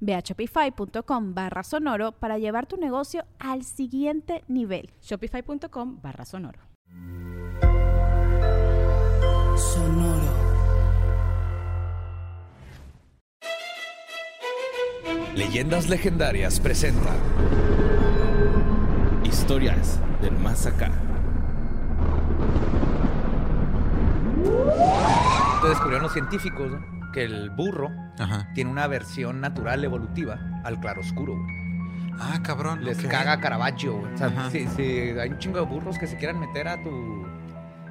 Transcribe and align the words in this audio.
Ve 0.00 0.14
a 0.14 0.20
shopify.com 0.20 1.34
barra 1.34 1.62
sonoro 1.62 2.12
para 2.12 2.38
llevar 2.38 2.66
tu 2.66 2.76
negocio 2.76 3.24
al 3.38 3.64
siguiente 3.64 4.44
nivel. 4.48 4.90
Shopify.com 5.02 6.00
barra 6.02 6.24
sonoro. 6.24 6.60
Sonoro. 9.56 10.48
Leyendas 15.34 15.88
Legendarias 15.88 16.58
presenta 16.58 17.14
Historias 19.24 20.00
del 20.20 20.36
Más 20.38 20.66
Acá. 20.66 20.90
Entonces 24.34 25.70
descubrieron 25.70 26.02
los 26.02 26.12
científicos 26.12 26.70
¿no? 26.70 26.97
Que 27.12 27.24
el 27.24 27.50
burro 27.50 27.90
Ajá. 28.18 28.48
tiene 28.54 28.70
una 28.70 28.86
versión 28.86 29.40
natural 29.40 29.82
evolutiva 29.84 30.38
al 30.64 30.78
claroscuro. 30.80 31.34
güey. 31.34 31.58
Ah, 32.20 32.40
cabrón. 32.42 32.84
Les 32.84 32.98
caga 32.98 33.40
Caravaggio. 33.40 33.98
güey. 34.00 34.12
O 34.14 34.18
sea, 34.18 34.26
Ajá. 34.28 34.50
si, 34.50 34.66
si 34.68 34.82
hay 34.82 35.30
un 35.30 35.38
chingo 35.38 35.58
de 35.60 35.64
burros 35.66 35.98
que 35.98 36.06
se 36.06 36.16
quieran 36.16 36.38
meter 36.40 36.66
a 36.68 36.82
tu, 36.82 37.26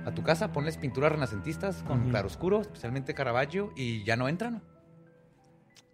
a 0.05 0.11
tu 0.13 0.23
casa, 0.23 0.51
ponles 0.51 0.77
pinturas 0.77 1.11
renacentistas 1.11 1.83
con 1.83 2.09
claroscuro, 2.09 2.61
especialmente 2.61 3.13
Caravaggio, 3.13 3.71
y 3.75 4.03
ya 4.03 4.15
no 4.17 4.27
entran. 4.27 4.61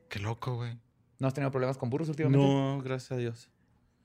Qué 0.09 0.19
loco, 0.19 0.55
güey. 0.55 0.77
¿No 1.19 1.27
has 1.27 1.33
tenido 1.33 1.51
problemas 1.51 1.77
con 1.77 1.89
burros 1.89 2.09
últimamente? 2.09 2.45
No, 2.45 2.81
gracias 2.81 3.11
a 3.11 3.17
Dios. 3.17 3.49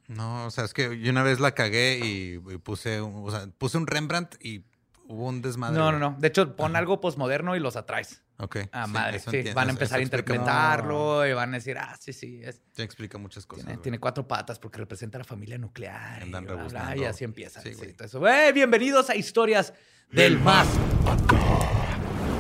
No, 0.09 0.47
o 0.47 0.51
sea, 0.51 0.65
es 0.65 0.73
que 0.73 0.99
yo 1.01 1.11
una 1.11 1.23
vez 1.23 1.39
la 1.41 1.53
cagué 1.53 1.99
y, 2.03 2.35
y 2.55 2.59
puse, 2.59 3.01
un- 3.03 3.27
o 3.27 3.31
sea, 3.31 3.47
puse 3.59 3.77
un 3.77 3.87
Rembrandt 3.87 4.37
y 4.43 4.65
hubo 5.07 5.27
un 5.27 5.43
desmadre. 5.43 5.77
No, 5.77 5.93
no, 5.93 5.99
no. 5.99 6.17
De 6.19 6.29
hecho, 6.29 6.55
pon 6.57 6.73
Ajá. 6.73 6.79
algo 6.79 7.01
posmoderno 7.01 7.57
y 7.57 7.61
los 7.61 7.77
atraes. 7.77 8.23
Ok. 8.41 8.57
Ah, 8.73 8.87
sí, 8.87 8.93
madre. 8.93 9.19
Sí, 9.19 9.25
entiendo, 9.27 9.55
van 9.55 9.69
a 9.69 9.71
eso- 9.73 9.77
empezar 9.79 9.99
a 9.99 10.03
explica- 10.03 10.33
interpretarlo 10.35 11.27
y 11.27 11.33
van 11.33 11.51
a 11.51 11.57
decir, 11.57 11.77
ah, 11.79 11.97
sí, 12.01 12.13
sí. 12.13 12.41
es- 12.43 12.63
Sí, 12.73 12.83
explica 12.83 13.19
muchas 13.19 13.45
cosas. 13.47 13.83
tiene, 13.83 13.99
cuatro 13.99 14.27
patas 14.29 14.59
porque 14.61 14.79
representa 14.79 15.19
a 15.19 15.21
la 15.21 15.25
familia 15.25 15.59
nuclear. 15.59 16.21
y, 16.21 16.27
Andan 16.27 16.45
bla, 16.45 16.55
bla, 16.55 16.63
rebuscando. 16.63 17.03
y 17.03 17.05
así 17.05 17.25
empieza. 17.25 17.61
Sí, 17.61 17.75
Sí, 17.75 17.93
todo 17.95 18.07
eso. 18.07 18.29
¡Eh! 18.29 18.53
bienvenidos 18.53 19.11
a 19.11 19.17
Historias 19.17 19.75
del 20.13 20.39
Más. 20.39 20.69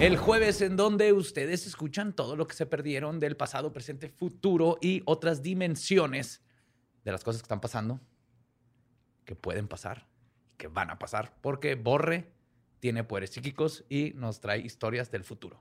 El 0.00 0.16
jueves 0.16 0.60
en 0.60 0.76
donde 0.76 1.12
ustedes 1.12 1.66
escuchan 1.66 2.12
todo 2.12 2.36
lo 2.36 2.46
que 2.46 2.54
se 2.54 2.66
perdieron 2.66 3.18
del 3.18 3.36
pasado, 3.36 3.72
presente, 3.72 4.08
futuro 4.08 4.78
y 4.80 5.02
otras 5.06 5.42
dimensiones 5.42 6.40
de 7.04 7.10
las 7.10 7.24
cosas 7.24 7.42
que 7.42 7.46
están 7.46 7.60
pasando, 7.60 8.00
que 9.24 9.34
pueden 9.34 9.66
pasar, 9.66 10.06
que 10.56 10.68
van 10.68 10.90
a 10.90 10.98
pasar, 11.00 11.34
porque 11.40 11.74
Borre 11.74 12.30
tiene 12.78 13.02
poderes 13.02 13.30
psíquicos 13.30 13.84
y 13.88 14.12
nos 14.14 14.40
trae 14.40 14.60
historias 14.60 15.10
del 15.10 15.24
futuro. 15.24 15.60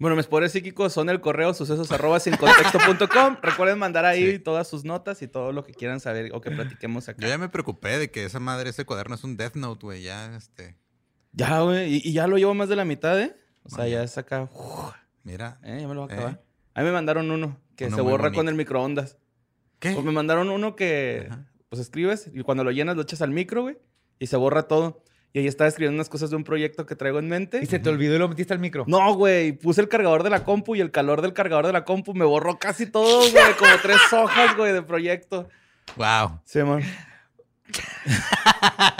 Bueno, 0.00 0.16
mis 0.16 0.26
poderes 0.26 0.50
psíquicos 0.52 0.92
son 0.92 1.08
el 1.10 1.20
correo 1.20 1.54
sucesos 1.54 1.92
arroba 1.92 2.18
sin 2.18 2.34
contexto.com. 2.36 3.36
Recuerden 3.42 3.78
mandar 3.78 4.04
ahí 4.06 4.32
Sí. 4.32 4.38
todas 4.38 4.66
sus 4.66 4.82
notas 4.84 5.20
y 5.22 5.28
todo 5.28 5.52
lo 5.52 5.62
que 5.62 5.72
quieran 5.74 6.00
saber 6.00 6.30
o 6.34 6.40
que 6.40 6.50
platiquemos 6.50 7.08
acá. 7.08 7.20
Yo 7.20 7.28
ya 7.28 7.38
me 7.38 7.48
preocupé 7.50 7.98
de 7.98 8.10
que 8.10 8.24
esa 8.24 8.40
madre, 8.40 8.70
ese 8.70 8.84
cuaderno 8.84 9.14
es 9.14 9.22
un 9.24 9.36
Death 9.36 9.54
Note, 9.56 9.84
güey. 9.86 10.02
Ya, 10.02 10.34
este. 10.34 10.74
Ya, 11.32 11.60
güey. 11.60 11.96
Y, 11.96 12.00
y 12.08 12.12
ya 12.14 12.26
lo 12.26 12.38
llevo 12.38 12.54
más 12.54 12.68
de 12.68 12.76
la 12.76 12.84
mitad, 12.84 13.20
¿eh? 13.20 13.36
O 13.62 13.68
sea, 13.68 13.86
ya 13.86 14.02
es 14.02 14.16
acá. 14.18 14.48
uf, 14.52 14.92
Mira. 15.22 15.58
eh, 15.62 15.78
ya 15.82 15.86
me 15.86 15.94
lo 15.94 16.02
voy 16.06 16.10
a 16.10 16.14
Eh. 16.14 16.16
acabar. 16.16 16.42
A 16.74 16.80
mí 16.80 16.86
me 16.86 16.92
mandaron 16.92 17.30
uno 17.30 17.60
que 17.76 17.86
Uno 17.86 17.96
se 17.96 18.02
borra 18.02 18.32
con 18.32 18.48
el 18.48 18.54
microondas. 18.54 19.18
¿Qué? 19.80 19.92
Pues 19.92 20.04
me 20.04 20.12
mandaron 20.12 20.48
uno 20.48 20.76
que, 20.76 21.26
Ajá. 21.30 21.44
pues 21.68 21.80
escribes 21.82 22.30
y 22.32 22.42
cuando 22.42 22.64
lo 22.64 22.70
llenas 22.70 22.96
lo 22.96 23.02
echas 23.02 23.20
al 23.20 23.30
micro, 23.30 23.62
güey, 23.62 23.76
y 24.18 24.26
se 24.28 24.36
borra 24.38 24.62
todo. 24.62 25.02
Y 25.32 25.38
ahí 25.38 25.46
estaba 25.46 25.68
escribiendo 25.68 25.94
unas 25.96 26.08
cosas 26.08 26.30
de 26.30 26.36
un 26.36 26.42
proyecto 26.44 26.86
que 26.86 26.96
traigo 26.96 27.18
en 27.20 27.28
mente. 27.28 27.60
Y 27.62 27.66
se 27.66 27.78
te 27.78 27.88
olvidó 27.88 28.16
y 28.16 28.18
lo 28.18 28.28
metiste 28.28 28.52
al 28.52 28.58
micro. 28.58 28.84
No, 28.88 29.14
güey, 29.14 29.52
puse 29.52 29.80
el 29.80 29.88
cargador 29.88 30.22
de 30.24 30.30
la 30.30 30.42
compu 30.44 30.74
y 30.74 30.80
el 30.80 30.90
calor 30.90 31.22
del 31.22 31.32
cargador 31.32 31.66
de 31.66 31.72
la 31.72 31.84
compu 31.84 32.14
me 32.14 32.24
borró 32.24 32.58
casi 32.58 32.86
todo, 32.86 33.30
güey, 33.30 33.54
como 33.58 33.70
tres 33.82 33.98
hojas, 34.12 34.56
güey, 34.56 34.72
de 34.72 34.82
proyecto. 34.82 35.48
Wow. 35.96 36.40
Sí, 36.44 36.58
man. 36.62 36.82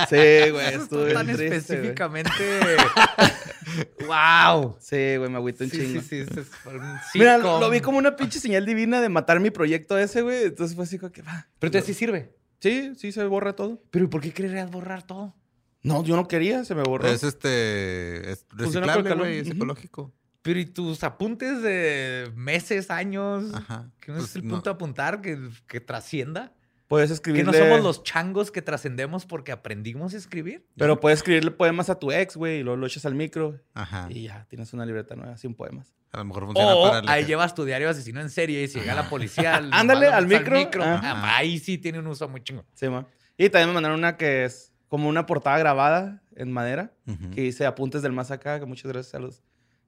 Sí, 0.09 0.51
güey, 0.51 0.75
estuve 0.75 1.13
tan 1.13 1.27
triste, 1.27 1.57
específicamente. 1.57 2.31
¡Wow! 4.07 4.77
Sí, 4.81 5.17
güey, 5.17 5.29
me 5.31 5.37
agüité 5.37 5.65
un 5.65 5.71
Sí, 5.71 5.79
chingo. 5.79 6.01
sí, 6.01 6.09
sí, 6.09 6.17
ese 6.19 6.41
es 6.41 6.47
un 6.67 6.99
Mira, 7.15 7.39
lo 7.39 7.69
vi 7.71 7.81
como 7.81 7.99
una 7.99 8.17
pinche 8.17 8.39
señal 8.41 8.65
divina 8.65 9.01
de 9.01 9.09
matar 9.09 9.41
mi 9.41 9.51
proyecto 9.51 9.99
ese, 9.99 10.23
güey. 10.23 10.45
Entonces 10.45 10.75
fue 10.75 10.85
así 10.85 10.99
como 10.99 11.13
que 11.13 11.23
va. 11.23 11.47
Pero 11.59 11.69
entonces 11.69 11.87
sí 11.87 11.95
sirve. 11.95 12.33
Sí, 12.61 12.93
sí 12.97 13.13
se 13.13 13.25
borra 13.25 13.55
todo. 13.55 13.83
Pero 13.91 14.05
¿y 14.05 14.09
por 14.09 14.21
qué 14.21 14.33
querrías 14.33 14.71
borrar 14.71 15.03
todo? 15.03 15.35
No, 15.83 16.05
yo 16.05 16.17
no 16.17 16.29
quería, 16.29 16.65
se 16.65 16.75
me 16.75 16.83
borró. 16.83 17.09
Es 17.09 17.23
este. 17.23 18.31
Es 18.33 18.47
reciclable, 18.51 19.15
güey. 19.15 19.39
Es 19.39 19.49
ecológico. 19.49 20.13
Pero 20.43 20.59
¿y 20.59 20.67
tus 20.67 21.03
apuntes 21.05 21.63
de 21.63 22.31
meses, 22.35 22.91
años? 22.91 23.53
Aja. 23.55 23.91
¿Que 24.01 24.13
no 24.13 24.19
Pues 24.19 24.31
es 24.31 24.37
el 24.37 24.47
no. 24.47 24.55
punto 24.55 24.71
de 24.71 24.75
apuntar? 24.75 25.21
¿Que, 25.21 25.39
que 25.67 25.81
trascienda? 25.81 26.53
Puedes 26.89 27.11
¿Que 27.11 27.15
escribirle... 27.15 27.53
no 27.53 27.57
somos 27.59 27.83
los 27.85 28.03
changos 28.03 28.51
que 28.51 28.63
trascendemos 28.63 29.25
porque 29.27 29.53
aprendimos 29.53 30.13
a 30.15 30.17
escribir? 30.17 30.67
Pero 30.77 30.99
puedes 30.99 31.19
escribirle 31.21 31.51
poemas 31.53 31.89
a 31.91 31.99
tu 31.99 32.11
ex, 32.11 32.37
güey, 32.37 32.61
y 32.61 32.63
luego 32.63 32.79
lo 32.79 32.87
echas 32.87 33.05
al 33.05 33.15
micro. 33.15 33.61
Ajá. 33.75 34.07
Y 34.11 34.25
ya, 34.25 34.47
tienes 34.49 34.73
una 34.73 34.85
libreta 34.87 35.15
nueva 35.15 35.37
sin 35.37 35.55
poemas. 35.55 35.95
A 36.11 36.19
lo 36.19 36.25
mejor 36.25 36.47
funciona 36.47 36.75
O 36.75 36.91
para. 36.91 37.13
ahí 37.13 37.25
llevas 37.27 37.55
tu 37.55 37.65
diario 37.65 37.89
asesino 37.91 38.21
en 38.21 38.29
serie 38.31 38.63
y 38.65 38.69
si 38.69 38.81
llega 38.81 38.95
la 38.95 39.09
policía... 39.09 39.55
al- 39.57 39.71
Ándale, 39.73 40.09
al 40.09 40.27
micro. 40.27 40.83
Ah, 40.83 40.95
Ajá. 40.97 41.37
ahí 41.37 41.59
sí 41.61 41.79
tiene 41.79 42.01
un 42.01 42.07
uso 42.09 42.29
muy 42.29 42.43
chingo. 42.43 42.65
Sí, 42.75 42.89
man. 42.89 43.07
Y 43.39 43.51
también 43.51 43.69
me 43.69 43.75
mandaron 43.75 43.99
una 43.99 44.17
que 44.17 44.47
es 44.47 44.70
como 44.91 45.09
una 45.09 45.25
portada 45.25 45.57
grabada 45.57 46.21
en 46.35 46.53
madera, 46.53 46.93
que 47.33 47.43
dice 47.43 47.65
apuntes 47.65 48.03
del 48.03 48.13
más 48.13 48.33
acá, 48.33 48.59
que 48.59 48.67
muchas 48.67 48.91
gracias 48.91 49.15
a 49.15 49.21
los 49.21 49.43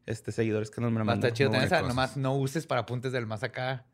este, 0.07 0.31
seguidores 0.31 0.71
que 0.71 0.81
nos 0.81 0.93
me 0.93 1.01
la 1.01 1.05
mandaron. 1.05 1.35
chido 1.35 1.51
muy 1.51 1.57
tener 1.59 1.67
esa. 1.67 1.81
cosas. 1.81 1.95
Nomás 1.95 2.17
no 2.17 2.37
uses 2.37 2.67
para 2.67 2.83
apuntes 2.83 3.11
del 3.11 3.27
más 3.27 3.43
acá 3.43 3.85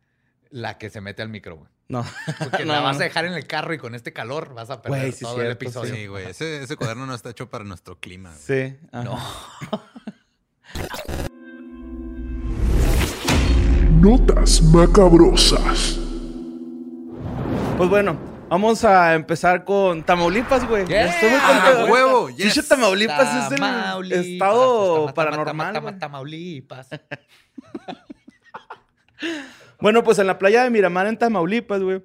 la 0.51 0.77
que 0.77 0.91
se 0.91 1.01
mete 1.01 1.23
al 1.23 1.31
micro, 1.31 1.57
güey. 1.57 1.71
No. 1.89 2.05
Porque 2.39 2.67
No, 2.67 2.73
la 2.75 2.81
no, 2.81 2.85
vas 2.85 3.01
a 3.01 3.05
dejar 3.05 3.25
en 3.25 3.33
el 3.33 3.47
carro 3.47 3.73
y 3.73 3.79
con 3.79 3.95
este 3.95 4.13
calor 4.13 4.53
vas 4.53 4.69
a 4.69 4.83
perder 4.83 5.01
Güey, 5.01 5.13
sí, 5.13 5.25
todo 5.25 5.41
el 5.41 5.51
episodio. 5.51 5.95
Sí, 5.95 6.07
güey. 6.07 6.27
Ese, 6.27 6.63
ese 6.63 6.77
cuaderno 6.77 7.07
no 7.07 7.15
está 7.15 7.31
hecho 7.31 7.49
para 7.49 7.65
nuestro 7.65 7.99
clima, 7.99 8.31
güey. 8.31 8.71
Sí. 8.71 8.77
ajá. 8.93 9.05
No. 9.05 9.19
Notas 14.01 14.63
macabrosas. 14.63 15.99
Pues 17.79 17.89
bueno, 17.89 18.38
vamos 18.49 18.85
a 18.85 19.15
empezar 19.15 19.65
con 19.65 20.03
Tamaulipas, 20.03 20.67
güey. 20.67 20.87
Yeah. 20.87 21.07
Estoy 21.07 21.31
muy 21.31 21.39
Ah, 21.43 21.63
contento. 21.67 21.93
huevo, 21.93 22.27
Pinche 22.29 22.45
yes. 22.45 22.69
Tamaulipas 22.69 23.47
es 23.47 23.53
el 23.53 23.59
Tamaulipas, 23.59 24.27
estado 24.27 25.01
Tama- 25.07 25.15
paranormal. 25.15 25.73
Tama- 25.75 25.81
güey. 25.81 25.95
Tama- 25.95 25.99
Tamaulipas. 25.99 26.89
Bueno, 29.81 30.03
pues 30.03 30.19
en 30.19 30.27
la 30.27 30.39
playa 30.39 30.65
de 30.65 30.71
Miramar, 30.71 31.07
en 31.07 31.17
Tamaulipas, 31.19 31.81
güey, 31.83 32.03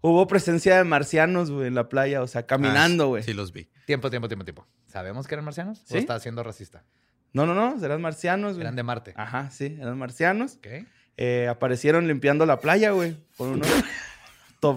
hubo 0.00 0.26
presencia 0.28 0.76
de 0.76 0.84
marcianos, 0.84 1.50
güey, 1.50 1.66
en 1.68 1.74
la 1.74 1.88
playa, 1.88 2.22
o 2.22 2.26
sea, 2.28 2.46
caminando, 2.46 3.04
Ah, 3.04 3.06
güey. 3.08 3.22
Sí, 3.22 3.32
los 3.34 3.52
vi. 3.52 3.68
Tiempo, 3.84 4.10
tiempo, 4.10 4.28
tiempo, 4.28 4.44
tiempo. 4.44 4.66
¿Sabemos 4.86 5.26
que 5.26 5.34
eran 5.34 5.44
marcianos? 5.44 5.82
¿Sí? 5.84 5.94
¿O 5.96 5.98
está 5.98 6.18
siendo 6.20 6.42
racista? 6.42 6.84
No, 7.32 7.44
no, 7.46 7.54
no, 7.54 7.84
eran 7.84 8.00
marcianos, 8.00 8.52
güey. 8.54 8.62
Eran 8.62 8.76
de 8.76 8.82
Marte. 8.82 9.12
Ajá, 9.16 9.50
sí, 9.50 9.76
eran 9.80 9.98
marcianos. 9.98 10.54
Ok. 10.56 10.86
Eh, 11.16 11.48
aparecieron 11.48 12.06
limpiando 12.06 12.46
la 12.46 12.60
playa, 12.60 12.90
güey. 12.92 13.16
Con 13.36 13.48
unos... 13.50 13.68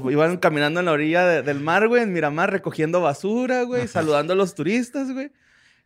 Iban 0.10 0.38
caminando 0.38 0.80
en 0.80 0.86
la 0.88 0.92
orilla 0.92 1.26
de- 1.26 1.42
del 1.42 1.60
mar, 1.60 1.88
güey, 1.88 2.04
en 2.04 2.14
Miramar, 2.14 2.52
recogiendo 2.52 3.02
basura, 3.02 3.64
güey, 3.64 3.88
saludando 3.88 4.34
a 4.34 4.36
los 4.36 4.54
turistas, 4.56 5.12
güey. 5.12 5.32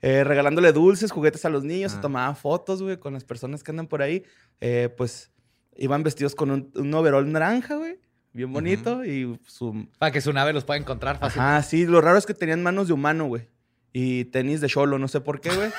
eh, 0.06 0.26
regalándole 0.26 0.74
dulces, 0.74 1.12
juguetes 1.12 1.46
a 1.46 1.50
los 1.50 1.64
niños, 1.64 1.94
se 1.94 1.98
Ah. 2.00 2.02
tomaban 2.02 2.36
fotos, 2.36 2.82
güey, 2.84 2.98
con 2.98 3.14
las 3.14 3.24
personas 3.24 3.64
que 3.64 3.72
andan 3.72 3.88
por 3.88 4.02
ahí. 4.02 4.24
Eh, 4.60 4.90
pues 4.98 5.32
iban 5.78 6.04
vestidos 6.04 6.36
con 6.36 6.52
un, 6.52 6.72
un 6.76 6.94
overol 6.94 7.32
naranja, 7.32 7.76
güey, 7.78 8.00
bien 8.34 8.52
bonito, 8.52 9.06
y 9.06 9.40
su... 9.48 9.88
Para 10.00 10.12
que 10.12 10.20
su 10.20 10.34
nave 10.34 10.52
los 10.52 10.66
pueda 10.66 10.78
encontrar 10.78 11.20
fácil. 11.20 11.40
Ajá, 11.42 11.64
sí, 11.64 11.86
lo 11.86 12.02
raro 12.02 12.18
es 12.18 12.26
que 12.26 12.34
tenían 12.34 12.62
manos 12.62 12.88
de 12.88 12.94
humano, 12.94 13.28
güey. 13.28 13.48
Y 13.94 14.26
tenis 14.26 14.60
de 14.60 14.68
cholo, 14.68 14.98
no 15.00 15.08
sé 15.08 15.22
por 15.22 15.40
qué, 15.40 15.50
güey. 15.56 15.70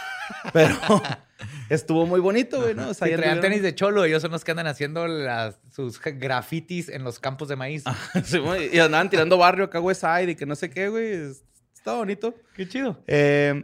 Pero 0.52 0.76
estuvo 1.68 2.06
muy 2.06 2.20
bonito, 2.20 2.60
güey, 2.62 2.74
¿no? 2.74 2.88
O 2.90 2.94
sea, 2.94 3.14
traían 3.14 3.40
tenis 3.40 3.62
de 3.62 3.74
cholo, 3.74 4.04
ellos 4.04 4.22
son 4.22 4.30
los 4.30 4.44
que 4.44 4.52
andan 4.52 4.66
haciendo 4.68 5.06
las- 5.08 5.58
sus 5.72 6.00
grafitis 6.00 6.88
en 6.88 7.02
los 7.04 7.18
campos 7.18 7.48
de 7.48 7.56
maíz. 7.56 7.84
Sí, 8.24 8.38
güey, 8.38 8.74
y 8.74 8.78
andaban 8.78 9.10
tirando 9.10 9.36
barrio 9.36 9.64
acá, 9.66 9.80
West 9.80 10.02
Side 10.02 10.30
y 10.30 10.34
que 10.36 10.46
no 10.46 10.54
sé 10.54 10.70
qué, 10.70 10.88
güey. 10.88 11.12
Es- 11.12 11.42
Está 11.74 11.94
bonito. 11.96 12.34
Qué 12.56 12.66
chido. 12.66 13.02
Eh, 13.06 13.62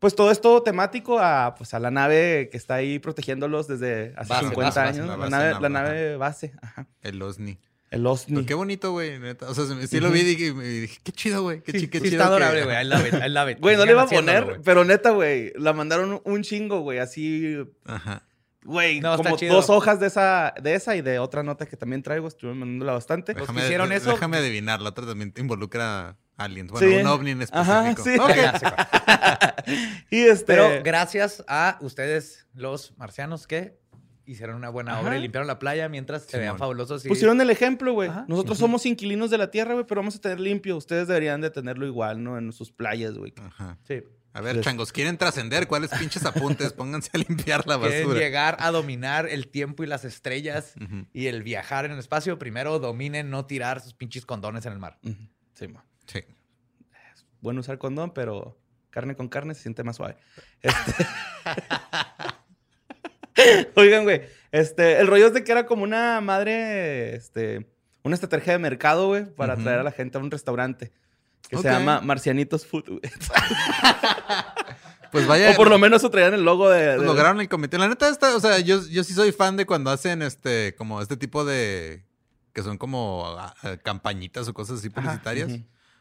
pues 0.00 0.16
todo 0.16 0.30
esto 0.32 0.60
temático 0.62 1.20
a, 1.20 1.54
pues, 1.54 1.72
a 1.74 1.78
la 1.78 1.90
nave 1.92 2.48
que 2.50 2.56
está 2.56 2.74
ahí 2.76 2.98
protegiéndolos 2.98 3.68
desde 3.68 4.12
hace 4.16 4.28
Base, 4.32 4.46
50 4.48 4.62
base, 4.64 4.80
años. 4.80 5.06
base, 5.18 5.20
la 5.20 5.28
nave, 5.38 5.52
nav- 5.54 5.60
la 5.60 5.68
nave 5.68 6.16
base. 6.16 6.52
Ajá. 6.62 6.88
El 7.02 7.20
OSNI. 7.22 7.60
El 7.90 8.06
OSNI. 8.06 8.34
Pero 8.36 8.46
qué 8.46 8.54
bonito, 8.54 8.92
güey. 8.92 9.18
neta. 9.18 9.48
O 9.50 9.54
sea, 9.54 9.64
sí 9.86 9.98
lo 10.00 10.10
vi 10.10 10.20
y 10.20 10.24
dije, 10.24 10.98
qué 11.02 11.10
chido, 11.12 11.42
güey. 11.42 11.60
Qué, 11.62 11.72
Sí, 11.72 11.88
qué 11.88 11.98
sí 11.98 12.04
chido. 12.10 12.16
está 12.22 12.26
adorable, 12.26 12.64
güey. 12.64 12.80
I 12.80 12.84
love 12.84 13.06
it, 13.06 13.14
I 13.14 13.28
love 13.28 13.50
it. 13.50 13.58
Güey, 13.60 13.76
no 13.76 13.84
le 13.84 13.92
iba 13.92 14.02
a 14.02 14.06
poner, 14.06 14.60
pero 14.64 14.84
neta, 14.84 15.10
güey, 15.10 15.52
la 15.56 15.72
mandaron 15.72 16.20
un 16.24 16.42
chingo, 16.42 16.80
güey, 16.82 16.98
así, 17.00 17.56
Ajá. 17.84 18.22
güey, 18.62 19.00
No, 19.00 19.16
como 19.16 19.36
dos 19.36 19.70
hojas 19.70 19.98
de 19.98 20.06
esa, 20.06 20.54
de 20.62 20.74
esa 20.74 20.94
y 20.94 21.02
de 21.02 21.18
otra 21.18 21.42
nota 21.42 21.66
que 21.66 21.76
también 21.76 22.02
traigo, 22.04 22.28
estuve 22.28 22.54
mandándola 22.54 22.92
bastante. 22.92 23.32
Los 23.32 23.40
que 23.42 23.46
Déjame, 23.48 23.64
hicieron 23.64 23.88
de- 23.88 23.96
eso- 23.96 24.10
déjame 24.12 24.36
adivinar. 24.36 24.80
La 24.80 24.90
otra 24.90 25.04
también 25.06 25.32
te 25.32 25.40
involucra 25.40 26.16
aliens. 26.36 26.70
Bueno, 26.70 26.86
Sí. 26.88 26.94
un 26.94 27.06
ovni 27.08 27.30
en 27.32 27.42
específico. 27.42 27.72
Ajá, 27.72 27.94
sí. 28.02 28.18
Ok. 28.20 28.36
Ya 28.36 28.58
sé 28.58 28.66
cuál. 28.70 29.54
Y 30.10 30.20
este, 30.22 30.44
Pero 30.46 30.82
gracias 30.84 31.44
a 31.48 31.76
ustedes, 31.80 32.46
los 32.54 32.96
marcianos, 32.96 33.46
que 33.48 33.79
hicieron 34.30 34.56
una 34.56 34.68
buena 34.68 35.00
obra 35.00 35.16
y 35.18 35.22
limpiaron 35.22 35.46
la 35.46 35.58
playa 35.58 35.88
mientras 35.88 36.22
se 36.24 36.38
vean 36.38 36.58
fabulosos. 36.58 37.04
Y... 37.04 37.08
pusieron 37.08 37.40
el 37.40 37.50
ejemplo, 37.50 37.92
güey. 37.92 38.08
Ajá. 38.08 38.24
Nosotros 38.28 38.58
somos 38.58 38.86
inquilinos 38.86 39.30
de 39.30 39.38
la 39.38 39.50
tierra, 39.50 39.74
güey, 39.74 39.86
pero 39.86 40.00
vamos 40.00 40.16
a 40.16 40.20
tener 40.20 40.40
limpio. 40.40 40.76
Ustedes 40.76 41.08
deberían 41.08 41.40
de 41.40 41.50
tenerlo 41.50 41.86
igual, 41.86 42.22
¿no? 42.22 42.38
En 42.38 42.52
sus 42.52 42.70
playas, 42.72 43.14
güey. 43.16 43.32
Ajá. 43.42 43.78
Sí. 43.86 44.02
A 44.32 44.40
ver, 44.40 44.60
changos, 44.60 44.92
¿quieren 44.92 45.18
trascender? 45.18 45.66
¿Cuáles 45.66 45.90
pinches 45.90 46.24
apuntes? 46.24 46.72
Pónganse 46.72 47.10
a 47.14 47.18
limpiar 47.18 47.66
la 47.66 47.80
Quieren 47.80 48.06
basura. 48.06 48.20
llegar 48.20 48.56
a 48.60 48.70
dominar 48.70 49.26
el 49.28 49.48
tiempo 49.48 49.82
y 49.82 49.88
las 49.88 50.04
estrellas 50.04 50.74
y 51.12 51.26
el 51.26 51.42
viajar 51.42 51.84
en 51.84 51.92
el 51.92 51.98
espacio. 51.98 52.38
Primero 52.38 52.78
dominen 52.78 53.30
no 53.30 53.46
tirar 53.46 53.80
sus 53.80 53.94
pinches 53.94 54.24
condones 54.24 54.66
en 54.66 54.72
el 54.72 54.78
mar. 54.78 54.98
Sí, 55.54 55.66
ma. 55.66 55.84
Sí. 56.06 56.20
Bueno 57.40 57.60
usar 57.60 57.78
condón, 57.78 58.12
pero 58.14 58.56
carne 58.90 59.16
con 59.16 59.28
carne 59.28 59.54
se 59.54 59.62
siente 59.62 59.82
más 59.82 59.96
suave. 59.96 60.16
Este- 60.62 61.06
Oigan, 63.76 64.04
güey, 64.04 64.22
este, 64.52 65.00
el 65.00 65.06
rollo 65.06 65.28
es 65.28 65.34
de 65.34 65.44
que 65.44 65.52
era 65.52 65.66
como 65.66 65.82
una 65.84 66.20
madre, 66.20 67.14
este, 67.14 67.66
una 68.02 68.14
estrategia 68.14 68.52
de 68.54 68.58
mercado, 68.58 69.08
güey, 69.08 69.24
para 69.24 69.54
atraer 69.54 69.80
a 69.80 69.82
la 69.82 69.92
gente 69.92 70.18
a 70.18 70.20
un 70.20 70.30
restaurante 70.30 70.92
que 71.48 71.56
se 71.56 71.64
llama 71.70 72.00
Marcianitos 72.00 72.66
Food, 72.66 72.84
güey. 72.88 73.00
Pues 75.10 75.26
vaya. 75.26 75.50
o 75.50 75.56
por 75.56 75.68
lo 75.68 75.78
menos 75.78 76.08
traían 76.08 76.34
el 76.34 76.44
logo 76.44 76.70
de... 76.70 76.98
de- 76.98 77.04
lograron 77.04 77.40
el 77.40 77.48
comité. 77.48 77.78
La 77.78 77.88
neta, 77.88 78.08
está, 78.08 78.36
o 78.36 78.40
sea, 78.40 78.60
yo, 78.60 78.80
yo 78.88 79.02
sí 79.02 79.12
soy 79.12 79.32
fan 79.32 79.56
de 79.56 79.66
cuando 79.66 79.90
hacen 79.90 80.22
este, 80.22 80.74
como 80.76 81.02
este 81.02 81.16
tipo 81.16 81.44
de. 81.44 82.04
que 82.52 82.62
son 82.62 82.78
como 82.78 83.24
ah, 83.36 83.54
campañitas 83.82 84.46
o 84.46 84.54
cosas 84.54 84.78
así 84.78 84.88
publicitarias. 84.88 85.50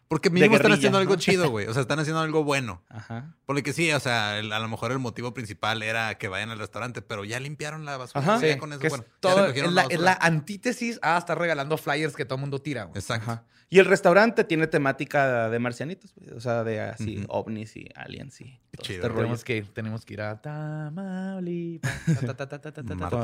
Porque 0.09 0.29
mínimo 0.31 0.55
están 0.55 0.71
haciendo 0.73 0.97
algo 0.97 1.15
chido, 1.15 1.49
güey. 1.51 1.67
O 1.67 1.73
sea, 1.73 1.83
están 1.83 1.99
haciendo 1.99 2.19
algo 2.19 2.43
bueno. 2.43 2.83
Ajá. 2.89 3.35
Porque 3.45 3.71
sí, 3.73 3.91
o 3.93 3.99
sea, 3.99 4.39
el- 4.39 4.51
a 4.51 4.59
lo 4.59 4.67
mejor 4.67 4.91
el 4.91 4.99
motivo 4.99 5.33
principal 5.33 5.81
era 5.83 6.15
que 6.17 6.27
vayan 6.27 6.49
al 6.49 6.59
restaurante, 6.59 7.01
pero 7.01 7.23
ya 7.25 7.39
limpiaron 7.39 7.85
la 7.85 7.95
basura. 7.97 8.19
Ajá. 8.21 8.39
Sí, 8.39 8.57
con 8.57 8.71
eso, 8.73 8.79
que 8.81 8.87
es 8.87 8.91
bueno, 8.91 9.05
ya 9.05 9.11
todo- 9.19 9.45
es, 9.45 9.71
la, 9.71 9.85
la 9.99 10.11
es 10.13 10.17
antítesis 10.21 10.99
a 11.03 11.17
estar 11.17 11.37
regalando 11.37 11.77
flyers 11.77 12.15
que 12.15 12.25
todo 12.25 12.35
el 12.35 12.41
mundo 12.41 12.59
tira. 12.59 12.85
güey. 12.85 12.97
Exacto. 12.99 13.31
Ajá. 13.31 13.43
Y 13.71 13.77
el 13.77 13.85
restaurante 13.85 14.43
tiene 14.45 14.65
temática 14.65 15.47
de 15.47 15.59
marcianitos, 15.59 16.11
güey. 16.15 16.31
O 16.35 16.39
sea, 16.41 16.63
de 16.63 16.79
así, 16.81 17.23
ovnis 17.27 17.77
y 17.77 17.87
aliens 17.93 18.41
y 18.41 18.59
todo 18.71 18.81
chido. 18.81 18.95
este 18.97 19.07
rollo. 19.09 19.19
Tenemos 19.21 19.43
que 19.43 19.57
ir, 19.57 19.73
tenemos 19.75 20.05
que 20.05 20.13
ir 20.15 20.21
a 20.21 20.41
Tamaulipas. 20.41 21.91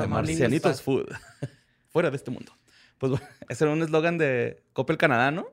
Marcianitos 0.07 0.81
Food. 0.83 1.07
Fuera 1.89 2.11
de 2.11 2.17
este 2.17 2.29
mundo. 2.31 2.51
Pues 2.97 3.11
bueno, 3.11 3.25
ese 3.49 3.63
era 3.63 3.73
un 3.73 3.81
eslogan 3.81 4.17
de 4.19 4.63
Coppel 4.73 4.97
Canadá, 4.97 5.31
¿no? 5.31 5.47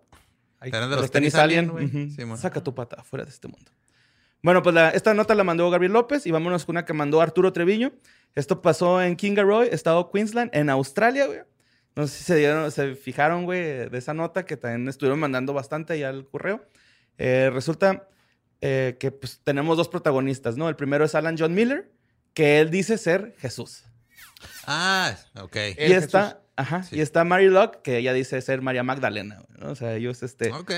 Ay, 0.62 0.70
Eran 0.72 0.88
de 0.90 0.96
Los, 0.96 1.02
los 1.02 1.10
tenis 1.10 1.32
tenis 1.32 1.42
alien. 1.42 1.70
alien, 1.70 1.90
güey. 1.90 2.04
Ujú. 2.06 2.14
Sí, 2.14 2.24
mon. 2.24 2.38
Saca 2.38 2.62
tu 2.62 2.74
pata, 2.74 3.02
fuera 3.02 3.24
de 3.24 3.30
este 3.30 3.48
mundo. 3.48 3.70
Bueno, 4.42 4.62
pues 4.62 4.74
la- 4.74 4.90
esta 4.90 5.12
nota 5.14 5.34
la 5.34 5.44
mandó 5.44 5.68
Gabriel 5.70 5.92
López 5.92 6.26
y 6.26 6.30
vámonos 6.30 6.64
con 6.64 6.74
una 6.74 6.84
que 6.84 6.92
mandó 6.92 7.20
Arturo 7.20 7.52
Treviño. 7.52 7.92
Esto 8.34 8.62
pasó 8.62 9.02
en 9.02 9.16
Kingaroy, 9.16 9.68
estado 9.70 10.10
Queensland, 10.10 10.50
en 10.54 10.70
Australia, 10.70 11.26
güey. 11.26 11.40
No 11.94 12.06
sé 12.06 12.16
si 12.18 12.24
se, 12.24 12.36
dieron, 12.36 12.70
se 12.72 12.94
fijaron, 12.94 13.44
güey, 13.44 13.88
de 13.90 13.98
esa 13.98 14.14
nota 14.14 14.46
que 14.46 14.56
también 14.56 14.88
estuvieron 14.88 15.18
mandando 15.20 15.52
bastante 15.52 15.92
ahí 15.92 16.02
al 16.02 16.26
correo. 16.26 16.64
Eh, 17.18 17.50
resulta 17.52 18.08
eh, 18.62 18.96
que 18.98 19.10
pues, 19.12 19.40
tenemos 19.44 19.76
dos 19.76 19.88
protagonistas, 19.88 20.56
¿no? 20.56 20.68
El 20.68 20.76
primero 20.76 21.04
es 21.04 21.14
Alan 21.14 21.36
John 21.38 21.52
Miller, 21.52 21.92
que 22.32 22.60
él 22.60 22.70
dice 22.70 22.96
ser 22.96 23.34
Jesús. 23.38 23.84
Ah, 24.66 25.14
ok. 25.40 25.56
Y 25.78 25.92
está, 25.92 26.22
Jesús. 26.28 26.36
Ajá, 26.56 26.82
Sí. 26.82 26.96
y 26.96 27.00
está 27.00 27.24
Mary 27.24 27.48
Locke, 27.48 27.80
que 27.82 27.98
ella 27.98 28.12
dice 28.12 28.40
ser 28.40 28.62
María 28.62 28.82
Magdalena. 28.82 29.42
O 29.62 29.74
sea, 29.74 29.94
ellos, 29.94 30.22
este, 30.22 30.52
Ok. 30.52 30.70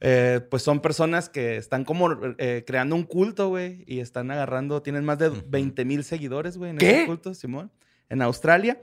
eh, 0.00 0.40
pues 0.50 0.62
son 0.62 0.80
personas 0.80 1.28
que 1.28 1.56
están 1.56 1.84
como 1.84 2.10
eh, 2.38 2.64
creando 2.66 2.94
un 2.96 3.04
culto, 3.04 3.48
güey, 3.48 3.84
y 3.86 4.00
están 4.00 4.30
agarrando, 4.30 4.82
tienen 4.82 5.04
más 5.04 5.18
de 5.18 5.28
Ujú. 5.30 5.42
20 5.46 5.84
mil 5.84 6.04
seguidores, 6.04 6.56
güey, 6.56 6.70
en 6.72 6.78
¿Qué? 6.78 6.90
ese 6.98 7.06
culto, 7.06 7.34
Simón, 7.34 7.70
en 8.08 8.22
Australia. 8.22 8.80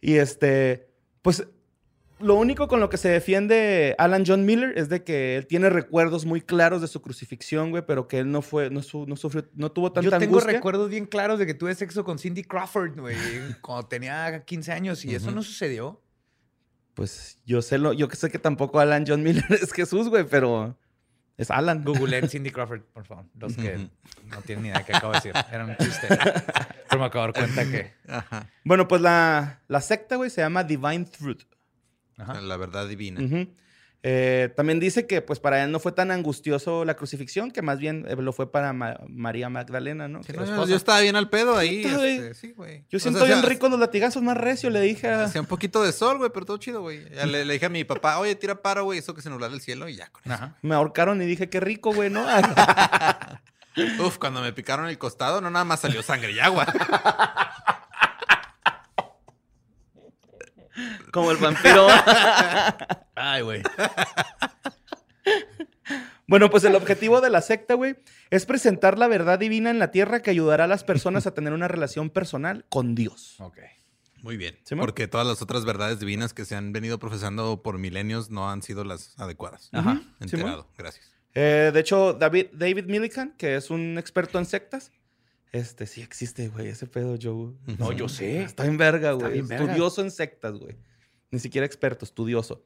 Y 0.00 0.14
este, 0.14 0.88
pues 1.22 1.46
lo 2.22 2.34
único 2.36 2.68
con 2.68 2.80
lo 2.80 2.88
que 2.88 2.96
se 2.96 3.08
defiende 3.08 3.94
Alan 3.98 4.24
John 4.26 4.44
Miller 4.46 4.72
es 4.78 4.88
de 4.88 5.02
que 5.04 5.36
él 5.36 5.46
tiene 5.46 5.68
recuerdos 5.70 6.24
muy 6.24 6.40
claros 6.40 6.80
de 6.80 6.88
su 6.88 7.02
crucifixión, 7.02 7.70
güey, 7.70 7.84
pero 7.86 8.08
que 8.08 8.18
él 8.20 8.30
no 8.30 8.40
fue, 8.42 8.70
no, 8.70 8.82
su- 8.82 9.06
no 9.06 9.16
sufrió, 9.16 9.46
no 9.54 9.70
tuvo 9.72 9.92
tanta 9.92 10.04
Yo 10.10 10.18
tengo 10.18 10.36
angustia. 10.36 10.52
recuerdos 10.54 10.88
bien 10.90 11.06
claros 11.06 11.38
de 11.38 11.46
que 11.46 11.54
tuve 11.54 11.74
sexo 11.74 12.04
con 12.04 12.18
Cindy 12.18 12.42
Crawford, 12.44 12.98
güey, 12.98 13.16
cuando 13.60 13.86
tenía 13.88 14.42
15 14.44 14.72
años 14.72 15.04
y 15.04 15.14
eso 15.14 15.30
no 15.30 15.42
sucedió. 15.42 16.00
Pues 16.94 17.38
yo 17.46 17.62
sé 17.62 17.78
lo, 17.78 17.92
yo 17.94 18.06
que 18.08 18.16
sé 18.16 18.30
que 18.30 18.38
tampoco 18.38 18.78
Alan 18.80 19.04
John 19.06 19.22
Miller 19.22 19.44
es 19.50 19.72
Jesús, 19.72 20.08
güey, 20.08 20.24
pero 20.24 20.76
es 21.38 21.50
Alan. 21.50 21.82
Googleen 21.84 22.28
Cindy 22.28 22.50
Crawford, 22.50 22.82
por 22.92 23.04
favor. 23.06 23.24
Los 23.38 23.56
que 23.56 23.88
no 24.26 24.42
tienen 24.44 24.62
ni 24.64 24.68
idea 24.68 24.78
de 24.80 24.84
qué 24.84 24.94
acabo 24.94 25.12
de 25.14 25.18
decir. 25.18 25.32
Era 25.50 25.64
un 25.64 25.76
chiste. 25.78 26.06
Pero 26.92 27.00
me 27.00 27.06
acabo 27.06 27.26
de 27.26 27.32
dar 27.32 27.46
cuenta 27.54 27.70
que... 27.70 27.92
Ajá. 28.06 28.50
Bueno, 28.64 28.86
pues 28.86 29.00
la, 29.00 29.62
la 29.66 29.80
secta, 29.80 30.16
güey, 30.16 30.28
se 30.28 30.42
llama 30.42 30.62
Divine 30.62 31.06
Truth. 31.06 31.44
Ajá. 32.22 32.40
La 32.40 32.56
verdad 32.56 32.86
divina. 32.88 33.20
Eh, 34.04 34.52
también 34.56 34.80
dice 34.80 35.06
que 35.06 35.22
pues 35.22 35.38
para 35.38 35.62
él 35.62 35.70
no 35.70 35.78
fue 35.78 35.92
tan 35.92 36.10
angustioso 36.10 36.84
la 36.84 36.94
crucifixión, 36.96 37.52
que 37.52 37.62
más 37.62 37.78
bien 37.78 38.04
eh, 38.08 38.16
lo 38.16 38.32
fue 38.32 38.50
para 38.50 38.72
Ma- 38.72 38.98
María 39.08 39.48
Magdalena, 39.48 40.08
¿no? 40.08 40.24
Sí, 40.24 40.32
no, 40.32 40.66
yo 40.66 40.74
estaba 40.74 40.98
bien 40.98 41.14
al 41.14 41.30
pedo 41.30 41.56
ahí. 41.56 41.84
Sí, 41.84 41.94
güey. 41.94 42.16
este, 42.16 42.34
sí, 42.34 42.50
güey. 42.50 42.84
Yo 42.90 42.96
O 42.96 43.00
siento 43.00 43.20
sea, 43.24 43.28
bien 43.28 43.48
rico 43.48 43.68
los 43.68 43.78
latigazos 43.78 44.20
más 44.20 44.36
recio, 44.36 44.70
le 44.70 44.80
dije 44.80 45.08
a... 45.08 45.22
Hacía 45.26 45.40
un 45.40 45.46
poquito 45.46 45.84
de 45.84 45.92
sol, 45.92 46.18
güey, 46.18 46.30
pero 46.34 46.44
todo 46.44 46.56
chido, 46.56 46.80
güey. 46.80 47.04
Le, 47.10 47.44
le 47.44 47.52
dije 47.52 47.66
a 47.66 47.68
mi 47.68 47.84
papá, 47.84 48.18
oye, 48.18 48.34
tira 48.34 48.60
paro, 48.60 48.82
güey, 48.82 48.98
eso 48.98 49.14
que 49.14 49.22
se 49.22 49.30
nublara 49.30 49.54
el 49.54 49.60
cielo 49.60 49.88
y 49.88 49.94
ya 49.94 50.08
con 50.10 50.22
eso. 50.24 50.32
Ajá. 50.34 50.56
Me 50.62 50.74
ahorcaron 50.74 51.22
y 51.22 51.26
dije, 51.26 51.48
qué 51.48 51.60
rico, 51.60 51.92
güey, 51.94 52.10
¿no? 52.10 52.26
Uf, 54.04 54.18
cuando 54.18 54.42
me 54.42 54.52
picaron 54.52 54.88
el 54.88 54.98
costado, 54.98 55.40
no 55.40 55.48
nada 55.48 55.64
más 55.64 55.78
salió 55.78 56.02
sangre 56.02 56.32
y 56.32 56.40
agua. 56.40 56.66
Como 61.12 61.30
el 61.30 61.36
vampiro. 61.36 61.86
Ay, 63.14 63.42
güey. 63.42 63.62
bueno, 66.26 66.50
pues 66.50 66.64
el 66.64 66.74
objetivo 66.74 67.20
de 67.20 67.30
la 67.30 67.40
secta, 67.42 67.74
güey, 67.74 67.96
es 68.30 68.46
presentar 68.46 68.98
la 68.98 69.08
verdad 69.08 69.38
divina 69.38 69.70
en 69.70 69.78
la 69.78 69.90
tierra 69.90 70.22
que 70.22 70.30
ayudará 70.30 70.64
a 70.64 70.68
las 70.68 70.84
personas 70.84 71.26
a 71.26 71.34
tener 71.34 71.52
una 71.52 71.68
relación 71.68 72.10
personal 72.10 72.64
con 72.68 72.94
Dios. 72.94 73.36
Ok. 73.40 73.58
Muy 74.22 74.36
bien. 74.36 74.56
¿Sí, 74.64 74.76
porque 74.76 75.08
todas 75.08 75.26
las 75.26 75.42
otras 75.42 75.64
verdades 75.64 75.98
divinas 75.98 76.32
que 76.32 76.44
se 76.44 76.54
han 76.54 76.72
venido 76.72 76.98
profesando 76.98 77.60
por 77.62 77.78
milenios 77.78 78.30
no 78.30 78.50
han 78.50 78.62
sido 78.62 78.84
las 78.84 79.18
adecuadas. 79.18 79.68
Ajá. 79.72 80.00
Enterado. 80.20 80.68
Gracias. 80.78 81.12
Eh, 81.34 81.70
de 81.72 81.80
hecho, 81.80 82.12
David, 82.12 82.46
David 82.52 82.84
Millikan, 82.86 83.34
que 83.36 83.56
es 83.56 83.70
un 83.70 83.98
experto 83.98 84.38
en 84.38 84.46
sectas, 84.46 84.92
este 85.52 85.86
sí 85.86 86.00
existe, 86.00 86.48
güey, 86.48 86.68
ese 86.68 86.86
pedo, 86.86 87.16
Joe. 87.20 87.52
No, 87.78 87.92
yo 87.92 88.08
sé. 88.08 88.42
Está 88.42 88.64
en 88.66 88.78
verga, 88.78 89.12
güey. 89.12 89.42
verga. 89.42 89.64
Estudioso 89.64 90.00
en 90.00 90.10
sectas, 90.10 90.54
güey. 90.58 90.76
Ni 91.30 91.38
siquiera 91.38 91.66
experto, 91.66 92.04
estudioso. 92.04 92.64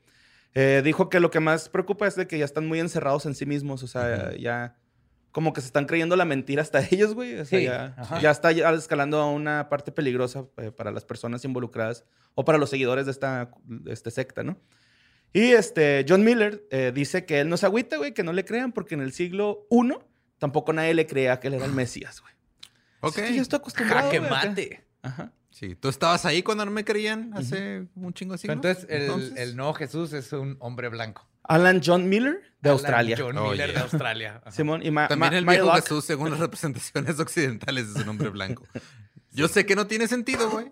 Eh, 0.55 0.81
dijo 0.85 1.09
que 1.09 1.21
lo 1.21 1.31
que 1.31 1.41
más 1.41 1.69
preocupa 1.69 2.07
es 2.07 2.17
de 2.17 2.27
que 2.27 2.39
ya 2.39 2.45
están 2.45 2.67
muy 2.67 2.81
encerrados 2.81 3.27
en 3.27 3.35
sí 3.35 3.45
mismos. 3.45 3.83
O 3.83 3.87
sea, 3.89 4.37
ya 4.37 4.77
como 5.33 5.53
que 5.53 5.61
se 5.61 5.67
están 5.67 5.85
creyendo 5.85 6.17
la 6.17 6.25
mentira 6.25 6.63
hasta 6.63 6.81
ellos, 6.91 7.15
güey. 7.15 7.39
O 7.39 7.45
sea, 7.45 7.95
Sí, 7.99 8.23
ya, 8.23 8.31
está 8.31 8.51
escalando 8.51 9.19
a 9.19 9.31
una 9.31 9.69
parte 9.69 9.93
peligrosa 9.93 10.47
eh, 10.57 10.71
para 10.71 10.93
las 10.93 11.05
personas 11.05 11.45
involucradas 11.45 12.05
o 12.35 12.45
para 12.45 12.57
los 12.57 12.71
seguidores 12.71 13.05
de 13.05 13.13
esta 13.13 13.51
de 13.65 13.93
este 13.93 14.11
secta, 14.11 14.45
¿no? 14.45 14.59
Y 15.33 15.53
este, 15.53 16.07
John 16.09 16.25
Miller 16.25 16.67
eh, 16.71 16.93
dice 16.95 17.27
que 17.27 17.41
él 17.41 17.49
no 17.49 17.57
se 17.57 17.67
agüita, 17.67 17.99
güey, 17.99 18.15
que 18.15 18.23
no 18.23 18.33
le 18.33 18.45
crean, 18.45 18.73
porque 18.73 18.95
en 18.95 19.03
el 19.03 19.13
siglo 19.13 19.67
I 19.71 19.93
tampoco 20.39 20.73
nadie 20.73 20.95
le 20.95 21.07
creía 21.07 21.39
que 21.41 21.49
él 21.49 21.55
era 21.55 21.67
el 21.67 21.73
Mesías, 21.75 22.21
güey. 22.21 22.36
Ok. 23.01 23.19
Es 23.19 23.25
que 23.31 23.37
yo 23.37 23.43
estoy 23.43 23.59
acostumbrado. 23.59 24.07
Jaque 24.07 24.21
mate. 24.21 24.85
Ajá. 25.03 25.33
Sí, 25.51 25.75
tú 25.75 25.89
estabas 25.89 26.27
ahí 26.27 26.43
cuando 26.43 26.65
no 26.67 26.71
me 26.71 26.85
creían 26.85 27.31
hace 27.35 27.87
un 27.95 28.13
chingo 28.13 28.33
de 28.33 28.39
siglos. 28.39 28.57
Entonces, 28.57 28.87
el, 28.91 29.03
Entonces, 29.03 29.33
el 29.37 29.57
nuevo 29.57 29.73
Jesús 29.75 30.13
es 30.13 30.33
un 30.33 30.57
hombre 30.61 30.89
blanco. 30.89 31.27
Alan 31.45 31.81
John 31.83 32.09
Miller 32.09 32.41
de 32.61 32.71
Alan 32.71 32.73
Australia. 32.81 33.17
John 33.19 33.39
Oh, 33.39 33.51
Miller 33.51 33.69
de 33.69 33.73
yeah. 33.75 33.83
Australia. 33.83 34.41
Ajá. 34.43 34.51
Simón 34.51 34.85
y 34.85 34.91
Ma- 34.91 35.09
También 35.09 35.33
Ma- 35.33 35.39
el 35.39 35.47
viejo 35.47 35.67
Locke. 35.67 35.81
Jesús, 35.83 36.05
según 36.05 36.31
las 36.31 36.41
representaciones 36.41 37.19
occidentales, 37.21 37.87
es 37.89 37.97
un 37.97 38.09
hombre 38.09 38.29
blanco. 38.29 38.65
Yo 39.31 39.49
sé 39.49 39.65
que 39.65 39.77
no 39.77 39.87
tiene 39.87 40.09
sentido, 40.09 40.51
güey. 40.51 40.67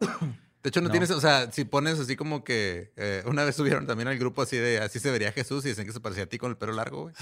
De 0.62 0.68
hecho, 0.68 0.80
no, 0.80 0.88
No. 0.88 0.92
tienes, 0.92 1.10
o 1.12 1.20
sea, 1.20 1.50
si 1.52 1.64
pones 1.64 1.98
así 2.00 2.16
como 2.16 2.42
que 2.44 2.92
eh, 2.96 3.22
una 3.26 3.44
vez 3.44 3.54
subieron 3.56 3.86
también 3.86 4.08
al 4.08 4.18
grupo 4.18 4.42
así 4.42 4.56
de 4.56 4.78
así 4.80 4.98
se 4.98 5.10
vería 5.10 5.30
Jesús 5.32 5.64
y 5.64 5.68
dicen 5.68 5.86
que 5.86 5.92
se 5.92 6.00
parecía 6.00 6.24
a 6.24 6.26
ti 6.26 6.38
con 6.38 6.50
el 6.50 6.56
pelo 6.56 6.72
largo, 6.72 7.02
güey. 7.02 7.14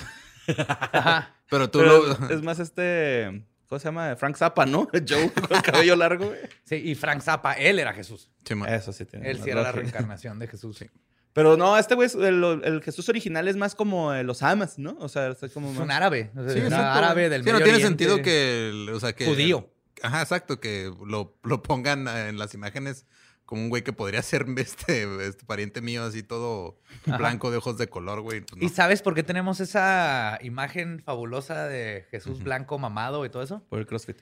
Ajá. 0.57 1.35
Pero 1.51 1.71
tú 1.71 1.79
Pero 1.81 2.07
lo. 2.07 2.29
es 2.31 2.43
más 2.43 2.59
este. 2.59 3.45
¿Cómo 3.73 3.81
se 3.81 3.89
llama? 3.89 4.15
Frank 4.17 4.37
Zappa, 4.37 4.67
¿no? 4.67 4.87
Joe 5.09 5.31
con 5.33 5.57
el 5.57 5.63
cabello 5.63 5.97
largo, 5.97 6.27
güey. 6.27 6.39
Sí, 6.63 6.75
y 6.75 6.95
Frank 6.95 7.23
Zappa, 7.23 7.55
él 7.55 7.79
era 7.79 7.95
Jesús. 7.95 8.29
Sí, 8.45 8.55
man. 8.55 8.69
Eso 8.71 8.93
sí 8.93 9.07
tiene. 9.07 9.31
Él 9.31 9.41
sí 9.43 9.49
era 9.49 9.63
la 9.63 9.73
reencarnación 9.73 10.39
de 10.39 10.47
Jesús. 10.47 10.85
Pero 11.33 11.57
no, 11.57 11.79
este 11.79 11.95
güey, 11.95 12.05
es- 12.07 12.15
el, 12.15 12.45
el 12.65 12.83
Jesús 12.83 13.09
original 13.09 13.49
es 13.49 13.57
más 13.57 13.75
como 13.75 14.13
eh, 14.13 14.25
los 14.25 14.43
amas, 14.43 14.79
¿no? 14.79 14.95
O 15.01 15.09
sea, 15.09 15.29
es 15.29 15.53
como 15.55 15.73
Es 15.73 15.79
un 15.79 15.91
árabe. 15.91 16.31
o 16.37 16.43
sea, 16.43 16.51
Sí, 16.53 16.59
era 16.59 16.67
exacto, 16.69 16.99
árabe 16.99 17.31
del 17.31 17.41
Sí, 17.41 17.47
Medio 17.47 17.59
no 17.61 17.65
tiene 17.65 17.79
Oriente. 17.79 18.05
sentido 18.05 18.23
que, 18.23 18.91
o 18.93 19.01
sea, 19.01 19.15
que 19.15 19.25
Judío. 19.25 19.71
Ajá, 20.03 20.21
exacto, 20.21 20.61
que 20.61 20.93
lo, 21.07 21.39
lo 21.43 21.63
pongan 21.63 22.07
en 22.09 22.37
las 22.37 22.53
imágenes 22.53 23.07
como 23.53 23.65
un 23.65 23.69
güey 23.69 23.83
que 23.85 23.93
podría 23.93 24.23
ser 24.23 24.47
este, 24.57 25.27
este 25.27 25.45
pariente 25.45 25.83
mío, 25.83 26.05
así 26.05 26.23
todo 26.23 26.79
Ajá. 27.07 27.19
blanco 27.19 27.51
de 27.51 27.59
ojos 27.59 27.77
de 27.77 27.87
color, 27.87 28.23
güey. 28.23 28.41
Pues 28.41 28.59
no. 28.59 28.65
¿Y 28.67 28.71
sabes 28.71 29.03
por 29.03 29.15
qué 29.15 29.23
tenemos 29.23 29.61
esa 29.61 30.39
imagen 30.41 31.03
fabulosa 31.05 31.69
de 31.69 32.07
Jesús 32.11 32.43
blanco 32.43 32.79
mamado 32.79 33.27
y 33.27 33.29
todo 33.29 33.43
eso? 33.43 33.63
Por 33.69 33.79
el 33.81 33.87
CrossFit. 33.87 34.17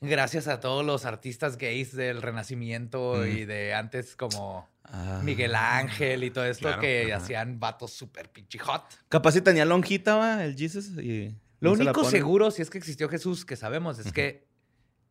Gracias 0.00 0.48
a 0.48 0.58
todos 0.60 0.86
los 0.86 1.04
artistas 1.04 1.58
gays 1.58 1.94
del 1.94 2.22
Renacimiento 2.22 3.26
y 3.26 3.44
de 3.44 3.74
antes 3.74 4.16
como 4.16 4.66
Ah. 4.84 5.20
Miguel 5.22 5.54
Ángel 5.54 6.24
y 6.24 6.30
todo 6.30 6.44
esto 6.46 6.68
Claro, 6.68 6.80
que 6.80 7.12
hacían 7.12 7.60
vatos 7.60 7.92
súper 7.92 8.30
pinche 8.30 8.58
hot. 8.58 8.82
Capaz 9.10 9.32
si 9.32 9.42
tenía 9.42 9.64
lonjita, 9.66 10.16
va, 10.16 10.42
el 10.44 10.56
Jesus. 10.56 10.88
Y 10.98 11.36
Lo 11.60 11.76
no 11.76 11.82
único 11.82 12.04
seguro, 12.04 12.50
si 12.50 12.62
es 12.62 12.70
que 12.70 12.78
existió 12.78 13.08
Jesús, 13.10 13.44
que 13.44 13.56
sabemos, 13.56 13.98
es 13.98 14.12
que 14.12 14.48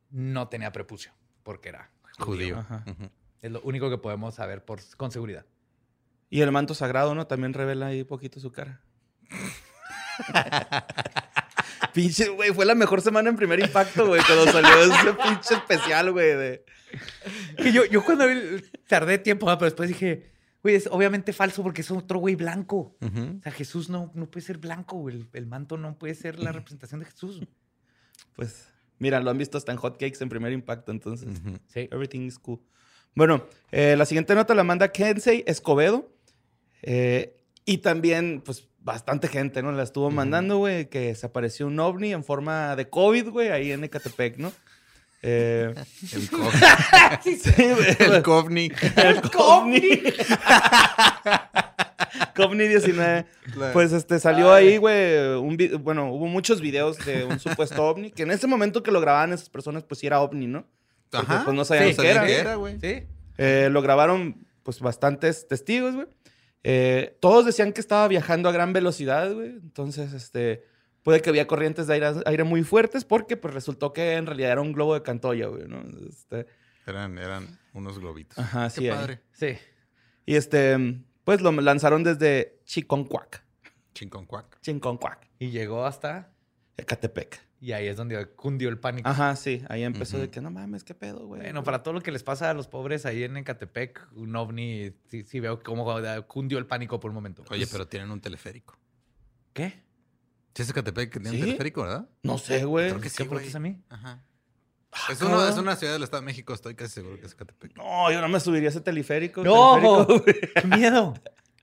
no 0.09 0.49
tenía 0.49 0.71
prepucio, 0.71 1.13
porque 1.43 1.69
era 1.69 1.91
judío. 2.17 2.25
Judío. 2.25 2.59
Ajá. 2.59 2.83
Es 3.41 3.51
lo 3.51 3.61
único 3.61 3.89
que 3.89 3.97
podemos 3.97 4.35
saber 4.35 4.63
por, 4.63 4.79
con 4.97 5.11
seguridad. 5.11 5.45
Y 6.29 6.41
el 6.41 6.51
manto 6.51 6.73
sagrado, 6.73 7.15
¿no? 7.15 7.27
También 7.27 7.53
revela 7.53 7.87
ahí 7.87 8.03
poquito 8.03 8.39
su 8.39 8.51
cara. 8.51 8.81
pinche, 11.93 12.29
güey, 12.29 12.51
fue 12.51 12.65
la 12.65 12.75
mejor 12.75 13.01
semana 13.01 13.29
en 13.29 13.35
primer 13.35 13.59
impacto, 13.59 14.07
güey, 14.07 14.21
cuando 14.25 14.51
salió 14.51 14.81
ese 14.83 15.13
pinche 15.13 15.55
especial, 15.55 16.11
güey, 16.11 16.35
de... 16.35 16.65
Que 17.57 17.71
yo, 17.71 17.85
yo 17.85 18.03
cuando 18.03 18.27
vi- 18.27 18.61
tardé 18.87 19.17
tiempo, 19.17 19.49
ah, 19.49 19.57
pero 19.57 19.65
después 19.67 19.89
dije, 19.89 20.31
güey, 20.63 20.75
es 20.75 20.87
obviamente 20.91 21.33
falso 21.33 21.63
porque 21.63 21.81
es 21.81 21.91
otro 21.91 22.19
güey 22.19 22.35
blanco. 22.35 22.95
O 23.01 23.41
sea, 23.41 23.51
Jesús 23.51 23.89
no, 23.89 24.11
no 24.13 24.29
puede 24.29 24.45
ser 24.45 24.57
blanco, 24.57 24.97
güey. 24.97 25.15
El, 25.15 25.29
el 25.33 25.45
manto 25.47 25.77
no 25.77 25.97
puede 25.97 26.15
ser 26.15 26.39
la 26.39 26.51
representación 26.51 26.99
de 26.99 27.05
Jesús. 27.07 27.41
Pues, 28.35 28.67
mira, 28.99 29.19
lo 29.19 29.29
han 29.31 29.37
visto 29.37 29.57
hasta 29.57 29.71
en 29.71 29.77
hotcakes 29.77 30.17
en 30.21 30.29
primer 30.29 30.51
impacto, 30.53 30.91
entonces... 30.91 31.41
Sí. 31.67 31.87
Everything 31.91 32.21
is 32.21 32.37
cool. 32.39 32.59
Bueno, 33.15 33.43
eh, 33.71 33.95
la 33.97 34.05
siguiente 34.05 34.35
nota 34.35 34.53
la 34.55 34.63
manda 34.63 34.91
Kensei 34.91 35.43
Escobedo. 35.47 36.09
eh, 36.83 37.35
y 37.65 37.77
también, 37.79 38.41
pues, 38.43 38.67
bastante 38.79 39.27
gente, 39.27 39.61
¿no? 39.61 39.71
La 39.71 39.83
estuvo 39.83 40.09
mandando, 40.09 40.57
güey, 40.57 40.89
que 40.89 41.13
se 41.13 41.27
apareció 41.27 41.67
un 41.67 41.79
ovni 41.79 42.11
en 42.11 42.23
forma 42.23 42.75
de 42.75 42.89
COVID, 42.89 43.29
güey, 43.29 43.49
ahí 43.49 43.71
en 43.71 43.83
Ecatepec, 43.83 44.37
¿no? 44.37 44.51
Eh, 45.21 45.71
El, 46.13 46.29
co- 46.31 46.49
sí, 47.23 47.39
el 47.99 48.23
Covni. 48.23 48.71
El 48.95 49.21
Covni. 49.29 50.01
Covni 52.35 52.67
19. 52.67 53.25
Claro. 53.53 53.73
Pues 53.73 53.91
este 53.93 54.19
salió 54.19 54.51
ahí, 54.51 54.77
güey. 54.77 55.35
un 55.35 55.57
Bueno, 55.83 56.11
hubo 56.11 56.25
muchos 56.25 56.59
videos 56.61 56.97
de 57.05 57.23
un 57.25 57.39
supuesto 57.39 57.83
ovni. 57.85 58.09
Que 58.11 58.23
en 58.23 58.31
ese 58.31 58.47
momento 58.47 58.81
que 58.81 58.91
lo 58.91 58.99
grababan 59.01 59.31
esas 59.33 59.49
personas, 59.49 59.83
pues 59.83 59.99
sí 59.99 60.07
era 60.07 60.21
ovni, 60.21 60.47
¿no? 60.47 60.65
Ajá. 61.13 61.43
pues, 61.43 61.55
no 61.55 61.65
sabían 61.65 61.89
Sí, 61.89 62.01
qué 62.01 62.09
era. 62.11 62.25
qué 62.25 62.39
era, 62.39 62.55
güey. 62.55 62.79
Sí. 62.79 63.03
Eh, 63.37 63.69
lo 63.71 63.81
grabaron, 63.81 64.45
pues, 64.63 64.79
bastantes 64.79 65.47
testigos, 65.47 65.95
güey. 65.95 66.07
Eh, 66.63 67.17
todos 67.21 67.45
decían 67.45 67.73
que 67.73 67.81
estaba 67.81 68.07
viajando 68.07 68.47
a 68.49 68.51
gran 68.51 68.71
velocidad, 68.73 69.33
güey. 69.33 69.49
Entonces, 69.49 70.13
este, 70.13 70.63
puede 71.03 71.21
que 71.21 71.29
había 71.29 71.47
corrientes 71.47 71.87
de 71.87 71.95
aire, 71.95 72.11
aire 72.25 72.43
muy 72.43 72.63
fuertes 72.63 73.03
porque, 73.05 73.37
pues, 73.37 73.53
resultó 73.53 73.93
que 73.93 74.13
en 74.13 74.25
realidad 74.27 74.51
era 74.51 74.61
un 74.61 74.71
globo 74.73 74.93
de 74.93 75.01
Cantoya, 75.01 75.47
güey, 75.47 75.67
¿no? 75.67 75.83
Este, 76.07 76.45
Eran, 76.85 77.17
eran 77.17 77.59
unos 77.73 77.97
globitos. 77.99 78.37
Ajá, 78.37 78.65
Qué 78.65 78.81
sí, 78.81 78.89
ahí. 78.89 78.95
padre. 78.95 79.21
Sí. 79.33 79.57
y 80.25 80.35
este, 80.35 80.77
pues, 81.23 81.41
lo 81.41 81.51
lanzaron 81.51 82.03
desde 82.03 82.59
Chiconcuac. 82.65 83.43
Chinconcuac. 83.93 84.59
Chiconcuac. 84.61 85.27
Y 85.39 85.49
llegó 85.49 85.85
hasta... 85.85 86.31
Ecatepec. 86.77 87.39
Y 87.63 87.73
ahí 87.73 87.85
es 87.87 87.95
donde 87.95 88.25
cundió 88.35 88.69
el 88.69 88.79
pánico. 88.79 89.07
Ajá, 89.07 89.35
sí. 89.35 89.61
Ahí 89.69 89.83
empezó 89.83 90.17
de 90.17 90.31
que, 90.31 90.41
no 90.41 90.49
mames, 90.49 90.83
qué 90.83 90.95
pedo, 90.95 91.27
güey. 91.27 91.41
Bueno, 91.43 91.63
para 91.63 91.83
todo 91.83 91.93
lo 91.93 92.01
que 92.01 92.11
les 92.11 92.23
pasa 92.23 92.49
a 92.49 92.55
los 92.55 92.67
pobres 92.67 93.05
ahí 93.05 93.23
en 93.23 93.37
Ecatepec, 93.37 94.07
un 94.15 94.35
ovni, 94.35 94.93
sí, 95.05 95.21
sí 95.23 95.39
veo 95.39 95.61
cómo 95.61 95.85
cundió 96.27 96.57
el 96.57 96.65
pánico 96.65 96.99
por 96.99 97.11
un 97.11 97.15
momento. 97.15 97.43
Oye, 97.51 97.67
pero 97.67 97.87
tienen 97.87 98.09
un 98.09 98.19
teleférico. 98.19 98.79
¿Qué? 99.53 99.83
Sí, 100.55 100.63
es 100.63 100.69
Ecatepec 100.71 101.11
que 101.11 101.19
tiene 101.19 101.29
¿Sí? 101.37 101.37
un 101.37 101.45
teleférico, 101.49 101.83
¿verdad? 101.83 102.09
No 102.23 102.39
sé, 102.39 102.65
güey. 102.65 102.89
Creo 102.89 102.97
que 102.99 103.09
¿Qué 103.09 103.23
sí, 103.23 103.25
güey. 103.25 103.53
a 103.55 103.59
mí? 103.59 103.79
Ajá. 103.89 104.23
Ah, 104.91 104.97
Es, 105.11 105.21
uno- 105.21 105.29
cabrón. 105.31 105.49
es 105.53 105.57
una 105.59 105.75
ciudad 105.75 105.93
del 105.93 106.03
Estado 106.03 106.21
de 106.21 106.25
México, 106.25 106.53
estoy 106.55 106.73
casi 106.75 106.95
seguro 106.95 107.19
que 107.19 107.27
es 107.27 107.33
Ecatepec. 107.33 107.77
No, 107.77 108.11
yo 108.11 108.19
no 108.21 108.27
me 108.27 108.39
subiría 108.39 108.69
a 108.69 108.71
ese 108.71 108.81
teleférico. 108.81 109.43
¡No! 109.43 109.75
teleférico, 110.07 110.19
güey. 110.25 110.53
¡Qué 110.55 110.67
miedo! 110.67 111.13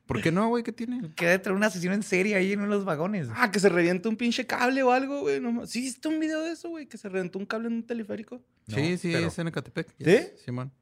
¿Por 0.09 0.21
qué 0.23 0.33
no, 0.33 0.49
güey? 0.49 0.65
¿Qué 0.65 0.73
tiene? 0.73 1.11
Queda 1.15 1.41
traer 1.41 1.55
una 1.55 1.67
asesión 1.67 1.93
en 1.93 2.03
serie 2.03 2.35
ahí 2.35 2.53
en 2.55 2.69
los 2.69 2.85
vagones. 2.85 3.29
Ah, 3.35 3.51
que 3.53 3.61
se 3.61 3.69
revienta 3.69 4.09
un 4.09 4.17
pinche 4.17 4.47
cable 4.47 4.83
o 4.83 4.91
algo, 4.91 5.21
güey. 5.21 5.39
No, 5.39 5.67
sí, 5.67 5.83
¿viste 5.83 6.09
un 6.09 6.19
video 6.19 6.41
de 6.43 6.53
eso, 6.53 6.71
güey? 6.71 6.87
Que 6.87 6.97
se 6.99 7.09
reventó 7.09 7.39
un 7.39 7.45
cable 7.47 7.69
en 7.69 7.75
un 7.75 7.83
teleférico. 7.87 8.43
No, 8.67 8.75
sí, 8.75 8.97
sí, 8.99 9.13
pero- 9.13 9.29
es 9.29 9.39
en 9.39 9.49
Ecatepec. 9.49 9.95
¿Sí? 10.03 10.19
Simón. 10.45 10.73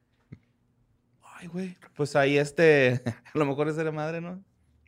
Ay, 1.39 1.49
güey. 1.49 1.77
Pues 1.95 2.17
ahí 2.17 2.39
este. 2.39 3.03
A 3.35 3.39
lo 3.39 3.45
mejor 3.45 3.69
es 3.69 3.77
de 3.77 3.85
la 3.85 3.93
madre, 3.93 4.21
¿no? 4.21 4.37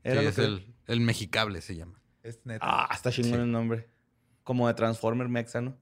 Sí, 0.04 0.14
lo 0.14 0.20
es 0.20 0.36
que- 0.36 0.44
el, 0.44 0.74
el 0.86 1.00
mexicable 1.00 1.60
se 1.60 1.76
llama. 1.76 2.00
Es 2.22 2.38
neta. 2.44 2.64
Ah, 2.64 2.88
está 2.94 3.10
chingón 3.10 3.32
Sí. 3.34 3.42
el 3.42 3.50
nombre. 3.52 3.88
Como 4.44 4.66
de 4.68 4.74
Transformer 4.74 5.28
Mexano. 5.28 5.76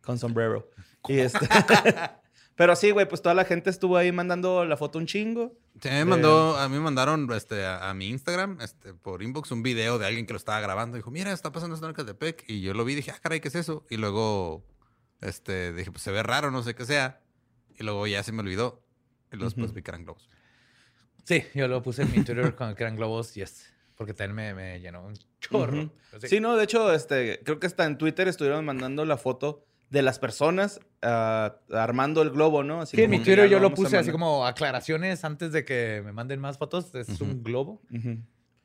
Con 0.00 0.18
sombrero. 0.18 0.70
Y 1.08 1.18
este. 1.18 1.46
Pero 2.58 2.74
sí, 2.74 2.90
güey, 2.90 3.08
pues 3.08 3.22
toda 3.22 3.36
la 3.36 3.44
gente 3.44 3.70
estuvo 3.70 3.96
ahí 3.96 4.10
mandando 4.10 4.64
la 4.64 4.76
foto 4.76 4.98
un 4.98 5.06
chingo. 5.06 5.56
Sí, 5.80 5.90
me 5.90 6.04
mandó, 6.04 6.56
a 6.56 6.68
mí 6.68 6.74
me 6.74 6.82
mandaron 6.82 7.30
este, 7.32 7.64
a, 7.64 7.88
a 7.88 7.94
mi 7.94 8.08
Instagram, 8.08 8.58
este, 8.60 8.94
por 8.94 9.22
inbox, 9.22 9.52
un 9.52 9.62
video 9.62 9.96
de 10.00 10.06
alguien 10.06 10.26
que 10.26 10.32
lo 10.32 10.38
estaba 10.38 10.60
grabando. 10.60 10.96
Dijo, 10.96 11.12
mira, 11.12 11.30
está 11.30 11.52
pasando 11.52 11.76
esto 11.76 11.86
en 11.86 11.92
Ecatepec. 11.92 12.42
Y 12.48 12.60
yo 12.60 12.74
lo 12.74 12.84
vi 12.84 12.94
y 12.94 12.96
dije, 12.96 13.12
ah, 13.12 13.18
caray, 13.22 13.38
¿qué 13.38 13.46
es 13.46 13.54
eso? 13.54 13.86
Y 13.90 13.96
luego, 13.96 14.66
este, 15.20 15.72
dije, 15.72 15.92
pues 15.92 16.02
se 16.02 16.10
ve 16.10 16.20
raro, 16.24 16.50
no 16.50 16.64
sé 16.64 16.74
qué 16.74 16.84
sea. 16.84 17.20
Y 17.78 17.84
luego 17.84 18.08
ya 18.08 18.24
se 18.24 18.32
me 18.32 18.40
olvidó. 18.40 18.82
Y 19.30 19.36
luego 19.36 19.44
después 19.50 19.66
Ujú. 19.66 19.76
vi 19.76 19.82
que 19.82 19.90
eran 19.92 20.02
globos. 20.02 20.28
Sí, 21.22 21.44
yo 21.54 21.68
lo 21.68 21.80
puse 21.80 22.02
en 22.02 22.10
mi 22.10 22.24
Twitter 22.24 22.56
con 22.56 22.74
que 22.74 22.82
eran 22.82 22.96
globos, 22.96 23.34
yes. 23.34 23.72
Porque 23.94 24.14
también 24.14 24.34
me, 24.34 24.54
me 24.54 24.80
llenó 24.80 25.04
un 25.04 25.14
chorro. 25.40 25.92
Sí. 26.24 26.40
no, 26.40 26.56
de 26.56 26.64
hecho, 26.64 26.92
este, 26.92 27.40
creo 27.44 27.60
que 27.60 27.68
hasta 27.68 27.84
en 27.84 27.98
Twitter 27.98 28.26
estuvieron 28.26 28.64
mandando 28.64 29.04
la 29.04 29.16
foto 29.16 29.67
de 29.90 30.02
las 30.02 30.18
personas 30.18 30.80
ah, 31.02 31.56
armando 31.72 32.22
el 32.22 32.30
globo, 32.30 32.62
¿no? 32.62 32.80
Así 32.82 32.96
Sí, 32.96 33.02
en 33.04 33.10
mi 33.10 33.18
Twitter 33.20 33.48
yo 33.48 33.58
lo 33.58 33.72
puse 33.74 33.96
así 33.96 34.10
como 34.10 34.46
aclaraciones 34.46 35.24
antes 35.24 35.52
de 35.52 35.64
que 35.64 36.02
me 36.04 36.12
manden 36.12 36.40
más 36.40 36.58
fotos. 36.58 36.94
Es 36.94 37.08
Ujú. 37.08 37.24
un 37.24 37.42
globo. 37.42 37.80
Ujú. 37.90 38.18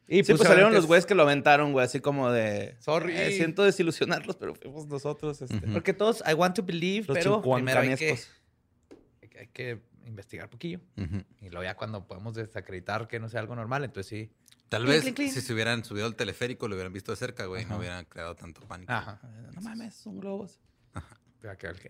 Y 0.06 0.18
Sí, 0.18 0.24
pues 0.34 0.40
puse 0.40 0.50
salieron 0.50 0.74
los 0.74 0.86
güeyes 0.86 1.06
que 1.06 1.16
lo 1.16 1.24
aventaron, 1.24 1.72
güey, 1.72 1.86
así 1.86 2.02
como 2.02 2.30
de... 2.30 2.76
Sorry. 2.80 3.16
"Eh, 3.16 3.32
siento 3.32 3.64
desilusionarlos, 3.64 4.36
pero 4.36 4.54
fuimos 4.54 4.86
nosotros. 4.88 5.42
Este. 5.42 5.56
Ujú. 5.56 5.72
Porque 5.74 5.94
todos, 5.94 6.22
I 6.30 6.34
want 6.34 6.56
to 6.58 6.64
believe, 6.64 7.06
Los 7.08 7.18
pero 7.18 7.42
primero 7.42 7.80
hay 7.80 7.96
que, 7.96 8.10
hay 8.12 8.18
que- 9.30 9.40
hay 9.40 9.48
que 9.48 9.82
investigar 10.06 10.50
poquillo. 10.50 10.82
Ujú. 10.98 11.24
Y 11.42 11.50
luego 11.50 11.64
ya 11.64 11.76
cuando 11.78 12.06
podemos 12.06 12.34
desacreditar 12.36 13.08
que 13.08 13.20
no 13.20 13.30
sea 13.30 13.40
algo 13.40 13.56
normal, 13.56 13.86
entonces 13.86 14.10
sí. 14.10 14.30
Tal 14.68 14.82
Clink, 14.84 14.92
vez 14.94 15.02
clink, 15.04 15.16
clink. 15.16 15.32
si 15.32 15.40
se 15.42 15.54
hubieran 15.54 15.86
subido 15.86 16.06
al 16.06 16.16
teleférico, 16.16 16.68
lo 16.68 16.76
hubieran 16.76 16.92
visto 16.92 17.12
de 17.12 17.16
cerca, 17.16 17.46
güey, 17.46 17.64
no 17.66 17.78
hubieran 17.78 18.04
creado 18.06 18.36
tanto 18.36 18.60
pánico. 18.68 18.92
Ajá. 18.92 19.20
No 19.54 19.62
mames, 19.62 19.94
son 19.96 20.20
globos. 20.20 20.60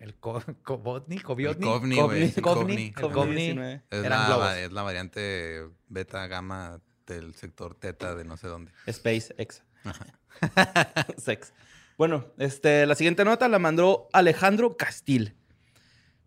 El, 0.00 0.14
Cobotni, 0.16 1.20
Cobiotni. 1.20 1.64
El 1.66 1.72
Covni, 1.72 1.96
Covni, 1.96 1.96
güey. 1.96 2.22
el 2.24 2.42
Covni, 2.42 2.92
Covni. 2.92 2.92
el 2.96 3.04
Ajá. 3.04 3.12
Covni. 3.14 3.34
19. 3.36 3.82
Es 3.90 4.04
eran 4.04 4.20
la, 4.20 4.26
globos. 4.26 4.44
va- 4.44 4.58
es 4.60 4.72
la 4.72 4.82
variante 4.82 5.64
beta 5.88 6.26
gamma 6.26 6.80
del 7.06 7.34
sector 7.36 7.74
teta 7.76 8.14
de 8.16 8.24
no 8.24 8.36
sé 8.36 8.48
dónde. 8.48 8.72
SpaceX. 8.90 9.62
Sex. 11.18 11.52
Bueno, 11.96 12.26
este, 12.38 12.84
la 12.86 12.96
siguiente 12.96 13.24
nota 13.24 13.46
la 13.48 13.60
mandó 13.60 14.08
Alejandro 14.12 14.76
Castil. 14.76 15.36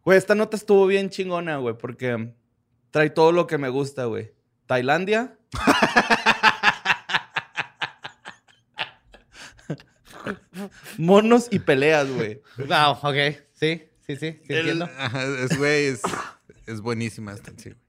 Güey, 0.05 0.17
esta 0.17 0.34
nota 0.36 0.55
estuvo 0.55 0.88
bien 0.88 1.10
chingona, 1.10 1.57
güey, 1.57 1.77
porque 1.77 2.34
trae 2.91 3.10
todo 3.10 3.34
lo 3.34 3.46
que 3.46 3.57
me 3.57 3.67
gusta, 3.67 4.05
güey. 4.05 4.31
Tailandia. 4.67 5.38
Monos 10.98 11.48
y 11.51 11.60
peleas, 11.60 12.10
güey. 12.10 12.42
Wow, 12.58 12.98
ok. 13.01 13.38
Sí, 13.54 13.84
sí, 14.06 14.16
sí. 14.16 14.39
sí 14.46 14.54
El- 14.54 14.82
es, 14.82 15.58
güey, 15.58 15.86
es, 15.86 16.01
es 16.66 16.82
buenísima 16.82 17.34
esta, 17.34 17.51
sí. 17.58 17.70
güey. 17.72 17.82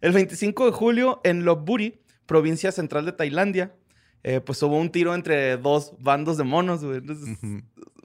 El 0.00 0.12
25 0.12 0.66
de 0.66 0.72
julio, 0.72 1.20
en 1.24 1.44
Lopburi, 1.44 2.00
provincia 2.26 2.70
central 2.72 3.04
de 3.06 3.12
Tailandia, 3.12 3.74
eh, 4.22 4.40
pues 4.40 4.62
hubo 4.62 4.78
un 4.78 4.90
tiro 4.90 5.14
entre 5.14 5.56
dos 5.56 5.94
bandos 5.98 6.36
de 6.36 6.44
monos, 6.44 6.84
güey. 6.84 6.98
Entonces, 6.98 7.36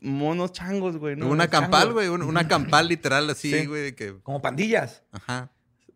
monos 0.01 0.51
changos, 0.53 0.97
güey. 0.97 1.15
¿no? 1.15 1.27
una 1.27 1.47
campal, 1.47 1.93
güey. 1.93 2.07
un- 2.07 2.23
Una 2.23 2.47
campal 2.47 2.87
literal 2.87 3.29
así, 3.29 3.51
Sí. 3.51 3.65
güey. 3.65 3.81
de 3.83 3.95
que... 3.95 4.15
Como 4.23 4.41
pandillas. 4.41 5.03
Ajá. 5.11 5.51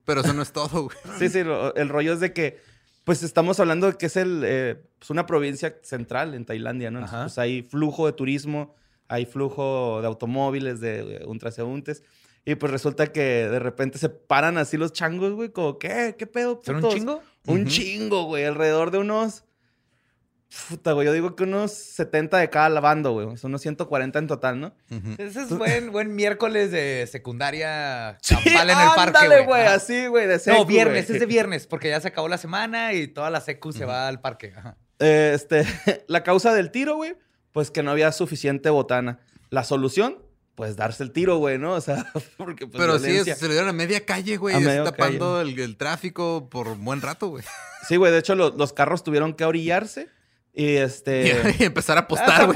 Pero 0.06 0.22
eso 0.22 0.34
no 0.34 0.44
es 0.44 0.52
todo, 0.52 0.84
güey. 0.84 0.98
Sí, 1.20 1.30
sí, 1.30 1.44
lo- 1.44 1.74
el 1.76 1.90
rollo 1.90 2.14
es 2.14 2.20
de 2.20 2.32
que, 2.34 2.60
pues 3.06 3.24
estamos 3.24 3.60
hablando 3.60 3.88
de 3.88 3.98
que 3.98 4.08
es 4.08 4.18
el, 4.18 4.42
eh, 4.44 4.84
pues, 5.00 5.10
una 5.12 5.26
provincia 5.26 5.78
central 5.84 6.34
en 6.34 6.44
Tailandia, 6.44 6.92
¿no? 6.92 7.00
Entonces, 7.00 7.22
pues 7.22 7.38
hay 7.38 7.62
flujo 7.62 8.08
de 8.08 8.14
turismo, 8.14 8.76
hay 9.08 9.26
flujo 9.26 10.02
de 10.02 10.08
automóviles, 10.08 10.82
de 10.82 11.18
eh, 11.18 11.26
ultraseúntes. 11.26 12.04
Y 12.46 12.56
pues 12.56 12.72
resulta 12.72 13.08
que 13.08 13.22
de 13.22 13.60
repente 13.60 13.98
se 13.98 14.10
paran 14.10 14.58
así 14.58 14.78
los 14.78 14.92
changos, 14.92 15.34
güey, 15.34 15.50
como, 15.50 15.80
¿qué? 15.80 16.16
¿Qué 16.18 16.28
pedo? 16.28 16.62
¿Son 16.64 16.76
un 16.76 16.82
putos?" 16.82 16.96
chingo? 16.96 17.22
Un 17.48 17.66
chingo, 17.68 18.24
güey, 18.26 18.44
alrededor 18.44 18.92
de 18.92 18.98
unos... 18.98 19.44
Puta, 20.70 20.94
güey, 20.94 21.06
yo 21.06 21.12
digo 21.14 21.36
que 21.36 21.44
unos 21.44 21.72
70 21.74 22.38
de 22.38 22.50
cada 22.50 22.70
lavando, 22.70 23.12
güey. 23.12 23.38
Son 23.38 23.52
unos 23.52 23.62
140 23.62 24.20
en 24.20 24.28
total, 24.28 24.60
¿no? 24.60 24.74
Ese 25.18 25.42
es 25.44 25.50
buen, 25.50 25.92
buen 25.92 26.16
miércoles 26.16 26.72
de 26.72 27.08
secundaria 27.12 28.18
Sí, 28.22 28.36
campal 28.36 28.70
en 28.70 28.80
el 28.80 28.88
parque, 28.96 29.02
ándale, 29.20 29.36
güey. 29.46 29.46
güey, 29.46 29.62
así, 29.68 30.08
güey, 30.08 30.28
de 30.28 30.36
No, 30.36 30.40
secu, 30.40 30.66
viernes, 30.66 31.06
güey. 31.08 31.16
es 31.16 31.20
de 31.20 31.26
viernes, 31.26 31.68
porque 31.68 31.90
ya 31.90 32.00
se 32.00 32.08
acabó 32.08 32.28
la 32.28 32.38
semana 32.38 32.94
y 32.94 33.08
toda 33.08 33.30
la 33.30 33.42
secu 33.42 33.74
se 33.74 33.86
va 33.86 34.08
al 34.08 34.22
parque. 34.22 34.54
Ajá. 34.56 34.78
Eh, 35.00 35.34
este, 35.36 35.66
la 36.08 36.24
causa 36.24 36.54
del 36.54 36.72
tiro, 36.72 36.96
güey, 36.96 37.16
pues 37.52 37.70
que 37.70 37.84
no 37.84 37.92
había 37.92 38.12
suficiente 38.12 38.70
botana. 38.70 39.20
La 39.50 39.64
solución, 39.64 40.20
pues 40.56 40.76
darse 40.78 41.04
el 41.04 41.12
tiro, 41.12 41.38
güey, 41.38 41.58
¿no? 41.58 41.74
O 41.74 41.82
sea, 41.82 42.12
porque 42.38 42.66
pues 42.66 42.78
Pero 42.82 42.98
sí, 42.98 43.12
es- 43.12 43.38
se 43.38 43.46
lo 43.48 43.52
dieron 43.52 43.70
a 43.70 43.74
media 43.74 44.06
calle, 44.06 44.38
güey. 44.38 44.56
Tapando 44.84 45.42
el, 45.42 45.60
el 45.60 45.76
tráfico 45.78 46.50
por 46.50 46.70
un 46.70 46.86
buen 46.86 47.02
rato, 47.02 47.28
güey. 47.28 47.44
Sí, 47.88 47.98
güey, 47.98 48.12
de 48.12 48.20
hecho 48.20 48.36
lo- 48.36 48.50
los 48.56 48.72
carros 48.74 49.04
tuvieron 49.04 49.34
que 49.34 49.46
orillarse 49.46 50.08
y 50.56 50.76
este... 50.78 51.56
Y 51.60 51.64
empezar 51.64 51.98
a 51.98 52.02
apostar. 52.02 52.52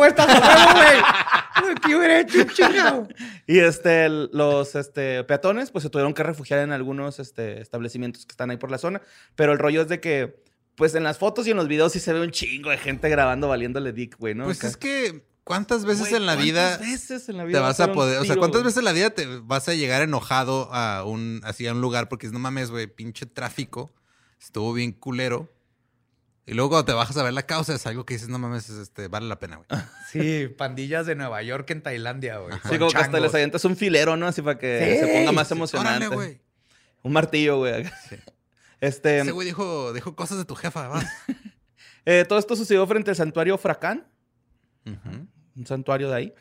Y 3.48 3.60
este, 3.60 4.10
los 4.10 4.76
este, 4.76 5.24
peatones, 5.24 5.72
pues 5.72 5.84
se 5.84 5.90
tuvieron 5.90 6.14
que 6.14 6.24
refugiar 6.24 6.60
en 6.60 6.72
algunos 6.72 7.20
este, 7.20 7.62
establecimientos 7.62 8.26
que 8.26 8.32
están 8.32 8.50
ahí 8.50 8.58
por 8.58 8.72
la 8.72 8.78
zona. 8.78 9.02
Pero 9.36 9.52
el 9.52 9.60
rollo 9.60 9.82
es 9.82 9.90
de 9.90 10.00
que, 10.00 10.42
pues 10.76 10.96
en 10.96 11.04
las 11.04 11.18
fotos 11.18 11.48
y 11.48 11.52
en 11.52 11.58
los 11.58 11.68
videos 11.68 11.92
sí 11.92 12.00
se 12.00 12.14
ve 12.14 12.22
un 12.22 12.32
chingo 12.32 12.70
de 12.70 12.78
gente 12.78 13.10
grabando 13.10 13.48
valiéndole 13.48 13.92
dick, 13.92 14.18
güey, 14.18 14.36
¿no? 14.36 14.46
Pues 14.46 14.60
Acá. 14.60 14.68
es 14.68 14.78
que, 14.78 15.26
¿cuántas 15.44 15.86
veces 15.86 16.10
Güey, 16.10 16.16
en 16.16 16.26
la 16.26 16.36
¿cuántas 16.36 16.46
vida 16.46 16.78
veces 16.78 17.30
en 17.30 17.38
la 17.38 17.44
vida 17.44 17.58
te 17.58 17.64
vas 17.64 17.80
a 17.80 17.92
poder, 17.92 18.20
o 18.20 18.26
sea, 18.26 18.38
cuántas 18.38 18.62
güey? 18.62 18.66
veces 18.66 18.78
en 18.78 18.86
la 18.86 18.94
vida 18.94 19.10
te 19.10 19.26
vas 19.26 19.68
a 19.68 19.74
llegar 19.74 20.02
enojado 20.02 20.70
a 20.72 21.04
un, 21.04 21.42
así 21.44 21.68
a 21.68 21.74
un 21.74 21.82
lugar 21.82 22.08
porque 22.08 22.30
no 22.30 22.40
mames, 22.40 22.72
güey, 22.72 22.88
pinche 22.88 23.26
tráfico, 23.26 23.92
estuvo 24.40 24.72
bien 24.74 24.94
culero. 24.94 25.50
Y 26.50 26.54
luego 26.56 26.70
cuando 26.72 26.86
te 26.86 26.94
bajas 26.94 27.16
a 27.18 27.24
ver 27.24 27.34
la 27.34 27.44
causa 27.46 27.76
es 27.76 27.86
algo 27.86 28.06
que 28.06 28.16
dices, 28.16 28.28
no 28.30 28.40
mames, 28.40 28.70
este, 28.70 29.08
vale 29.08 29.28
la 29.28 29.38
pena, 29.40 29.58
güey. 29.58 29.68
Sí, 30.12 30.48
pandillas 30.58 31.06
de 31.06 31.14
Nueva 31.16 31.44
York 31.44 31.70
en 31.70 31.84
Tailandia, 31.84 32.38
güey. 32.40 32.54
Sí, 32.64 32.78
como 32.80 32.90
que 32.90 32.98
hasta 32.98 33.02
changos. 33.04 33.22
les 33.22 33.34
avientas 33.36 33.66
un 33.66 33.76
filero, 33.78 34.18
¿no? 34.18 34.26
Así 34.28 34.42
para 34.42 34.58
que 34.58 34.94
Sí, 35.00 35.06
se 35.06 35.14
ponga 35.14 35.32
más 35.32 35.48
sí, 35.48 35.54
emocionante. 35.54 36.08
Órale, 36.08 36.16
güey. 36.16 36.42
Un 37.04 37.14
martillo, 37.14 37.58
güey. 37.60 37.86
Este, 38.82 39.20
Ese 39.20 39.32
güey 39.32 39.46
dijo, 39.46 39.92
dijo 39.92 40.16
cosas 40.16 40.38
de 40.38 40.46
tu 40.46 40.56
jefa, 40.56 40.88
vas. 40.88 41.06
eh, 42.06 42.26
todo 42.28 42.40
esto 42.40 42.56
sucedió 42.56 42.88
frente 42.88 43.10
al 43.12 43.16
santuario 43.18 43.58
Fracán, 43.58 44.08
Ujú, 44.86 45.28
un 45.58 45.66
santuario 45.68 46.10
de 46.10 46.16
ahí. 46.16 46.34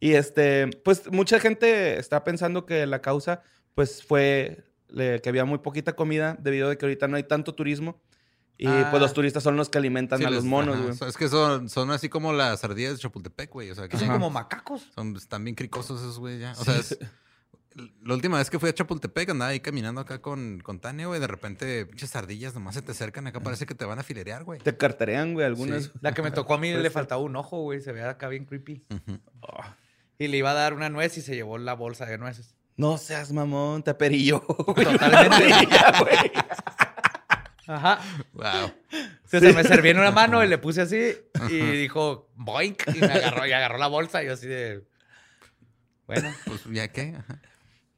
Y 0.00 0.14
este, 0.14 0.68
pues 0.82 1.12
mucha 1.12 1.38
gente 1.38 1.98
está 1.98 2.24
pensando 2.24 2.64
que 2.64 2.86
la 2.86 3.02
causa, 3.02 3.42
pues 3.74 4.02
fue 4.02 4.64
le- 4.88 5.20
que 5.20 5.28
había 5.28 5.44
muy 5.44 5.58
poquita 5.58 5.94
comida 5.94 6.36
debido 6.40 6.70
a 6.70 6.76
que 6.76 6.86
ahorita 6.86 7.06
no 7.06 7.16
hay 7.18 7.24
tanto 7.24 7.54
turismo. 7.54 8.00
Y 8.60 8.66
Ah. 8.66 8.88
pues 8.90 9.00
los 9.00 9.12
turistas 9.14 9.42
son 9.44 9.56
los 9.56 9.68
que 9.68 9.78
alimentan 9.78 10.18
Sí, 10.18 10.24
a 10.24 10.30
los 10.30 10.44
monos, 10.44 10.76
güey. 10.80 11.08
Es 11.08 11.16
que 11.16 11.28
son, 11.28 11.68
son 11.68 11.90
así 11.92 12.08
como 12.08 12.32
las 12.32 12.64
ardillas 12.64 12.92
de 12.94 12.98
Chapultepec, 12.98 13.50
güey. 13.52 13.70
O 13.70 13.74
sea, 13.76 13.88
que 13.88 13.96
son 13.96 14.08
como 14.08 14.30
macacos. 14.30 14.90
son, 14.94 15.16
están 15.16 15.44
bien 15.44 15.54
cricosos 15.54 16.00
esos, 16.00 16.18
güey, 16.18 16.38
ya. 16.40 16.52
O 16.58 16.64
sea, 16.64 16.76
es- 16.76 16.98
la 18.02 18.14
última 18.14 18.38
vez 18.38 18.50
que 18.50 18.58
fui 18.58 18.68
a 18.68 18.74
Chapultepec 18.74 19.30
andaba 19.30 19.52
ahí 19.52 19.60
caminando 19.60 20.00
acá 20.00 20.20
con, 20.20 20.58
con 20.64 20.80
Tania, 20.80 21.06
güey. 21.06 21.20
De 21.20 21.28
repente, 21.28 21.86
pinches 21.86 22.16
ardillas 22.16 22.52
nomás 22.52 22.74
se 22.74 22.82
te 22.82 22.90
acercan. 22.90 23.28
Acá 23.28 23.38
parece 23.38 23.66
que 23.66 23.76
te 23.76 23.84
van 23.84 24.00
a 24.00 24.02
filerear, 24.02 24.42
güey. 24.42 24.58
Te 24.58 24.76
carterean, 24.76 25.34
güey, 25.34 25.46
algunas. 25.46 25.84
Sí. 25.84 25.90
La 26.00 26.12
que 26.12 26.22
me 26.22 26.32
tocó 26.32 26.54
a 26.54 26.58
mí 26.58 26.70
Puede 26.72 26.82
le 26.82 26.90
faltaba 26.90 27.22
un 27.22 27.36
ojo, 27.36 27.62
güey. 27.62 27.80
Se 27.80 27.92
veía 27.92 28.10
acá 28.10 28.26
bien 28.26 28.46
creepy. 28.46 28.84
Y 30.18 30.26
le 30.26 30.36
iba 30.36 30.50
a 30.50 30.54
dar 30.54 30.74
una 30.74 30.88
nuez 30.90 31.16
y 31.18 31.22
se 31.22 31.36
llevó 31.36 31.58
la 31.58 31.74
bolsa 31.74 32.04
de 32.06 32.18
nueces. 32.18 32.56
No 32.76 32.98
seas 32.98 33.30
mamón, 33.32 33.84
te 33.84 33.94
perillo. 33.94 34.40
Totalmente. 34.40 35.54
Ajá. 37.68 38.00
Wow. 38.32 38.72
Se, 39.26 39.38
se 39.40 39.52
me 39.52 39.62
servía 39.62 39.92
en 39.92 39.98
una 39.98 40.10
mano 40.10 40.42
y 40.42 40.48
le 40.48 40.58
puse 40.58 40.80
así 40.80 41.12
y 41.50 41.54
dijo 41.54 42.28
boink 42.34 42.82
y 42.96 42.98
me 42.98 43.06
agarró 43.06 43.46
y 43.46 43.52
agarró 43.52 43.78
la 43.78 43.86
bolsa 43.86 44.22
y 44.22 44.26
yo 44.26 44.32
así 44.32 44.46
de 44.48 44.82
bueno 46.06 46.32
Pues, 46.46 46.64
¿ya 46.72 46.88
qué? 46.88 47.14
Ajá. 47.18 47.40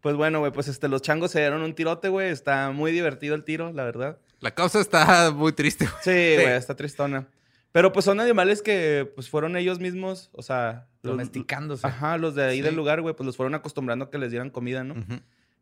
Pues 0.00 0.16
bueno, 0.16 0.40
güey, 0.40 0.50
pues 0.50 0.66
este, 0.68 0.88
los 0.88 1.02
changos 1.02 1.30
se 1.30 1.40
dieron 1.40 1.62
un 1.62 1.74
tirote, 1.74 2.08
güey. 2.08 2.30
Está 2.30 2.70
muy 2.70 2.90
divertido 2.90 3.34
el 3.34 3.44
tiro, 3.44 3.72
la 3.72 3.84
verdad. 3.84 4.18
La 4.40 4.50
causa 4.52 4.80
está 4.80 5.30
muy 5.30 5.52
triste, 5.52 5.84
güey. 5.86 5.96
Sí, 6.02 6.42
güey, 6.42 6.56
está 6.56 6.74
tristona. 6.74 7.28
Pero 7.72 7.92
pues 7.92 8.06
son 8.06 8.18
animales 8.18 8.62
que 8.62 9.12
pues 9.14 9.28
fueron 9.28 9.56
ellos 9.56 9.78
mismos, 9.78 10.30
o 10.32 10.42
sea... 10.42 10.88
los- 11.02 11.12
domesticándose. 11.12 11.86
Ajá, 11.86 12.16
los 12.18 12.34
de 12.34 12.44
ahí 12.44 12.56
Sí. 12.56 12.62
del 12.62 12.74
lugar, 12.76 13.02
güey, 13.02 13.14
pues 13.14 13.24
los 13.26 13.36
fueron 13.36 13.54
acostumbrando 13.54 14.06
a 14.06 14.10
que 14.10 14.18
les 14.18 14.30
dieran 14.30 14.50
comida, 14.50 14.82
¿no? 14.82 14.94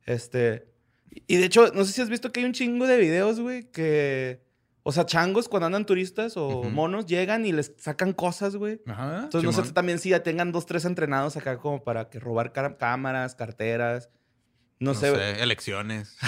Este. 0.07 0.69
Y 1.27 1.37
de 1.37 1.45
hecho, 1.47 1.71
no 1.75 1.85
sé 1.85 1.93
si 1.93 2.01
has 2.03 2.09
visto 2.11 2.33
que 2.33 2.41
hay 2.41 2.47
un 2.47 2.53
chingo 2.53 2.87
de 2.87 2.97
videos, 2.99 3.41
güey, 3.41 3.65
que. 3.71 4.47
O 4.83 4.93
sea, 4.93 5.05
changos 5.05 5.49
cuando 5.49 5.67
andan 5.67 5.85
turistas 5.85 6.37
o 6.39 6.63
monos 6.65 7.05
llegan 7.05 7.45
y 7.45 7.53
les 7.53 7.75
sacan 7.77 8.15
cosas, 8.15 8.57
güey. 8.57 8.81
Ajá. 8.87 9.25
Entonces, 9.25 9.45
no 9.45 9.65
sé 9.65 9.73
también 9.73 9.99
si 9.99 10.09
ya 10.11 10.23
tengan 10.23 10.51
dos, 10.51 10.65
tres 10.65 10.87
entrenados 10.87 11.37
acá 11.37 11.59
como 11.59 11.83
para 11.85 12.09
que 12.09 12.19
robar 12.19 12.53
cámaras, 12.79 13.35
carteras. 13.35 14.09
No, 14.81 14.93
No, 14.95 14.99
sé. 14.99 15.15
sé, 15.15 15.43
elecciones. 15.43 16.17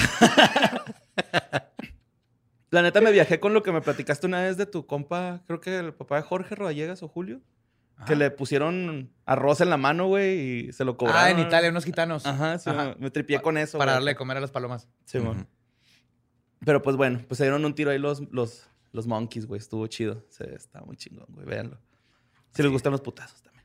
La 2.71 2.83
neta 2.83 3.01
me 3.01 3.11
viajé 3.11 3.41
con 3.41 3.53
lo 3.53 3.63
que 3.63 3.73
me 3.73 3.81
platicaste 3.81 4.27
una 4.27 4.43
vez 4.43 4.57
de 4.57 4.67
tu 4.67 4.87
compa, 4.87 5.43
creo 5.47 5.61
que 5.61 5.79
el 5.79 5.93
papá 5.95 6.17
de 6.17 6.23
Jorge 6.23 6.55
Rodallegas 6.55 7.03
o 7.03 7.09
Julio, 7.09 7.41
que 8.07 8.17
le 8.17 8.31
pusieron 8.31 9.13
arroz 9.27 9.61
en 9.61 9.71
la 9.71 9.77
mano, 9.77 10.07
güey, 10.07 10.39
y 10.69 10.73
se 10.73 10.85
lo 10.85 10.97
cobraron. 10.97 11.23
Ah, 11.23 11.31
en 11.31 11.39
Italia, 11.39 11.71
unos 11.71 11.85
gitanos. 11.85 12.25
Ajá, 12.27 12.59
sí, 12.59 12.71
Ajá. 12.71 12.95
me- 12.99 13.05
me 13.05 13.11
tripié 13.11 13.41
con 13.43 13.59
eso. 13.59 13.79
Para 13.79 13.93
güey. 13.93 13.97
darle 13.97 14.11
de 14.13 14.17
comer 14.17 14.37
a 14.37 14.41
las 14.41 14.51
palomas. 14.51 14.89
Sí, 15.05 15.19
mon. 15.19 15.47
Pero 16.65 16.83
pues 16.83 16.97
bueno, 16.97 17.21
pues 17.27 17.39
se 17.39 17.45
dieron 17.45 17.65
un 17.65 17.75
tiro 17.75 17.91
ahí 17.91 17.99
los, 17.99 18.21
los, 18.33 18.67
los 18.93 19.07
monkeys, 19.07 19.47
güey. 19.47 19.59
Estuvo 19.59 19.87
chido. 19.87 20.25
Se, 20.29 20.55
está 20.55 20.81
muy 20.83 20.97
chingón, 20.97 21.27
güey. 21.31 21.47
Véanlo. 21.47 21.79
Si 22.55 22.63
les 22.63 22.71
gustan 22.71 22.93
los 22.93 23.01
putazos 23.01 23.43
también. 23.43 23.65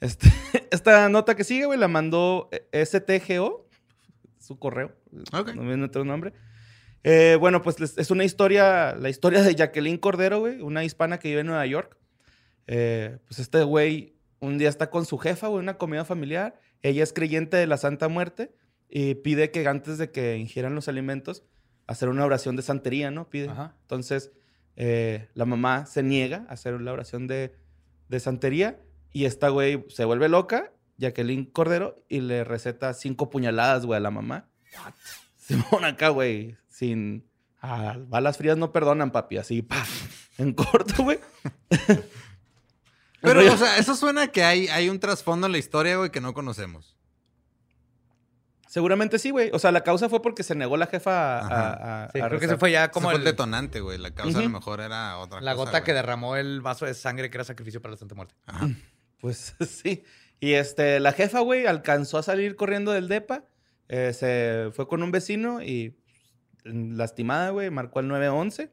Este, 0.00 0.28
esta 0.70 1.08
nota 1.08 1.34
que 1.34 1.44
sigue, 1.44 1.66
güey, 1.66 1.78
la 1.78 1.88
mandó 1.88 2.48
STGO. 2.72 3.68
Su 4.38 4.58
correo. 4.58 4.94
Ok. 5.32 5.54
No 5.54 5.62
viene 5.62 5.84
otro 5.84 6.04
nombre. 6.04 6.32
Eh, 7.02 7.36
bueno, 7.40 7.62
pues 7.62 7.80
es 7.96 8.10
una 8.10 8.24
historia, 8.24 8.94
la 8.94 9.08
historia 9.08 9.42
de 9.42 9.54
Jacqueline 9.54 9.96
Cordero, 9.98 10.40
güey, 10.40 10.60
una 10.60 10.84
hispana 10.84 11.18
que 11.18 11.28
vive 11.28 11.40
en 11.40 11.46
Nueva 11.46 11.64
York. 11.66 11.96
Eh, 12.72 13.18
pues 13.26 13.40
este 13.40 13.64
güey 13.64 14.14
un 14.38 14.56
día 14.56 14.68
está 14.68 14.90
con 14.90 15.04
su 15.04 15.18
jefa, 15.18 15.48
güey, 15.48 15.60
una 15.60 15.76
comida 15.76 16.04
familiar. 16.04 16.60
Ella 16.82 17.02
es 17.02 17.12
creyente 17.12 17.56
de 17.56 17.66
la 17.66 17.76
Santa 17.76 18.06
Muerte 18.06 18.54
y 18.88 19.16
pide 19.16 19.50
que 19.50 19.66
antes 19.66 19.98
de 19.98 20.12
que 20.12 20.36
ingieran 20.36 20.76
los 20.76 20.86
alimentos, 20.86 21.42
hacer 21.88 22.08
una 22.08 22.24
oración 22.24 22.54
de 22.54 22.62
santería, 22.62 23.10
¿no? 23.10 23.28
Pide. 23.28 23.48
Ajá. 23.48 23.74
Entonces, 23.82 24.30
eh, 24.76 25.28
la 25.34 25.46
mamá 25.46 25.84
se 25.86 26.04
niega 26.04 26.46
a 26.48 26.52
hacer 26.52 26.80
la 26.80 26.92
oración 26.92 27.26
de, 27.26 27.56
de 28.08 28.20
santería 28.20 28.80
y 29.12 29.24
esta 29.24 29.48
güey 29.48 29.84
se 29.88 30.04
vuelve 30.04 30.28
loca, 30.28 30.72
Jacqueline 30.96 31.46
Cordero, 31.46 32.04
y 32.08 32.20
le 32.20 32.44
receta 32.44 32.94
cinco 32.94 33.30
puñaladas, 33.30 33.84
güey, 33.84 33.96
a 33.96 34.00
la 34.00 34.12
mamá. 34.12 34.48
Simón 35.36 35.84
acá, 35.84 36.10
güey, 36.10 36.56
sin... 36.68 37.28
Ah, 37.60 37.98
balas 38.06 38.38
frías 38.38 38.56
no 38.56 38.72
perdonan, 38.72 39.10
papi, 39.10 39.38
así, 39.38 39.60
pa, 39.60 39.84
en 40.38 40.52
corto, 40.54 41.02
güey. 41.02 41.18
Pero, 43.22 43.40
o 43.52 43.56
sea, 43.56 43.76
eso 43.78 43.94
suena 43.96 44.28
que 44.28 44.44
hay, 44.44 44.68
hay 44.68 44.88
un 44.88 44.98
trasfondo 45.00 45.46
en 45.46 45.52
la 45.52 45.58
historia, 45.58 45.96
güey, 45.96 46.10
que 46.10 46.20
no 46.20 46.32
conocemos. 46.34 46.96
Seguramente 48.68 49.18
sí, 49.18 49.30
güey. 49.30 49.50
O 49.52 49.58
sea, 49.58 49.72
la 49.72 49.82
causa 49.82 50.08
fue 50.08 50.22
porque 50.22 50.44
se 50.44 50.54
negó 50.54 50.76
la 50.76 50.86
jefa 50.86 51.40
a... 51.40 51.46
A- 51.46 52.04
a- 52.04 52.10
Sí, 52.12 52.20
a 52.20 52.28
creo 52.28 52.38
que 52.38 52.46
se 52.48 52.56
fue 52.56 52.70
ya 52.70 52.90
Como 52.92 53.08
fue 53.08 53.14
el 53.14 53.20
el- 53.20 53.24
detonante, 53.24 53.80
güey. 53.80 53.98
La 53.98 54.12
causa 54.14 54.38
a 54.38 54.42
lo 54.42 54.48
mejor 54.48 54.80
era 54.80 55.18
otra 55.18 55.40
la 55.40 55.54
cosa, 55.56 55.64
gota 55.72 55.84
que 55.84 55.92
derramó 55.92 56.36
el 56.36 56.60
vaso 56.60 56.86
de 56.86 56.94
sangre 56.94 57.30
que 57.30 57.36
era 57.36 57.44
sacrificio 57.44 57.82
para 57.82 57.92
la 57.94 57.98
Santa 57.98 58.14
Muerte. 58.14 58.34
Ajá. 58.46 58.68
Pues 59.20 59.54
sí. 59.68 60.02
Y 60.38 60.52
este, 60.54 60.98
la 60.98 61.12
jefa, 61.12 61.40
güey, 61.40 61.66
alcanzó 61.66 62.16
a 62.16 62.22
salir 62.22 62.56
corriendo 62.56 62.90
del 62.92 63.06
DEPA. 63.08 63.44
eh, 63.88 64.14
se 64.14 64.70
fue 64.72 64.88
con 64.88 65.02
un 65.02 65.10
vecino 65.10 65.62
y 65.62 65.94
lastimada, 66.64 67.50
güey, 67.50 67.68
marcó 67.68 68.00
el 68.00 68.08
911. 68.08 68.70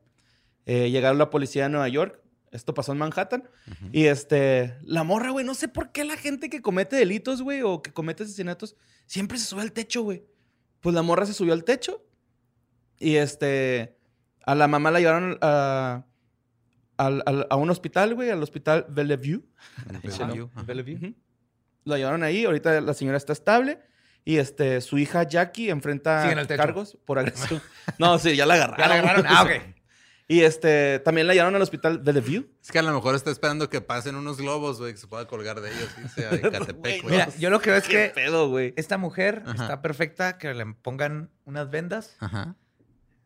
Eh, 0.67 0.89
llegaron 0.89 1.17
la 1.17 1.29
policía 1.29 1.63
de 1.63 1.69
Nueva 1.69 1.89
York. 1.89 2.21
Esto 2.51 2.73
pasó 2.73 2.91
en 2.93 2.97
Manhattan. 2.97 3.43
Y 3.91 4.05
este, 4.05 4.77
la 4.83 5.03
morra, 5.03 5.31
güey, 5.31 5.45
no 5.45 5.53
sé 5.53 5.67
por 5.67 5.91
qué 5.91 6.03
la 6.05 6.17
gente 6.17 6.49
que 6.49 6.61
comete 6.61 6.95
delitos, 6.95 7.41
güey, 7.41 7.61
o 7.61 7.81
que 7.81 7.91
comete 7.91 8.23
asesinatos, 8.23 8.75
siempre 9.05 9.37
se 9.37 9.45
sube 9.45 9.61
al 9.61 9.73
techo, 9.73 10.01
güey. 10.01 10.23
Pues 10.79 10.95
la 10.95 11.01
morra 11.01 11.25
se 11.25 11.33
subió 11.33 11.53
al 11.53 11.63
techo 11.63 12.05
y 12.99 13.15
este, 13.15 13.97
a 14.45 14.55
la 14.55 14.67
mamá 14.67 14.91
la 14.91 14.99
llevaron 14.99 15.37
a, 15.41 16.05
a 16.97 17.55
un 17.55 17.69
hospital, 17.69 18.15
güey, 18.15 18.29
al 18.29 18.41
hospital 18.41 18.85
Bellevue. 18.89 19.43
Bellevue. 20.65 20.95
Ujú. 20.95 21.15
La 21.83 21.97
llevaron 21.97 22.23
ahí, 22.23 22.45
ahorita 22.45 22.81
la 22.81 22.93
señora 22.93 23.17
está 23.17 23.33
estable. 23.33 23.79
Y 24.25 24.39
este, 24.39 24.81
su 24.81 24.97
hija 24.97 25.23
Jackie 25.23 25.69
enfrenta 25.69 26.27
Sigue 26.27 26.41
en 26.41 26.47
cargos 26.47 26.97
por 27.05 27.17
agresión. 27.17 27.61
no, 27.97 28.19
sí, 28.19 28.35
ya 28.35 28.45
la 28.45 28.55
agarraron. 28.55 28.77
Ya 28.79 28.87
la 28.89 28.95
agarraron. 28.95 29.25
Ah, 29.25 29.43
ok. 29.43 29.76
Y 30.29 30.41
este, 30.41 30.99
también 30.99 31.25
la 31.25 31.33
llevaron 31.33 31.55
al 31.55 31.61
hospital 31.61 31.99
Bellevue. 31.99 32.49
Es 32.61 32.69
que 32.71 32.79
a 32.79 32.81
lo 32.81 32.93
mejor 32.93 33.15
está 33.15 33.31
esperando 33.31 33.69
que 33.69 33.79
pasen 33.79 34.15
unos 34.15 34.37
globos, 34.37 34.77
güey, 34.79 34.91
que 34.91 34.97
se 34.99 35.07
pueda 35.07 35.25
colgar 35.25 35.61
de 35.61 35.69
ellos. 35.71 35.89
Y 36.03 36.07
sea 36.09 36.29
de 36.31 36.41
Catepec, 36.41 37.01
güey. 37.03 37.13
Mira, 37.15 37.29
yo 37.39 37.49
lo 37.49 37.61
que 37.61 37.69
veo 37.69 37.79
es 37.79 37.85
¿Qué 37.87 37.91
que 37.93 38.09
pedo, 38.13 38.49
güey? 38.49 38.73
esta 38.75 38.97
mujer 38.97 39.43
Ajá. 39.45 39.53
está 39.63 39.81
perfecta, 39.81 40.37
que 40.37 40.53
le 40.53 40.65
pongan 40.65 41.29
unas 41.45 41.69
vendas, 41.69 42.17
Ajá. 42.19 42.55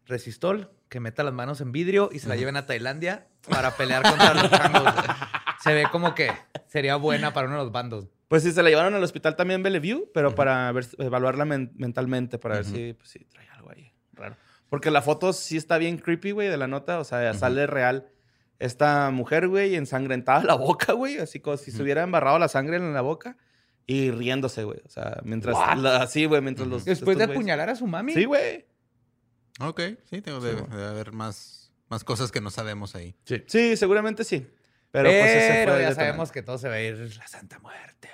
resistol, 0.06 0.72
que 0.90 1.00
meta 1.00 1.24
las 1.24 1.34
manos 1.34 1.62
en 1.62 1.72
vidrio 1.72 2.10
y 2.12 2.20
se 2.20 2.30
la 2.30 2.36
lleven 2.36 2.58
a 2.58 2.66
Tailandia 2.66 3.28
para 3.50 3.76
pelear 3.78 4.04
contra 4.04 4.34
los 4.36 4.50
changos. 4.52 4.84
güey. 4.84 5.06
Se 5.64 5.74
ve 5.74 5.86
como 5.92 6.14
que 6.16 6.32
sería 6.68 6.98
buena 6.98 7.34
para 7.34 7.48
uno 7.48 7.58
de 7.58 7.64
los 7.64 7.72
bandos. 7.72 8.10
Pues 8.28 8.44
sí, 8.44 8.52
se 8.52 8.62
la 8.64 8.70
llevaron 8.70 8.94
al 8.94 9.04
hospital 9.04 9.36
también 9.36 9.62
Bellevue, 9.64 10.10
pero 10.14 10.34
para 10.36 10.72
ver- 10.72 10.88
evaluarla 11.00 11.46
men- 11.46 11.72
mentalmente, 11.76 12.38
para 12.38 12.56
ver 12.56 12.66
si, 12.66 12.94
pues, 12.94 13.10
sí, 13.10 13.26
trae 13.26 13.48
algo 13.50 13.72
ahí 13.72 13.92
raro. 14.14 14.36
Porque 14.72 14.90
la 14.90 15.02
foto 15.02 15.34
sí 15.34 15.58
está 15.58 15.78
bien 15.78 15.98
creepy, 15.98 16.32
güey, 16.32 16.48
de 16.48 16.56
la 16.56 16.66
nota. 16.66 17.00
O 17.00 17.04
sea, 17.04 17.34
sale 17.34 17.68
real 17.68 18.08
esta 18.58 19.12
mujer, 19.12 19.50
güey, 19.50 19.76
ensangrentada 19.76 20.46
la 20.46 20.54
boca, 20.56 20.94
güey, 20.94 21.18
así 21.18 21.42
como 21.42 21.58
si 21.58 21.72
se 21.72 21.84
hubiera 21.84 22.04
embarrado 22.04 22.40
la 22.40 22.48
sangre 22.48 22.78
en 22.78 22.94
la 22.94 23.02
boca 23.02 23.36
y 23.86 24.12
riéndose, 24.12 24.64
güey. 24.64 24.80
O 24.86 24.90
sea, 24.90 25.20
mientras, 25.26 25.58
la- 25.78 25.98
así, 26.02 26.24
güey, 26.24 26.42
mientras 26.42 26.70
los... 26.70 26.86
Después 26.86 27.18
de 27.18 27.26
apuñalar 27.26 27.70
a 27.70 27.76
su 27.76 27.86
mami. 27.86 28.14
Sí, 28.14 28.24
güey. 28.24 28.66
Ok, 29.60 29.82
sí, 30.10 30.22
tengo 30.22 30.40
de, 30.40 30.56
Sí, 30.58 30.64
debe 30.70 30.86
haber 30.86 31.12
más, 31.12 31.74
más 31.90 32.06
cosas 32.06 32.32
que 32.32 32.40
no 32.40 32.50
sabemos 32.50 32.96
ahí. 32.96 33.14
Sí, 33.48 33.76
seguramente 33.76 34.24
sí. 34.24 34.48
Pero, 34.90 35.10
Pero, 35.10 35.22
pues 35.22 35.32
ese 35.36 35.64
fue 35.66 35.76
el 35.76 35.82
ya 35.82 35.96
sabemos 35.96 36.32
que 36.32 36.44
todo 36.44 36.58
se 36.58 36.70
va 36.70 36.76
a 36.76 36.82
ir 36.82 36.98
la 37.18 37.28
Santa 37.28 37.60
Muerte. 37.60 38.10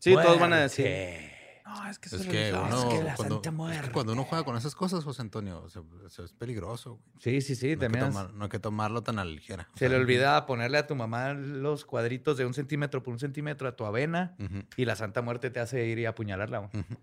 Sí, 0.00 0.12
todos 0.12 0.38
van 0.38 0.52
a 0.52 0.60
decir... 0.60 1.29
Muerte. 1.70 1.84
No, 1.84 1.90
es 1.90 1.98
que 1.98 2.06
Es 2.16 2.26
que, 2.26 2.52
uno, 2.52 2.66
es 2.92 2.98
que 2.98 3.04
la 3.04 3.14
cuando, 3.14 3.34
Santa 3.36 3.36
es 3.36 3.42
que 3.42 3.50
Muerte. 3.50 3.92
cuando 3.92 4.12
uno 4.12 4.24
juega 4.24 4.44
con 4.44 4.56
esas 4.56 4.74
cosas, 4.74 5.04
José 5.04 5.22
Antonio, 5.22 5.68
se- 5.68 5.80
se- 6.08 6.24
es 6.24 6.32
peligroso. 6.32 6.96
güey. 6.96 7.02
Sí, 7.18 7.40
sí, 7.40 7.54
sí. 7.56 7.66
No, 7.66 7.70
hay 7.72 7.76
que 7.76 7.80
también 7.86 8.04
es- 8.06 8.10
tomar- 8.14 8.32
no 8.34 8.44
hay 8.44 8.50
que 8.50 8.58
tomarlo 8.58 9.02
tan 9.02 9.18
a 9.18 9.24
la 9.24 9.30
ligera. 9.30 9.68
O 9.74 9.78
Se 9.78 9.86
le 9.88 9.90
sea, 9.94 10.00
olvida 10.00 10.46
ponerle 10.46 10.78
a 10.78 10.86
tu 10.86 10.94
mamá 10.94 11.32
los 11.34 11.84
cuadritos 11.84 12.36
de 12.36 12.46
un 12.46 12.54
centímetro 12.54 13.02
por 13.02 13.12
un 13.12 13.18
centímetro 13.20 13.68
a 13.68 13.76
tu 13.76 13.84
avena 13.84 14.34
ujú, 14.38 14.62
y 14.76 14.84
la 14.84 14.96
Santa 14.96 15.22
Muerte 15.22 15.50
te 15.50 15.60
hace 15.60 15.86
ir 15.86 15.98
y 15.98 16.06
apuñalarla. 16.06 16.58
güey. 16.58 16.70
ujú. 16.84 16.94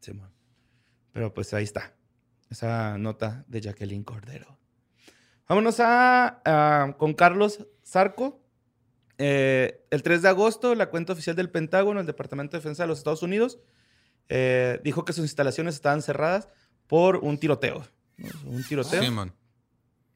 Sí, 0.00 0.12
man. 0.12 0.30
Pero 1.12 1.32
pues 1.34 1.52
ahí 1.54 1.64
está. 1.64 1.94
Esa 2.50 2.96
nota 2.98 3.44
de 3.48 3.60
Jacqueline 3.60 4.04
Cordero. 4.04 4.58
Vámonos 5.48 5.80
a, 5.80 6.40
a- 6.44 6.96
con 6.98 7.14
Carlos 7.14 7.66
Zarco. 7.84 8.42
Eh, 9.18 9.86
el 9.90 10.02
3 10.02 10.20
de 10.22 10.28
agosto, 10.28 10.74
la 10.74 10.90
cuenta 10.90 11.14
oficial 11.14 11.34
del 11.36 11.48
Pentágono, 11.50 12.00
el 12.00 12.06
Departamento 12.06 12.56
de 12.56 12.58
Defensa 12.58 12.82
de 12.82 12.88
los 12.88 12.98
Estados 12.98 13.22
Unidos, 13.22 13.58
eh, 14.28 14.80
dijo 14.84 15.04
que 15.04 15.12
sus 15.12 15.24
instalaciones 15.24 15.74
estaban 15.74 16.02
cerradas 16.02 16.48
por 16.86 17.16
un 17.16 17.38
tiroteo. 17.38 17.84
Un 18.44 18.62
tiroteo. 18.64 19.02
Simón. 19.02 19.32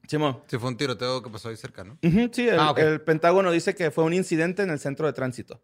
Simón. 0.07 0.41
Sí, 0.47 0.57
fue 0.57 0.69
un 0.69 0.77
tiroteo 0.77 1.21
que 1.21 1.29
pasó 1.29 1.49
ahí 1.49 1.55
cerca, 1.57 1.83
¿no? 1.83 1.97
Ujú, 2.03 2.29
sí, 2.33 2.47
el, 2.47 2.59
Ah, 2.59 2.71
ok. 2.71 2.79
el 2.79 3.01
Pentágono 3.01 3.51
dice 3.51 3.75
que 3.75 3.91
fue 3.91 4.03
un 4.03 4.13
incidente 4.13 4.63
en 4.63 4.69
el 4.69 4.79
centro 4.79 5.07
de 5.07 5.13
tránsito. 5.13 5.63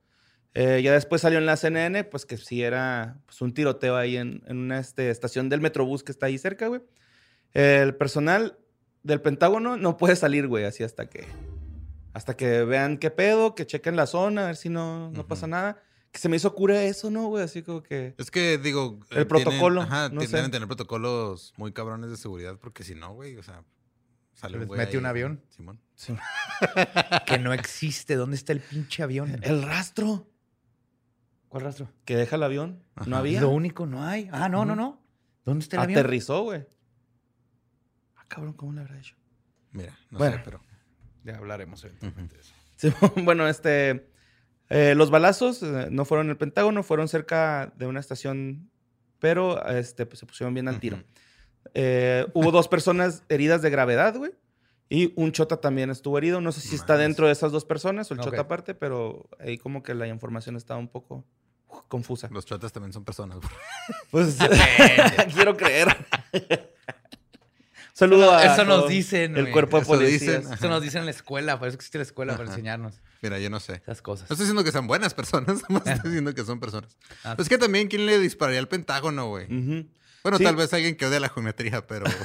Eh, 0.54 0.82
ya 0.82 0.94
después 0.94 1.22
salió 1.22 1.38
en 1.40 1.46
la 1.46 1.58
CNN, 1.58 2.04
pues 2.06 2.26
que 2.26 2.38
sí 2.38 2.64
era 2.64 3.20
pues, 3.26 3.42
un 3.42 3.54
tiroteo 3.54 3.96
ahí 3.96 4.18
en, 4.18 4.42
en 4.48 4.58
una 4.58 4.80
este, 4.80 5.10
estación 5.10 5.50
del 5.50 5.62
Metrobús 5.62 6.04
que 6.04 6.12
está 6.12 6.28
ahí 6.28 6.38
cerca, 6.38 6.68
güey. 6.68 6.82
El 7.54 7.96
personal 7.96 8.58
del 9.04 9.22
Pentágono 9.22 9.78
no 9.78 9.98
puede 9.98 10.16
salir, 10.16 10.48
güey, 10.48 10.66
así 10.66 10.84
hasta 10.84 11.08
que 11.10 11.26
hasta 12.14 12.36
que 12.36 12.64
vean 12.64 12.98
qué 12.98 13.12
pedo, 13.12 13.54
que 13.54 13.68
chequen 13.68 13.96
la 13.96 14.08
zona, 14.08 14.44
a 14.44 14.48
ver 14.48 14.56
si 14.56 14.70
no, 14.70 15.12
no 15.12 15.20
Ujú. 15.20 15.28
pasa 15.28 15.46
nada. 15.46 15.82
Que 16.18 16.22
se 16.22 16.30
me 16.30 16.38
hizo 16.38 16.56
cura 16.56 16.82
eso, 16.82 17.12
¿no, 17.12 17.28
güey? 17.28 17.44
Así 17.44 17.62
como 17.62 17.84
que... 17.84 18.16
Es 18.18 18.32
que, 18.32 18.58
digo... 18.58 19.00
El 19.12 19.20
eh, 19.20 19.26
protocolo, 19.26 19.82
Tienen, 19.82 19.94
ajá, 19.94 20.10
no 20.10 20.22
tienen- 20.22 20.32
deben 20.32 20.50
tener 20.52 20.68
protocolos 20.68 21.54
muy 21.58 21.72
cabrones 21.74 22.10
de 22.10 22.18
seguridad 22.18 22.58
porque 22.60 22.84
si 22.84 22.96
no, 22.96 23.14
güey, 23.14 23.38
o 23.38 23.44
sea... 23.44 23.64
Sale 24.34 24.58
Les 24.58 24.68
mete 24.68 24.94
ahí, 24.94 24.98
un 24.98 25.06
avión. 25.06 25.44
Simón. 25.50 25.80
Que 27.28 27.38
no 27.38 27.54
existe. 27.54 28.16
¿Dónde 28.16 28.36
está 28.36 28.52
el 28.52 28.62
pinche 28.62 29.04
avión? 29.04 29.38
El 29.44 29.62
rastro 29.62 30.28
¿Cuál 31.50 31.66
rastro? 31.66 31.88
que 32.04 32.18
deja 32.18 32.36
el 32.36 32.42
avión, 32.42 32.84
Ajá. 32.96 33.08
no 33.08 33.18
había. 33.18 33.40
Lo 33.40 33.50
único, 33.50 33.86
no 33.86 34.04
hay. 34.04 34.28
Ah, 34.32 34.50
no, 34.50 34.66
no, 34.66 34.76
no. 34.76 35.00
¿Dónde 35.46 35.62
está 35.62 35.76
el 35.76 35.84
avión? 35.84 36.00
Aterrizó, 36.00 36.42
güey. 36.46 36.66
Ah, 38.16 38.26
cabrón, 38.28 38.54
¿cómo 38.54 38.74
le 38.74 38.82
habrá 38.82 38.98
hecho? 38.98 39.16
Mira, 39.72 39.96
no 40.10 40.18
Bueno. 40.18 40.38
sé, 40.38 40.42
pero... 40.44 40.64
Ya 41.24 41.38
hablaremos 41.38 41.84
eventualmente 41.84 42.38
de 42.38 42.42
eso. 42.42 42.54
Sí, 42.76 42.92
bueno, 43.24 43.48
este. 43.48 44.10
Eh, 44.70 44.96
los 44.96 45.10
balazos 45.10 45.64
eh, 45.64 45.88
no 45.92 46.06
fueron 46.06 46.28
en 46.28 46.32
el 46.32 46.38
Pentágono, 46.38 46.84
fueron 46.84 47.08
cerca 47.08 47.74
de 47.78 47.88
una 47.88 48.00
estación, 48.00 48.70
pero 49.20 49.66
este, 49.68 50.06
pues, 50.06 50.20
se 50.20 50.26
pusieron 50.26 50.54
bien 50.54 50.68
al 50.68 50.80
tiro. 50.80 51.04
Eh, 51.74 52.26
hubo 52.34 52.52
dos 52.52 52.68
personas 52.68 53.24
heridas 53.30 53.62
de 53.62 53.70
gravedad, 53.70 54.16
güey. 54.16 54.32
Y 54.90 55.14
un 55.18 55.34
chota 55.34 55.58
también 55.58 55.90
estuvo 55.90 56.18
herido. 56.18 56.40
No 56.40 56.54
sé 56.54 56.62
si 56.62 56.76
está 56.76 56.96
dentro 56.96 57.28
de 57.28 57.34
esas 57.34 57.52
dos 57.52 57.66
personas 57.66 58.10
o 58.10 58.14
el 58.14 58.22
chota 58.22 58.42
aparte, 58.42 58.74
pero 58.74 59.30
ahí 59.38 59.58
como 59.58 59.84
que 59.84 59.94
la 59.94 60.08
información 60.08 60.56
estaba 60.56 60.80
un 60.80 60.88
poco 60.88 61.26
uh, 61.68 61.80
confusa. 61.90 62.30
Los 62.32 62.46
chotas 62.46 62.72
también 62.72 62.94
son 62.94 63.04
personas. 63.04 63.38
güey. 63.38 63.52
Pues 64.12 64.38
quiero 65.34 65.58
creer. 65.58 65.90
Saludo 67.98 68.32
a 68.32 68.46
Eso 68.46 68.64
nos 68.64 68.88
dicen, 68.88 69.36
el 69.38 69.50
cuerpo 69.50 69.78
de 69.78 69.82
Eso 69.82 69.92
policías. 69.92 70.42
dicen. 70.42 70.54
Eso 70.54 70.70
nos 70.70 70.84
dicen 70.84 71.00
en 71.00 71.06
la 71.06 71.12
escuela. 71.12 71.58
Por 71.58 71.68
eso 71.68 71.74
existe 71.78 71.98
la 71.98 72.04
escuela, 72.04 72.38
para 72.38 72.48
enseñarnos 72.48 73.02
Mira, 73.24 73.40
yo 73.40 73.50
no 73.50 73.60
sé. 73.60 73.82
esas 73.82 74.04
cosas. 74.04 74.30
No 74.30 74.36
estoy 74.36 74.46
diciendo 74.46 74.64
que 74.64 74.72
sean 74.72 74.86
buenas 74.86 75.16
personas, 75.16 75.64
no 75.70 75.78
estoy 75.80 76.12
diciendo 76.12 76.36
que 76.36 76.46
son 76.46 76.60
personas. 76.60 76.96
Ah. 77.24 77.34
Pues 77.36 77.50
que 77.50 77.58
también, 77.58 77.88
¿quién 77.88 78.06
le 78.06 78.20
dispararía 78.20 78.60
al 78.60 78.68
Pentágono, 78.68 79.30
güey? 79.30 79.48
Bueno, 80.22 80.38
Sí. 80.38 80.44
tal 80.44 80.56
vez 80.56 80.72
alguien 80.74 80.96
que 80.96 81.08
odia 81.08 81.20
la 81.20 81.30
geometría, 81.30 81.88
pero... 81.88 82.06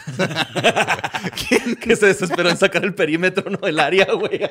que 1.81 1.97
se 1.97 2.07
desesperó 2.07 2.51
en 2.51 2.59
sacar 2.59 2.85
el 2.85 2.95
perímetro, 2.95 3.51
no 3.51 3.67
el 3.67 3.81
área, 3.81 4.13
güey. 4.13 4.43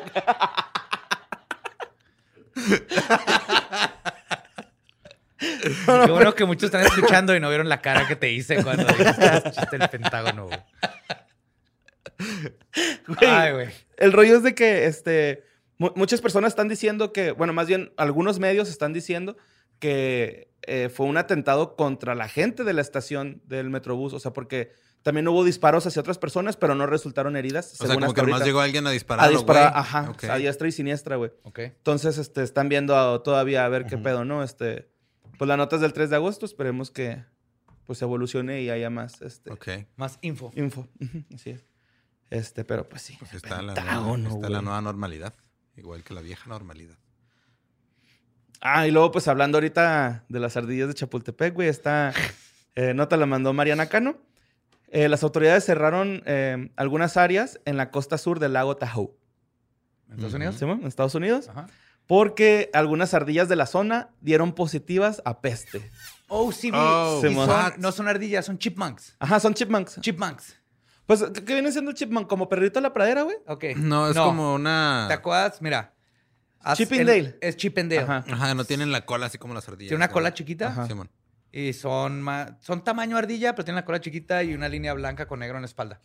Qué 5.41 6.11
bueno 6.11 6.35
que 6.35 6.45
muchos 6.45 6.65
están 6.65 6.81
escuchando 6.85 7.35
y 7.35 7.39
no 7.39 7.49
vieron 7.49 7.67
la 7.67 7.81
cara 7.81 8.07
que 8.07 8.15
te 8.15 8.31
hice 8.31 8.63
cuando 8.63 8.83
dijiste 8.85 9.25
"Ah, 9.25 9.43
chiste 9.51 9.75
el 9.75 9.89
Pentágono, 9.89 10.45
güey. 10.47 10.59
Güey, 13.07 13.29
Ay, 13.29 13.51
güey. 13.53 13.67
El 13.97 14.13
rollo 14.13 14.37
es 14.37 14.43
de 14.43 14.55
que 14.55 14.85
este, 14.85 15.43
mu- 15.77 15.91
muchas 15.95 16.21
personas 16.21 16.49
están 16.51 16.67
diciendo 16.67 17.11
que, 17.13 17.31
bueno, 17.31 17.53
más 17.53 17.67
bien 17.67 17.91
algunos 17.97 18.39
medios 18.39 18.69
están 18.69 18.93
diciendo 18.93 19.37
que 19.79 20.51
eh, 20.67 20.89
fue 20.93 21.07
un 21.07 21.17
atentado 21.17 21.75
contra 21.75 22.13
la 22.15 22.27
gente 22.27 22.63
de 22.63 22.73
la 22.73 22.81
estación 22.81 23.41
del 23.45 23.69
Metrobús. 23.69 24.13
O 24.13 24.19
sea, 24.19 24.31
porque 24.31 24.71
también 25.01 25.27
hubo 25.27 25.43
disparos 25.43 25.87
hacia 25.87 25.99
otras 25.99 26.19
personas, 26.19 26.55
pero 26.57 26.75
no 26.75 26.85
resultaron 26.85 27.35
heridas. 27.35 27.73
O 27.73 27.75
sea, 27.77 27.87
según 27.87 28.01
como 28.01 28.13
que 28.13 28.21
nomás 28.21 28.45
llegó 28.45 28.61
alguien 28.61 28.85
a 28.85 28.91
disparar. 28.91 29.25
a 29.25 29.29
disparar, 29.29 29.71
ajá, 29.75 30.13
a 30.29 30.37
diestra 30.37 30.67
y 30.67 30.71
siniestra, 30.71 31.15
güey. 31.15 31.31
Ok. 31.43 31.59
Entonces, 31.59 32.17
este, 32.19 32.43
están 32.43 32.69
viendo 32.69 32.95
a- 32.95 33.23
todavía 33.23 33.65
a 33.65 33.69
ver 33.69 33.85
qué 33.87 33.97
pedo, 33.97 34.23
¿no? 34.25 34.43
Este, 34.43 34.87
pues 35.41 35.47
la 35.47 35.57
nota 35.57 35.75
es 35.77 35.81
del 35.81 35.91
3 35.91 36.11
de 36.11 36.17
agosto, 36.17 36.45
esperemos 36.45 36.91
que 36.91 37.25
pues 37.87 37.99
evolucione 38.03 38.61
y 38.61 38.69
haya 38.69 38.91
más 38.91 39.23
este, 39.23 39.51
Ok. 39.51 39.69
Más 39.95 40.19
info. 40.21 40.51
info. 40.53 40.87
Así 41.33 41.49
es. 41.49 41.65
Este, 42.29 42.63
pero 42.63 42.87
pues 42.87 43.01
sí. 43.01 43.15
Pues 43.17 43.33
está, 43.33 43.59
la 43.63 43.73
nueva, 43.73 44.29
está 44.29 44.49
la 44.49 44.61
nueva 44.61 44.81
normalidad. 44.81 45.33
Igual 45.75 46.03
que 46.03 46.13
la 46.13 46.21
vieja 46.21 46.47
normalidad. 46.47 46.95
Ah, 48.61 48.85
y 48.85 48.91
luego, 48.91 49.09
pues 49.09 49.27
hablando 49.27 49.57
ahorita 49.57 50.25
de 50.29 50.39
las 50.39 50.57
ardillas 50.57 50.89
de 50.89 50.93
Chapultepec, 50.93 51.55
güey, 51.55 51.69
esta 51.69 52.13
eh, 52.75 52.93
nota 52.93 53.17
la 53.17 53.25
mandó 53.25 53.51
Mariana 53.51 53.87
Cano. 53.87 54.17
Eh, 54.89 55.09
las 55.09 55.23
autoridades 55.23 55.65
cerraron 55.65 56.21
eh, 56.27 56.69
algunas 56.75 57.17
áreas 57.17 57.59
en 57.65 57.77
la 57.77 57.89
costa 57.89 58.19
sur 58.19 58.37
del 58.37 58.53
lago 58.53 58.77
Tahoe, 58.77 59.09
¿En 60.05 60.13
Estados. 60.17 60.33
Unidos? 60.35 60.55
¿sí, 60.59 60.65
en 60.65 60.85
Estados 60.85 61.15
Unidos, 61.15 61.49
Ajá. 61.49 61.65
Porque 62.11 62.69
algunas 62.73 63.13
ardillas 63.13 63.47
de 63.47 63.55
la 63.55 63.65
zona 63.65 64.09
dieron 64.19 64.51
positivas 64.51 65.21
a 65.23 65.39
peste. 65.39 65.89
Oh, 66.27 66.51
sí, 66.51 66.69
vi. 66.69 66.77
Oh, 66.77 67.21
son- 67.21 67.73
no 67.77 67.93
son 67.93 68.09
ardillas, 68.09 68.45
son 68.45 68.57
chipmunks. 68.57 69.15
Ajá, 69.17 69.39
son 69.39 69.53
chipmunks. 69.53 69.97
Chipmunks. 70.01 70.57
Pues, 71.05 71.23
¿qué 71.45 71.53
viene 71.53 71.71
siendo 71.71 71.91
el 71.91 71.95
chipmunk? 71.95 72.27
¿Como 72.27 72.49
perrito 72.49 72.79
de 72.79 72.83
la 72.83 72.91
pradera, 72.91 73.21
güey? 73.21 73.37
Ok. 73.47 73.63
No, 73.77 74.09
es 74.09 74.17
como 74.17 74.55
una... 74.55 75.05
¿Te 75.07 75.13
acuerdas? 75.13 75.61
Mira. 75.61 75.93
haz 76.59 76.77
Chip 76.79 76.91
and 76.91 76.99
el- 76.99 77.07
Dale. 77.07 77.37
Es 77.39 77.55
Chip 77.55 77.77
and 77.77 77.89
Dale. 77.93 78.03
Ajá. 78.03 78.25
Ajá, 78.29 78.55
no 78.55 78.65
tienen 78.65 78.91
la 78.91 79.05
cola 79.05 79.27
así 79.27 79.37
como 79.37 79.53
las 79.53 79.65
ardillas. 79.69 79.87
Tiene 79.91 79.99
una 79.99 80.07
¿no? 80.07 80.11
cola 80.13 80.33
chiquita 80.33 80.67
Ajá. 80.67 80.87
Simón. 80.87 81.09
y 81.53 81.71
son, 81.71 82.21
ma- 82.21 82.57
son 82.59 82.83
tamaño 82.83 83.15
ardilla, 83.15 83.55
pero 83.55 83.63
tienen 83.63 83.77
la 83.77 83.85
cola 83.85 84.01
chiquita 84.01 84.43
y 84.43 84.53
una 84.53 84.67
línea 84.67 84.93
blanca 84.93 85.29
con 85.29 85.39
negro 85.39 85.55
en 85.57 85.61
la 85.61 85.67
espalda. 85.67 86.01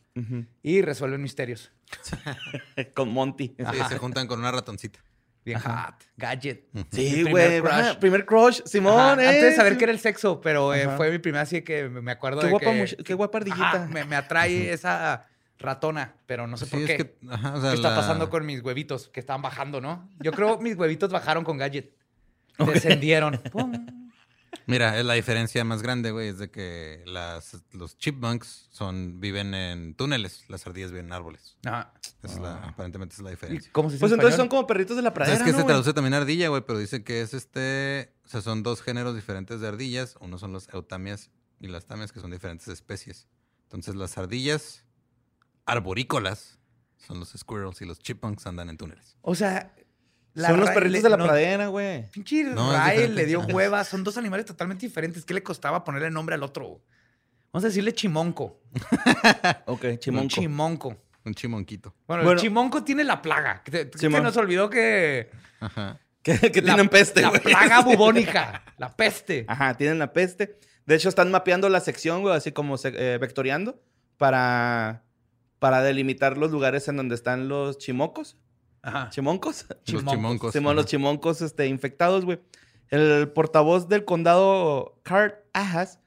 Y 0.63 0.83
resuelven 0.83 1.21
misterios. 1.21 1.73
Con 2.95 3.09
Monty. 3.13 3.57
Sí, 3.59 3.79
se 3.89 3.99
juntan 3.99 4.29
con 4.29 4.39
una 4.39 4.53
ratoncita. 4.53 5.01
Bien 5.47 5.59
hot. 5.61 5.95
Gadget. 6.19 6.65
Sí, 6.91 7.23
güey. 7.23 7.61
primer 7.63 7.99
Primer 7.99 8.27
crush. 8.27 8.61
Simón, 8.67 8.99
Ajá, 9.21 9.23
eh, 9.23 9.29
Antes 9.29 9.43
de 9.45 9.55
saber 9.55 9.73
sí. 9.75 9.79
qué 9.79 9.85
era 9.85 9.93
el 9.93 10.01
sexo, 10.01 10.41
pero 10.43 10.75
eh, 10.75 10.89
fue 10.97 11.11
mi 11.11 11.19
primera 11.19 11.43
así 11.43 11.63
que 11.63 11.89
me 11.89 12.11
acuerdo 12.13 12.41
Qué 12.41 12.47
de 12.47 12.51
guapa, 12.51 12.73
que... 12.73 12.83
much- 12.83 13.03
qué 13.05 13.15
guapa 13.15 13.39
ardillita. 13.39 13.69
Ajá, 13.85 13.87
me, 13.87 14.05
me 14.05 14.17
atrae 14.17 14.73
esa 14.73 15.27
ratona, 15.59 16.17
pero 16.27 16.47
no 16.47 16.57
sé 16.57 16.67
Sí, 16.67 16.71
por 16.73 16.81
es 16.81 16.87
qué. 16.89 16.97
que, 16.97 17.17
ajá, 17.31 17.55
o 17.55 17.61
sea, 17.61 17.71
¿Qué 17.71 17.77
está 17.77 17.91
la- 17.91 17.97
pasando 17.97 18.29
con 18.29 18.45
mis 18.45 18.61
huevitos 18.63 19.09
que 19.09 19.21
estaban 19.21 19.41
bajando, 19.41 19.81
no? 19.81 20.11
Yo 20.19 20.33
creo 20.33 20.59
mis 20.59 20.77
huevitos 20.77 21.11
bajaron 21.11 21.45
con 21.45 21.57
Gadget. 21.59 21.93
Descendieron. 22.59 23.41
Pum. 23.53 23.73
Mira, 24.69 24.99
es 24.99 25.05
la 25.05 25.15
diferencia 25.15 25.65
más 25.65 25.81
grande, 25.83 26.11
güey, 26.11 26.29
es 26.29 26.39
de 26.39 26.51
que 26.51 27.03
las, 27.07 27.57
los 27.73 27.97
chipmunks 27.99 28.67
son, 28.71 29.21
viven 29.21 29.55
en 29.55 29.95
túneles, 29.95 30.45
las 30.49 30.67
ardillas 30.67 30.91
viven 30.91 31.07
en 31.07 31.13
árboles. 31.13 31.57
Ajá. 31.65 31.95
Esa 32.23 32.35
es 32.35 32.41
la, 32.41 32.55
aparentemente 32.69 33.13
esa 33.15 33.23
es 33.23 33.25
la 33.25 33.31
¿Y 33.31 33.35
diferencia. 33.35 33.71
cómo 33.73 33.89
se 33.91 33.95
dice 33.95 34.01
Pues 34.01 34.13
en 34.13 34.19
entonces 34.19 34.37
son 34.37 34.49
como 34.49 34.67
perritos 34.67 34.97
de 34.97 35.03
la 35.03 35.15
pradera, 35.15 35.37
es 35.37 35.43
que 35.45 35.53
¿no, 35.53 35.59
se 35.59 35.63
güey? 35.63 35.67
traduce 35.69 35.93
también 35.95 36.15
ardilla, 36.15 36.49
güey, 36.49 36.63
pero 36.67 36.81
dice 36.81 37.05
que 37.05 37.21
es 37.23 37.33
este, 37.33 38.13
o 38.25 38.29
sea, 38.29 38.41
son 38.43 38.65
dos 38.65 38.83
géneros 38.83 39.15
diferentes 39.15 39.61
de 39.61 39.69
ardillas. 39.69 40.17
Uno 40.21 40.37
son 40.37 40.53
los 40.53 40.69
eutamias 40.75 41.31
y 41.61 41.69
las 41.69 41.87
tamias, 41.87 42.11
que 42.11 42.19
son 42.21 42.33
diferentes 42.33 42.67
especies. 42.67 43.29
Entonces, 43.65 43.95
las 43.95 44.19
ardillas 44.19 44.85
arborícolas 45.65 46.59
son 46.97 47.21
los 47.21 47.31
squirrels 47.37 47.81
y 47.83 47.85
los 47.85 47.99
chipmunks 47.99 48.47
andan 48.47 48.69
en 48.71 48.77
túneles. 48.77 49.17
O 49.23 49.35
sea, 49.35 49.75
la 50.37 50.49
Son 50.49 50.61
los 50.61 50.71
perritos 50.71 51.03
de 51.03 51.11
la 51.11 51.17
no, 51.17 51.25
pradera, 51.25 51.67
güey. 51.67 52.09
Pinche 52.11 52.45
No, 52.45 52.73
Rael 52.73 53.15
le 53.15 53.27
dio 53.27 53.41
hueva. 53.41 53.83
Son 53.85 54.05
dos 54.05 54.17
animales 54.17 54.47
totalmente 54.47 54.87
diferentes. 54.87 55.25
¿Qué 55.25 55.35
le 55.35 55.43
costaba 55.43 55.83
ponerle 55.83 56.11
nombre 56.11 56.35
al 56.35 56.43
otro? 56.43 56.81
Vamos 57.53 57.65
a 57.65 57.69
decirle 57.69 57.93
chimonco. 57.95 58.61
Ok, 59.67 59.85
Un 59.85 59.99
chimonco. 59.99 60.29
chimonco. 60.29 60.97
Un 61.25 61.35
chimonquito. 61.35 61.95
Bueno, 62.07 62.23
Bueno. 62.23 62.39
el 62.39 62.43
chimonco 62.45 62.85
tiene 62.85 63.03
la 63.03 63.21
plaga. 63.23 63.63
Que 63.65 63.71
te- 63.71 63.91
que 63.91 63.99
Simón. 63.99 64.21
se 64.21 64.25
nos 64.25 64.37
olvidó 64.37 64.71
que... 64.71 65.31
Ajá. 65.61 65.99
que 66.23 66.39
que 66.53 66.61
la- 66.63 66.75
tienen 66.75 66.89
peste, 66.89 67.23
La 67.23 67.33
plaga 67.33 67.81
bubónica. 67.83 68.63
La 68.79 68.95
peste. 68.95 69.45
Ajá, 69.49 69.75
tienen 69.77 69.99
la 69.99 70.13
peste. 70.13 70.59
De 70.85 70.95
hecho, 70.95 71.09
están 71.09 71.31
mapeando 71.33 71.69
la 71.69 71.81
sección, 71.81 72.21
güey, 72.23 72.37
así 72.37 72.53
como 72.53 72.77
se- 72.79 72.95
eh, 73.15 73.19
vectoreando 73.19 73.81
para, 74.19 75.03
para 75.59 75.83
delimitar 75.83 76.37
los 76.39 76.51
lugares 76.53 76.87
en 76.89 76.97
donde 76.97 77.15
están 77.15 77.49
los 77.49 77.79
chimocos. 77.79 78.37
Ajá. 78.87 79.11
¿Chimoncos? 79.11 79.67
Los 79.69 79.83
Chimoncos. 79.85 80.13
chimoncos. 80.15 80.53
Simón, 80.53 80.77
los 80.77 80.87
chimoncos 80.87 81.43
este, 81.43 81.67
infectados, 81.67 82.25
güey. 82.25 82.41
El 82.89 83.29
portavoz 83.29 83.89
del 83.89 84.05
condado, 84.05 84.99
Cart 85.03 85.35
Ajas, 85.53 85.99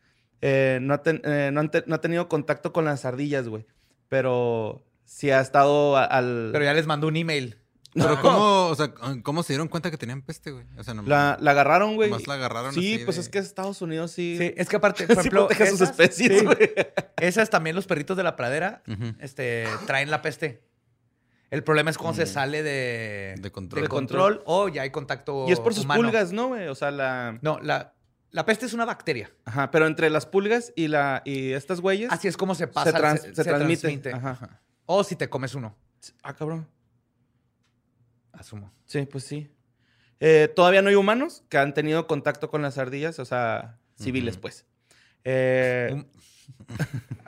eh, 0.42 0.80
no, 0.82 0.94
ha 0.94 1.04
ten- 1.04 1.22
eh, 1.26 1.50
no 1.54 1.60
han 1.60 1.70
te- 1.72 1.84
no 1.88 1.96
ha 1.96 2.02
tenido 2.02 2.30
contacto 2.30 2.72
con 2.72 2.86
las 2.86 3.04
ardillas, 3.04 3.48
güey. 3.50 3.66
Pero 4.08 4.86
sí 5.06 5.30
ha 5.30 5.42
estado 5.42 5.98
a- 5.98 6.06
al... 6.06 6.50
Pero 6.54 6.64
ya 6.66 6.74
les 6.74 6.88
mandó 6.88 7.08
un 7.08 7.18
email. 7.18 7.58
Pero 7.94 8.10
No. 8.16 8.22
¿cómo, 8.22 8.68
o 8.68 8.76
sea, 8.76 8.94
¿cómo 9.24 9.42
se 9.44 9.54
dieron 9.54 9.68
cuenta 9.68 9.90
que 9.92 9.98
tenían 9.98 10.22
peste, 10.22 10.52
güey? 10.52 10.64
O 10.78 10.84
sea, 10.84 10.94
no, 10.94 11.02
La, 11.04 11.38
la 11.42 11.52
agarraron, 11.52 11.96
güey. 11.96 12.10
Nomás 12.10 12.28
la 12.28 12.36
agarraron 12.36 12.72
Sí, 12.74 12.96
así 12.96 13.04
pues 13.06 13.18
de- 13.18 13.24
es 13.24 13.30
que 13.30 13.40
Estados 13.40 13.82
Unidos 13.82 14.12
sí... 14.12 14.36
Sí, 14.38 14.54
es 14.56 14.70
que 14.70 14.76
aparte, 14.76 15.04
por 15.08 15.16
sí 15.16 15.20
ejemplo, 15.22 15.48
protege 15.48 15.64
a 15.64 15.72
sus 15.72 15.82
esas- 15.82 15.90
especies, 16.00 16.40
sí, 16.40 16.46
güey. 16.46 16.58
esas 17.18 17.50
también 17.50 17.76
los 17.76 17.88
perritos 17.88 18.16
de 18.16 18.24
la 18.24 18.36
pradera 18.36 18.84
este, 19.20 19.66
traen 19.88 20.10
la 20.12 20.22
peste. 20.22 20.62
El 21.52 21.64
problema 21.64 21.90
es 21.90 21.98
cuando 21.98 22.16
se 22.18 22.24
Mm. 22.26 22.34
sale 22.34 22.64
de, 22.64 23.36
De 23.40 23.52
control. 23.52 23.80
de 23.82 23.82
De 23.84 23.90
control. 23.90 24.44
o 24.46 24.68
ya 24.70 24.84
hay 24.84 24.92
contacto 24.92 25.46
Y 25.48 25.52
es 25.52 25.60
por 25.60 25.74
sus 25.74 25.86
humano. 25.86 26.02
pulgas, 26.04 26.32
¿no, 26.32 26.50
güey? 26.50 26.68
O 26.68 26.76
sea, 26.76 26.92
la... 26.92 27.40
No, 27.42 27.60
la, 27.60 27.94
la 28.32 28.46
peste 28.46 28.68
es 28.68 28.74
una 28.74 28.86
bacteria. 28.86 29.32
Ajá, 29.46 29.72
pero 29.72 29.88
entre 29.88 30.10
las 30.12 30.26
pulgas 30.28 30.72
y, 30.76 30.88
la, 30.90 31.24
y 31.26 31.54
estas 31.54 31.82
güeyes... 31.82 32.12
Así 32.12 32.28
es 32.28 32.38
como 32.38 32.54
se 32.54 32.68
pasa. 32.68 32.94
trans- 32.94 33.22
se 33.34 33.44
transmite. 33.44 34.12
Ajá. 34.14 34.32
Ajá. 34.32 34.62
O 34.86 35.04
si 35.04 35.16
te 35.16 35.28
comes 35.30 35.56
uno, 35.56 35.76
Ah, 36.24 36.36
cabrón. 36.36 36.68
asumo. 38.34 38.72
Sí, 38.86 39.06
pues 39.06 39.24
sí. 39.24 39.50
Eh, 40.20 40.52
todavía 40.56 40.82
no 40.82 40.90
hay 40.90 40.96
humanos 40.96 41.44
que 41.50 41.58
han 41.58 41.74
tenido 41.74 42.06
contacto 42.08 42.50
con 42.50 42.62
las 42.62 42.78
ardillas, 42.78 43.20
o 43.20 43.26
sea, 43.26 43.78
civiles, 43.96 44.38
pues. 44.38 44.66
Eh, 45.24 46.06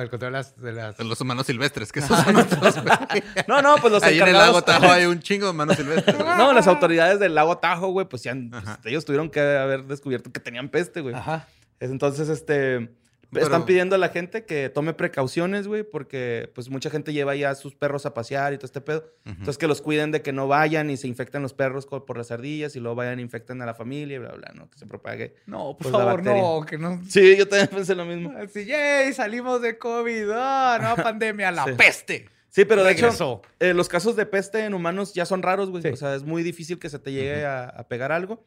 El 0.00 0.08
control 0.10 0.32
de 0.32 0.38
las... 0.38 0.56
de 0.60 0.72
las- 0.72 0.98
Los 0.98 1.20
humanos 1.20 1.46
silvestres, 1.46 1.92
que 1.92 2.00
esos 2.00 2.18
son 2.18 2.36
otros, 2.36 2.82
güey. 2.82 3.22
no, 3.48 3.60
no, 3.62 3.76
pues 3.76 3.92
los 3.92 4.02
Ahí 4.02 4.18
en 4.20 4.28
el 4.28 4.32
lago 4.34 4.62
Tahoe 4.62 4.88
hay 4.90 5.06
un 5.06 5.20
chingo 5.20 5.46
de 5.46 5.50
humanos 5.52 5.76
silvestres. 5.76 6.16
güey. 6.16 6.36
No, 6.36 6.52
las 6.52 6.66
autoridades 6.66 7.18
del 7.20 7.34
lago 7.34 7.58
Tajo, 7.58 7.88
güey, 7.88 8.08
pues, 8.08 8.22
ya 8.22 8.34
pues, 8.50 8.64
ellos 8.84 9.04
tuvieron 9.04 9.28
que 9.30 9.40
haber 9.40 9.84
descubierto 9.84 10.32
que 10.32 10.40
tenían 10.40 10.68
peste, 10.68 11.00
güey. 11.00 11.14
Ajá. 11.14 11.46
Entonces, 11.80 12.28
este, 12.28 12.94
Pero- 13.32 13.46
están 13.46 13.64
pidiendo 13.64 13.94
a 13.94 13.98
la 13.98 14.10
gente 14.10 14.44
que 14.44 14.68
tome 14.68 14.92
precauciones, 14.94 15.66
güey, 15.66 15.82
porque 15.84 16.50
pues 16.54 16.68
mucha 16.68 16.90
gente 16.90 17.12
lleva 17.12 17.34
ya 17.34 17.50
a 17.50 17.54
sus 17.54 17.74
perros 17.74 18.04
a 18.06 18.12
pasear 18.14 18.52
y 18.52 18.56
todo 18.58 18.66
este 18.66 18.80
pedo. 18.80 19.10
Entonces, 19.24 19.56
que 19.58 19.66
los 19.66 19.80
cuiden 19.80 20.10
de 20.10 20.20
que 20.22 20.32
no 20.32 20.48
vayan 20.48 20.90
y 20.90 20.96
se 20.96 21.08
infecten 21.08 21.40
los 21.42 21.54
perros 21.54 21.86
por 21.86 22.16
las 22.18 22.30
ardillas 22.30 22.76
y 22.76 22.80
luego 22.80 22.94
vayan 22.96 23.18
e 23.18 23.22
infecten 23.22 23.62
a 23.62 23.66
la 23.66 23.74
familia 23.74 24.16
y 24.16 24.18
bla, 24.18 24.32
bla, 24.32 24.52
¿no? 24.54 24.68
Que 24.70 24.78
se 24.78 24.86
propague. 24.86 25.34
No, 25.46 25.76
por 25.78 25.90
Pues 25.90 25.92
favor, 25.92 26.22
no, 26.22 26.66
que 26.66 26.76
no... 26.78 27.00
Sí, 27.08 27.36
yo 27.36 27.48
también 27.48 27.68
pensé 27.68 27.94
lo 27.94 28.04
mismo. 28.04 28.32
Así, 28.36 28.66
yay, 28.66 29.12
salimos 29.14 29.62
de 29.62 29.78
COVID, 29.78 30.28
ah, 30.34 30.78
nueva 30.80 30.96
pandemia, 31.02 31.50
la 31.52 31.64
Sí. 31.64 31.70
peste. 31.76 32.28
Sí, 32.50 32.66
pero 32.66 32.84
de 32.84 32.92
hecho, 32.92 33.40
eh, 33.60 33.72
los 33.72 33.88
casos 33.88 34.14
de 34.14 34.26
peste 34.26 34.66
en 34.66 34.74
humanos 34.74 35.14
ya 35.14 35.24
son 35.24 35.40
raros, 35.42 35.70
güey. 35.70 35.82
Sí. 35.82 35.88
O 35.88 35.96
sea, 35.96 36.14
es 36.14 36.22
muy 36.22 36.42
difícil 36.42 36.78
que 36.78 36.90
se 36.90 36.98
te 36.98 37.10
llegue 37.10 37.46
a, 37.46 37.64
a 37.64 37.88
pegar 37.88 38.12
algo. 38.12 38.44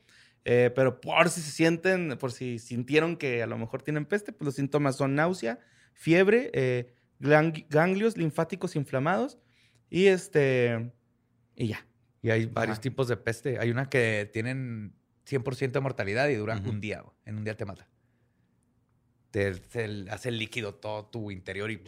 Eh, 0.48 0.72
pero 0.76 1.02
por 1.02 1.30
si 1.30 1.42
se 1.42 1.50
sienten, 1.52 2.18
por 2.20 2.32
si 2.32 2.60
sintieron 2.60 3.18
que 3.18 3.42
a 3.42 3.48
lo 3.48 3.58
mejor 3.58 3.82
tienen 3.82 4.06
peste, 4.06 4.32
pues 4.32 4.46
los 4.46 4.56
síntomas 4.56 4.96
son 4.96 5.16
náusea, 5.16 5.60
fiebre, 5.94 6.52
eh, 6.54 6.94
ganglios 7.20 8.16
linfáticos 8.16 8.76
inflamados 8.76 9.40
y 9.90 10.06
este. 10.08 10.92
Y 11.56 11.68
ya. 11.70 11.88
Y 12.22 12.30
hay 12.30 12.46
varios 12.46 12.76
Ajá. 12.76 12.82
tipos 12.82 13.08
de 13.08 13.18
peste. 13.18 13.60
Hay 13.60 13.72
una 13.72 13.90
que 13.90 14.30
tienen 14.32 14.94
100% 15.28 15.72
de 15.72 15.80
mortalidad 15.82 16.28
y 16.30 16.36
duran 16.36 16.60
Ujú. 16.62 16.70
un 16.72 16.82
día. 16.82 17.02
güey. 17.02 17.16
En 17.26 17.38
un 17.38 17.44
día 17.44 17.56
te 17.58 17.66
mata. 17.66 17.88
Te, 19.32 19.52
te 19.56 20.06
hace 20.10 20.32
líquido 20.32 20.76
todo 20.76 21.06
tu 21.08 21.30
interior 21.32 21.70
y 21.72 21.82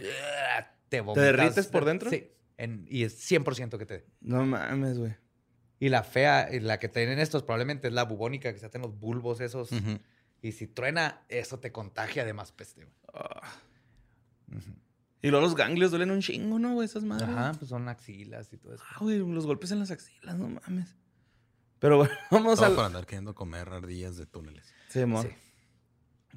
te 0.89 1.01
vomitas. 1.01 1.23
derrites 1.23 1.67
por 1.67 1.85
dentro? 1.85 2.09
Sí. 2.09 2.29
En- 2.57 2.85
y 2.89 3.03
es 3.03 3.17
100% 3.31 3.77
que 3.77 3.85
te... 3.85 4.05
No 4.21 4.45
mames, 4.45 4.97
güey. 4.97 5.15
Y 5.79 5.89
la 5.89 6.03
fea, 6.03 6.49
y 6.51 6.59
la 6.59 6.79
que 6.79 6.89
tienen 6.89 7.19
estos 7.19 7.43
probablemente 7.43 7.87
es 7.87 7.93
la 7.93 8.03
bubónica, 8.03 8.51
que 8.51 8.59
se 8.59 8.65
hacen 8.65 8.81
los 8.81 8.99
bulbos 8.99 9.41
esos. 9.41 9.69
Y 10.41 10.51
si 10.51 10.67
truena, 10.67 11.23
eso 11.29 11.59
te 11.59 11.71
contagia 11.71 12.25
de 12.25 12.33
más 12.33 12.51
peste. 12.51 12.81
güey. 12.85 12.95
Ah. 13.13 13.41
Y 15.21 15.29
luego 15.29 15.45
los 15.45 15.55
ganglios 15.55 15.91
duelen 15.91 16.11
un 16.11 16.21
chingo, 16.21 16.59
¿no, 16.59 16.73
güey? 16.73 16.85
Esas 16.85 17.03
madres. 17.03 17.29
Ajá, 17.29 17.53
pues 17.57 17.69
son 17.69 17.89
axilas 17.89 18.51
y 18.53 18.57
todo 18.57 18.75
eso. 18.75 18.83
Ah, 18.89 18.97
güey, 18.99 19.17
los 19.17 19.45
golpes 19.45 19.71
en 19.71 19.79
las 19.79 19.91
axilas, 19.91 20.37
no 20.37 20.47
mames. 20.47 20.95
Pero 21.79 21.97
bueno, 21.97 22.13
vamos 22.31 22.55
Todo 22.55 22.65
al. 22.67 22.75
por 22.75 22.85
andar 22.85 23.05
queriendo 23.05 23.35
comer 23.35 23.69
ardillas 23.69 24.15
de 24.17 24.25
túneles. 24.25 24.73
Sí, 24.89 25.05
mo. 25.05 25.23
Sí. 25.23 25.29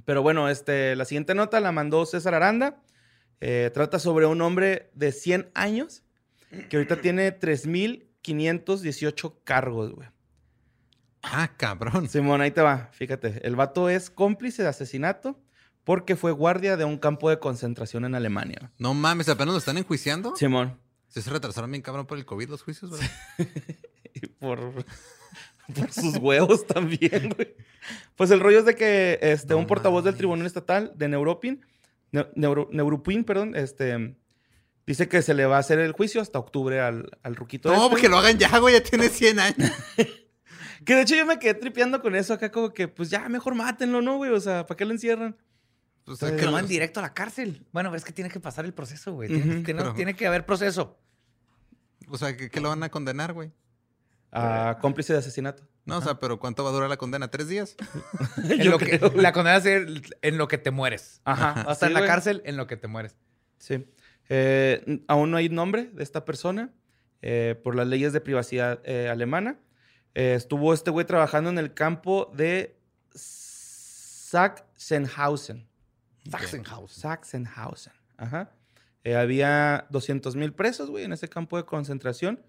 Pero 0.05 0.22
bueno, 0.22 0.48
este, 0.48 0.96
la 0.96 1.05
siguiente 1.05 1.35
nota 1.35 1.61
la 1.61 1.72
mandó 1.72 2.07
César 2.07 2.35
Aranda. 2.35 2.83
Eh, 3.40 3.70
trata 3.72 3.98
sobre 3.98 4.26
un 4.26 4.40
hombre 4.42 4.90
de 4.94 5.12
100 5.12 5.50
años 5.55 6.03
que 6.68 6.76
ahorita 6.76 7.00
tiene 7.00 7.33
3.518 8.24 9.35
cargos, 9.44 9.92
güey. 9.94 10.09
Ah, 11.22 11.50
cabrón. 11.56 12.09
Simón, 12.09 12.40
ahí 12.40 12.50
te 12.50 12.62
va. 12.62 12.88
Fíjate, 12.92 13.46
el 13.46 13.56
vato 13.56 13.88
es 13.88 14.11
cómplice 14.11 14.62
de 14.62 14.68
asesinato 14.68 15.38
porque 15.85 16.16
fue 16.16 16.33
guardia 16.33 16.76
de 16.76 16.85
un 16.85 16.98
campo 16.98 17.28
de 17.30 17.38
concentración 17.38 18.04
en 18.04 18.14
Alemania. 18.14 18.70
No 18.78 18.94
mames, 18.94 19.28
apenas 19.28 19.52
lo 19.52 19.59
están 19.59 19.78
enjuiciando. 19.78 20.35
Simón. 20.37 20.78
Se 21.09 21.20
retrasaron 21.28 21.70
bien 21.70 21.83
cabrón 21.83 22.06
por 22.06 22.16
el 22.18 22.24
COVID 22.24 22.48
los 22.48 22.62
juicios, 22.62 22.90
güey. 22.90 23.02
Y 24.12 24.26
por, 24.26 24.59
por 25.74 25.92
sus 25.92 26.16
huevos 26.16 26.66
también, 26.66 27.28
güey. 27.37 27.54
Pues 28.16 28.33
el 28.33 28.40
rollo 28.40 28.59
es 28.59 28.64
de 28.64 28.74
que 28.74 29.18
este, 29.22 29.54
No 29.54 29.59
un 29.59 29.66
portavoz 29.68 30.02
del. 30.02 30.16
Tribunal 30.16 30.46
Estatal 30.46 30.92
de 30.96 31.06
Neuropin, 31.09 31.64
Ne- 32.11 32.26
Neuro- 32.35 32.68
Neuropin, 32.72 33.22
perdón, 33.22 33.54
este, 33.54 34.16
dice 34.86 35.08
que 35.08 35.22
se 35.22 35.34
le 35.34 35.46
va 35.46 35.56
a 35.56 35.60
hacer 35.60 35.78
el 35.78 35.92
juicio 35.92 36.20
hasta 36.20 36.38
octubre 36.38 36.80
al, 36.80 37.10
al 37.22 37.36
ruquito. 37.36 37.68
No, 37.70 37.76
este. 37.76 37.90
porque 37.90 38.08
lo 38.08 38.18
hagan 38.18 38.38
ya, 38.38 38.58
güey, 38.58 38.74
ya 38.74 38.82
tiene 38.82 39.08
100 39.08 39.40
años. 39.40 39.70
Que 40.82 40.94
de 40.94 41.02
hecho 41.02 41.14
yo 41.14 41.26
me 41.26 41.38
quedé 41.38 41.52
tripeando 41.52 42.00
con 42.00 42.16
eso 42.16 42.32
acá, 42.32 42.50
como 42.50 42.72
que, 42.72 42.88
pues 42.88 43.10
ya, 43.10 43.28
mejor 43.28 43.54
mátenlo, 43.54 44.00
¿no, 44.00 44.16
güey? 44.16 44.30
O 44.32 44.40
sea, 44.40 44.64
¿para 44.64 44.78
qué 44.78 44.86
lo 44.86 44.92
encierran? 44.92 45.36
Pues, 46.04 46.18
Que 46.20 46.30
Que 46.30 46.36
que 46.36 46.46
lo 46.46 46.52
van 46.52 46.66
directo 46.66 47.00
a 47.00 47.02
la 47.02 47.12
cárcel. 47.12 47.66
Bueno, 47.70 47.90
pero 47.90 47.98
es 47.98 48.04
que 48.04 48.14
tiene 48.14 48.30
que 48.30 48.40
pasar 48.40 48.64
el 48.64 48.72
proceso, 48.72 49.12
güey. 49.12 49.28
Tiene, 49.28 49.56
Ujú, 49.56 49.62
tiene- 49.62 49.82
pero- 49.82 49.92
tiene 49.94 50.16
que 50.16 50.26
haber 50.26 50.46
proceso. 50.46 50.98
o 52.08 52.16
sea, 52.16 52.34
¿qué, 52.34 52.48
qué 52.48 52.60
lo 52.62 52.70
van 52.70 52.82
a 52.82 52.88
condenar, 52.88 53.34
güey? 53.34 53.52
A 54.32 54.78
cómplice 54.80 55.12
de 55.12 55.18
asesinato. 55.18 55.64
No, 55.84 55.98
o 55.98 56.02
sea, 56.02 56.18
pero 56.18 56.38
¿cuánto 56.40 56.64
va 56.64 56.70
a 56.70 56.72
durar 56.72 56.88
la 56.88 56.96
condena? 56.96 57.28
¿Tres 57.30 57.48
días? 57.48 57.76
En 58.48 58.70
lo 58.70 58.78
que, 58.78 58.98
la 59.16 59.32
condena 59.34 59.58
es 59.58 59.66
en 59.66 60.02
en 60.22 60.38
lo 60.38 60.48
que 60.48 60.56
te 60.56 60.70
mueres. 60.70 61.20
Ajá. 61.24 61.62
Va 61.62 61.70
a 61.70 61.72
estar 61.74 61.76
sí, 61.80 61.86
en 61.88 61.92
la 61.92 62.00
güey. 62.00 62.08
cárcel 62.10 62.42
en 62.46 62.56
lo 62.56 62.66
que 62.66 62.78
te 62.78 62.86
mueres. 62.88 63.16
Sí. 63.58 63.86
Eh, 64.30 65.02
aún 65.08 65.30
no 65.32 65.36
hay 65.36 65.48
nombre 65.48 65.90
de 65.92 66.02
esta 66.02 66.24
persona 66.24 66.72
eh, 67.20 67.60
por 67.62 67.74
las 67.74 67.86
leyes 67.88 68.12
de 68.12 68.20
privacidad 68.20 68.80
eh, 68.84 69.08
alemana. 69.08 69.58
Eh, 70.14 70.34
estuvo 70.34 70.72
este 70.72 70.90
güey 70.90 71.04
trabajando 71.04 71.50
en 71.50 71.58
el 71.58 71.74
campo 71.74 72.32
de 72.34 72.78
Sachsenhausen. 74.30 75.68
Sachsenhaus. 76.30 76.92
Sachsenhausen. 76.92 77.92
Ajá. 78.16 78.52
Eh, 79.02 79.16
había 79.16 79.86
200 79.90 80.36
mil 80.36 80.52
presos, 80.52 80.90
güey, 80.90 81.04
en 81.04 81.12
ese 81.12 81.28
campo 81.28 81.56
de 81.56 81.64
concentración 81.64 82.40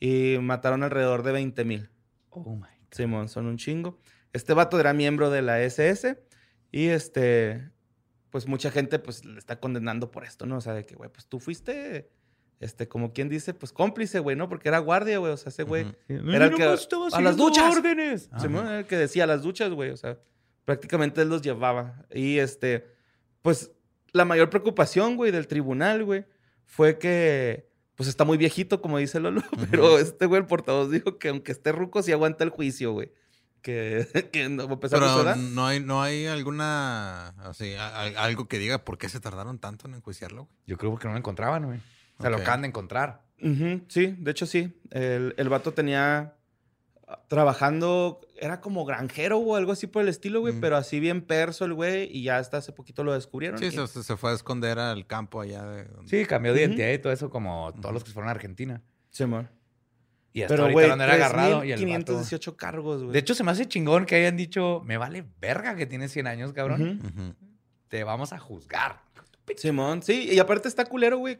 y 0.00 0.36
mataron 0.40 0.82
alrededor 0.82 1.22
de 1.22 1.32
20 1.32 1.64
mil. 1.64 1.90
Oh 2.30 2.56
my. 2.56 2.66
Simón, 2.90 3.28
son 3.28 3.46
un 3.46 3.56
chingo. 3.56 4.00
Este 4.32 4.52
vato 4.52 4.80
era 4.80 4.92
miembro 4.92 5.30
de 5.30 5.42
la 5.42 5.60
SS 5.60 6.20
y 6.72 6.86
este 6.86 7.70
pues 8.30 8.46
mucha 8.46 8.70
gente 8.70 8.98
pues 8.98 9.24
le 9.24 9.38
está 9.38 9.60
condenando 9.60 10.10
por 10.10 10.24
esto, 10.24 10.46
¿no? 10.46 10.56
O 10.56 10.60
sea, 10.60 10.72
de 10.72 10.86
que, 10.86 10.94
güey, 10.94 11.10
pues 11.10 11.26
tú 11.26 11.40
fuiste, 11.40 12.10
este, 12.60 12.88
como 12.88 13.12
quien 13.12 13.28
dice, 13.28 13.54
pues 13.54 13.72
cómplice, 13.72 14.20
güey, 14.20 14.36
¿no? 14.36 14.48
Porque 14.48 14.68
era 14.68 14.78
guardia, 14.78 15.18
güey. 15.18 15.32
O 15.32 15.36
sea, 15.36 15.50
ese 15.50 15.64
güey 15.64 15.84
Ujú. 16.08 16.30
era 16.30 16.46
el 16.46 16.54
que... 16.54 16.62
A 16.62 17.20
las 17.20 17.36
duchas. 17.36 17.76
órdenes. 17.76 18.30
Simón 18.38 18.66
era 18.66 18.78
el 18.80 18.86
que 18.86 18.96
decía 18.96 19.24
a 19.24 19.26
las 19.26 19.42
duchas, 19.42 19.70
güey. 19.72 19.90
O 19.90 19.96
sea, 19.96 20.18
prácticamente 20.64 21.22
él 21.22 21.28
los 21.28 21.42
llevaba. 21.42 22.06
Y 22.10 22.38
este, 22.38 22.86
pues 23.42 23.72
la 24.12 24.24
mayor 24.24 24.50
preocupación, 24.50 25.16
güey, 25.16 25.32
del 25.32 25.46
tribunal, 25.46 26.04
güey, 26.04 26.24
fue 26.64 26.98
que, 26.98 27.68
pues 27.96 28.08
está 28.08 28.24
muy 28.24 28.38
viejito, 28.38 28.80
como 28.80 28.98
dice 28.98 29.20
Lolo, 29.20 29.42
pero 29.70 29.98
este 29.98 30.26
güey, 30.26 30.40
el 30.40 30.46
portavoz, 30.46 30.90
dijo 30.90 31.18
que 31.18 31.28
aunque 31.28 31.52
esté 31.52 31.72
ruco, 31.72 32.02
sí 32.02 32.12
aguanta 32.12 32.44
el 32.44 32.50
juicio, 32.50 32.92
güey. 32.92 33.12
Que, 33.62 34.06
que 34.32 34.48
no, 34.48 34.62
a 34.64 34.80
pesar 34.80 35.00
de 35.00 35.08
su 35.08 35.18
Pero 35.18 35.36
no 35.36 35.66
hay, 35.66 35.80
no 35.80 36.02
hay 36.02 36.26
alguna, 36.26 37.28
así, 37.44 37.74
a- 37.74 37.88
a- 38.00 38.24
algo 38.24 38.48
que 38.48 38.58
diga 38.58 38.84
por 38.84 38.96
qué 38.98 39.08
se 39.08 39.20
tardaron 39.20 39.58
tanto 39.58 39.86
en 39.88 39.94
enjuiciarlo. 39.94 40.44
güey? 40.44 40.56
Yo 40.66 40.76
creo 40.78 40.96
que 40.98 41.06
no 41.06 41.12
lo 41.12 41.18
encontraban, 41.18 41.64
güey. 41.66 41.78
O 42.18 42.22
sea, 42.22 42.30
lo 42.30 42.36
acaban 42.38 42.62
de 42.62 42.68
encontrar. 42.68 43.22
Sí, 43.88 44.14
de 44.18 44.30
hecho 44.30 44.44
sí. 44.46 44.78
El, 44.90 45.34
el 45.38 45.48
vato 45.48 45.72
tenía 45.72 46.34
ah, 47.08 47.20
trabajando, 47.28 48.20
era 48.38 48.60
como 48.60 48.84
granjero 48.84 49.38
o 49.38 49.56
algo 49.56 49.72
así 49.72 49.86
por 49.86 50.02
el 50.02 50.08
estilo, 50.08 50.40
güey, 50.40 50.54
Mm. 50.54 50.60
pero 50.60 50.76
así 50.76 51.00
bien 51.00 51.22
perso 51.22 51.64
el 51.64 51.72
güey 51.74 52.08
y 52.14 52.22
ya 52.24 52.36
hasta 52.38 52.58
hace 52.58 52.72
poquito 52.72 53.02
lo 53.04 53.12
descubrieron. 53.14 53.58
Sí, 53.58 53.66
y- 53.66 53.70
se, 53.70 53.86
se 54.02 54.16
fue 54.16 54.30
a 54.30 54.34
esconder 54.34 54.78
al 54.78 55.06
campo 55.06 55.40
allá 55.40 55.64
de 55.64 55.84
donde- 55.84 56.08
Sí, 56.10 56.26
cambió 56.26 56.52
de 56.52 56.60
identidad 56.60 56.90
y 56.92 56.98
todo 56.98 57.12
eso, 57.12 57.30
como 57.30 57.72
todos 57.80 57.94
los 57.94 58.04
que 58.04 58.10
fueron 58.10 58.28
a 58.28 58.32
Argentina. 58.32 58.82
Simón. 59.10 59.48
Y 60.32 60.42
hasta 60.42 60.54
Pero, 60.54 60.64
ahorita 60.64 60.88
donde 60.88 61.04
era 61.04 61.14
agarrado 61.14 61.64
y 61.64 61.72
el 61.72 61.80
vato... 61.80 61.86
518 61.86 62.56
cargos, 62.56 63.02
güey. 63.02 63.12
De 63.12 63.18
hecho, 63.18 63.34
se 63.34 63.42
me 63.42 63.50
hace 63.50 63.66
chingón 63.66 64.06
que 64.06 64.14
hayan 64.14 64.36
dicho, 64.36 64.80
me 64.84 64.96
vale 64.96 65.24
verga 65.40 65.74
que 65.74 65.86
tienes 65.86 66.12
100 66.12 66.26
años, 66.28 66.52
cabrón. 66.52 67.36
Te 67.88 68.04
vamos 68.04 68.32
a 68.32 68.38
juzgar. 68.38 69.02
Simón, 69.56 70.02
sí, 70.02 70.28
y 70.30 70.38
aparte 70.38 70.68
está 70.68 70.84
culero, 70.84 71.18
güey. 71.18 71.38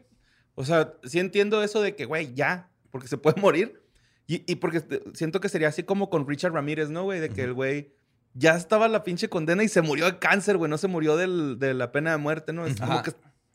O 0.55 0.65
sea, 0.65 0.93
sí 1.03 1.19
entiendo 1.19 1.63
eso 1.63 1.81
de 1.81 1.95
que, 1.95 2.03
güey, 2.03 2.33
ya, 2.33 2.69
porque 2.89 3.07
se 3.07 3.17
puede 3.17 3.39
morir. 3.41 3.81
Y, 4.27 4.43
y 4.51 4.55
porque 4.55 4.83
siento 5.13 5.39
que 5.39 5.47
sería 5.49 5.69
así 5.69 5.83
como 5.83 6.09
con 6.09 6.27
Richard 6.27 6.53
Ramírez, 6.53 6.89
¿no, 6.89 7.03
güey? 7.03 7.19
De 7.21 7.29
que 7.29 7.43
el 7.43 7.53
güey 7.53 7.93
ya 8.33 8.55
estaba 8.55 8.87
la 8.89 9.03
pinche 9.03 9.29
condena 9.29 9.63
y 9.63 9.67
se 9.69 9.81
murió 9.81 10.05
de 10.05 10.19
cáncer, 10.19 10.57
güey. 10.57 10.69
No 10.69 10.77
se 10.77 10.87
murió 10.87 11.15
del- 11.15 11.57
de 11.59 11.73
la 11.73 11.91
pena 11.93 12.11
de 12.11 12.17
muerte, 12.17 12.51
¿no? 12.53 12.65
Es 12.65 12.79
como 12.79 13.01
que 13.03 13.11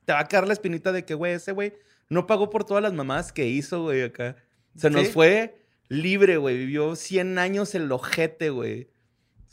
te 0.06 0.12
va 0.12 0.20
a 0.20 0.28
quedar 0.28 0.46
la 0.46 0.52
espinita 0.54 0.92
de 0.92 1.04
que, 1.04 1.14
güey, 1.14 1.34
ese 1.34 1.52
güey 1.52 1.74
no 2.08 2.26
pagó 2.26 2.48
por 2.50 2.64
todas 2.64 2.82
las 2.82 2.92
mamadas 2.94 3.32
que 3.32 3.46
hizo, 3.46 3.82
güey, 3.82 4.02
acá. 4.02 4.36
Se 4.76 4.90
nos 4.90 5.06
Sí. 5.06 5.12
fue 5.12 5.64
libre, 5.88 6.36
güey. 6.36 6.56
Vivió 6.56 6.96
100 6.96 7.38
años 7.38 7.74
el 7.74 7.90
ojete, 7.90 8.50
güey. 8.50 8.90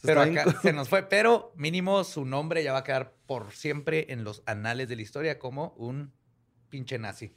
Pero 0.02 0.22
acá 0.22 0.46
se 0.62 0.74
nos 0.74 0.90
fue. 0.90 1.04
Pero 1.10 1.54
mínimo 1.56 2.04
su 2.04 2.26
nombre 2.26 2.64
ya 2.64 2.74
va 2.74 2.80
a 2.80 2.84
quedar 2.84 3.16
por 3.26 3.52
siempre 3.54 4.08
en 4.10 4.24
los 4.24 4.44
anales 4.46 4.90
de 4.90 4.96
la 4.98 5.02
historia 5.02 5.40
como 5.40 5.74
un 5.78 6.12
pinche 6.70 7.00
nazi. 7.00 7.34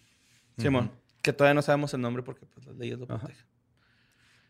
Simón, 0.58 0.90
que 1.22 1.32
todavía 1.32 1.54
no 1.54 1.62
sabemos 1.62 1.92
el 1.94 2.00
nombre 2.00 2.22
porque 2.22 2.46
pues, 2.46 2.66
las 2.66 2.76
leyes 2.76 2.98
lo 2.98 3.06
protegen. 3.06 3.36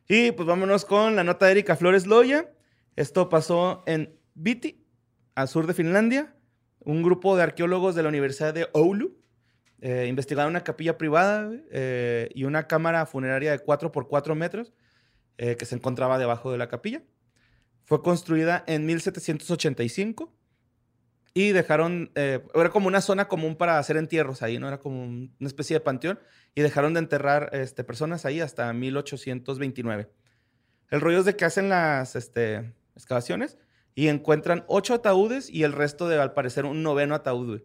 Y 0.08 0.30
pues 0.32 0.46
vámonos 0.46 0.84
con 0.84 1.16
la 1.16 1.24
nota 1.24 1.46
de 1.46 1.52
Erika 1.52 1.76
Flores 1.76 2.06
Loya. 2.06 2.52
Esto 2.94 3.28
pasó 3.28 3.82
en 3.86 4.18
Viti, 4.34 4.86
al 5.34 5.48
sur 5.48 5.66
de 5.66 5.74
Finlandia. 5.74 6.34
Un 6.78 7.02
grupo 7.02 7.36
de 7.36 7.42
arqueólogos 7.42 7.96
de 7.96 8.02
la 8.04 8.08
Universidad 8.08 8.54
de 8.54 8.68
Oulu 8.72 9.18
eh, 9.80 10.06
investigaron 10.08 10.50
una 10.50 10.64
capilla 10.64 10.96
privada 10.98 11.50
eh, 11.70 12.28
y 12.34 12.44
una 12.44 12.66
cámara 12.66 13.06
funeraria 13.06 13.50
de 13.52 13.58
4 13.58 13.92
por 13.92 14.08
4 14.08 14.34
metros 14.34 14.72
eh, 15.38 15.56
que 15.56 15.66
se 15.66 15.74
encontraba 15.74 16.18
debajo 16.18 16.50
de 16.52 16.58
la 16.58 16.68
capilla. 16.68 17.02
Fue 17.84 18.02
construida 18.02 18.64
en 18.66 18.86
1785 18.86 20.32
y 21.34 21.52
dejaron, 21.52 22.10
eh, 22.14 22.42
era 22.54 22.70
como 22.70 22.88
una 22.88 23.00
zona 23.02 23.28
común 23.28 23.56
para 23.56 23.78
hacer 23.78 23.96
entierros 23.98 24.42
ahí, 24.42 24.58
¿no? 24.58 24.68
Era 24.68 24.78
como 24.78 25.02
un- 25.02 25.34
una 25.38 25.46
especie 25.48 25.74
de 25.76 25.80
panteón 25.80 26.18
y 26.54 26.62
dejaron 26.62 26.94
de 26.94 27.00
enterrar 27.00 27.50
este, 27.52 27.84
personas 27.84 28.24
ahí 28.24 28.40
hasta 28.40 28.72
1829. 28.72 30.10
El 30.90 31.00
rollo 31.00 31.18
es 31.18 31.24
de 31.26 31.36
que 31.36 31.44
hacen 31.44 31.68
las 31.68 32.16
este, 32.16 32.72
excavaciones 32.94 33.58
y 33.94 34.08
encuentran 34.08 34.64
ocho 34.68 34.94
ataúdes 34.94 35.50
y 35.50 35.64
el 35.64 35.72
resto 35.72 36.08
de, 36.08 36.18
al 36.18 36.32
parecer, 36.32 36.64
un 36.64 36.82
noveno 36.82 37.14
ataúd. 37.14 37.62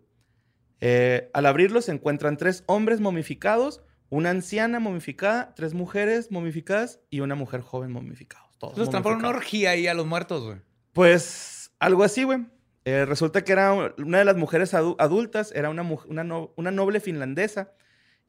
Eh, 0.82 1.30
al 1.34 1.46
abrirlos 1.46 1.86
se 1.86 1.92
encuentran 1.92 2.38
tres 2.38 2.64
hombres 2.66 3.00
momificados, 3.00 3.82
una 4.10 4.32
anciana 4.32 4.80
momificada, 4.80 5.54
tres 5.56 5.74
mujeres 5.74 6.32
momificadas 6.32 7.00
y 7.10 7.20
una 7.22 7.36
mujer 7.36 7.62
joven 7.62 7.92
momificada. 7.92 8.44
Todos 8.58 8.74
Entonces 8.74 8.90
están 8.90 9.04
por 9.04 9.14
una 9.16 9.30
orgía 9.30 9.70
ahí 9.72 9.88
a 9.88 9.94
los 9.94 10.06
muertos, 10.06 10.44
güey. 10.44 10.58
Pues 10.94 11.72
algo 11.80 12.04
así, 12.04 12.24
güey. 12.24 12.46
Eh, 12.84 13.06
resulta 13.06 13.44
que 13.44 13.52
era 13.52 13.74
una 13.98 14.18
de 14.18 14.26
las 14.26 14.36
mujeres 14.38 14.74
adu- 14.74 14.96
adultas, 15.00 15.52
era 15.56 15.70
una, 15.70 15.84
una, 16.08 16.24
no- 16.24 16.52
una 16.58 16.72
noble 16.72 17.00
finlandesa, 17.00 17.72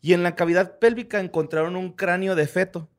y 0.03 0.13
en 0.13 0.23
la 0.23 0.35
cavidad 0.37 0.79
pélvica 0.79 1.21
encontraron 1.21 1.75
un 1.75 1.93
cráneo 1.93 2.35
de 2.35 2.47
feto 2.47 2.91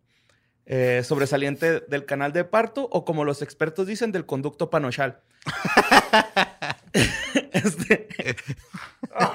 eh, 0.65 1.01
sobresaliente 1.03 1.81
del 1.81 2.05
canal 2.05 2.33
de 2.33 2.43
parto, 2.43 2.87
o 2.91 3.05
como 3.05 3.23
los 3.23 3.41
expertos 3.43 3.85
dicen, 3.85 4.11
del 4.11 4.25
conducto 4.25 4.69
panochal. 4.71 5.21
Este- 7.53 8.07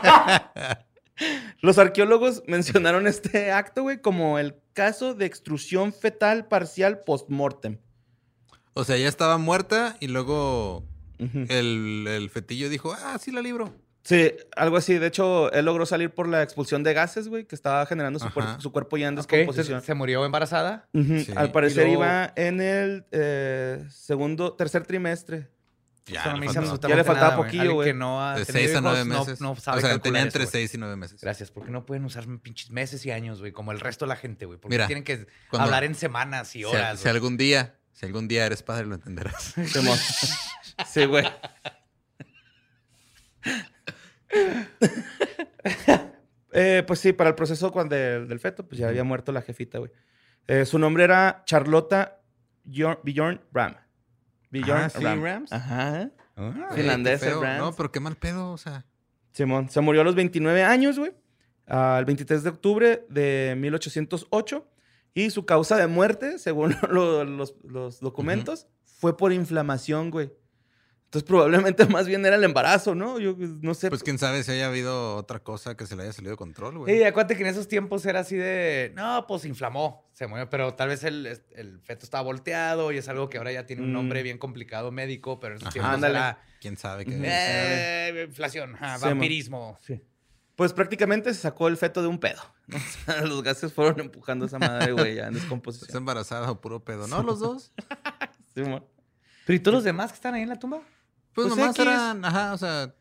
los 1.60 1.78
arqueólogos 1.78 2.42
mencionaron 2.46 3.06
este 3.06 3.52
acto, 3.52 3.82
güey, 3.82 4.00
como 4.00 4.38
el 4.38 4.56
caso 4.72 5.14
de 5.14 5.26
extrusión 5.26 5.92
fetal 5.92 6.46
parcial 6.46 7.00
post-mortem. 7.04 7.78
O 8.74 8.84
sea, 8.84 8.96
ya 8.96 9.08
estaba 9.08 9.38
muerta 9.38 9.96
y 10.00 10.06
luego 10.06 10.84
el, 11.18 12.06
el 12.08 12.30
fetillo 12.30 12.68
dijo, 12.68 12.92
ah, 12.92 13.18
sí 13.18 13.32
la 13.32 13.40
libro. 13.40 13.74
Sí, 14.08 14.32
algo 14.56 14.78
así. 14.78 14.94
De 14.94 15.08
hecho, 15.08 15.52
él 15.52 15.66
logró 15.66 15.84
salir 15.84 16.10
por 16.10 16.28
la 16.28 16.42
expulsión 16.42 16.82
de 16.82 16.94
gases, 16.94 17.28
güey, 17.28 17.44
que 17.44 17.54
estaba 17.54 17.84
generando 17.84 18.18
su, 18.18 18.32
cuerpo, 18.32 18.58
su 18.58 18.72
cuerpo 18.72 18.96
ya 18.96 19.08
en 19.08 19.16
descomposición. 19.16 19.82
¿Se 19.82 19.92
murió 19.92 20.24
embarazada? 20.24 20.88
Sí. 20.94 21.26
Al 21.36 21.52
parecer 21.52 21.88
luego- 21.88 22.04
iba 22.04 22.32
en 22.36 22.62
el 22.62 23.04
eh, 23.10 23.84
segundo, 23.90 24.54
tercer 24.54 24.86
trimestre. 24.86 25.48
Ya, 26.12 26.20
Eso 26.20 26.28
no 26.30 26.34
le 26.36 26.40
me 26.40 26.46
dice 26.46 26.54
faltaba. 26.54 26.64
absolutamente 26.74 26.92
Ya 26.92 26.96
le 26.96 27.04
faltaba 27.04 27.26
nada, 27.30 27.36
güey. 27.36 27.50
poquillo, 27.50 27.74
güey. 27.74 27.88
que 27.88 27.94
no 27.94 28.22
ha 28.24 28.38
De 28.38 28.44
tenido 28.46 28.64
6 28.66 28.76
a 28.76 28.80
9 28.80 28.96
hijos, 28.98 29.08
no- 29.08 29.18
meses. 29.20 29.40
No, 29.40 29.56
sabe 29.56 29.78
o 29.78 29.80
sea, 29.80 29.90
calcular 29.90 30.02
tenía 30.02 30.18
eso, 30.20 30.26
entre 30.28 30.44
güey. 30.44 30.52
6 30.52 30.74
y 30.74 30.78
9 30.78 30.96
meses. 30.96 31.20
Gracias, 31.20 31.50
porque 31.50 31.70
no 31.70 31.84
pueden 31.86 32.04
usar 32.04 32.24
pinches 32.40 32.70
meses 32.70 33.04
y 33.06 33.10
años, 33.10 33.40
güey, 33.40 33.52
como 33.52 33.72
el 33.72 33.80
resto 33.80 34.04
de 34.04 34.08
la 34.10 34.16
gente, 34.16 34.46
güey. 34.46 34.58
Porque 34.58 34.74
Mira, 34.74 34.86
tienen 34.86 35.04
que 35.04 35.26
cuando- 35.50 35.66
hablar 35.66 35.84
en 35.84 35.94
semanas 35.94 36.48
y 36.56 36.60
Si, 36.60 36.64
horas. 36.64 36.98
si 36.98 37.04
güey. 37.04 37.14
algún 37.14 37.36
día, 37.36 37.76
si 37.92 38.06
algún 38.06 38.28
día 38.28 38.46
eres 38.46 38.62
padre, 38.62 38.86
lo 38.86 38.94
entenderás. 38.94 39.54
Simón. 39.66 39.98
sí, 40.86 41.04
güey. 41.04 41.24
Eh, 46.52 46.82
pues 46.86 46.98
sí, 47.00 47.12
para 47.12 47.28
el 47.30 47.36
proceso 47.36 47.70
cuando 47.70 47.94
del, 47.94 48.26
del 48.26 48.40
feto, 48.40 48.66
pues 48.66 48.78
ya 48.80 48.88
había 48.88 49.04
muerto 49.04 49.32
la 49.32 49.42
jefita, 49.42 49.78
güey. 49.78 49.90
Eh, 50.46 50.64
su 50.64 50.78
nombre 50.78 51.04
era 51.04 51.42
Charlotta 51.44 52.22
Bjorn, 52.64 52.98
Bjorn 53.04 53.40
Ram. 53.52 53.76
Bjorn 54.50 54.82
Ah, 54.84 54.88
sí, 54.90 55.04
Rams. 55.04 55.52
Ajá. 55.52 56.10
Ah, 56.36 56.68
Finlandés, 56.74 57.22
el. 57.22 57.34
No, 57.58 57.72
pero 57.74 57.90
qué 57.92 58.00
mal 58.00 58.16
pedo, 58.16 58.52
o 58.52 58.58
sea. 58.58 58.84
Simón, 59.32 59.68
se 59.68 59.80
murió 59.80 60.00
a 60.00 60.04
los 60.04 60.14
29 60.14 60.62
años, 60.64 60.98
güey. 60.98 61.12
Al 61.66 62.04
23 62.04 62.42
de 62.44 62.50
octubre 62.50 63.06
de 63.08 63.54
1808. 63.58 64.66
Y 65.14 65.30
su 65.30 65.44
causa 65.46 65.76
de 65.76 65.86
muerte, 65.86 66.38
según 66.38 66.74
lo- 66.90 67.24
los, 67.24 67.54
los 67.64 68.00
documentos, 68.00 68.68
fue 68.84 69.16
por 69.16 69.32
inflamación, 69.32 70.10
güey. 70.10 70.32
Entonces 71.08 71.26
probablemente 71.26 71.86
más 71.86 72.06
bien 72.06 72.24
era 72.26 72.36
el 72.36 72.44
embarazo, 72.44 72.94
¿no? 72.94 73.18
Yo 73.18 73.34
no 73.38 73.72
sé. 73.72 73.88
Pues 73.88 74.02
quién 74.02 74.18
sabe 74.18 74.42
si 74.42 74.52
haya 74.52 74.66
habido 74.66 75.16
otra 75.16 75.38
cosa 75.40 75.74
que 75.74 75.86
se 75.86 75.96
le 75.96 76.02
haya 76.02 76.12
salido 76.12 76.32
de 76.32 76.36
control, 76.36 76.76
güey. 76.78 76.94
Sí, 76.98 77.02
acuérdate 77.02 77.34
que 77.36 77.42
en 77.44 77.48
esos 77.48 77.66
tiempos 77.66 78.04
era 78.04 78.20
así 78.20 78.36
de, 78.36 78.92
no, 78.94 79.24
pues 79.26 79.46
inflamó, 79.46 80.06
se 80.12 80.26
murió, 80.26 80.50
pero 80.50 80.74
tal 80.74 80.88
vez 80.88 81.04
el, 81.04 81.40
el 81.52 81.80
feto 81.80 82.04
estaba 82.04 82.22
volteado 82.24 82.92
y 82.92 82.98
es 82.98 83.08
algo 83.08 83.30
que 83.30 83.38
ahora 83.38 83.52
ya 83.52 83.64
tiene 83.64 83.82
un 83.82 83.88
Mm. 83.90 83.94
nombre 83.94 84.22
bien 84.22 84.36
complicado 84.36 84.90
médico, 84.92 85.40
pero 85.40 85.54
en 85.54 85.56
esos 85.56 85.68
Ajá. 85.68 85.72
tiempos 85.72 85.94
Ándale. 85.94 86.18
era 86.18 86.42
Quién 86.60 86.76
sabe 86.76 87.06
qué. 87.06 87.18
Eh, 87.24 88.24
inflación, 88.28 88.74
ajá, 88.74 88.98
Sí, 88.98 89.04
vampirismo. 89.06 89.78
Pues 90.56 90.72
prácticamente 90.74 91.32
se 91.32 91.40
sacó 91.40 91.68
el 91.68 91.76
feto 91.78 92.02
de 92.02 92.08
un 92.08 92.18
pedo. 92.18 92.42
¿no? 92.66 92.76
O 92.76 93.04
sea, 93.06 93.22
los 93.22 93.42
gases 93.42 93.72
fueron 93.72 93.98
empujando 94.00 94.44
a 94.44 94.48
esa 94.48 94.58
madre, 94.58 94.92
güey, 94.92 95.14
ya 95.14 95.28
en 95.28 95.34
descomposición. 95.34 95.96
embarazada 95.96 96.50
o 96.50 96.60
puro 96.60 96.84
pedo. 96.84 97.06
¿No, 97.08 97.22
los 97.22 97.38
dos? 97.40 97.72
Simón. 98.54 98.84
Pero 99.46 99.56
¿y 99.56 99.60
todos 99.60 99.76
los 99.76 99.84
demás 99.84 100.10
que 100.10 100.16
están 100.16 100.34
ahí 100.34 100.42
en 100.42 100.50
la 100.50 100.58
tumba? 100.58 100.82
Pues, 101.32 101.48
Pues 101.48 101.56
nomás 101.56 101.76
X. 101.76 101.86
eran, 101.86 102.24
ajá, 102.24 102.52
o 102.54 102.58
sea, 102.58 102.94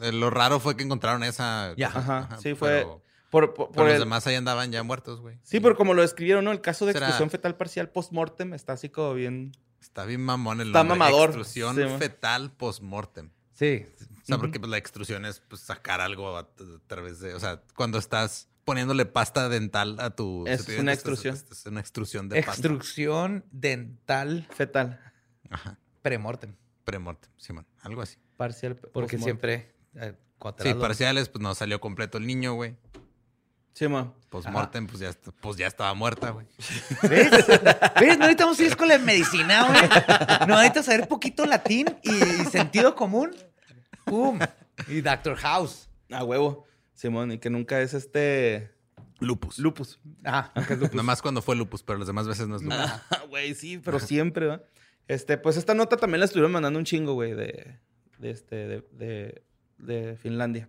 eh, 0.00 0.12
lo 0.12 0.30
raro 0.30 0.60
fue 0.60 0.76
que 0.76 0.84
encontraron 0.84 1.22
esa. 1.24 1.74
Ya. 1.76 1.88
Ajá, 1.88 2.38
sí, 2.40 2.54
fue 2.54 2.70
Pero, 2.70 3.02
Por, 3.30 3.54
por- 3.54 3.66
pero 3.68 3.72
por 3.72 3.84
los 3.86 3.94
el- 3.94 4.00
demás 4.00 4.26
ahí 4.26 4.34
andaban 4.36 4.70
ya 4.72 4.82
muertos, 4.82 5.20
güey. 5.20 5.38
Sí, 5.42 5.60
pero 5.60 5.76
como 5.76 5.94
lo 5.94 6.02
describieron, 6.02 6.44
¿no? 6.44 6.52
El 6.52 6.60
caso 6.60 6.86
de 6.86 6.92
Será- 6.92 7.06
extrusión 7.06 7.30
fetal 7.30 7.56
parcial 7.56 7.88
post-mortem 7.90 8.54
está 8.54 8.72
así 8.74 8.88
como 8.88 9.14
bien... 9.14 9.52
Está 9.80 10.04
bien 10.04 10.20
mamón 10.22 10.60
el 10.60 10.68
Está 10.68 10.80
nombre. 10.80 10.98
mamador. 10.98 11.30
Extrusión 11.30 11.74
Sí, 11.76 11.82
fetal 11.98 12.52
post-mortem. 12.52 13.30
Sí. 13.54 13.86
O 14.22 14.24
sea, 14.26 14.38
porque 14.38 14.60
pues, 14.60 14.70
la 14.70 14.76
extrusión 14.76 15.24
es 15.24 15.40
pues, 15.40 15.62
sacar 15.62 16.00
algo 16.00 16.36
a, 16.36 16.48
través 16.86 17.18
de. 17.20 17.34
O 17.34 17.40
sea, 17.40 17.62
cuando 17.74 17.98
estás 17.98 18.48
poniéndole 18.64 19.06
pasta 19.06 19.48
dental 19.48 19.96
a 19.98 20.10
tu. 20.10 20.46
Es 20.46 20.68
una 20.68 20.92
extrusión. 20.92 21.34
Es, 21.34 21.46
es 21.50 21.66
una 21.66 21.80
extrusión 21.80 22.28
de 22.28 22.36
pasta. 22.42 22.52
Extrusión 22.52 23.44
dental 23.50 24.46
Fetal 24.54 25.00
Ajá. 25.48 25.78
premortem. 26.02 26.54
Premortem, 26.84 27.30
Simón. 27.38 27.66
Algo 27.82 28.02
así. 28.02 28.16
parcial 28.36 28.76
Porque 28.76 29.16
post-mortem. 29.16 29.20
siempre 29.22 29.74
eh, 29.96 30.14
Sí, 30.62 30.72
parciales, 30.74 31.28
pues 31.28 31.42
no 31.42 31.54
salió 31.54 31.80
completo 31.80 32.16
el 32.18 32.26
niño, 32.26 32.54
güey. 32.54 32.74
Sí, 33.74 33.86
ma. 33.88 34.12
Post-mortem, 34.30 34.86
pues 34.86 35.00
ya, 35.00 35.10
pues 35.40 35.56
ya 35.56 35.66
estaba 35.66 35.92
muerta, 35.94 36.30
güey. 36.30 36.46
¿Ves? 37.08 37.30
¿Ves? 38.00 38.18
No 38.18 38.24
necesitamos 38.26 38.58
ir 38.60 38.66
a 38.66 38.68
escuela 38.68 38.98
de 38.98 39.04
medicina, 39.04 39.66
güey. 39.66 39.80
No 40.48 40.56
necesitas 40.56 40.86
saber 40.86 41.08
poquito 41.08 41.44
latín 41.46 41.86
y, 42.02 42.10
y 42.10 42.44
sentido 42.46 42.94
común. 42.94 43.30
¡Pum! 44.04 44.38
Y 44.88 45.00
Doctor 45.02 45.36
House. 45.36 45.88
A 46.10 46.24
huevo. 46.24 46.64
Simón, 46.94 47.32
y 47.32 47.38
que 47.38 47.50
nunca 47.50 47.80
es 47.80 47.94
este 47.94 48.70
Lupus. 49.20 49.58
lupus. 49.58 50.00
Ajá, 50.24 50.52
aunque 50.54 50.74
es 50.74 50.78
lupus. 50.80 50.94
Nomás 50.96 51.20
cuando 51.22 51.42
fue 51.42 51.54
lupus, 51.56 51.82
pero 51.82 51.98
las 51.98 52.06
demás 52.06 52.26
veces 52.26 52.48
no 52.48 52.56
es 52.56 52.62
lupus. 52.62 52.78
Ah, 52.78 53.02
Güey, 53.28 53.54
sí, 53.54 53.78
pero 53.78 53.98
siempre, 54.00 54.46
¿va? 54.46 54.62
Este, 55.10 55.38
pues 55.38 55.56
esta 55.56 55.74
nota 55.74 55.96
también 55.96 56.20
la 56.20 56.26
estuvieron 56.26 56.52
mandando 56.52 56.78
un 56.78 56.84
chingo, 56.84 57.14
güey, 57.14 57.34
de, 57.34 57.78
de 58.18 58.30
este, 58.30 58.54
de, 58.54 58.84
de, 58.92 59.42
de 59.78 60.16
Finlandia. 60.16 60.68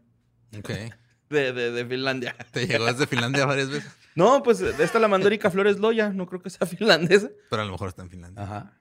Ok. 0.58 0.70
De, 1.30 1.54
de, 1.54 1.72
de 1.72 1.86
Finlandia. 1.86 2.36
Te 2.52 2.68
llegó 2.68 2.84
desde 2.88 3.08
Finlandia 3.08 3.46
varias 3.46 3.70
veces, 3.70 3.90
No, 4.16 4.44
pues 4.44 4.60
esta 4.60 5.00
la 5.00 5.08
mandó 5.08 5.28
Erika 5.28 5.50
Flores 5.50 5.80
Loya, 5.80 6.10
no 6.10 6.26
creo 6.28 6.42
que 6.42 6.50
sea 6.50 6.68
finlandesa. 6.68 7.30
pero 7.50 7.62
a 7.62 7.66
lo 7.66 7.72
mejor 7.72 7.88
está 7.88 8.02
en 8.02 8.10
Finlandia. 8.10 8.44
Ajá. 8.44 8.78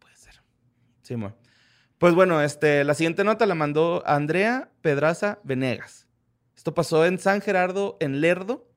Puede 0.00 0.16
ser. 0.16 0.42
Sí, 1.02 1.14
mo. 1.14 1.36
Pues 1.98 2.14
bueno, 2.16 2.42
este, 2.42 2.82
la 2.82 2.94
siguiente 2.94 3.22
nota 3.22 3.46
la 3.46 3.54
mandó 3.54 4.02
Andrea 4.06 4.72
Pedraza 4.80 5.38
Venegas. 5.44 6.08
Esto 6.56 6.74
pasó 6.74 7.06
en 7.06 7.20
San 7.20 7.40
Gerardo, 7.40 7.96
en 8.00 8.20
Lerdo. 8.20 8.68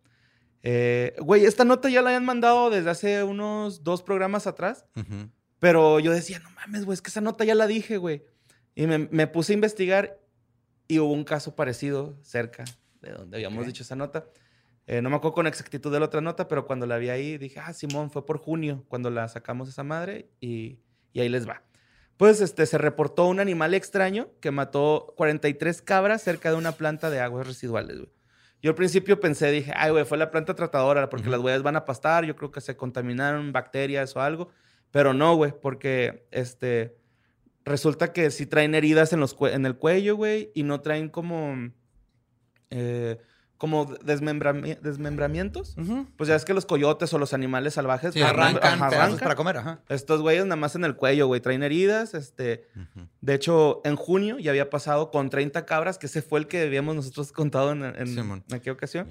Eh, 0.61 1.15
güey, 1.19 1.43
esta 1.45 1.65
nota 1.65 1.89
ya 1.89 2.03
la 2.03 2.09
habían 2.09 2.25
mandado 2.25 2.69
desde 2.69 2.91
hace 2.91 3.23
unos 3.23 3.83
dos 3.83 4.03
programas 4.03 4.45
atrás. 4.45 4.85
Ujú. 4.95 5.31
Pero 5.59 5.99
yo 5.99 6.11
decía, 6.11 6.39
no 6.39 6.49
mames, 6.51 6.85
güey, 6.85 6.93
es 6.93 7.01
que 7.01 7.09
esa 7.09 7.21
nota 7.21 7.43
ya 7.43 7.55
la 7.55 7.67
dije, 7.67 7.97
güey. 7.97 8.23
Y 8.75 8.87
me, 8.87 8.99
me 8.99 9.27
puse 9.27 9.53
a 9.53 9.55
investigar 9.55 10.19
y 10.87 10.99
hubo 10.99 11.11
un 11.11 11.23
caso 11.23 11.55
parecido 11.55 12.17
cerca 12.21 12.63
de 13.01 13.11
donde 13.11 13.37
habíamos 13.37 13.65
dicho 13.65 13.83
esa 13.83 13.95
nota. 13.95 14.27
Eh, 14.85 15.01
no 15.01 15.09
me 15.09 15.17
acuerdo 15.17 15.33
con 15.35 15.47
exactitud 15.47 15.91
de 15.91 15.99
la 15.99 16.05
otra 16.05 16.21
nota, 16.21 16.47
pero 16.47 16.65
cuando 16.65 16.85
la 16.85 16.97
vi 16.97 17.09
ahí 17.09 17.37
dije, 17.37 17.59
ah, 17.59 17.73
Simón, 17.73 18.09
fue 18.09 18.25
por 18.25 18.37
junio 18.37 18.85
cuando 18.87 19.09
la 19.09 19.27
sacamos 19.27 19.67
esa 19.67 19.83
madre 19.83 20.29
y, 20.39 20.79
y 21.11 21.19
ahí 21.19 21.29
les 21.29 21.47
va. 21.47 21.63
Pues 22.15 22.41
este, 22.41 22.65
se 22.65 22.77
reportó 22.77 23.25
un 23.25 23.39
animal 23.39 23.73
extraño 23.73 24.29
que 24.39 24.49
mató 24.51 25.13
43 25.17 25.81
cabras 25.81 26.21
cerca 26.21 26.49
de 26.49 26.55
una 26.55 26.71
planta 26.71 27.09
de 27.09 27.19
aguas 27.19 27.45
residuales, 27.45 27.97
güey. 27.97 28.11
Yo 28.61 28.71
al 28.71 28.75
principio 28.75 29.19
pensé, 29.19 29.51
dije, 29.51 29.71
ay, 29.75 29.91
güey, 29.91 30.03
fue 30.03 30.17
la 30.17 30.31
planta 30.31 30.55
tratadora 30.55 31.09
porque 31.09 31.29
las 31.29 31.39
huellas 31.39 31.61
van 31.61 31.75
a 31.75 31.85
pastar, 31.85 32.25
yo 32.25 32.35
creo 32.35 32.51
que 32.51 32.59
se 32.59 32.75
contaminaron 32.75 33.51
bacterias 33.51 34.15
o 34.15 34.21
algo. 34.21 34.49
Pero 34.97 35.13
no, 35.13 35.35
güey, 35.35 35.53
porque 35.61 36.25
este 36.31 36.97
resulta 37.65 38.13
que 38.13 38.31
sí 38.31 38.47
traen 38.47 38.73
heridas 38.73 39.13
en, 39.13 39.19
los 39.19 39.37
en 39.41 39.67
el 39.67 39.75
cuello, 39.75 40.15
güey, 40.15 40.49
y 40.55 40.63
no 40.63 40.81
traen 40.81 41.09
como 41.09 41.55
eh, 42.71 43.19
como 43.59 43.87
desmembrami- 43.99 44.79
desmembramientos. 44.79 45.75
Pues 46.15 46.29
ya 46.29 46.35
es 46.35 46.45
que 46.45 46.55
los 46.55 46.65
coyotes 46.65 47.13
o 47.13 47.19
los 47.19 47.33
animales 47.33 47.75
salvajes 47.75 48.13
Sí, 48.15 48.19
pues, 48.21 48.31
Arrancan 48.31 48.73
ajá, 48.73 48.87
arrancan. 48.87 49.19
para 49.19 49.35
comer, 49.35 49.57
ajá. 49.57 49.81
Estos 49.89 50.21
güeyes 50.21 50.45
nada 50.45 50.55
más 50.55 50.73
en 50.75 50.83
el 50.83 50.95
cuello, 50.95 51.27
güey, 51.27 51.41
traen 51.41 51.61
heridas, 51.61 52.15
este, 52.15 52.67
de 53.21 53.33
hecho, 53.35 53.81
en 53.83 53.97
junio 53.97 54.39
ya 54.39 54.49
había 54.49 54.71
pasado 54.71 55.11
con 55.11 55.29
30 55.29 55.63
cabras, 55.67 55.99
que 55.99 56.07
ese 56.07 56.23
fue 56.23 56.39
el 56.39 56.47
que 56.47 56.61
habíamos 56.63 56.95
nosotros 56.95 57.31
contado 57.31 57.71
en, 57.71 57.83
en- 57.83 58.43
aquella 58.51 58.71
ocasión. 58.73 59.07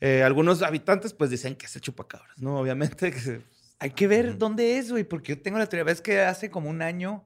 Eh, 0.00 0.22
algunos 0.22 0.62
habitantes 0.62 1.12
pues 1.12 1.28
dicen 1.30 1.56
que 1.56 1.66
es 1.66 1.74
el 1.74 1.82
chupacabras, 1.82 2.40
¿no? 2.40 2.58
Obviamente 2.60 3.10
que 3.12 3.18
se- 3.18 3.40
Hay 3.80 3.90
que 3.90 4.06
ver 4.08 4.38
dónde 4.38 4.78
es, 4.78 4.90
güey, 4.90 5.04
porque 5.04 5.34
yo 5.36 5.42
tengo 5.42 5.58
la 5.58 5.66
teoría. 5.66 5.84
Ves 5.84 6.00
que 6.00 6.20
hace 6.20 6.50
como 6.50 6.68
un 6.70 6.82
año 6.82 7.24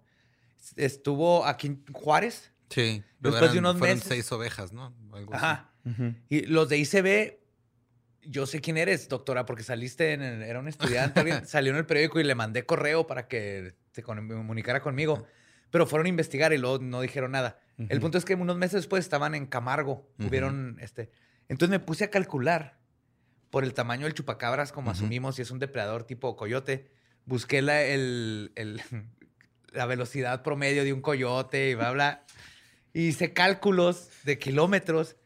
estuvo 0.77 1.45
aquí 1.47 1.69
en 1.69 1.85
Juárez. 1.93 2.53
Sí. 2.71 3.03
Después 3.21 3.43
Eran- 3.43 3.53
de 3.55 3.59
unos 3.59 3.79
fueron 3.79 3.97
meses. 3.97 4.09
seis 4.09 4.33
ovejas, 4.33 4.73
¿no? 4.73 4.95
Algo 5.13 5.35
así. 5.35 5.45
Ajá. 5.45 5.71
Y 6.29 6.43
los 6.47 6.69
de 6.69 6.79
ICB, 6.79 7.39
yo 8.23 8.47
sé 8.47 8.61
quién 8.61 8.77
eres, 8.77 9.09
doctora, 9.09 9.45
porque 9.47 9.63
saliste, 9.63 10.13
en 10.13 10.23
el- 10.23 10.43
era 10.43 10.59
un 10.61 10.69
estudiante, 10.69 11.21
alguien 11.21 11.45
salió 11.47 11.73
en 11.73 11.79
el 11.79 11.87
periódico 11.87 12.21
y 12.21 12.25
le 12.25 12.35
mandé 12.35 12.65
correo 12.65 13.07
para 13.07 13.27
que 13.29 13.75
se 13.93 14.03
comunicara 14.03 14.81
conmigo. 14.81 15.27
Pero 15.71 15.87
fueron 15.87 16.07
a 16.07 16.09
investigar 16.11 16.53
y 16.53 16.59
luego 16.59 16.79
no 16.81 17.01
dijeron 17.01 17.33
nada. 17.33 17.59
El 17.89 17.99
punto 18.01 18.19
es 18.19 18.25
que 18.27 18.35
unos 18.35 18.57
meses 18.59 18.75
después 18.83 19.03
estaban 19.05 19.35
en 19.35 19.47
Camargo. 19.47 20.07
Ujú. 20.19 20.29
Hubieron, 20.29 20.77
este... 20.81 21.11
Entonces 21.49 21.71
me 21.71 21.81
puse 21.81 22.05
a 22.05 22.11
calcular 22.11 22.79
por 23.53 23.65
el 23.65 23.75
tamaño 23.75 24.07
del 24.07 24.15
chupacabras, 24.15 24.73
como 24.73 24.91
asumimos, 24.91 25.37
si 25.37 25.43
es 25.43 25.51
un 25.51 25.59
depredador 25.61 26.05
tipo 26.05 26.35
coyote. 26.37 26.89
Busqué 27.27 27.61
la, 27.63 27.83
el, 27.83 28.51
el- 28.57 28.83
la 29.73 29.85
velocidad 29.87 30.43
promedio 30.43 30.83
de 30.85 30.93
un 30.95 31.03
coyote 31.03 31.69
y 31.71 31.75
bla, 31.75 31.93
bla. 31.93 32.25
Y 32.95 33.09
hice 33.09 33.33
cálculos 33.35 34.09
de 34.25 34.39
kilómetros. 34.39 35.17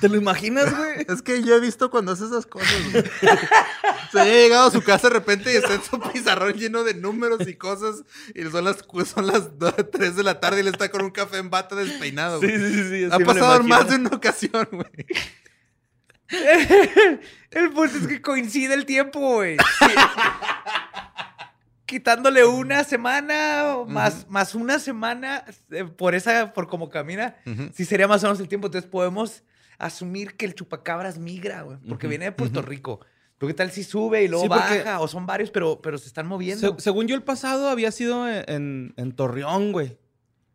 ¿Te 0.00 0.08
lo 0.08 0.16
imaginas, 0.16 0.76
güey? 0.76 1.06
Es 1.08 1.22
que 1.22 1.42
yo 1.42 1.56
he 1.56 1.60
visto 1.60 1.90
cuando 1.90 2.12
hace 2.12 2.26
esas 2.26 2.46
cosas, 2.46 2.70
güey. 2.92 3.02
Se 4.12 4.20
haya 4.20 4.32
llegado 4.32 4.68
a 4.68 4.70
su 4.70 4.82
casa 4.82 5.08
de 5.08 5.14
repente 5.14 5.52
y 5.52 5.56
está 5.56 5.74
en 5.74 5.82
su 5.82 5.98
pizarrón 6.00 6.52
lleno 6.54 6.84
de 6.84 6.94
números 6.94 7.46
y 7.48 7.54
cosas. 7.54 8.04
Y 8.34 8.42
son 8.44 8.64
las, 8.64 8.84
son 9.12 9.26
las 9.26 9.48
3 9.90 10.16
de 10.16 10.22
la 10.22 10.38
tarde 10.38 10.58
y 10.58 10.60
él 10.60 10.68
está 10.68 10.90
con 10.90 11.02
un 11.02 11.10
café 11.10 11.38
en 11.38 11.50
bata 11.50 11.74
despeinado. 11.76 12.38
Güey. 12.40 12.50
sí, 12.58 12.74
sí. 12.74 12.88
sí, 12.88 13.08
Ha 13.10 13.18
pasado 13.18 13.56
en 13.60 13.66
más 13.66 13.88
de 13.88 13.96
una 13.96 14.10
ocasión, 14.10 14.68
güey. 14.70 15.06
El 17.50 17.70
punto 17.72 17.96
es 17.98 18.06
que 18.06 18.20
coincide 18.20 18.74
el 18.74 18.84
tiempo, 18.84 19.18
güey. 19.36 19.56
Sí. 19.56 19.86
Quitándole 21.86 22.44
una 22.44 22.84
semana 22.84 23.76
o 23.76 23.86
más, 23.86 24.28
más 24.28 24.54
una 24.54 24.78
semana 24.78 25.44
eh, 25.70 25.84
por 25.84 26.14
esa, 26.14 26.52
por 26.52 26.68
cómo 26.68 26.90
camina, 26.90 27.36
Ujú. 27.46 27.70
sí 27.74 27.86
sería 27.86 28.06
más 28.06 28.22
o 28.22 28.26
menos 28.26 28.40
el 28.40 28.48
tiempo. 28.48 28.66
Entonces 28.66 28.90
podemos 28.90 29.42
asumir 29.78 30.36
que 30.36 30.44
el 30.44 30.54
chupacabras 30.54 31.18
migra, 31.18 31.62
güey, 31.62 31.78
porque 31.88 32.06
viene 32.06 32.26
de 32.26 32.32
Puerto 32.32 32.60
Rico. 32.60 33.00
Pero 33.38 33.48
qué 33.48 33.54
tal 33.54 33.70
si 33.70 33.84
sube 33.84 34.22
y 34.24 34.28
luego 34.28 34.42
Sí, 34.42 34.48
baja, 34.48 35.00
o 35.00 35.08
son 35.08 35.24
varios, 35.24 35.50
pero, 35.50 35.80
pero 35.80 35.96
se 35.96 36.08
están 36.08 36.26
moviendo. 36.26 36.74
Se- 36.76 36.82
según 36.82 37.06
yo, 37.06 37.14
el 37.14 37.22
pasado 37.22 37.70
había 37.70 37.90
sido 37.92 38.28
en, 38.28 38.44
en- 38.48 38.94
en 38.98 39.12
Torreón, 39.12 39.72
güey. 39.72 39.96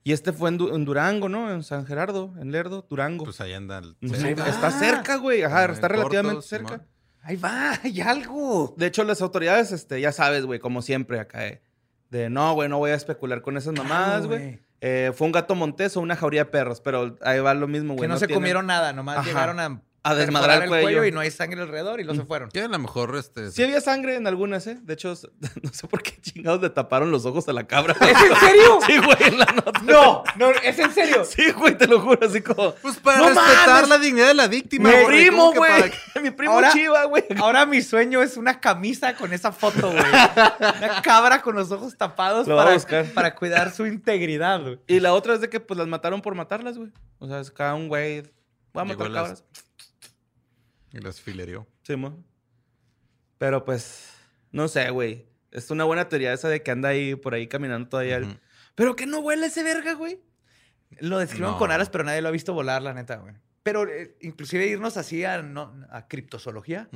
Y 0.04 0.12
este 0.12 0.34
fue 0.34 0.50
en, 0.50 0.58
Du- 0.58 0.76
en 0.76 0.84
Durango, 0.86 1.30
¿no? 1.30 1.52
En 1.52 1.64
San 1.64 1.86
Gerardo, 1.86 2.34
en 2.40 2.52
Lerdo, 2.52 2.86
Durango. 2.90 3.24
Pues 3.26 3.40
ahí 3.42 3.54
anda. 3.54 3.78
el- 3.80 3.96
pues 4.02 4.22
ahí 4.24 4.34
está 4.34 4.70
cerca, 4.72 5.16
güey. 5.18 5.44
Ajá, 5.44 5.66
está 5.66 5.88
corto, 5.88 5.96
relativamente 6.10 6.42
Simón. 6.46 6.68
cerca. 6.70 6.86
Ahí 7.22 7.38
va, 7.38 7.80
hay 7.84 8.02
algo. 8.02 8.74
De 8.78 8.88
hecho, 8.88 9.04
las 9.06 9.22
autoridades, 9.22 9.72
este, 9.72 10.02
ya 10.02 10.12
sabes, 10.12 10.46
güey, 10.46 10.60
como 10.60 10.82
siempre 10.82 11.20
acá, 11.22 11.48
eh, 11.48 11.62
de 12.10 12.30
no, 12.30 12.54
güey, 12.54 12.68
no 12.68 12.80
voy 12.80 12.92
a 12.92 12.96
especular 12.96 13.42
con 13.42 13.56
esas 13.56 13.74
mamadas, 13.74 14.28
Claro, 14.28 14.44
güey. 14.44 14.60
Eh, 14.82 15.14
fue 15.16 15.26
un 15.28 15.32
gato 15.32 15.56
montés 15.56 15.96
o 15.96 16.02
una 16.02 16.18
jauría 16.18 16.42
de 16.44 16.50
perros, 16.52 16.82
pero 16.82 17.16
ahí 17.22 17.40
va 17.40 17.54
lo 17.54 17.70
mismo, 17.70 17.94
güey. 17.94 18.02
Que 18.02 18.08
no, 18.10 18.18
se 18.20 18.28
tienen- 18.28 18.42
comieron 18.42 18.68
nada, 18.68 18.92
nomás 18.92 19.20
Ajá. 19.20 19.28
llegaron 19.30 19.60
a, 19.62 19.82
A 20.06 20.16
desmadrar 20.16 20.64
el 20.64 20.68
cuello. 20.70 21.06
y 21.06 21.12
no 21.14 21.22
hay 21.22 21.32
sangre 21.32 21.62
alrededor 21.62 22.02
y 22.02 22.04
luego 22.04 22.20
se 22.20 22.28
fueron. 22.28 22.50
Que 22.50 22.60
a 22.62 22.68
lo 22.68 22.78
mejor 22.78 23.16
este. 23.16 23.52
Sí 23.52 23.64
había 23.64 23.80
sangre 23.80 24.16
en 24.18 24.28
algunas, 24.28 24.68
¿eh? 24.68 24.78
De 24.82 24.96
hecho, 24.96 25.14
no 25.62 25.74
sé 25.74 25.88
por 25.88 26.04
qué 26.04 26.20
chingados 26.20 26.62
le 26.62 26.70
taparon 26.70 27.10
los 27.10 27.26
ojos 27.26 27.48
a 27.48 27.54
la 27.54 27.66
cabra. 27.66 27.96
¿Es 28.02 28.10
en 28.10 28.36
serio? 28.36 28.80
Sí, 28.86 28.98
güey, 28.98 29.18
en 29.30 29.40
la 29.40 29.46
nota. 29.46 29.80
No, 29.84 30.24
no, 30.36 30.50
es 30.50 30.78
en 30.78 30.92
serio. 30.94 31.24
Sí, 31.30 31.52
güey, 31.52 31.78
te 31.78 31.88
lo 31.88 32.02
juro, 32.02 32.20
así 32.28 32.42
como... 32.42 32.74
Pues 32.76 32.98
para 32.98 33.20
¡No 33.20 33.30
respetar 33.30 33.68
mames! 33.68 33.90
la 33.90 33.98
dignidad 33.98 34.28
de 34.28 34.34
la 34.34 34.48
víctima. 34.48 34.90
Mi 34.90 34.96
güey, 34.96 35.06
primo, 35.08 35.38
¿cómo 35.38 35.52
que 35.54 35.58
güey. 35.60 35.72
para? 36.14 36.22
Mi 36.22 36.32
primo 36.32 36.52
Ahora- 36.54 36.72
chiva, 36.74 37.06
güey. 37.06 37.24
Ahora 37.38 37.66
mi 37.66 37.82
sueño 37.82 38.22
es 38.22 38.36
una 38.36 38.60
camisa 38.60 39.16
con 39.16 39.32
esa 39.32 39.54
foto, 39.54 39.90
güey. 39.90 40.04
Una 40.04 41.02
cabra 41.02 41.42
con 41.42 41.56
los 41.56 41.72
ojos 41.72 41.96
tapados 41.98 42.46
Lo 42.46 42.58
para, 42.58 42.74
buscar. 42.74 43.06
para 43.14 43.36
cuidar 43.36 43.72
su 43.72 43.86
integridad, 43.88 44.62
güey. 44.62 44.80
Y 44.88 45.00
la 45.00 45.14
otra 45.14 45.36
es 45.36 45.40
de 45.42 45.50
que, 45.50 45.62
pues, 45.62 45.78
las 45.78 45.88
mataron 45.88 46.22
por 46.22 46.36
matarlas, 46.36 46.78
güey. 46.78 46.92
O 47.20 47.28
sea, 47.28 47.40
es 47.40 47.52
cada 47.52 47.74
un 47.76 47.88
güey... 47.88 48.24
Voy 48.74 48.82
a 48.82 48.86
Llegó 48.86 49.00
matar 49.06 49.12
las- 49.12 49.24
cabras. 49.24 49.44
Y 50.94 51.00
las 51.00 51.20
filerió. 51.20 51.68
Sí, 51.82 51.96
mo. 51.96 52.24
Pero, 53.38 53.66
pues, 53.66 54.10
no 54.52 54.68
sé, 54.68 54.90
güey. 54.92 55.26
Es 55.52 55.70
una 55.72 55.84
buena 55.84 56.08
teoría 56.10 56.34
esa 56.34 56.50
de 56.50 56.64
que 56.64 56.72
anda 56.72 56.90
ahí, 56.90 57.16
por 57.16 57.34
ahí, 57.34 57.48
caminando 57.48 57.90
todavía. 57.90 58.18
el- 58.18 58.24
Ujú. 58.26 58.38
Pero 58.76 58.96
que 58.96 59.06
no 59.06 59.20
huele 59.20 59.48
ese 59.48 59.64
verga, 59.64 59.94
güey. 59.94 60.20
Lo 61.00 61.18
describen 61.20 61.52
No. 61.52 61.58
con 61.58 61.72
alas, 61.72 61.90
pero 61.90 62.04
nadie 62.04 62.22
lo 62.22 62.30
ha 62.30 62.32
visto 62.32 62.54
volar, 62.54 62.82
la 62.82 62.94
neta, 62.94 63.18
güey. 63.18 63.34
Pero 63.64 63.88
eh, 63.88 64.16
inclusive 64.22 64.68
irnos 64.68 64.98
así 64.98 65.24
a, 65.26 65.42
no, 65.42 65.74
a 65.90 66.08
criptozoología, 66.08 66.90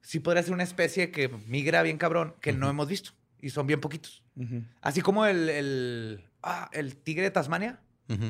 sí 0.00 0.20
podría 0.20 0.42
ser 0.42 0.52
una 0.52 0.62
especie 0.62 1.10
que 1.10 1.28
migra 1.28 1.82
bien 1.82 1.98
cabrón, 1.98 2.34
que 2.40 2.52
no 2.52 2.68
hemos 2.70 2.88
visto. 2.88 3.10
Y 3.40 3.50
son 3.50 3.66
bien 3.66 3.80
poquitos. 3.80 4.22
Así 4.80 5.00
como 5.02 5.26
el, 5.26 5.48
el, 5.50 6.24
ah, 6.42 6.70
el 6.72 6.96
tigre 6.96 7.24
de 7.24 7.30
Tasmania, 7.30 7.80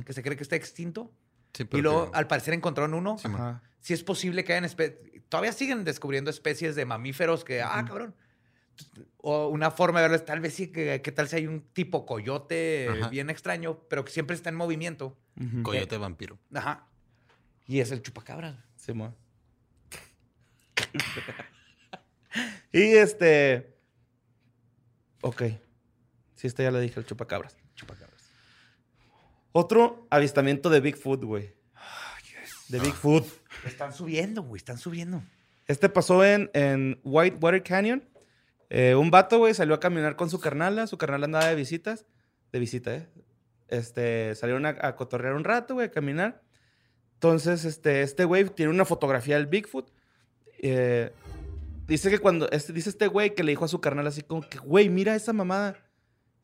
que 0.05 0.13
se 0.13 0.23
cree 0.23 0.37
que 0.37 0.43
está 0.43 0.57
extinto. 0.57 1.13
Sí, 1.53 1.65
Y 1.73 1.81
luego, 1.83 2.11
que- 2.11 2.19
al 2.19 2.27
parecer, 2.27 2.55
encontraron 2.55 2.95
uno. 2.95 3.17
Sí. 3.19 3.29
Si 3.85 3.93
es 3.93 4.03
posible 4.03 4.45
que 4.45 4.55
hayan 4.55 4.71
todavía 5.29 5.53
siguen 5.53 5.85
descubriendo 5.85 6.31
especies 6.31 6.75
de 6.75 6.87
mamíferos 6.87 7.45
que, 7.45 7.61
ah, 7.61 7.85
cabrón. 7.87 8.15
O 9.19 9.49
una 9.49 9.71
forma 9.71 10.01
de 10.01 10.09
verles, 10.09 10.25
tal 10.25 10.41
vez 10.41 10.55
sí, 10.55 10.69
que, 10.69 11.03
que 11.03 11.13
tal 11.13 11.29
si 11.29 11.37
hay 11.37 11.47
un 11.47 11.61
tipo 11.61 12.07
coyote 12.07 12.89
Ajá. 12.89 13.09
bien 13.11 13.29
extraño, 13.29 13.81
pero 13.91 14.03
que 14.03 14.11
siempre 14.11 14.37
está 14.37 14.49
en 14.49 14.55
movimiento. 14.55 15.19
Coyote 15.63 15.99
vampiro. 15.99 16.39
Ajá. 16.55 16.87
Y 17.67 17.81
es 17.81 17.91
el 17.91 18.01
chupacabra. 18.01 18.65
Sí, 18.75 18.95
mo. 18.95 19.15
y 22.73 22.81
este. 22.81 23.77
Ok. 25.21 25.43
Sí, 26.37 26.47
esta 26.47 26.63
ya 26.63 26.71
la 26.71 26.81
dije, 26.81 26.99
el 26.99 27.05
chupacabras. 27.05 27.59
Chupacabras. 27.75 28.31
Otro 29.53 30.07
avistamiento 30.09 30.71
de 30.71 30.81
Bigfoot, 30.81 31.23
güey. 31.23 31.55
De 32.69 32.79
Bigfoot. 32.79 33.27
Están 33.67 33.93
subiendo, 33.93 34.43
güey, 34.43 34.59
están 34.59 34.79
subiendo. 34.79 35.23
Este 35.67 35.89
pasó 35.89 36.25
en, 36.25 36.51
en 36.55 37.01
Whitewater 37.05 37.63
Canyon. 37.63 38.05
Eh, 38.71 38.95
un 38.95 39.11
vato, 39.11 39.39
güey, 39.39 39.55
salió 39.55 39.75
a 39.75 39.81
caminar 39.81 40.17
con 40.17 40.31
su 40.31 40.41
carnala. 40.41 40.87
Su 40.87 40.99
carnala 40.99 41.27
andaba 41.27 41.47
de 41.47 41.55
visitas. 41.55 42.07
De 42.53 42.59
visita, 42.59 42.95
¿eh? 42.95 43.09
Este, 43.69 44.35
salieron 44.35 44.67
a, 44.67 44.77
a 44.81 44.97
cotorrear 44.97 45.35
un 45.35 45.45
rato, 45.45 45.75
güey, 45.75 45.87
a 45.87 45.91
caminar. 45.91 46.43
Entonces, 47.15 47.65
este, 47.65 48.03
este 48.03 48.25
güey 48.25 48.45
tiene 48.51 48.71
una 48.71 48.85
fotografía 48.85 49.37
del 49.37 49.47
Bigfoot. 49.47 49.91
Eh, 50.59 51.13
dice 51.87 52.11
que 52.11 52.19
cuando, 52.19 52.51
este, 52.51 52.73
dice 52.73 52.91
este 52.91 53.07
güey 53.07 53.35
que 53.35 53.43
le 53.43 53.53
dijo 53.53 53.65
a 53.65 53.69
su 53.69 53.81
carnal 53.81 54.07
así 54.07 54.23
como 54.23 54.43
que, 54.43 54.59
güey, 54.59 54.89
mira 54.89 55.15
esa 55.15 55.33
mamada. 55.33 55.79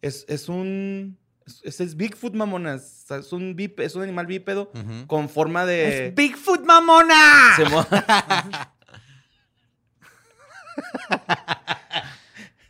Es, 0.00 0.24
es 0.28 0.48
un, 0.48 1.18
ese 1.64 1.84
es 1.84 1.96
Bigfoot, 1.96 2.34
mamonas. 2.34 3.02
O 3.04 3.06
sea, 3.08 3.16
es 3.18 3.32
un, 3.32 3.56
bípe- 3.56 3.82
es 3.84 3.94
un 3.94 4.02
animal 4.02 4.26
bípedo 4.26 4.70
con 5.06 5.28
forma 5.28 5.66
de... 5.66 6.08
¡Es 6.08 6.14
Bigfoot, 6.14 6.60
mamona! 6.64 7.52
Se 7.56 7.64
mo- 7.66 7.86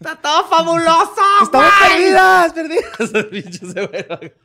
¡Está 0.00 0.16
todo 0.16 0.46
fabuloso! 0.48 1.14
¡Estamos 1.42 1.70
perdidas! 1.88 2.52
¡Perdidas! 2.52 4.32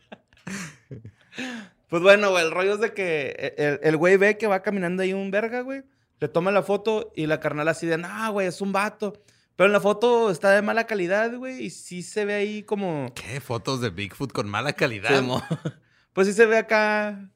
Pues 1.88 2.02
bueno, 2.02 2.32
güey, 2.32 2.44
el 2.44 2.52
rollo 2.52 2.74
es 2.74 2.80
de 2.80 2.94
que 2.94 3.54
el- 3.58 3.80
el 3.84 3.96
güey 3.98 4.18
ve 4.18 4.38
que 4.38 4.48
va 4.48 4.62
caminando 4.64 5.04
ahí 5.04 5.14
un 5.14 5.30
verga, 5.32 5.62
güey. 5.62 5.84
Le 6.20 6.28
toma 6.28 6.52
la 6.52 6.64
foto 6.64 7.12
y 7.16 7.28
la 7.28 7.40
carnal 7.40 7.68
así 7.68 7.86
de, 7.86 7.98
no, 7.98 8.32
güey, 8.32 8.48
es 8.48 8.60
un 8.60 8.72
vato. 8.72 9.22
Pero 9.56 9.68
en 9.68 9.74
la 9.74 9.80
foto 9.80 10.30
está 10.32 10.52
de 10.52 10.62
mala 10.62 10.86
calidad, 10.86 11.34
güey, 11.36 11.64
y 11.64 11.70
sí 11.70 12.04
se 12.04 12.26
ve 12.26 12.34
ahí 12.34 12.64
como... 12.64 13.14
¿Qué? 13.16 13.40
Fotos 13.40 13.80
de 13.82 13.90
Bigfoot 13.90 14.32
con 14.34 14.50
mala 14.50 14.74
calidad. 14.74 15.22
mo- 15.22 15.42
pues 16.14 16.28
sí 16.28 16.34
se 16.34 16.46
ve 16.46 16.58
acá, 16.58 17.30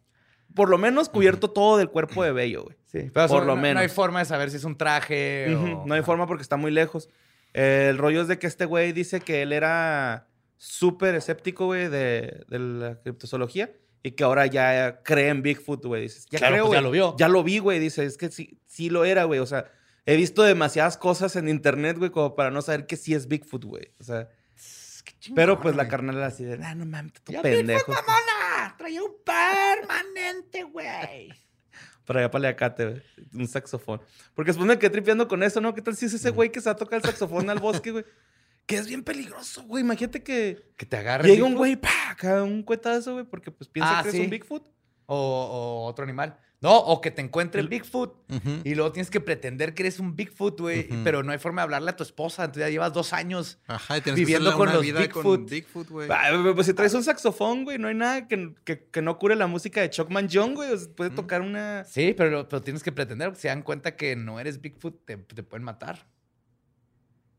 por 0.53 0.69
lo 0.69 0.77
menos 0.77 1.07
cubierto 1.09 1.49
todo 1.49 1.77
del 1.77 1.89
cuerpo 1.89 2.23
de 2.23 2.31
bello, 2.33 2.63
güey. 2.63 2.77
Sí, 2.85 3.09
pero 3.13 3.27
por 3.27 3.45
lo 3.45 3.55
no, 3.55 3.61
menos. 3.61 3.75
No 3.75 3.79
hay 3.81 3.87
forma 3.89 4.19
de 4.19 4.25
saber 4.25 4.49
si 4.51 4.57
es 4.57 4.63
un 4.63 4.77
traje 4.77 5.55
o... 5.55 5.85
No 5.85 5.93
hay 5.93 6.01
forma 6.01 6.25
porque 6.27 6.41
está 6.41 6.57
muy 6.57 6.71
lejos. 6.71 7.07
El 7.53 7.97
rollo 7.97 8.21
es 8.21 8.27
de 8.27 8.37
que 8.39 8.47
este 8.47 8.65
güey 8.65 8.91
dice 8.91 9.21
que 9.21 9.41
él 9.43 9.53
era 9.53 10.27
súper 10.57 11.15
escéptico, 11.15 11.65
güey, 11.67 11.87
de, 11.87 12.43
de 12.47 12.59
la 12.59 12.99
criptozoología 13.01 13.71
y 14.03 14.11
que 14.11 14.23
ahora 14.23 14.45
ya 14.47 15.01
cree 15.03 15.29
en 15.29 15.41
Bigfoot, 15.41 15.85
güey. 15.85 16.03
Dices, 16.03 16.25
ya 16.29 16.39
Claro, 16.39 16.53
creo, 16.55 16.65
pues 16.67 16.77
ya 16.77 16.81
lo 16.81 16.91
vio. 16.91 17.15
Ya 17.17 17.27
lo 17.27 17.43
vi, 17.43 17.59
güey. 17.59 17.79
Dice, 17.79 18.03
es 18.05 18.17
que 18.17 18.29
sí, 18.29 18.59
sí 18.65 18.89
lo 18.89 19.05
era, 19.05 19.23
güey. 19.25 19.39
O 19.39 19.45
sea, 19.45 19.65
he 20.13 20.15
visto 20.15 20.43
demasiadas 20.43 20.97
cosas 20.97 21.35
en 21.35 21.47
internet, 21.49 21.97
güey, 21.97 22.09
como 22.11 22.35
para 22.35 22.51
no 22.51 22.61
saber 22.61 22.87
que 22.87 22.97
sí 22.97 23.13
es 23.13 23.27
Bigfoot, 23.27 23.63
güey. 23.65 23.93
O 23.99 24.03
sea, 24.03 24.29
chingón, 25.19 25.35
pero 25.35 25.59
pues 25.61 25.75
la 25.75 25.87
carnal 25.87 26.15
era 26.17 26.27
así 26.27 26.43
de, 26.43 26.63
ah, 26.63 26.73
no 26.75 26.85
mames, 26.85 27.13
tú 27.23 27.31
Ya 27.31 27.41
pendejo. 27.41 27.85
Bigfoot, 27.91 28.05
mamona! 28.07 28.75
Traía 28.77 29.03
un 29.03 29.11
permanente, 29.23 30.63
güey. 30.63 31.29
Para 32.05 32.21
allá, 32.21 32.31
para 32.31 32.49
acate, 32.49 32.85
güey. 32.85 33.01
Un 33.33 33.47
saxofón. 33.47 34.01
Porque 34.33 34.49
después 34.49 34.67
me 34.67 34.79
quedé 34.79 34.89
tripeando 34.89 35.27
con 35.27 35.43
eso, 35.43 35.61
¿no? 35.61 35.75
¿Qué 35.75 35.81
tal 35.81 35.95
si 35.95 36.07
es 36.07 36.13
ese 36.13 36.31
güey 36.31 36.51
que 36.51 36.59
se 36.59 36.65
va 36.69 36.73
a 36.73 36.75
tocar 36.75 36.97
el 36.97 37.03
saxofón 37.05 37.49
al 37.49 37.59
bosque, 37.59 37.91
güey? 37.91 38.05
Que 38.65 38.77
es 38.77 38.87
bien 38.87 39.03
peligroso, 39.03 39.63
güey. 39.63 39.83
Imagínate 39.83 40.23
que 40.23 40.71
Que 40.77 40.85
te 40.85 40.97
agarre 40.97 41.27
llega 41.29 41.45
un 41.45 41.55
güey, 41.55 41.75
pa, 41.75 41.89
acá 42.11 42.41
un 42.43 42.63
cuetazo, 42.63 43.13
güey, 43.13 43.25
porque 43.25 43.51
pues 43.51 43.67
piensa 43.69 43.99
Ah, 43.99 44.03
que 44.03 44.11
sí. 44.11 44.17
es 44.17 44.23
un 44.23 44.29
Bigfoot. 44.31 44.67
o, 45.05 45.15
o 45.15 45.85
otro 45.85 46.03
animal. 46.03 46.39
No, 46.61 46.77
o 46.77 46.99
que 46.99 47.09
te 47.09 47.21
encuentre 47.21 47.61
el 47.61 47.69
Bigfoot. 47.69 48.15
Y 48.65 48.75
luego 48.75 48.91
tienes 48.91 49.09
que 49.09 49.21
pretender 49.21 49.73
que 49.73 49.83
eres 49.83 49.97
un 49.99 50.15
Bigfoot, 50.17 50.59
güey. 50.59 50.89
Pero 51.05 51.23
no 51.23 51.31
hay 51.31 51.37
forma 51.37 51.61
de 51.61 51.63
hablarle 51.63 51.91
a 51.91 51.95
tu 51.95 52.03
esposa. 52.03 52.43
Entonces 52.43 52.67
ya 52.67 52.69
llevas 52.69 52.91
dos 52.91 53.13
años. 53.13 53.59
Ajá, 53.65 53.97
y 53.97 54.01
tienes 54.01 54.19
Viviendo 54.19 54.49
que 54.51 54.57
con 54.57 54.63
una 54.67 54.73
los 54.73 54.81
vida 54.83 54.99
Bigfoot. 54.99 55.23
con 55.23 55.45
Bigfoot, 55.45 55.87
güey. 55.89 56.09
Ah, 56.11 56.35
güey, 56.35 56.53
Pues 56.53 56.67
si 56.67 56.73
traes 56.73 56.93
un 56.93 57.03
saxofón, 57.05 57.63
güey, 57.63 57.77
no 57.77 57.87
hay 57.87 57.95
nada 57.95 58.27
que, 58.27 58.53
que, 58.65 58.83
que 58.89 59.01
no 59.01 59.17
cure 59.17 59.37
la 59.37 59.47
música 59.47 59.79
de 59.79 59.89
Chuckman 59.89 60.27
John, 60.29 60.53
güey. 60.53 60.69
O 60.71 60.77
sea, 60.77 60.89
puede 60.93 61.11
tocar 61.11 61.39
una... 61.41 61.85
Sí, 61.85 62.13
pero, 62.17 62.49
pero 62.49 62.61
tienes 62.61 62.83
que 62.83 62.91
pretender. 62.91 63.29
porque 63.29 63.41
Se 63.41 63.47
dan 63.47 63.61
cuenta 63.61 63.95
que 63.95 64.17
no 64.17 64.37
eres 64.39 64.59
Bigfoot, 64.59 65.05
te, 65.05 65.15
te 65.15 65.43
pueden 65.43 65.63
matar. 65.63 66.07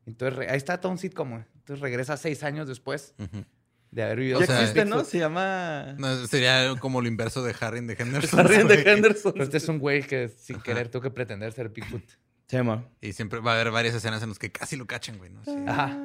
Entonces, 0.07 0.49
ahí 0.49 0.57
está 0.57 0.79
todo 0.81 0.91
un 0.91 0.97
sitcom, 0.97 1.29
güey. 1.29 1.43
Entonces 1.57 1.79
regresa 1.81 2.17
seis 2.17 2.43
años 2.43 2.67
después 2.67 3.13
Ujú. 3.19 3.45
De 3.91 4.03
haber 4.03 4.19
vivido. 4.19 4.39
Ya 4.39 4.43
O 4.43 4.47
sea, 4.47 4.55
con 4.55 4.63
existe, 4.65 4.85
¿no? 4.89 5.03
Se 5.03 5.19
llama... 5.19 5.95
No, 5.97 6.25
sería 6.27 6.75
como 6.79 7.01
lo 7.01 7.07
inverso 7.07 7.43
de 7.43 7.53
Harry 7.59 7.81
de 7.85 7.95
Henderson. 7.99 8.39
Harry 8.39 8.63
de. 8.63 8.81
Henderson. 8.91 9.33
Pero 9.33 9.43
este 9.43 9.57
es 9.57 9.67
un 9.67 9.79
güey 9.79 10.01
que 10.03 10.29
sin 10.29 10.61
querer 10.61 10.89
tuvo 10.89 11.01
que 11.03 11.11
pretender 11.11 11.51
ser 11.53 11.69
Bigfoot. 11.69 12.03
Se 12.47 12.57
llama... 12.57 12.85
Y 13.01 13.13
siempre 13.13 13.39
va 13.39 13.51
a 13.51 13.55
haber 13.55 13.71
varias 13.71 13.93
escenas 13.95 14.21
en 14.23 14.29
las 14.29 14.39
que 14.39 14.51
casi 14.51 14.75
lo 14.75 14.85
cachan, 14.87 15.17
güey. 15.17 15.29
¿no? 15.29 15.43
Sí. 15.43 15.55
Ajá. 15.67 15.97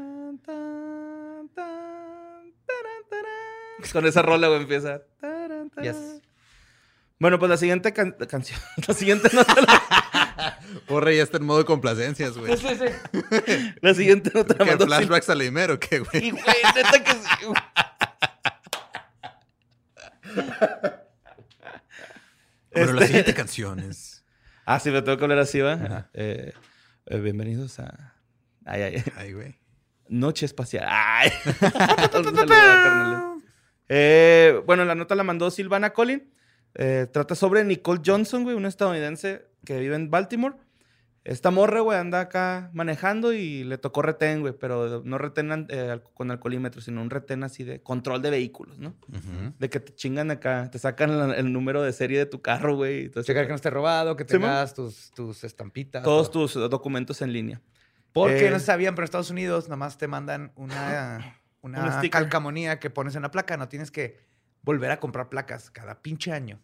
Con 3.93 4.07
esa 4.07 4.23
rola, 4.23 4.49
güey, 4.49 4.63
empieza. 4.63 5.03
Yes. 5.81 6.21
Bueno, 7.19 7.39
pues 7.39 7.49
la 7.51 7.57
siguiente 7.57 7.93
can- 7.93 8.17
canción... 8.29 8.59
La 8.87 8.95
siguiente 8.95 9.29
nota 9.33 9.55
la, 9.61 9.83
Porre 10.87 11.17
ya 11.17 11.23
está 11.23 11.37
en 11.39 11.45
modo 11.45 11.59
de 11.59 11.65
complacencias, 11.65 12.37
güey. 12.37 12.57
Sí, 12.57 12.67
sí. 12.79 13.73
la 13.81 13.95
siguiente 13.95 14.31
nota 14.35 14.55
la 14.59 14.65
¿Qué 14.65 14.71
mandó 14.71 14.87
flashbacks 14.87 15.29
a 15.31 15.35
Leimer 15.35 15.71
o 15.71 15.81
qué, 15.81 16.01
güey? 16.01 16.21
Sí, 16.23 16.31
güey, 16.31 16.45
neta 16.75 17.05
que 17.05 17.13
sí, 17.13 17.47
güey. 17.47 17.63
Bueno, 22.73 22.93
la 22.93 23.01
Este- 23.01 23.07
siguiente 23.07 23.35
canción 23.35 23.81
es... 23.81 24.25
Ah, 24.67 24.81
sí, 24.81 24.91
me 24.91 25.01
tengo 25.03 25.17
que 25.17 25.25
hablar 25.25 25.39
así, 25.39 25.61
¿va? 25.61 26.09
Eh, 26.13 26.53
eh, 27.07 27.19
bienvenidos 27.19 27.79
a... 27.79 28.15
Ay, 28.65 28.83
ay, 28.83 28.95
ay. 28.97 29.13
Ay, 29.17 29.33
güey. 29.33 29.59
Noche 30.09 30.45
espacial. 30.45 30.85
Ay. 30.89 31.31
Un 31.45 32.25
saludo, 32.25 32.47
carnales. 32.47 33.43
Eh, 33.89 34.61
bueno, 34.67 34.85
la 34.85 34.95
nota 34.97 35.15
la 35.15 35.23
mandó 35.23 35.51
Silvana 35.51 35.93
Collin. 35.93 36.33
Eh, 36.79 37.07
trata 37.11 37.35
sobre 37.35 37.65
Nicole 37.65 38.03
Johnson, 38.05 38.43
güey, 38.45 38.55
una 38.55 38.69
estadounidense 38.69 39.47
que 39.65 39.79
vive 39.81 39.97
en 39.97 40.11
Baltimore. 40.11 40.57
Esta 41.25 41.51
morra, 41.51 41.81
güey, 41.81 41.99
anda 41.99 42.21
acá 42.21 42.71
manejando 42.73 43.33
y 43.33 43.65
le 43.65 43.79
tocó 43.79 44.01
retén, 44.03 44.43
güey, 44.43 44.53
pero 44.57 45.03
no 45.05 45.19
retén 45.19 45.67
eh, 45.71 45.99
con 46.15 46.31
alcoholímetro, 46.31 46.81
sino 46.81 47.03
un 47.03 47.11
retén 47.11 47.43
así 47.43 47.65
de 47.65 47.83
control 47.83 48.23
de 48.23 48.31
vehículos, 48.31 48.79
¿no? 48.79 48.95
De 49.59 49.69
que 49.69 49.81
te 49.81 49.93
chingan 49.93 50.31
acá, 50.31 50.71
te 50.71 50.79
sacan 50.79 51.19
la- 51.19 51.35
el 51.35 51.53
número 51.53 51.83
de 51.83 51.93
serie 51.93 52.19
de 52.19 52.27
tu 52.27 52.43
carro, 52.43 52.77
güey. 52.77 53.11
Checar 53.11 53.45
que 53.47 53.49
no 53.49 53.57
esté 53.57 53.71
robado, 53.71 54.15
que 54.15 54.23
Sí, 54.23 54.29
tengas 54.35 54.73
tus, 54.75 55.11
tus 55.17 55.43
estampitas. 55.43 56.05
Todos 56.05 56.31
todo. 56.31 56.47
tus 56.47 56.71
documentos 56.71 57.21
en 57.23 57.33
línea. 57.33 57.61
Porque 58.13 58.47
Eh, 58.47 58.51
no 58.51 58.61
sabían, 58.61 58.95
pero 58.95 59.03
en 59.03 59.07
Estados 59.07 59.31
Unidos 59.31 59.69
nomás 59.69 59.99
te 59.99 60.07
mandan 60.07 60.53
una, 60.55 61.41
Un 61.63 61.73
una 61.73 61.91
sticker. 61.99 62.11
calcamonía 62.23 62.79
que 62.79 62.89
pones 62.89 63.17
en 63.17 63.23
la 63.23 63.33
placa. 63.33 63.57
No 63.57 63.69
tienes 63.69 63.91
que 63.91 64.17
volver 64.63 64.93
a 64.93 65.01
comprar 65.01 65.29
placas 65.29 65.71
cada 65.71 66.03
pinche 66.03 66.31
año 66.31 66.61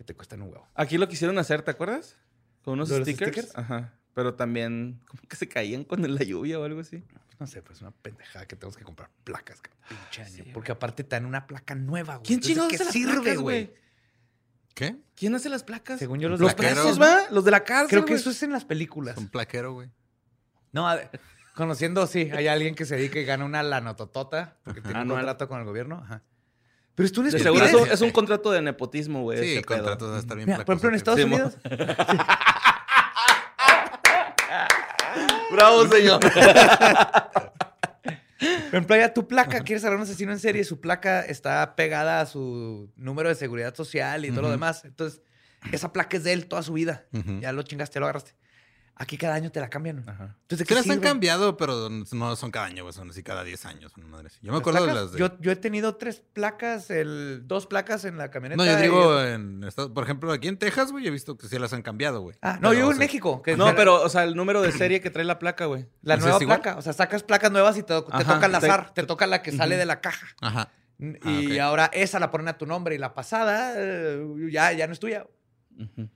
que 0.00 0.04
te 0.04 0.14
cuestan 0.14 0.40
un 0.40 0.48
huevo. 0.48 0.66
Aquí 0.74 0.96
lo 0.96 1.06
quisieron 1.08 1.36
hacer, 1.38 1.60
¿te 1.60 1.72
acuerdas? 1.72 2.16
Con 2.62 2.72
unos 2.74 2.88
¿Lo 2.88 2.94
de 2.94 3.00
los 3.00 3.08
stickers. 3.08 3.32
stickers? 3.32 3.58
Ajá. 3.58 3.92
Pero 4.14 4.32
también, 4.34 4.98
como 5.06 5.22
que 5.28 5.36
se 5.36 5.46
caían 5.46 5.84
con 5.84 6.00
la 6.14 6.22
lluvia 6.24 6.58
o 6.58 6.64
algo 6.64 6.80
así. 6.80 7.04
No 7.38 7.46
sé, 7.46 7.60
pues 7.60 7.76
es 7.76 7.82
una 7.82 7.90
pendejada 7.90 8.46
que 8.46 8.56
tenemos 8.56 8.78
que 8.78 8.84
comprar 8.84 9.10
placas 9.24 9.60
cada 9.60 9.76
pinche 9.86 10.22
año. 10.22 10.52
porque 10.54 10.72
aparte 10.72 11.04
te 11.04 11.16
dan 11.16 11.26
una 11.26 11.46
placa 11.46 11.74
nueva, 11.74 12.16
güey. 12.16 12.26
¿Quién 12.26 12.40
chingados 12.40 12.70
¿de 12.72 12.76
hace 12.76 12.92
sirve, 12.92 13.12
placas, 13.20 13.36
güey? 13.40 13.74
¿Qué? 14.74 14.96
¿Quién 15.14 15.34
hace 15.34 15.50
las 15.50 15.64
placas? 15.64 15.98
Según 15.98 16.18
yo, 16.18 16.30
los 16.30 16.40
los 16.40 16.54
plaqueros, 16.54 16.82
presos. 16.96 17.02
¿va? 17.02 17.30
Los 17.30 17.44
de 17.44 17.50
la 17.50 17.62
cárcel, 17.62 17.88
Creo 17.90 18.04
que 18.06 18.12
güey. 18.12 18.20
eso 18.22 18.30
es 18.30 18.42
en 18.42 18.52
las 18.52 18.64
películas. 18.64 19.18
Un 19.18 19.28
plaquero, 19.28 19.74
güey. 19.74 19.90
No, 20.72 20.88
a 20.88 20.94
ver, 20.94 21.10
conociendo, 21.54 22.06
sí, 22.06 22.30
hay 22.32 22.46
alguien 22.48 22.74
que 22.74 22.86
se 22.86 22.96
dedica 22.96 23.18
y 23.18 23.24
gana 23.26 23.44
una 23.44 23.62
lanototota 23.62 24.56
porque 24.64 24.80
tiene 24.80 25.02
un 25.02 25.08
contrato 25.08 25.46
con 25.46 25.58
el 25.60 25.66
gobierno. 25.66 25.96
Ajá. 26.02 26.22
Pero 27.00 27.12
tú 27.12 27.20
eres 27.22 27.32
De 27.32 27.38
seguro 27.40 27.64
es 27.64 28.00
un 28.00 28.10
contrato 28.10 28.50
de 28.50 28.60
nepotismo, 28.62 29.22
güey. 29.22 29.38
Sí, 29.38 29.44
ese 29.44 29.58
el 29.58 29.64
pedo. 29.64 29.78
contrato 29.78 30.06
debe 30.08 30.18
estar 30.20 30.36
bien 30.36 30.48
Mira, 30.48 30.64
por 30.64 30.74
ejemplo, 30.74 30.88
en 30.90 30.94
Estados 30.96 31.18
Sí, 31.20 31.24
Unidos, 31.26 31.56
Bravo, 35.52 35.86
señor. 35.88 36.20
Por 36.20 36.30
ejemplo, 38.76 38.96
ya 38.96 39.12
tu 39.12 39.26
placa, 39.28 39.60
quieres 39.60 39.82
agarrar 39.84 39.98
a 39.98 40.02
un 40.02 40.08
asesino 40.08 40.32
en 40.32 40.38
serie, 40.38 40.64
su 40.64 40.80
placa 40.80 41.22
está 41.22 41.74
pegada 41.74 42.20
a 42.20 42.26
su 42.26 42.90
número 42.96 43.28
de 43.28 43.34
seguridad 43.34 43.74
social 43.74 44.24
y 44.24 44.30
todo 44.30 44.42
lo 44.42 44.50
demás. 44.50 44.84
Entonces, 44.84 45.20
esa 45.72 45.92
placa 45.92 46.16
es 46.16 46.24
de 46.24 46.32
él 46.32 46.46
toda 46.46 46.62
su 46.62 46.72
vida. 46.72 47.04
Ya 47.40 47.52
lo 47.52 47.62
chingaste, 47.62 47.94
ya 47.94 48.00
lo 48.00 48.06
agarraste. 48.06 48.32
Aquí 48.96 49.16
cada 49.16 49.34
año 49.34 49.50
te 49.50 49.60
la 49.60 49.70
cambian. 49.70 50.00
Ajá. 50.06 50.36
Entonces, 50.42 50.58
¿de 50.58 50.64
Sí 50.64 50.64
qué 50.68 50.74
las 50.74 50.90
han 50.90 51.00
cambiado, 51.00 51.56
pero 51.56 51.88
no 51.88 52.36
son 52.36 52.50
cada 52.50 52.66
año, 52.66 52.82
güey. 52.82 52.92
Son 52.92 53.08
así 53.08 53.22
cada 53.22 53.44
10 53.44 53.64
años. 53.64 53.92
Son 53.92 54.08
madres. 54.10 54.34
Yo 54.42 54.52
me 54.52 54.58
¿Las 54.58 54.60
acuerdo 54.60 54.86
de 54.86 54.92
las 54.94 55.12
de... 55.12 55.18
Yo, 55.18 55.38
yo 55.40 55.52
he 55.52 55.56
tenido 55.56 55.96
tres 55.96 56.20
placas, 56.32 56.90
el, 56.90 57.42
dos 57.46 57.66
placas 57.66 58.04
en 58.04 58.18
la 58.18 58.30
camioneta. 58.30 58.62
No, 58.62 58.70
yo 58.70 58.78
y- 58.78 58.82
digo, 58.82 59.22
en 59.22 59.64
Estados- 59.64 59.90
por 59.92 60.04
ejemplo, 60.04 60.30
aquí 60.32 60.48
en 60.48 60.58
Texas, 60.58 60.92
güey, 60.92 61.06
he 61.06 61.10
visto 61.10 61.38
que 61.38 61.48
sí 61.48 61.58
las 61.58 61.72
han 61.72 61.80
cambiado, 61.80 62.20
güey. 62.20 62.36
Ah, 62.42 62.58
no, 62.60 62.68
Pero, 62.70 62.80
yo 62.80 62.86
o 62.88 62.90
en 62.90 62.96
sea, 62.98 63.06
México. 63.06 63.40
Que 63.42 63.56
No, 63.56 63.74
pero, 63.74 64.02
o 64.02 64.08
sea, 64.10 64.24
el 64.24 64.34
número 64.36 64.60
de 64.60 64.70
serie 64.72 65.00
que 65.00 65.08
trae 65.08 65.24
la 65.24 65.38
placa, 65.38 65.64
güey. 65.64 65.86
La 66.02 66.14
¿Ese 66.16 66.24
nueva 66.24 66.38
placa. 66.38 66.76
O 66.76 66.82
sea, 66.82 66.92
sacas 66.92 67.22
placas 67.22 67.50
nuevas 67.50 67.78
y 67.78 67.82
te, 67.82 67.94
te 67.94 68.02
toca 68.02 68.18
al 68.44 68.50
te- 68.50 68.56
azar. 68.58 68.92
Te, 68.92 69.02
toca 69.04 69.26
la 69.26 69.40
que 69.40 69.52
sale 69.52 69.76
de 69.78 69.86
la 69.86 70.00
caja. 70.02 70.26
Ajá. 70.42 70.68
Y 70.98 71.14
Ah, 71.24 71.40
ok. 71.54 71.58
ahora 71.60 71.90
esa 71.94 72.18
la 72.18 72.30
ponen 72.30 72.48
a 72.48 72.58
tu 72.58 72.66
nombre 72.66 72.94
y 72.94 72.98
la 72.98 73.14
pasada 73.14 73.72
eh, 73.76 74.22
ya, 74.50 74.72
ya 74.72 74.86
no 74.86 74.92
es 74.92 75.00
tuya. 75.00 75.26
Ujú. 75.78 76.10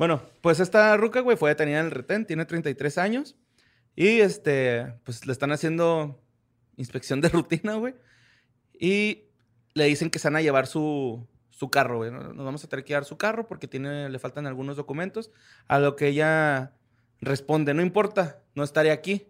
Bueno, 0.00 0.22
pues 0.40 0.60
esta 0.60 0.96
ruca, 0.96 1.20
güey, 1.20 1.36
fue 1.36 1.50
detenida 1.50 1.80
en 1.80 1.84
el 1.84 1.90
retén, 1.90 2.24
tiene 2.24 2.46
33 2.46 2.96
años. 2.96 3.36
Y 3.94 4.20
este, 4.20 4.94
pues 5.04 5.26
le 5.26 5.32
están 5.32 5.52
haciendo 5.52 6.18
inspección 6.78 7.20
de 7.20 7.28
rutina, 7.28 7.74
güey. 7.74 7.94
Y 8.72 9.24
le 9.74 9.84
dicen 9.84 10.08
que 10.08 10.18
se 10.18 10.28
van 10.28 10.36
a 10.36 10.40
llevar 10.40 10.66
su, 10.66 11.28
su 11.50 11.68
carro, 11.68 11.98
güey. 11.98 12.10
¿no? 12.10 12.32
Nos 12.32 12.46
vamos 12.46 12.64
a 12.64 12.68
tener 12.68 12.82
que 12.82 12.94
llevar 12.94 13.04
su 13.04 13.18
carro 13.18 13.46
porque 13.46 13.68
tiene, 13.68 14.08
le 14.08 14.18
faltan 14.18 14.46
algunos 14.46 14.78
documentos. 14.78 15.32
A 15.68 15.78
lo 15.78 15.96
que 15.96 16.08
ella 16.08 16.72
responde, 17.20 17.74
no 17.74 17.82
importa, 17.82 18.42
no 18.54 18.64
estaré 18.64 18.92
aquí. 18.92 19.26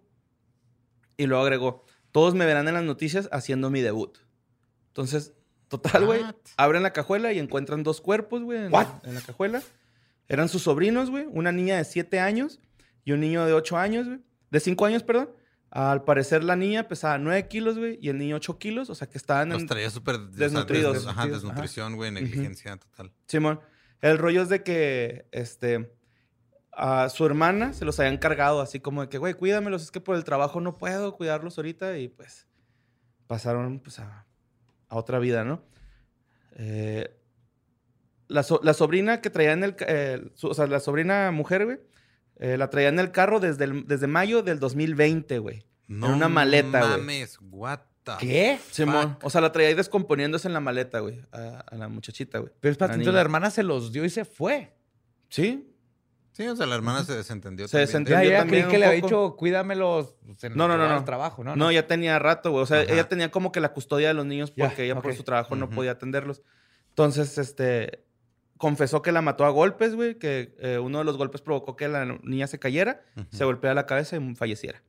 Y 1.16 1.26
luego 1.26 1.42
agregó, 1.42 1.84
todos 2.12 2.36
me 2.36 2.46
verán 2.46 2.68
en 2.68 2.74
las 2.74 2.84
noticias 2.84 3.28
haciendo 3.32 3.70
mi 3.70 3.80
debut. 3.80 4.18
Entonces, 4.86 5.32
total, 5.66 6.06
güey, 6.06 6.22
abren 6.56 6.84
la 6.84 6.92
cajuela 6.92 7.32
y 7.32 7.40
encuentran 7.40 7.82
dos 7.82 8.00
cuerpos, 8.00 8.44
güey, 8.44 8.66
en 8.66 8.70
la 8.70 9.20
cajuela. 9.26 9.64
Eran 10.30 10.48
sus 10.48 10.62
sobrinos, 10.62 11.10
güey, 11.10 11.26
una 11.30 11.52
niña 11.52 11.76
de 11.76 11.84
7 11.84 12.20
años 12.20 12.60
y 13.04 13.12
un 13.12 13.20
niño 13.20 13.44
de 13.44 13.52
8 13.52 13.76
años, 13.76 14.06
güey. 14.06 14.20
De 14.50 14.60
5 14.60 14.86
años, 14.86 15.02
perdón. 15.02 15.30
Al 15.70 16.04
parecer 16.04 16.42
la 16.44 16.56
niña 16.56 16.88
pesaba 16.88 17.18
9 17.18 17.46
kilos, 17.48 17.76
güey, 17.78 17.98
y 18.00 18.08
el 18.10 18.16
niño 18.18 18.36
8 18.36 18.58
kilos, 18.58 18.90
o 18.90 18.94
sea 18.94 19.08
que 19.08 19.18
estaban 19.18 19.48
Los 19.50 19.66
traía 19.66 19.90
súper... 19.90 20.14
o 20.14 20.18
sea, 20.18 20.28
desnutridos. 20.30 20.94
des- 20.94 21.06
ajá, 21.06 21.26
desnutrición, 21.26 21.96
güey, 21.96 22.10
negligencia 22.12 22.76
total. 22.76 23.12
Simón. 23.26 23.60
El 24.00 24.18
rollo 24.18 24.42
es 24.42 24.48
de 24.48 24.62
que, 24.62 25.26
este, 25.32 25.92
a 26.72 27.08
su 27.08 27.26
hermana 27.26 27.72
se 27.72 27.84
los 27.84 27.98
habían 28.00 28.16
cargado 28.18 28.60
así 28.60 28.80
como 28.80 29.02
de 29.02 29.08
que, 29.08 29.18
güey, 29.18 29.34
cuídamelos, 29.34 29.82
es 29.82 29.90
que 29.90 30.00
por 30.00 30.16
el 30.16 30.24
trabajo 30.24 30.60
no 30.60 30.78
puedo 30.78 31.16
cuidarlos 31.16 31.58
ahorita 31.58 31.98
y 31.98 32.08
pues 32.08 32.46
pasaron 33.26 33.80
pues 33.80 33.98
a, 33.98 34.26
a 34.88 34.96
otra 34.96 35.18
vida, 35.18 35.44
¿no? 35.44 35.62
Eh, 36.56 37.16
la, 38.30 38.42
so- 38.42 38.60
la 38.62 38.72
sobrina 38.74 39.20
que 39.20 39.28
traía 39.30 39.52
en 39.52 39.64
el, 39.64 39.76
eh, 39.80 40.22
su- 40.34 40.48
o 40.48 40.54
sea, 40.54 40.66
la 40.66 40.80
sobrina 40.80 41.30
mujer, 41.30 41.64
güey, 41.66 41.78
eh, 42.36 42.56
la 42.56 42.70
traía 42.70 42.88
en 42.88 42.98
el 42.98 43.10
carro 43.10 43.40
desde, 43.40 43.64
el- 43.64 43.86
desde 43.86 44.06
mayo 44.06 44.42
del 44.42 44.58
2020, 44.58 45.38
güey. 45.38 45.64
No 45.88 46.14
una 46.14 46.28
maleta, 46.28 46.78
güey. 46.80 46.90
mames, 47.00 47.38
what 47.50 47.80
the 48.04 48.12
¿Qué? 48.20 48.58
Simón. 48.70 49.18
O 49.22 49.28
sea, 49.30 49.40
la 49.40 49.52
traía 49.52 49.68
ahí 49.68 49.74
descomponiéndose 49.74 50.48
en 50.48 50.54
la 50.54 50.60
maleta, 50.60 51.00
güey, 51.00 51.20
a, 51.32 51.60
a 51.60 51.74
la 51.76 51.88
muchachita, 51.88 52.38
güey. 52.38 52.52
Pero 52.60 52.72
es 52.72 52.78
para 52.78 52.94
entonces 52.94 53.12
la 53.14 53.20
hermana 53.20 53.50
se 53.50 53.62
los 53.62 53.92
dio 53.92 54.04
y 54.04 54.10
se 54.10 54.24
fue. 54.24 54.72
Sí, 55.28 55.66
Sí, 56.32 56.46
o 56.46 56.54
sea, 56.56 56.64
la 56.64 56.76
hermana 56.76 57.04
se 57.04 57.14
desentendió 57.14 57.66
Se 57.66 57.72
también. 57.72 57.86
desentendió. 57.88 58.18
Ya, 58.22 58.24
Yo 58.24 58.30
ya 58.30 58.38
también 58.38 58.62
creí 58.62 58.70
que 58.70 58.76
un 58.76 58.80
le 58.80 58.86
había 58.86 59.02
dicho, 59.02 59.36
cuídamelos. 59.36 60.14
en 60.42 60.54
No, 60.56 60.68
no, 60.68 60.78
no, 60.78 60.84
el 60.86 60.90
no. 60.90 61.04
trabajo, 61.04 61.42
¿no? 61.44 61.56
No, 61.56 61.70
ya 61.72 61.86
tenía 61.88 62.18
rato, 62.20 62.52
güey. 62.52 62.62
O 62.62 62.66
sea, 62.66 62.80
Ajá. 62.82 62.92
ella 62.92 63.08
tenía 63.08 63.30
como 63.32 63.50
que 63.52 63.60
la 63.60 63.72
custodia 63.72 64.08
de 64.08 64.14
los 64.14 64.24
niños 64.24 64.52
Ya, 64.56 64.66
porque 64.68 64.84
ella 64.84 64.94
por 65.02 65.12
su 65.14 65.24
trabajo 65.24 65.56
no 65.56 65.68
podía 65.68 65.90
atenderlos. 65.90 66.40
Entonces, 66.90 67.36
este, 67.36 68.04
confesó 68.60 69.00
que 69.00 69.10
la 69.10 69.22
mató 69.22 69.46
a 69.46 69.50
golpes, 69.50 69.94
güey, 69.94 70.18
que 70.18 70.54
eh, 70.60 70.78
uno 70.78 70.98
de 70.98 71.04
los 71.04 71.16
golpes 71.16 71.40
provocó 71.40 71.76
que 71.76 71.88
la 71.88 72.04
niña 72.22 72.46
se 72.46 72.58
cayera, 72.58 73.00
se 73.30 73.44
golpeara 73.46 73.74
la 73.74 73.86
cabeza 73.86 74.16
y 74.18 74.34
falleciera. 74.34 74.82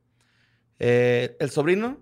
Eh, 0.78 1.36
el 1.40 1.48
sobrino, 1.50 1.98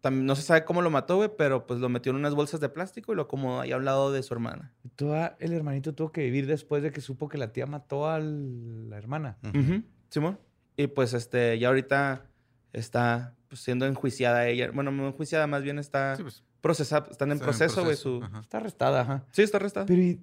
también 0.00 0.26
no 0.26 0.36
se 0.36 0.42
sabe 0.42 0.64
cómo 0.64 0.80
lo 0.80 0.88
mató, 0.90 1.16
güey, 1.16 1.30
pero 1.36 1.66
pues 1.66 1.80
lo 1.80 1.88
metió 1.88 2.10
en 2.10 2.16
unas 2.16 2.34
bolsas 2.34 2.60
de 2.60 2.68
plástico 2.68 3.12
y 3.12 3.16
lo 3.16 3.22
acomodó 3.22 3.60
ahí 3.62 3.72
al 3.72 3.84
lado 3.84 4.12
de 4.12 4.22
su 4.22 4.32
hermana. 4.32 4.72
Toda- 4.96 5.36
el 5.40 5.52
hermanito 5.52 5.92
tuvo 5.94 6.12
que 6.12 6.22
vivir 6.22 6.46
después 6.46 6.82
de 6.82 6.92
que 6.92 7.00
supo 7.00 7.28
que 7.28 7.36
la 7.36 7.52
tía 7.52 7.66
mató 7.66 8.08
a 8.08 8.18
la 8.20 8.96
hermana. 8.96 9.38
Ujú. 9.42 9.58
Ujú, 9.58 9.82
Simón. 10.08 10.38
Y 10.76 10.86
pues, 10.86 11.12
este, 11.14 11.58
ya 11.58 11.68
ahorita 11.68 12.24
está 12.72 13.34
pues, 13.48 13.60
siendo 13.60 13.86
enjuiciada 13.86 14.46
ella. 14.46 14.70
Bueno, 14.72 14.90
no 14.92 15.08
enjuiciada, 15.08 15.46
más 15.46 15.62
bien 15.62 15.78
está 15.78 16.16
Sí, 16.16 16.22
pues, 16.22 16.44
procesada, 16.60 17.08
están 17.10 17.30
en 17.30 17.34
está 17.38 17.44
proceso, 17.46 17.82
güey, 17.84 17.96
su... 17.96 18.22
Está 18.40 18.58
arrestada, 18.58 19.00
ajá. 19.02 19.24
Sí, 19.32 19.42
está 19.42 19.56
arrestada. 19.58 19.84
Pero 19.86 20.00
¿y 20.00 20.20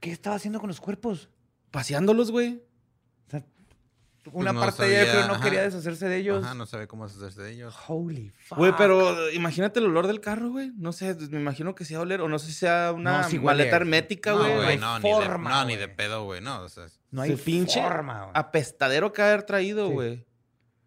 qué 0.00 0.10
estaba 0.12 0.36
haciendo 0.36 0.60
con 0.60 0.68
los 0.68 0.80
cuerpos? 0.80 1.28
Paseándolos, 1.70 2.30
güey. 2.30 2.62
O 3.26 3.30
sea, 3.30 3.44
una 4.32 4.52
no 4.52 4.60
parte 4.60 4.82
de 4.84 4.88
ella 4.90 4.98
sabía, 5.06 5.12
pero 5.14 5.26
no 5.28 5.34
ajá. 5.34 5.44
quería 5.44 5.62
deshacerse 5.62 6.06
de 6.08 6.16
ellos. 6.18 6.44
Ajá, 6.44 6.54
no 6.54 6.66
sabe 6.66 6.86
cómo 6.86 7.04
hacerse 7.04 7.40
de 7.42 7.52
ellos. 7.52 7.74
Holy 7.86 8.30
fuck. 8.30 8.58
Güey, 8.58 8.72
pero 8.76 9.30
imagínate 9.30 9.80
el 9.80 9.86
olor 9.86 10.06
del 10.06 10.20
carro, 10.20 10.50
güey. 10.50 10.72
No 10.76 10.92
sé, 10.92 11.14
me 11.30 11.40
imagino 11.40 11.74
que 11.74 11.84
sea 11.84 12.00
oler, 12.00 12.20
o 12.20 12.28
no 12.28 12.38
sé 12.38 12.46
si 12.48 12.52
sea 12.54 12.92
una 12.94 13.22
No, 13.22 13.28
sí 13.28 13.38
maleta 13.38 13.76
hermética, 13.76 14.32
No, 14.32 14.38
güey. 14.38 14.50
no 14.50 14.56
güey, 14.56 14.68
hay 14.70 14.78
no, 14.78 14.98
ni, 14.98 15.10
forma, 15.12 15.50
de, 15.50 15.54
no, 15.56 15.64
ni 15.64 15.74
güey. 15.74 15.86
de 15.86 15.88
pedo, 15.94 16.24
güey. 16.24 16.40
No, 16.40 16.62
o 16.62 16.68
sea, 16.68 16.86
no 17.10 17.22
hay 17.22 17.36
pinche 17.36 17.80
forma, 17.82 18.20
güey. 18.24 18.30
apestadero 18.34 19.12
que 19.12 19.22
haber 19.22 19.42
traído, 19.44 19.88
Sí. 19.90 20.24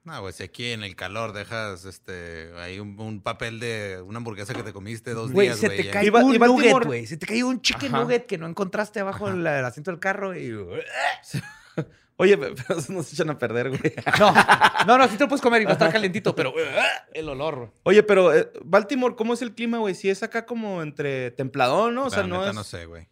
No, 0.04 0.20
güey, 0.22 0.34
si 0.34 0.44
aquí 0.44 0.72
en 0.72 0.84
el 0.84 0.96
calor 0.96 1.32
dejas 1.34 1.86
este 1.86 2.52
ahí 2.58 2.80
un, 2.80 3.00
un 3.00 3.22
papel 3.22 3.60
de 3.60 4.02
una 4.04 4.18
hamburguesa 4.18 4.54
que 4.54 4.64
te 4.64 4.74
comiste 4.74 5.14
dos 5.14 5.32
Güey, 5.32 5.48
días, 5.48 5.60
se 5.60 5.68
güey. 5.68 5.78
te 5.84 5.90
cae 5.92 6.06
Iba- 6.06 6.24
un 6.24 6.34
iba 6.34 6.48
nugget, 6.48 6.84
güey. 6.86 7.06
Se 7.06 7.18
te 7.18 7.26
cayó 7.28 7.48
un 7.48 7.62
chicken 7.62 7.94
Ajá. 7.94 8.04
nugget 8.04 8.26
que 8.26 8.38
no 8.38 8.48
encontraste 8.48 9.00
abajo 9.00 9.30
del 9.32 9.46
asiento 9.48 9.92
del 9.92 10.00
carro 10.00 10.36
y... 10.36 10.52
Oye, 12.18 12.38
pe- 12.38 12.54
pero 12.56 12.80
eso 12.80 12.94
nos 12.94 13.12
echan 13.14 13.30
a 13.32 13.38
perder, 13.40 13.70
güey. 13.70 13.82
No, 14.20 14.34
no, 14.86 14.98
no, 14.98 15.08
sí 15.08 15.18
te 15.18 15.24
lo 15.24 15.28
puedes 15.28 15.42
comer 15.42 15.62
y 15.62 15.66
va 15.66 15.72
a 15.72 15.74
estar 15.74 15.92
calentito, 15.92 16.36
pero 16.36 16.54
el 17.14 17.30
olor, 17.30 17.56
güey. 17.58 17.70
Oye, 17.84 18.04
pero 18.04 18.36
eh, 18.36 18.52
Baltimore, 18.64 19.16
¿cómo 19.16 19.34
es 19.34 19.42
el 19.42 19.54
clima, 19.56 19.78
güey? 19.80 19.96
Si 19.96 20.10
es 20.10 20.22
acá 20.24 20.46
como 20.46 20.82
entre 20.84 21.32
templadón, 21.32 21.96
¿no? 21.96 22.06
O 22.06 22.10
sea, 22.12 22.22
La 22.22 22.28
no 22.28 22.38
neta 22.40 22.50
es... 22.50 22.56
no 22.56 22.64
sé, 22.64 22.86
güey. 22.86 23.08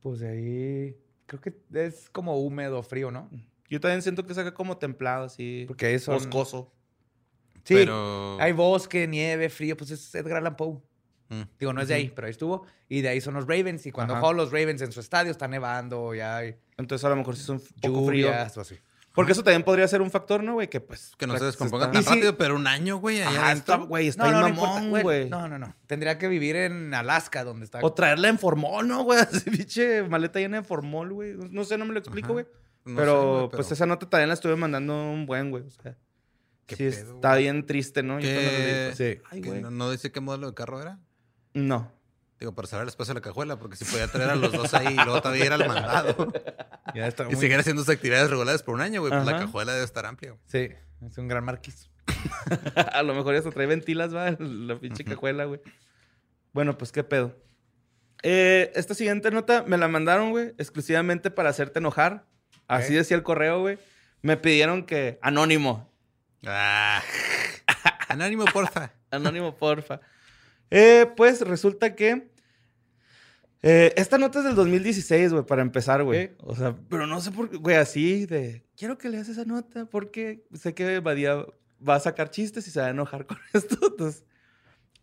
Pues 0.00 0.20
de 0.20 0.28
ahí... 0.28 0.96
Creo 1.26 1.40
que 1.40 1.54
es 1.86 2.10
como 2.10 2.36
húmedo, 2.38 2.82
frío, 2.82 3.10
¿no? 3.10 3.30
Yo 3.72 3.80
también 3.80 4.02
siento 4.02 4.26
que 4.26 4.32
es 4.32 4.38
acá 4.38 4.52
como 4.52 4.76
templado, 4.76 5.24
así. 5.24 5.64
Porque 5.66 5.98
son... 5.98 6.12
Boscoso. 6.16 6.70
Sí, 7.64 7.72
Pero... 7.72 8.36
hay 8.38 8.52
bosque, 8.52 9.08
nieve, 9.08 9.48
frío, 9.48 9.78
pues 9.78 9.90
es 9.92 10.14
Edgar 10.14 10.36
Allan 10.36 10.56
Poe. 10.56 10.78
Mm. 11.30 11.42
Digo, 11.58 11.72
no 11.72 11.80
es 11.80 11.88
de 11.88 11.94
ahí, 11.94 12.12
pero 12.14 12.26
ahí 12.26 12.32
estuvo. 12.32 12.66
Y 12.90 13.00
de 13.00 13.08
ahí 13.08 13.22
son 13.22 13.32
los 13.32 13.46
Ravens. 13.46 13.86
Y 13.86 13.90
cuando 13.90 14.14
juegan 14.16 14.36
los 14.36 14.52
Ravens 14.52 14.82
en 14.82 14.92
su 14.92 15.00
estadio, 15.00 15.30
está 15.30 15.48
nevando, 15.48 16.14
ya 16.14 16.36
hay 16.36 16.56
Entonces 16.76 17.02
a 17.06 17.08
lo 17.08 17.16
mejor 17.16 17.34
sí 17.34 17.40
es 17.44 17.48
un 17.48 17.62
poco 17.80 18.08
frío. 18.08 18.30
o 18.30 18.60
así. 18.60 18.76
Porque 19.14 19.32
eso 19.32 19.42
también 19.42 19.62
podría 19.62 19.88
ser 19.88 20.02
un 20.02 20.10
factor, 20.10 20.44
¿no, 20.44 20.52
güey? 20.52 20.68
Que 20.68 20.80
pues... 20.82 21.12
Que 21.16 21.26
no 21.26 21.32
se 21.32 21.40
prácti- 21.40 21.46
descomponga 21.46 21.86
está- 21.86 22.02
tan 22.02 22.04
rápido, 22.14 22.36
pero 22.36 22.56
un 22.56 22.66
año, 22.66 22.98
güey, 22.98 23.22
allá 23.22 23.52
está, 23.52 23.76
güey, 23.76 24.08
está 24.08 24.28
bien 24.28 24.48
importa, 24.48 24.74
mamón, 24.82 25.00
güey. 25.00 25.30
No, 25.30 25.48
no, 25.48 25.58
no. 25.58 25.74
Tendría 25.86 26.18
que 26.18 26.28
vivir 26.28 26.56
en 26.56 26.92
Alaska, 26.92 27.42
donde 27.42 27.64
está. 27.64 27.78
O 27.80 27.94
traerla 27.94 28.28
en 28.28 28.38
formol, 28.38 28.86
¿no, 28.86 29.02
güey? 29.04 29.18
Así, 29.20 29.48
pinche 29.48 30.02
maleta 30.02 30.40
llena 30.40 30.58
de 30.58 30.62
formol, 30.62 31.14
güey. 31.14 31.36
No 31.50 31.64
sé, 31.64 31.78
no 31.78 31.86
me 31.86 31.94
lo 31.94 32.00
explico, 32.00 32.26
Ajá. 32.26 32.32
güey. 32.34 32.46
No 32.84 32.96
pero, 32.96 33.12
sé, 33.22 33.36
güey, 33.38 33.48
pues 33.50 33.72
esa 33.72 33.86
nota 33.86 34.08
también 34.08 34.28
la 34.28 34.34
estuve 34.34 34.56
mandando 34.56 34.94
un 35.10 35.26
buen, 35.26 35.50
güey. 35.50 35.64
O 35.64 35.70
sea, 35.70 35.96
¿Qué 36.66 36.76
sí, 36.76 36.84
pedo, 36.90 37.14
está 37.16 37.30
güey? 37.30 37.42
bien 37.44 37.64
triste, 37.66 38.02
¿no? 38.02 38.18
Yo 38.20 38.28
¿Qué- 38.28 38.84
pues, 38.88 38.96
Sí. 38.98 39.22
Ay, 39.30 39.40
¿Que 39.40 39.48
güey. 39.48 39.60
no, 39.62 39.70
no 39.70 39.90
dice 39.90 40.10
qué 40.12 40.20
modelo 40.20 40.48
de 40.48 40.54
carro 40.54 40.80
era? 40.80 40.98
No. 41.54 41.92
Digo, 42.40 42.54
para 42.56 42.66
saber 42.66 42.82
el 42.82 42.88
espacio 42.88 43.14
de 43.14 43.20
la 43.20 43.22
cajuela, 43.22 43.56
porque 43.58 43.76
si 43.76 43.84
podía 43.84 44.08
traer 44.08 44.30
a 44.30 44.34
los 44.34 44.50
dos 44.52 44.74
ahí 44.74 44.94
y 44.94 44.96
luego 44.96 45.20
todavía 45.22 45.46
ir 45.46 45.52
al 45.52 45.66
mandado. 45.68 46.32
Ya 46.94 47.06
está 47.06 47.22
y 47.22 47.26
muy- 47.26 47.36
seguir 47.36 47.56
haciendo 47.58 47.82
sus 47.84 47.94
actividades 47.94 48.28
regulares 48.28 48.62
por 48.64 48.74
un 48.74 48.80
año, 48.80 49.00
güey. 49.00 49.12
Pues 49.12 49.24
la 49.24 49.38
cajuela 49.38 49.72
debe 49.72 49.84
estar 49.84 50.04
amplia, 50.04 50.32
güey. 50.32 50.42
Sí, 50.46 50.74
es 51.06 51.16
un 51.16 51.28
gran 51.28 51.44
marquís. 51.44 51.88
A 52.92 53.02
lo 53.04 53.14
mejor 53.14 53.34
ya 53.34 53.42
se 53.42 53.50
trae 53.52 53.66
ventilas, 53.66 54.14
va, 54.14 54.32
la 54.38 54.78
pinche 54.78 55.04
cajuela, 55.04 55.44
güey. 55.44 55.60
Bueno, 56.52 56.76
pues 56.76 56.90
qué 56.92 57.04
pedo. 57.04 57.36
Eh, 58.24 58.72
esta 58.74 58.94
siguiente 58.94 59.30
nota 59.30 59.64
me 59.66 59.78
la 59.78 59.88
mandaron, 59.88 60.30
güey, 60.32 60.48
exclusivamente 60.58 61.30
para 61.30 61.50
hacerte 61.50 61.78
enojar. 61.78 62.26
Así 62.68 62.94
decía 62.94 63.16
el 63.16 63.22
correo, 63.22 63.60
güey. 63.60 63.78
Me 64.22 64.36
pidieron 64.36 64.84
que. 64.84 65.18
Anónimo. 65.22 65.90
Ah. 66.46 67.02
Anónimo, 68.08 68.44
porfa. 68.46 68.92
Anónimo, 69.10 69.54
porfa. 69.56 70.00
Eh, 70.70 71.06
pues 71.16 71.40
resulta 71.42 71.94
que. 71.94 72.30
eh, 73.62 73.92
esta 73.96 74.18
nota 74.18 74.38
es 74.38 74.44
del 74.46 74.54
2016, 74.54 75.32
güey, 75.32 75.44
para 75.44 75.62
empezar, 75.62 76.02
güey. 76.02 76.32
O 76.38 76.56
sea, 76.56 76.74
pero 76.88 77.06
no 77.06 77.20
sé 77.20 77.30
por 77.30 77.50
qué, 77.50 77.56
güey, 77.58 77.76
así 77.76 78.26
de. 78.26 78.64
Quiero 78.76 78.96
que 78.98 79.08
leas 79.08 79.28
esa 79.28 79.44
nota 79.44 79.86
porque 79.86 80.44
sé 80.54 80.74
que 80.74 81.00
Badía 81.00 81.44
va 81.86 81.96
a 81.96 82.00
sacar 82.00 82.30
chistes 82.30 82.66
y 82.66 82.70
se 82.70 82.80
va 82.80 82.86
a 82.86 82.90
enojar 82.90 83.26
con 83.26 83.38
esto. 83.52 83.76
Entonces, 83.82 84.24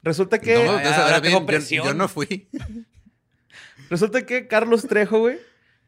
resulta 0.02 0.40
que. 0.40 0.64
no, 0.64 0.72
ahora 0.72 1.22
tengo 1.22 1.42
bien, 1.42 1.62
yo-. 1.62 1.86
Yo, 1.86 1.94
no 1.94 2.08
fui. 2.08 2.50
Resulta 3.90 4.26
que 4.26 4.48
Carlos 4.48 4.88
Trejo, 4.88 5.20
güey, 5.20 5.40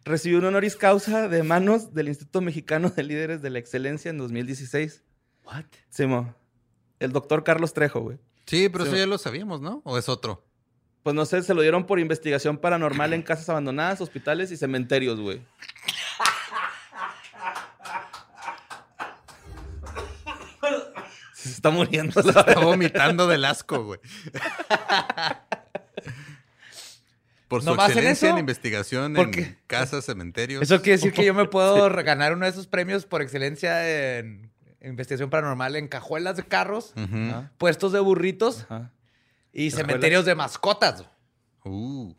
recibió 0.04 0.40
un 0.40 0.46
honoris 0.46 0.76
causa 0.76 1.28
de 1.28 1.44
manos 1.44 1.94
del 1.94 2.08
Instituto 2.10 2.42
Mexicano 2.42 2.90
de 2.90 3.04
Líderes 3.04 3.42
de 3.42 3.50
la 3.50 3.60
Excelencia 3.60 4.10
en 4.10 4.18
2016. 4.18 5.04
What? 5.46 5.66
Simo. 5.90 6.36
El 7.00 7.12
doctor 7.12 7.44
Carlos 7.44 7.74
Trejo, 7.74 8.02
güey. 8.02 8.18
Sí, 8.46 8.70
pero 8.70 8.86
Sí. 8.86 8.90
eso 8.92 8.98
ya 8.98 9.08
lo 9.08 9.18
sabíamos, 9.18 9.62
¿no? 9.62 9.82
¿O 9.86 9.98
es 9.98 10.10
otro? 10.10 10.46
Pues 11.04 11.16
no 11.16 11.26
sé, 11.26 11.42
se 11.42 11.54
lo 11.56 11.62
dieron 11.62 11.86
por 11.88 12.00
investigación 12.00 12.58
paranormal 12.58 13.14
en 13.14 13.24
casas 13.24 13.50
abandonadas, 13.50 14.02
hospitales 14.02 14.52
y 14.52 14.58
cementerios, 14.58 15.20
güey. 15.20 15.42
Se 21.34 21.50
está 21.50 21.72
muriendo. 21.72 22.22
la 22.22 22.42
Está 22.42 22.60
vomitando 22.60 23.28
del 23.28 23.46
asco, 23.46 23.84
güey. 23.84 24.00
Por 27.52 27.62
su 27.62 27.70
¿Nomás 27.70 27.92
en 27.92 27.98
excelencia 27.98 28.30
en, 28.30 28.38
investigación 28.38 29.14
¿Por 29.14 29.38
en 29.38 29.58
casas, 29.68 30.06
cementerios. 30.06 30.62
Eso 30.64 30.82
quiere 30.82 30.96
decir 30.98 31.12
que 31.12 31.26
yo 31.26 31.34
me 31.34 31.46
puedo 31.50 31.90
re- 31.90 32.04
ganar 32.04 32.32
uno 32.34 32.46
de 32.46 32.52
esos 32.52 32.66
premios 32.66 33.06
por 33.06 33.22
excelencia 33.22 34.18
en 34.20 34.50
investigación 34.82 35.30
paranormal 35.30 35.76
en 35.76 35.90
cajuelas 35.90 36.38
de 36.38 36.44
carros, 36.44 36.94
puestos 37.58 37.92
de 37.92 38.00
burritos 38.00 38.66
y 39.52 39.70
Cajuelas. 39.70 39.74
cementerios 39.76 40.26
de 40.26 40.34
mascotas. 40.36 41.04
Uh. 41.66 42.14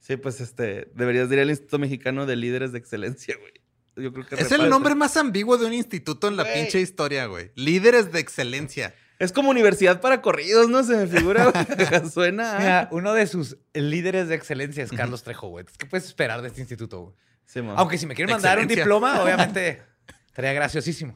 Sí, 0.00 0.16
pues 0.16 0.40
este, 0.40 0.90
deberías 0.94 1.30
ir 1.30 1.38
al 1.38 1.50
Instituto 1.50 1.78
Mexicano 1.78 2.26
de 2.26 2.34
Líderes 2.34 2.72
de 2.72 2.78
Excelencia, 2.78 3.36
güey. 3.38 3.52
Yo 3.96 4.12
creo 4.12 4.26
que 4.26 4.34
Es 4.34 4.42
reparte. 4.42 4.64
el 4.64 4.70
nombre 4.70 4.94
más 4.96 5.16
ambiguo 5.16 5.56
de 5.56 5.66
un 5.66 5.72
instituto 5.72 6.26
en 6.28 6.36
la 6.36 6.44
pinche 6.52 6.80
historia, 6.80 7.26
güey. 7.26 7.52
Líderes 7.54 8.10
de 8.10 8.18
excelencia. 8.20 8.94
Es 9.18 9.32
como 9.32 9.50
universidad 9.50 10.00
para 10.00 10.22
corridos, 10.22 10.68
¿no? 10.68 10.84
Se 10.84 10.96
me 10.96 11.06
figura, 11.08 11.46
güey. 11.50 12.10
Suena. 12.10 12.56
a- 12.56 12.60
Mira, 12.60 12.88
uno 12.92 13.12
de 13.14 13.26
sus 13.26 13.56
líderes 13.74 14.28
de 14.28 14.36
excelencia 14.36 14.84
es 14.84 14.92
Carlos 14.92 15.24
Trejo, 15.24 15.48
güey. 15.48 15.64
¿Qué 15.76 15.86
puedes 15.86 16.06
esperar 16.06 16.40
de 16.42 16.48
este 16.48 16.60
instituto, 16.60 17.00
güey? 17.00 17.14
Sí. 17.44 17.60
Aunque 17.76 17.98
si 17.98 18.06
me 18.06 18.14
quieren 18.14 18.32
mandar 18.32 18.58
un 18.60 18.68
diploma, 18.68 19.20
obviamente 19.22 19.82
estaría 20.28 20.52
graciosísimo. 20.52 21.14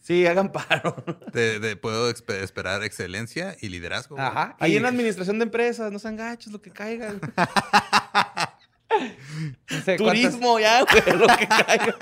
Sí, 0.00 0.26
hagan 0.26 0.52
paro. 0.52 1.02
De- 1.32 1.58
de- 1.60 1.76
puedo 1.76 2.10
esperar 2.10 2.82
excelencia 2.84 3.56
y 3.60 3.70
liderazgo. 3.70 4.16
güey. 4.16 4.26
Ajá. 4.26 4.54
Ahí 4.60 4.74
y- 4.74 4.76
en 4.76 4.82
la 4.82 4.90
administración 4.90 5.38
de 5.38 5.44
empresas, 5.44 5.90
no 5.90 5.98
sean 5.98 6.16
gachos, 6.16 6.52
lo 6.52 6.60
que 6.60 6.70
caiga. 6.72 7.14
güey. 7.14 7.20
no 9.70 9.80
sé 9.82 9.96
cuántas- 9.96 9.98
Turismo, 9.98 10.60
ya, 10.60 10.82
güey, 10.82 11.16
lo 11.18 11.26
que 11.36 11.48
caiga. 11.48 11.96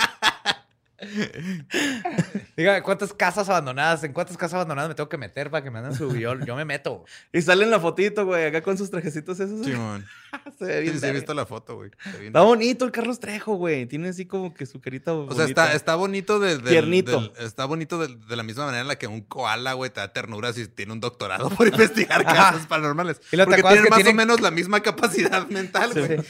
Dígame, 2.57 2.83
¿cuántas 2.83 3.13
casas 3.13 3.49
abandonadas? 3.49 4.05
¿En 4.05 4.13
cuántas 4.13 4.37
casas 4.37 4.55
abandonadas 4.55 4.89
me 4.91 4.95
tengo 4.95 5.09
que 5.09 5.19
meter 5.19 5.51
para 5.51 5.65
que 5.65 5.71
me 5.71 5.79
anden 5.79 5.95
su 5.95 6.15
yo, 6.17 6.39
yo 6.45 6.57
me 6.57 6.65
meto. 6.65 7.05
Y 7.33 7.43
sale 7.43 7.65
en 7.65 7.71
la 7.71 7.81
fotito, 7.81 8.25
güey, 8.27 8.47
acá 8.47 8.63
con 8.63 8.77
sus 8.79 8.91
trajecitos 8.91 9.41
esos. 9.41 9.65
Simón. 9.65 10.05
Se 10.59 10.65
ve 10.65 10.81
bien 10.81 10.95
Sí, 10.95 11.01
sí, 11.01 11.07
he 11.07 11.13
visto 11.13 11.35
la 11.35 11.45
foto, 11.47 11.77
güey. 11.77 11.91
Está 12.25 12.41
bonito 12.43 12.85
el 12.85 12.91
Carlos 12.93 13.21
Trejo, 13.21 13.57
güey. 13.57 13.87
Tiene 13.87 14.09
así 14.09 14.27
como 14.27 14.55
que 14.55 14.65
su 14.67 14.81
carita 14.81 15.13
O 15.13 15.35
sea, 15.35 15.45
está, 15.47 15.73
está 15.75 15.95
bonito 15.95 16.39
de, 16.41 16.59
Tiernito. 16.59 17.21
del- 17.21 17.33
está 17.47 17.65
bonito 17.67 17.99
de, 17.99 18.15
de 18.17 18.37
la 18.37 18.43
misma 18.43 18.65
manera 18.67 18.83
en 18.83 18.89
la 18.89 18.97
que 18.97 19.07
un 19.07 19.21
koala, 19.23 19.73
güey, 19.75 19.91
te 19.91 20.01
da 20.01 20.13
ternura 20.13 20.53
si 20.53 20.67
tiene 20.69 20.93
un 20.93 21.01
doctorado 21.01 21.51
por 21.51 21.67
investigar 21.69 22.25
casos 22.25 22.67
paranormales. 22.67 23.21
Y 23.33 23.37
luego 23.37 23.51
te 23.55 23.63
Porque 23.63 23.75
tienen 23.75 23.85
que 23.85 23.91
más 23.91 23.99
tienen- 23.99 24.15
o 24.15 24.17
menos 24.17 24.41
la 24.41 24.51
misma 24.51 24.81
capacidad 24.81 25.47
mental, 25.49 25.93
güey. 25.95 26.21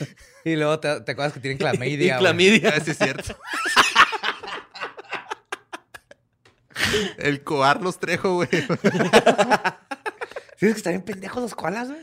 Y 0.45 0.57
luego 0.57 0.81
te, 0.81 1.01
te 1.03 1.13
acuerdas 1.13 1.35
que 1.35 1.41
tienen 1.41 1.59
clamidia. 1.59 2.19
clamidia. 2.19 2.75
Ah, 2.77 2.81
sí 2.85 2.91
es 2.93 2.99
cierto. 2.99 3.37
El 7.19 7.43
Coarlos 7.45 7.99
Trejo, 8.01 8.35
güey. 8.37 8.49
¿Sí 10.57 10.67
es 10.67 10.73
que 10.75 10.79
están 10.79 10.93
bien 10.93 11.03
pendejos 11.03 11.43
los 11.43 11.55
koalas, 11.55 11.89
güey? 11.89 12.01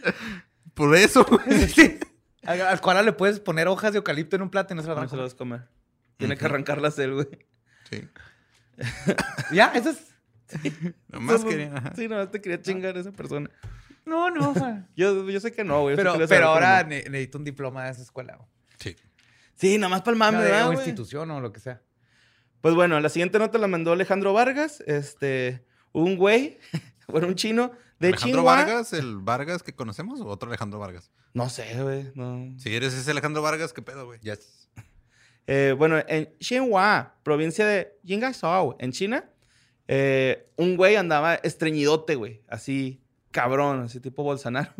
Por 0.74 0.96
eso, 0.96 1.24
güey. 1.26 1.68
Sí. 1.68 2.00
Al, 2.46 2.62
al 2.62 2.82
koala 2.82 3.04
le 3.04 3.14
puedes 3.14 3.40
poner 3.40 3.68
hojas 3.68 3.92
de 3.92 3.98
eucalipto 3.98 4.36
en 4.36 4.42
un 4.44 4.50
plato 4.50 4.74
y 4.74 4.78
no 4.78 4.82
se 4.82 4.88
lo 4.88 4.96
van 4.96 5.04
No 5.06 5.10
se 5.10 5.16
lo 5.18 5.22
comer. 5.22 5.26
vas 5.30 5.34
a 5.34 5.38
comer. 5.38 5.62
Tiene 6.18 6.38
que 6.38 6.46
arrancarlas 6.46 6.98
él, 7.00 7.14
güey. 7.14 7.28
Sí. 7.90 8.08
Ya, 9.52 9.68
eso 9.76 9.90
es... 9.90 9.98
Nomás 11.10 11.42
Somos- 11.42 11.50
quería. 11.50 11.74
ajá. 11.76 11.94
Sí, 11.96 12.08
nomás 12.08 12.32
te 12.32 12.42
quería 12.42 12.62
chingar 12.62 12.96
a 12.96 13.00
esa 13.02 13.12
persona. 13.12 13.50
No, 14.06 14.30
no. 14.32 14.54
güey. 14.54 14.74
Yo, 14.96 15.30
yo 15.30 15.40
sé 15.40 15.52
que 15.52 15.64
no, 15.64 15.82
güey. 15.82 15.96
yo 15.96 15.98
sé 15.98 16.04
Pero, 16.04 16.14
que 16.14 16.20
le 16.20 16.28
pero 16.28 16.48
ahora 16.48 16.84
ne- 16.84 17.04
necesito 17.10 17.38
un 17.38 17.44
diploma 17.44 17.86
de 17.86 17.92
esa 17.92 18.02
escuela. 18.02 18.36
güey. 18.38 18.48
Sí. 18.80 18.96
Sí, 19.56 19.78
nada 19.78 19.90
más 19.90 20.02
para 20.02 20.14
el 20.14 20.18
mame, 20.18 20.38
No, 20.38 20.44
de- 20.44 20.50
¿verdad, 20.52 20.64
o 20.64 20.72
güey? 20.72 20.78
institución 20.80 21.30
o 21.32 21.42
lo 21.42 21.52
que 21.52 21.60
sea. 21.60 21.82
Pues 22.62 22.76
bueno, 22.76 23.00
la 23.00 23.10
siguiente 23.10 23.40
nota 23.40 23.58
la 23.58 23.68
mandó 23.68 23.94
Alejandro 23.94 24.34
Vargas. 24.34 24.84
Este, 24.86 25.66
un 25.92 26.18
güey, 26.18 26.60
bueno, 27.08 27.28
un 27.28 27.36
chino 27.36 27.72
de 28.00 28.10
¿Alejandro. 28.10 28.44
Vargas, 28.44 28.94
el 28.94 29.18
Vargas 29.18 29.64
que 29.64 29.74
conocemos 29.74 30.20
o 30.22 30.28
otro 30.28 30.50
Alejandro 30.50 30.80
Vargas? 30.80 31.12
No 31.34 31.50
sé, 31.50 31.82
güey. 31.82 32.12
No. 32.16 32.58
Si 32.60 32.76
eres 32.76 32.94
ese 32.94 33.12
Alejandro 33.12 33.42
Vargas, 33.42 33.74
¿qué 33.74 33.82
pedo, 33.82 34.06
güey? 34.06 34.20
Yes. 34.22 34.70
Eh, 35.48 35.74
bueno, 35.78 35.98
en 36.08 36.30
Xinhua, 36.40 37.16
provincia 37.24 37.66
de 37.66 37.98
Jingasao, 38.06 38.76
en 38.80 38.92
China, 38.92 39.30
eh, 39.88 40.48
un 40.58 40.78
güey 40.78 40.96
andaba 40.96 41.36
estreñidote, 41.36 42.16
güey. 42.16 42.44
Así, 42.48 43.02
cabrón, 43.32 43.82
así 43.82 44.00
tipo 44.00 44.22
Bolsonaro. 44.22 44.72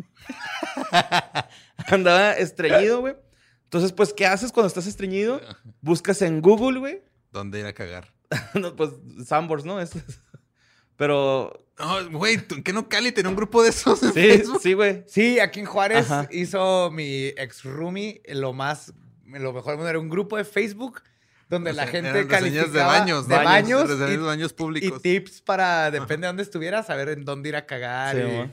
andaba 1.88 2.32
estreñido, 2.32 3.00
güey. 3.00 3.16
Entonces, 3.64 3.92
pues, 3.92 4.12
¿qué 4.12 4.26
haces 4.26 4.52
cuando 4.52 4.68
estás 4.68 4.86
estreñido? 4.86 5.40
Buscas 5.80 6.22
en 6.22 6.40
Google, 6.40 6.78
güey. 6.78 7.02
¿Dónde 7.32 7.60
ir 7.60 7.66
a 7.66 7.72
cagar? 7.72 8.12
No, 8.54 8.74
pues, 8.76 8.90
Sambors, 9.26 9.64
¿no? 9.64 9.80
Es- 9.80 9.92
Pero, 10.96 11.52
No, 11.78 12.10
güey, 12.10 12.36
¿tú- 12.38 12.62
¿qué 12.62 12.72
no 12.72 12.88
Cali 12.88 13.10
tenía 13.12 13.30
un 13.30 13.36
grupo 13.36 13.62
de 13.62 13.70
esos 13.70 14.02
en 14.02 14.12
sí, 14.12 14.20
Facebook? 14.20 14.60
sí, 14.62 14.72
güey. 14.74 15.04
Sí, 15.06 15.40
aquí 15.40 15.60
en 15.60 15.66
Juárez 15.66 16.10
Ajá. 16.10 16.28
hizo 16.30 16.90
mi 16.90 17.26
ex 17.36 17.64
roomie 17.64 18.20
lo 18.28 18.52
más, 18.52 18.92
lo 19.24 19.52
mejor 19.52 19.70
del 19.72 19.76
mundo. 19.78 19.88
Era 19.88 19.98
un 19.98 20.10
grupo 20.10 20.36
de 20.36 20.44
Facebook 20.44 21.00
donde 21.48 21.70
O 21.70 21.72
la 21.74 21.86
gente 21.86 22.26
calificaba 22.28 22.68
de 22.70 23.00
baños, 23.00 23.26
de 23.28 23.34
baños, 23.34 23.88
baños, 23.88 23.90
y- 23.90 24.10
de 24.10 24.16
baños 24.18 24.50
y, 24.50 24.54
públicos. 24.54 25.02
tips 25.02 25.40
para, 25.40 25.90
depende 25.90 26.26
de 26.26 26.26
dónde 26.28 26.42
estuvieras, 26.42 26.86
saber 26.86 27.08
en 27.08 27.24
dónde 27.24 27.48
ir 27.48 27.56
a 27.56 27.64
cagar. 27.66 28.14
Sí, 28.16 28.22
y- 28.22 28.50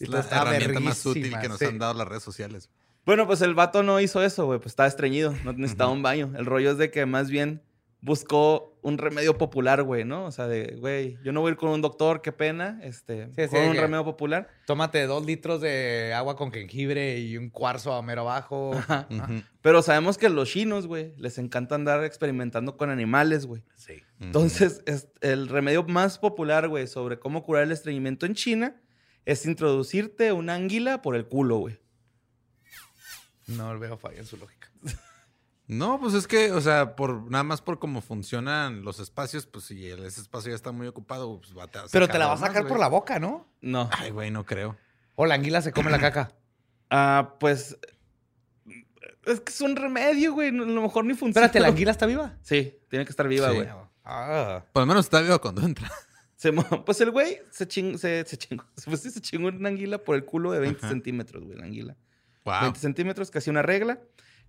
y 0.00 0.04
Es 0.04 0.08
la 0.08 0.20
herramienta 0.20 0.80
más 0.80 1.04
útil 1.04 1.38
que 1.38 1.48
nos 1.48 1.58
sí. 1.58 1.66
han 1.66 1.78
dado 1.78 1.92
las 1.94 2.08
redes 2.08 2.22
sociales. 2.22 2.70
Bueno, 3.04 3.26
pues 3.26 3.42
el 3.42 3.54
vato 3.54 3.82
no 3.82 4.00
hizo 4.00 4.22
eso, 4.22 4.46
güey. 4.46 4.58
Pues 4.58 4.72
estaba 4.72 4.88
estreñido. 4.88 5.34
No 5.44 5.52
necesitaba 5.52 5.90
un 5.90 6.02
baño. 6.02 6.32
El 6.36 6.46
rollo 6.46 6.70
es 6.72 6.78
de 6.78 6.90
que 6.90 7.04
más 7.06 7.28
bien 7.30 7.62
buscó 8.02 8.78
un 8.82 8.96
remedio 8.96 9.36
popular, 9.36 9.82
güey, 9.82 10.04
¿no? 10.04 10.24
O 10.24 10.30
sea, 10.32 10.46
de, 10.46 10.76
güey, 10.78 11.18
yo 11.22 11.32
no 11.32 11.40
voy 11.42 11.50
a 11.50 11.52
ir 11.52 11.56
con 11.58 11.68
un 11.70 11.82
doctor, 11.82 12.22
qué 12.22 12.32
pena. 12.32 12.80
Este, 12.82 13.26
Sí, 13.36 13.42
sí, 13.42 13.48
con 13.48 13.60
un 13.68 13.76
remedio 13.76 14.04
popular. 14.04 14.48
Tómate 14.66 15.06
dos 15.06 15.26
litros 15.26 15.60
de 15.60 16.14
agua 16.14 16.34
con 16.36 16.50
jengibre 16.50 17.18
y 17.18 17.36
un 17.36 17.50
cuarzo 17.50 17.92
a 17.92 18.00
mero 18.02 18.22
abajo. 18.22 18.72
Ajá. 18.74 19.06
Pero 19.60 19.82
sabemos 19.82 20.16
que 20.16 20.30
los 20.30 20.48
chinos, 20.48 20.86
güey, 20.86 21.12
les 21.18 21.36
encanta 21.38 21.74
andar 21.74 22.02
experimentando 22.04 22.76
con 22.78 22.88
animales, 22.88 23.44
güey. 23.46 23.62
Sí. 23.76 24.02
Entonces, 24.18 24.82
es- 24.86 25.08
el 25.20 25.48
remedio 25.48 25.82
más 25.84 26.18
popular, 26.18 26.68
güey, 26.68 26.86
sobre 26.86 27.18
cómo 27.18 27.42
curar 27.42 27.64
el 27.64 27.72
estreñimiento 27.72 28.24
en 28.24 28.34
China 28.34 28.80
es 29.26 29.44
introducirte 29.44 30.32
una 30.32 30.54
anguila 30.54 31.02
por 31.02 31.14
el 31.16 31.26
culo, 31.28 31.58
güey. 31.58 31.78
No 33.46 33.78
veo 33.78 33.98
falla 33.98 34.18
en 34.20 34.26
su 34.26 34.36
lógica. 34.38 34.70
No, 35.70 36.00
pues 36.00 36.14
es 36.14 36.26
que, 36.26 36.50
o 36.52 36.60
sea, 36.60 36.96
por 36.96 37.30
nada 37.30 37.44
más 37.44 37.60
por 37.62 37.78
cómo 37.78 38.00
funcionan 38.00 38.82
los 38.82 38.98
espacios, 38.98 39.46
pues 39.46 39.66
si 39.66 39.86
el- 39.88 40.04
ese 40.04 40.20
espacio 40.20 40.50
ya 40.50 40.56
está 40.56 40.72
muy 40.72 40.86
ocupado, 40.88 41.40
pues 41.40 41.56
va 41.56 41.64
a 41.64 41.68
Pero 41.90 42.08
te 42.08 42.18
la 42.18 42.26
va 42.26 42.32
a 42.34 42.36
sacar 42.38 42.54
más, 42.54 42.62
por 42.62 42.70
güey. 42.70 42.80
la 42.80 42.88
boca, 42.88 43.18
¿no? 43.20 43.46
No. 43.60 43.88
Ay, 43.96 44.10
güey, 44.10 44.30
no 44.30 44.44
creo. 44.44 44.76
O 45.14 45.26
la 45.26 45.34
anguila 45.36 45.62
se 45.62 45.72
come 45.72 45.90
la 45.90 45.98
caca. 45.98 46.32
Ah, 46.92 47.36
pues. 47.38 47.78
Es 49.26 49.40
que 49.40 49.52
es 49.52 49.60
un 49.60 49.76
remedio, 49.76 50.32
güey. 50.32 50.48
A 50.48 50.52
lo 50.52 50.82
mejor 50.82 51.04
ni 51.04 51.14
funciona. 51.14 51.46
Espérate, 51.46 51.60
¿la 51.60 51.68
anguila 51.68 51.92
está 51.92 52.04
viva? 52.06 52.36
Sí, 52.42 52.78
tiene 52.88 53.04
que 53.04 53.10
estar 53.12 53.28
viva, 53.28 53.48
Sí. 53.50 53.54
güey. 53.56 53.68
Ah. 54.04 54.64
Por 54.72 54.82
lo 54.82 54.86
menos 54.86 55.06
está 55.06 55.20
vivo 55.20 55.40
cuando 55.40 55.62
entra. 55.62 55.88
Se 56.34 56.50
mo- 56.50 56.84
pues 56.84 57.00
el 57.00 57.12
güey 57.12 57.38
se, 57.52 57.68
ching- 57.68 57.96
se, 57.96 58.24
se 58.26 58.36
chingó. 58.38 58.64
Pues 58.84 59.02
sí, 59.02 59.10
se 59.10 59.20
chingó 59.20 59.48
una 59.48 59.68
anguila 59.68 59.98
por 59.98 60.16
el 60.16 60.24
culo 60.24 60.50
de 60.50 60.58
20 60.58 60.88
centímetros, 60.88 61.44
güey, 61.44 61.56
la 61.58 61.64
anguila. 61.66 61.96
Wow. 62.44 62.62
20 62.62 62.80
centímetros, 62.80 63.30
casi 63.30 63.50
una 63.50 63.62
regla. 63.62 64.00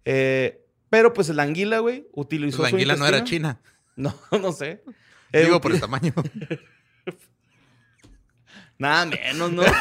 Eh, 0.05 0.61
pero 0.91 1.11
pues 1.13 1.29
la 1.29 1.41
anguila, 1.41 1.79
güey, 1.79 2.05
utilizó 2.13 2.61
la 2.61 2.69
su 2.69 2.75
anguila 2.75 2.95
no 2.95 3.07
era 3.07 3.23
china. 3.23 3.59
No, 3.95 4.15
no 4.31 4.51
sé. 4.53 4.83
Eh, 5.33 5.41
Digo, 5.43 5.57
uti- 5.57 5.61
por 5.63 5.71
el 5.73 5.79
tamaño. 5.81 6.13
Nada 8.77 9.05
menos, 9.05 9.51
¿no? 9.51 9.63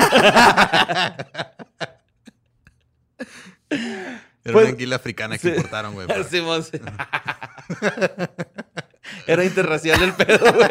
Era 3.70 4.20
Pues- 4.42 4.54
una 4.64 4.68
anguila 4.70 4.96
africana 4.96 5.36
que 5.38 5.42
sí. 5.42 5.48
importaron, 5.54 5.94
güey. 5.94 6.06
para- 6.06 6.24
Sí, 6.24 6.40
mo- 6.40 6.60
sí. 6.62 6.78
Era 9.26 9.44
interracial 9.44 10.02
el 10.02 10.12
pedo, 10.14 10.52
güey. 10.52 10.68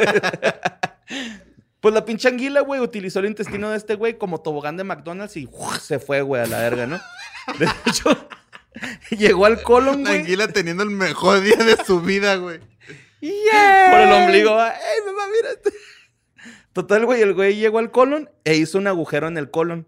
Pues 1.80 1.94
la 1.94 2.04
pinche 2.04 2.28
anguila, 2.28 2.62
güey, 2.62 2.82
utilizó 2.82 3.20
el 3.20 3.28
intestino 3.28 3.70
de 3.70 3.78
este 3.78 3.96
güey 3.96 4.18
como 4.18 4.42
tobogán 4.42 4.76
de 4.76 4.84
McDonald's 4.84 5.38
y 5.38 5.48
¡uf! 5.52 5.80
se 5.80 6.00
fue, 6.00 6.22
güey, 6.22 6.44
a 6.44 6.48
la 6.48 6.58
verga, 6.60 6.88
¿no? 6.88 7.00
De 7.58 7.68
hecho, 7.86 8.28
llegó 9.12 9.46
al 9.46 9.62
colon, 9.64 10.04
La 10.04 10.10
güey, 10.12 10.22
anguila 10.22 10.48
teniendo 10.50 10.84
el 10.84 10.90
mejor 10.92 11.42
día 11.42 11.58
de 11.58 11.78
su 11.86 12.02
vida, 12.02 12.36
güey. 12.36 12.60
por 12.60 14.00
el 14.00 14.12
ombligo. 14.12 14.52
¡Ey, 14.62 15.02
mamá, 15.06 15.24
mira! 15.36 15.52
este! 15.52 15.72
Total, 16.74 17.06
güey, 17.06 17.22
el 17.22 17.34
güey 17.34 17.56
llegó 17.56 17.80
al 17.80 17.92
colon 17.92 18.30
e 18.44 18.56
hizo 18.56 18.78
un 18.78 18.88
agujero 18.88 19.28
en 19.28 19.38
el 19.38 19.50
colon. 19.50 19.88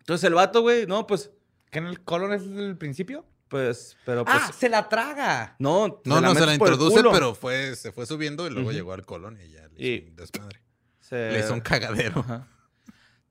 Entonces 0.00 0.24
el 0.26 0.34
vato, 0.34 0.62
güey, 0.62 0.86
no, 0.86 1.06
pues, 1.06 1.30
¿Que 1.70 1.78
en 1.78 1.86
el 1.86 2.02
colon 2.02 2.32
es 2.32 2.42
el 2.42 2.76
principio? 2.76 3.24
pues, 3.48 3.96
pero 4.06 4.24
pues... 4.24 4.36
ah, 4.40 4.50
se 4.58 4.68
la 4.70 4.88
traga. 4.88 5.56
No, 5.58 6.00
No, 6.06 6.20
no, 6.22 6.34
se 6.34 6.46
la 6.46 6.54
introduce, 6.54 7.02
pero 7.12 7.34
fue, 7.34 7.76
se 7.76 7.92
fue 7.92 8.06
subiendo 8.06 8.46
y 8.46 8.50
luego 8.50 8.72
llegó 8.72 8.94
al 8.94 9.04
colon 9.04 9.38
y 9.40 9.50
ya 9.50 9.68
le 9.68 9.74
Y- 9.76 9.94
hizo 9.94 10.08
un 10.08 10.16
desmadre. 10.16 10.62
Se- 11.00 11.30
Le 11.32 11.38
hizo 11.40 11.52
un 11.52 11.60
cagadero. 11.60 12.20
Ajá. 12.20 12.48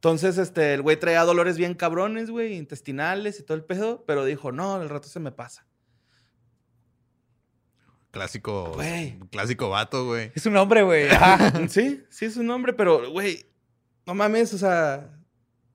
Entonces, 0.01 0.39
este, 0.39 0.73
el 0.73 0.81
güey 0.81 0.97
traía 0.99 1.21
dolores 1.23 1.57
bien 1.57 1.75
cabrones, 1.75 2.31
güey, 2.31 2.55
intestinales 2.57 3.39
y 3.39 3.43
todo 3.43 3.55
el 3.55 3.63
pedo, 3.63 4.03
pero 4.07 4.25
dijo, 4.25 4.51
no, 4.51 4.73
al 4.73 4.89
rato 4.89 5.07
se 5.07 5.19
me 5.19 5.31
pasa. 5.31 5.67
Clásico, 8.09 8.71
Güey. 8.73 9.19
clásico 9.29 9.69
vato, 9.69 10.07
güey. 10.07 10.31
Es 10.33 10.47
un 10.47 10.57
hombre, 10.57 10.81
güey. 10.81 11.07
Sí, 11.69 12.03
sí 12.09 12.25
es 12.25 12.35
un 12.35 12.47
nombre, 12.47 12.73
pero, 12.73 13.11
güey, 13.11 13.45
no 14.07 14.15
mames, 14.15 14.51
o 14.55 14.57
sea, 14.57 15.07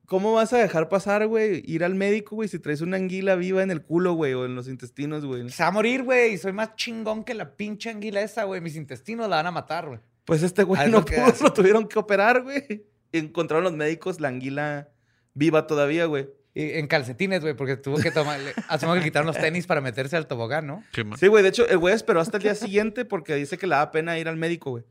¿cómo 0.06 0.32
vas 0.34 0.52
a 0.52 0.58
dejar 0.58 0.88
pasar, 0.88 1.24
güey, 1.28 1.62
ir 1.64 1.84
al 1.84 1.94
médico, 1.94 2.34
güey, 2.34 2.48
si 2.48 2.58
traes 2.58 2.80
una 2.80 2.96
anguila 2.96 3.36
viva 3.36 3.62
en 3.62 3.70
el 3.70 3.82
culo, 3.84 4.14
güey, 4.14 4.34
o 4.34 4.44
en 4.44 4.56
los 4.56 4.66
intestinos, 4.66 5.24
güey? 5.24 5.48
Se 5.50 5.62
va 5.62 5.68
a 5.68 5.72
morir, 5.72 6.02
güey. 6.02 6.36
Soy 6.36 6.52
más 6.52 6.74
chingón 6.74 7.22
que 7.22 7.32
la 7.34 7.54
pinche 7.56 7.90
anguila 7.90 8.20
esa, 8.22 8.42
güey. 8.42 8.60
Mis 8.60 8.74
intestinos 8.74 9.28
la 9.30 9.36
van 9.36 9.46
a 9.46 9.50
matar, 9.52 9.86
güey. 9.86 10.00
Pues 10.24 10.42
este 10.42 10.64
güey 10.64 10.90
no 10.90 11.04
pudo, 11.04 11.32
lo 11.44 11.52
tuvieron 11.52 11.86
que 11.86 11.96
operar, 11.98 12.42
güey. 12.42 12.84
Y 13.16 13.20
encontraron 13.20 13.64
los 13.64 13.72
médicos 13.72 14.20
la 14.20 14.28
anguila 14.28 14.88
viva 15.34 15.66
todavía, 15.66 16.06
güey. 16.06 16.28
Y 16.54 16.78
en 16.78 16.86
calcetines, 16.86 17.42
güey, 17.42 17.54
porque 17.54 17.76
tuvo 17.76 17.98
que 17.98 18.10
tomar. 18.10 18.40
Asumo 18.68 18.94
que 18.94 19.02
quitaron 19.02 19.26
los 19.26 19.36
tenis 19.36 19.66
para 19.66 19.80
meterse 19.80 20.16
al 20.16 20.26
tobogán, 20.26 20.66
¿no? 20.66 20.82
Sí, 21.18 21.26
güey, 21.26 21.42
de 21.42 21.50
hecho, 21.50 21.68
el 21.68 21.78
güey 21.78 21.94
esperó 21.94 22.20
hasta 22.20 22.38
el 22.38 22.42
día 22.42 22.54
siguiente 22.54 23.04
porque 23.04 23.34
dice 23.34 23.58
que 23.58 23.66
le 23.66 23.74
da 23.74 23.90
pena 23.90 24.18
ir 24.18 24.28
al 24.28 24.36
médico, 24.36 24.70
güey. 24.70 24.84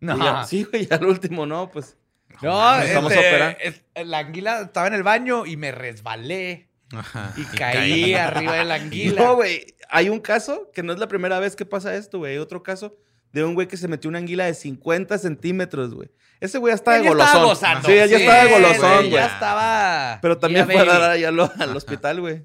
No. 0.00 0.18
Ya- 0.18 0.44
sí, 0.44 0.64
güey, 0.64 0.86
ya 0.86 0.96
al 0.96 1.06
último, 1.06 1.46
no, 1.46 1.70
pues. 1.70 1.96
No, 2.40 2.76
Estamos 2.80 3.12
este, 3.12 3.28
operando. 3.28 3.58
es- 3.62 3.82
la 4.06 4.18
anguila 4.18 4.60
estaba 4.62 4.86
en 4.88 4.94
el 4.94 5.02
baño 5.04 5.46
y 5.46 5.56
me 5.56 5.70
resbalé 5.70 6.68
Ajá. 6.92 7.32
y 7.36 7.44
caí 7.56 8.14
arriba 8.14 8.54
de 8.56 8.64
la 8.64 8.74
anguila. 8.82 9.22
No, 9.22 9.34
güey. 9.36 9.64
Hay 9.90 10.08
un 10.08 10.18
caso 10.18 10.70
que 10.74 10.82
no 10.82 10.92
es 10.92 10.98
la 10.98 11.06
primera 11.06 11.38
vez 11.38 11.54
que 11.54 11.66
pasa 11.66 11.94
esto, 11.94 12.18
güey. 12.18 12.32
Hay 12.32 12.38
otro 12.38 12.62
caso 12.64 12.96
de 13.32 13.44
un 13.44 13.54
güey 13.54 13.66
que 13.68 13.76
se 13.76 13.88
metió 13.88 14.08
una 14.08 14.18
anguila 14.18 14.44
de 14.46 14.54
50 14.54 15.18
centímetros, 15.18 15.94
güey. 15.94 16.10
Ese 16.40 16.58
güey 16.58 16.72
ya 16.72 16.74
estaba 16.74 16.98
de 16.98 17.04
ya 17.04 17.10
estaba 17.10 17.32
golosón. 17.32 17.48
gozando. 17.48 17.88
Sí, 17.88 17.94
él 17.94 18.10
ya 18.10 18.16
estaba 18.18 18.44
de 18.44 18.50
golosón, 18.50 18.96
güey. 18.98 19.10
Ya 19.10 19.26
estaba. 19.26 20.18
Pero 20.20 20.38
también 20.38 20.66
fue 20.66 20.78
a 20.80 20.84
dar 20.84 21.10
allá 21.10 21.28
al, 21.28 21.40
al 21.40 21.76
hospital, 21.76 22.20
güey. 22.20 22.44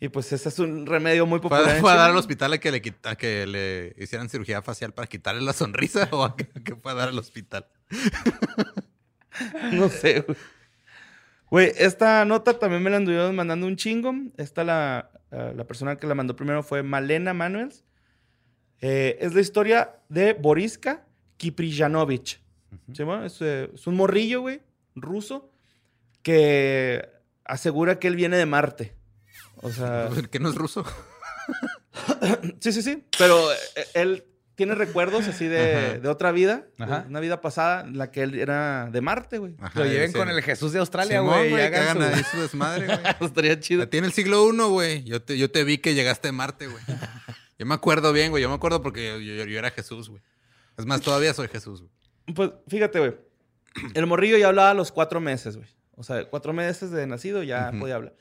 Y 0.00 0.08
pues 0.08 0.32
ese 0.32 0.48
es 0.48 0.58
un 0.58 0.86
remedio 0.86 1.26
muy 1.26 1.38
¿Fue, 1.38 1.48
popular. 1.48 1.76
en 1.76 1.80
fue 1.80 1.92
a 1.92 1.94
dar 1.94 2.10
al 2.10 2.16
hospital 2.16 2.52
a 2.54 2.58
que, 2.58 2.72
le 2.72 2.82
a 3.04 3.14
que 3.14 3.46
le 3.46 3.94
hicieran 4.02 4.28
cirugía 4.28 4.60
facial 4.60 4.92
para 4.92 5.06
quitarle 5.06 5.42
la 5.42 5.52
sonrisa 5.52 6.08
o 6.12 6.24
a 6.24 6.36
que, 6.36 6.48
a 6.56 6.60
que 6.64 6.74
fue 6.74 6.90
a 6.90 6.94
dar 6.94 7.08
al 7.08 7.18
hospital? 7.18 7.66
No 9.72 9.88
sé, 9.88 10.20
güey. 10.20 10.36
Güey, 11.50 11.72
esta 11.78 12.24
nota 12.24 12.58
también 12.58 12.82
me 12.82 12.90
la 12.90 12.96
anduvieron 12.98 13.34
mandando 13.34 13.66
un 13.66 13.76
chingo. 13.76 14.14
Esta 14.36 14.64
la, 14.64 15.10
eh, 15.30 15.52
la 15.56 15.64
persona 15.64 15.96
que 15.96 16.06
la 16.06 16.14
mandó 16.14 16.36
primero 16.36 16.62
fue 16.62 16.82
Malena 16.82 17.32
Manuels. 17.34 17.84
Eh, 18.82 19.16
es 19.20 19.32
la 19.32 19.40
historia 19.40 19.96
de 20.08 20.34
Boriska 20.34 21.04
Kiprijanovich. 21.38 22.40
¿Sí, 22.92 23.02
es, 23.24 23.38
eh, 23.40 23.70
es 23.74 23.86
un 23.86 23.94
morrillo, 23.94 24.40
güey, 24.42 24.60
ruso, 24.96 25.50
que 26.22 27.08
asegura 27.44 27.98
que 27.98 28.08
él 28.08 28.16
viene 28.16 28.36
de 28.36 28.44
Marte. 28.46 28.94
O 29.56 29.70
sea, 29.70 30.08
¿Que 30.30 30.38
no 30.40 30.50
es 30.50 30.56
ruso? 30.56 30.84
sí, 32.60 32.72
sí, 32.72 32.82
sí. 32.82 33.04
Pero 33.18 33.52
eh, 33.52 33.56
él 33.94 34.24
tiene 34.54 34.74
recuerdos 34.74 35.26
así 35.28 35.46
de, 35.46 36.00
otra 36.08 36.30
vida, 36.30 36.66
Ajá. 36.78 37.04
una 37.08 37.20
vida 37.20 37.40
pasada 37.40 37.82
en 37.82 37.96
la 37.96 38.10
que 38.10 38.22
él 38.22 38.38
era 38.38 38.88
de 38.90 39.00
Marte, 39.00 39.38
güey. 39.38 39.54
Lo 39.74 39.84
lleven 39.84 40.12
con 40.12 40.28
el 40.28 40.42
Jesús 40.42 40.72
de 40.72 40.78
Australia, 40.80 41.20
güey. 41.20 41.52
y 41.52 41.56
que 41.56 41.62
hagan 41.62 41.82
hagan 42.02 42.10
su- 42.12 42.16
ahí 42.18 42.24
su 42.30 42.40
desmadre, 42.42 42.86
güey. 42.86 42.98
Estaría 43.20 43.58
chido. 43.60 43.88
Tiene 43.88 44.08
el 44.08 44.12
siglo 44.12 44.46
I, 44.52 44.56
güey. 44.68 45.04
Yo 45.04 45.22
te, 45.22 45.38
yo 45.38 45.50
te 45.50 45.64
vi 45.64 45.78
que 45.78 45.94
llegaste 45.94 46.28
a 46.28 46.32
Marte, 46.32 46.66
güey. 46.66 46.82
Yo 47.58 47.66
me 47.66 47.74
acuerdo 47.74 48.12
bien, 48.12 48.30
güey. 48.30 48.42
Yo 48.42 48.48
me 48.48 48.54
acuerdo 48.54 48.82
porque 48.82 49.06
yo, 49.06 49.18
yo- 49.18 49.44
yo 49.44 49.58
era 49.58 49.70
Jesús, 49.70 50.08
güey. 50.08 50.22
Es 50.76 50.86
más, 50.86 51.00
todavía 51.00 51.32
soy 51.34 51.48
Jesús, 51.48 51.82
güey. 51.82 51.92
Pues 52.34 52.50
fíjate, 52.68 52.98
güey. 52.98 53.14
El 53.94 54.06
morrillo 54.06 54.36
ya 54.38 54.48
hablaba 54.48 54.70
a 54.70 54.74
los 54.74 54.92
cuatro 54.92 55.20
meses, 55.20 55.56
güey. 55.56 55.68
O 55.94 56.02
sea, 56.02 56.24
cuatro 56.24 56.52
meses 56.52 56.90
de 56.90 57.06
nacido 57.06 57.42
ya 57.42 57.72
podía 57.78 57.96
hablar. 57.96 58.14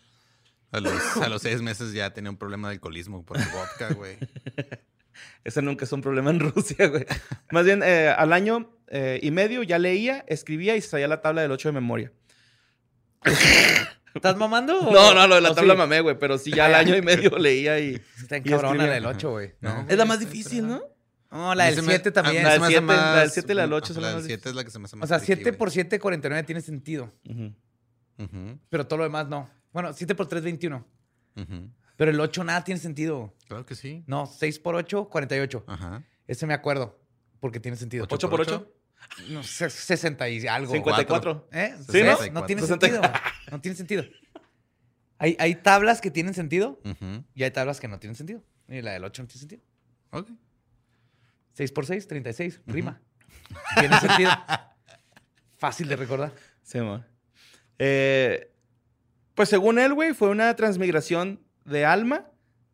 A 0.71 0.79
los, 0.79 1.17
a 1.17 1.27
los 1.29 1.41
seis 1.41 1.61
meses 1.61 1.91
ya 1.93 2.13
tenía 2.13 2.29
un 2.31 2.37
problema 2.37 2.69
de 2.69 2.75
alcoholismo 2.75 3.25
por 3.25 3.37
el 3.37 3.45
vodka, 3.49 3.93
güey. 3.93 4.17
Ese 5.43 5.61
nunca 5.61 5.83
es 5.85 5.91
un 5.91 6.01
problema 6.01 6.29
en 6.31 6.39
Rusia, 6.39 6.87
güey. 6.87 7.05
Más 7.51 7.65
bien, 7.65 7.81
eh, 7.83 8.07
al 8.09 8.31
año 8.33 8.73
eh, 8.87 9.19
y 9.21 9.31
medio 9.31 9.63
ya 9.63 9.77
leía, 9.79 10.23
escribía 10.27 10.75
y 10.75 10.81
se 10.81 10.89
sabía 10.89 11.07
la 11.09 11.21
tabla 11.21 11.41
del 11.41 11.51
8 11.51 11.69
de 11.69 11.73
memoria. 11.73 12.11
¿Estás 14.13 14.35
mamando? 14.37 14.79
o- 14.79 14.91
No, 14.93 15.13
no, 15.13 15.27
lo 15.27 15.35
de 15.35 15.41
la 15.41 15.53
tabla 15.55 15.73
sí? 15.73 15.77
mamé, 15.77 16.01
güey. 16.01 16.17
Pero 16.19 16.37
sí, 16.37 16.51
ya 16.51 16.65
al 16.65 16.75
año 16.75 16.95
y 16.95 17.01
medio 17.01 17.37
leía 17.37 17.79
y... 17.79 18.01
Está 18.21 18.37
en 18.37 18.43
cabrona 18.43 18.85
la 18.85 18.93
del 18.93 19.05
8, 19.05 19.29
güey. 19.31 19.53
No. 19.61 19.85
Es 19.87 19.97
la 19.97 20.05
más 20.05 20.19
difícil, 20.19 20.67
¿no? 20.67 20.81
No, 21.31 21.55
la 21.55 21.65
del 21.65 21.75
se 21.75 21.81
me- 21.81 21.87
7 21.93 22.11
también. 22.11 22.37
a 22.37 22.39
mí 22.39 22.43
La 22.43 22.51
del 22.53 22.61
hace 22.63 22.71
siete- 22.71 22.85
la 22.85 22.93
del 23.15 23.23
más- 23.25 23.33
siete 23.33 23.51
y 23.51 23.55
la 23.55 23.61
del 23.61 23.73
ocho 23.73 23.93
son 23.93 24.03
La 24.03 24.09
las 24.09 24.15
del 24.15 24.23
más 24.23 24.27
7 24.27 24.49
es 24.49 24.55
la 24.55 24.63
que 24.65 24.71
se 24.71 24.79
me 24.79 24.85
hace 24.85 24.95
más 24.97 25.05
O 25.05 25.07
sea, 25.07 25.17
tricky, 25.19 25.33
7 25.43 25.53
por 25.57 25.71
7, 25.71 25.99
49 25.99 26.43
tiene 26.43 26.61
sentido. 26.61 27.13
Pero 28.69 28.87
todo 28.87 28.97
lo 28.97 29.03
demás 29.03 29.27
no. 29.27 29.49
Bueno, 29.73 29.93
7 29.93 30.13
por 30.15 30.27
3, 30.27 30.43
21. 30.43 30.85
ujú. 31.37 31.69
Pero 31.95 32.11
el 32.11 32.19
8 32.19 32.43
nada 32.43 32.63
tiene 32.63 32.79
sentido. 32.81 33.33
Claro 33.47 33.65
que 33.65 33.75
sí. 33.75 34.03
No, 34.07 34.25
6 34.25 34.59
por 34.59 34.75
8, 34.75 35.07
48. 35.09 35.63
Ajá. 35.67 36.03
Ese 36.27 36.45
me 36.47 36.53
acuerdo. 36.53 36.99
Porque 37.39 37.59
tiene 37.59 37.77
sentido. 37.77 38.03
Ocho 38.05 38.15
¿Ocho 38.15 38.29
por 38.29 38.41
ocho? 38.41 38.71
No, 39.29 39.43
se- 39.43 39.69
60 39.69 40.29
y 40.29 40.47
algo. 40.47 40.71
54. 40.73 41.47
¿Eh? 41.51 41.75
¿Sí, 41.91 42.01
no? 42.03 42.17
¿Ves? 42.17 42.31
No 42.31 42.45
tiene 42.45 42.61
64. 42.61 43.01
sentido. 43.01 43.01
No 43.51 43.59
tiene 43.61 43.75
sentido. 43.77 44.03
Hay, 45.17 45.35
hay 45.39 45.55
tablas 45.55 45.99
que 46.01 46.09
tienen 46.09 46.33
sentido 46.33 46.79
Ujú. 46.85 47.23
y 47.35 47.43
hay 47.43 47.51
tablas 47.51 47.79
que 47.79 47.87
no 47.87 47.99
tienen 47.99 48.15
sentido. 48.15 48.41
Y 48.67 48.81
la 48.81 48.93
del 48.93 49.03
8 49.03 49.21
no 49.23 49.27
tiene 49.27 49.39
sentido. 49.39 49.61
Ok. 50.11 50.29
6 51.53 51.71
por 51.73 51.85
6, 51.85 52.07
36. 52.07 52.61
Rima. 52.65 53.01
Tiene 53.77 53.99
sentido. 53.99 54.31
Fácil 55.57 55.87
de 55.89 55.95
recordar. 55.97 56.31
Sí, 56.63 56.77
amor. 56.77 57.05
Eh, 57.77 58.51
pues 59.35 59.49
según 59.49 59.77
él, 59.79 59.93
güey, 59.93 60.13
fue 60.13 60.29
una 60.29 60.55
transmigración 60.55 61.43
de 61.65 61.85
alma 61.85 62.27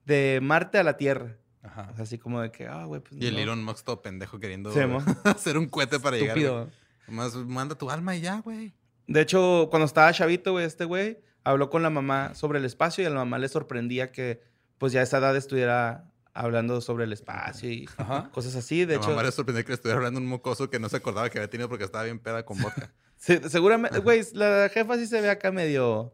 de 0.05 0.39
Marte 0.41 0.78
a 0.78 0.84
la 0.84 0.95
Tierra. 0.97 1.38
Ajá. 1.68 1.89
O 1.91 1.95
sea, 1.95 2.03
así 2.03 2.18
como 2.18 2.41
de 2.41 2.51
que, 2.51 2.68
ah, 2.68 2.86
güey, 2.86 3.01
pues 3.01 3.22
Y 3.22 3.28
el. 3.28 3.38
Elon 3.38 3.63
Musk 3.63 3.84
todo 3.86 4.01
pendejo 4.01 4.39
queriendo 4.39 4.72
Sí, 4.74 4.80
hacer 5.26 5.57
un 5.57 5.68
cohete 5.68 5.99
para 5.99 6.18
llegar. 6.18 6.38
Estúpido. 6.38 6.70
Nomás 7.07 7.36
manda 7.36 7.76
tu 7.76 7.89
alma 7.89 8.15
y 8.15 8.22
ya, 8.22 8.39
güey. 8.41 8.74
De 9.07 9.22
hecho, 9.22 9.68
cuando 9.70 9.86
estaba 9.86 10.11
chavito, 10.11 10.51
güey, 10.51 10.65
este 10.65 10.84
güey 10.86 11.20
habló 11.43 11.70
con 11.70 11.82
la 11.82 11.89
mamá 11.89 12.34
sobre 12.36 12.59
el 12.59 12.65
espacio 12.65 13.03
y 13.03 13.07
a 13.07 13.09
la 13.09 13.15
mamá 13.18 13.38
le 13.38 13.47
sorprendía 13.47 14.11
que, 14.11 14.41
pues, 14.78 14.91
ya 14.91 14.99
a 14.99 15.03
esa 15.03 15.20
edad 15.20 15.36
estuviera 15.38 16.11
hablando 16.34 16.82
sobre 16.82 17.05
el 17.05 17.13
espacio 17.13 17.70
y 17.72 17.88
Ajá. 17.97 18.30
cosas 18.32 18.55
así. 18.55 18.80
De 18.82 18.86
De 18.88 18.95
hecho, 18.95 19.09
mamá 19.09 19.24
le 19.24 19.32
sorprendió 19.32 19.63
que 19.63 19.70
le 19.70 19.76
estuviera 19.76 19.97
hablando 19.97 20.20
un 20.20 20.28
mocoso 20.28 20.70
que 20.70 20.80
no 20.80 20.89
se 20.89 20.97
acordaba 20.97 21.30
que 21.30 21.38
había 21.39 21.49
tenido 21.49 21.70
porque 21.70 21.86
estaba 21.86 22.03
bien 22.03 22.20
peda 22.20 22.43
con 22.45 22.59
vodka. 22.61 22.91
se- 23.15 23.49
seguramente, 23.49 23.99
güey, 23.99 24.22
la 24.34 24.70
jefa 24.74 24.97
sí 24.97 25.07
se 25.07 25.22
ve 25.22 25.30
acá 25.30 25.51
medio, 25.51 26.13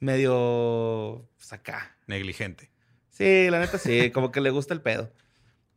medio, 0.00 1.28
pues, 1.36 1.52
acá. 1.52 1.96
Negligente. 2.06 2.70
Sí, 3.16 3.48
la 3.50 3.60
neta 3.60 3.78
sí, 3.78 4.10
como 4.10 4.30
que 4.30 4.40
le 4.40 4.50
gusta 4.50 4.74
el 4.74 4.82
pedo. 4.82 5.10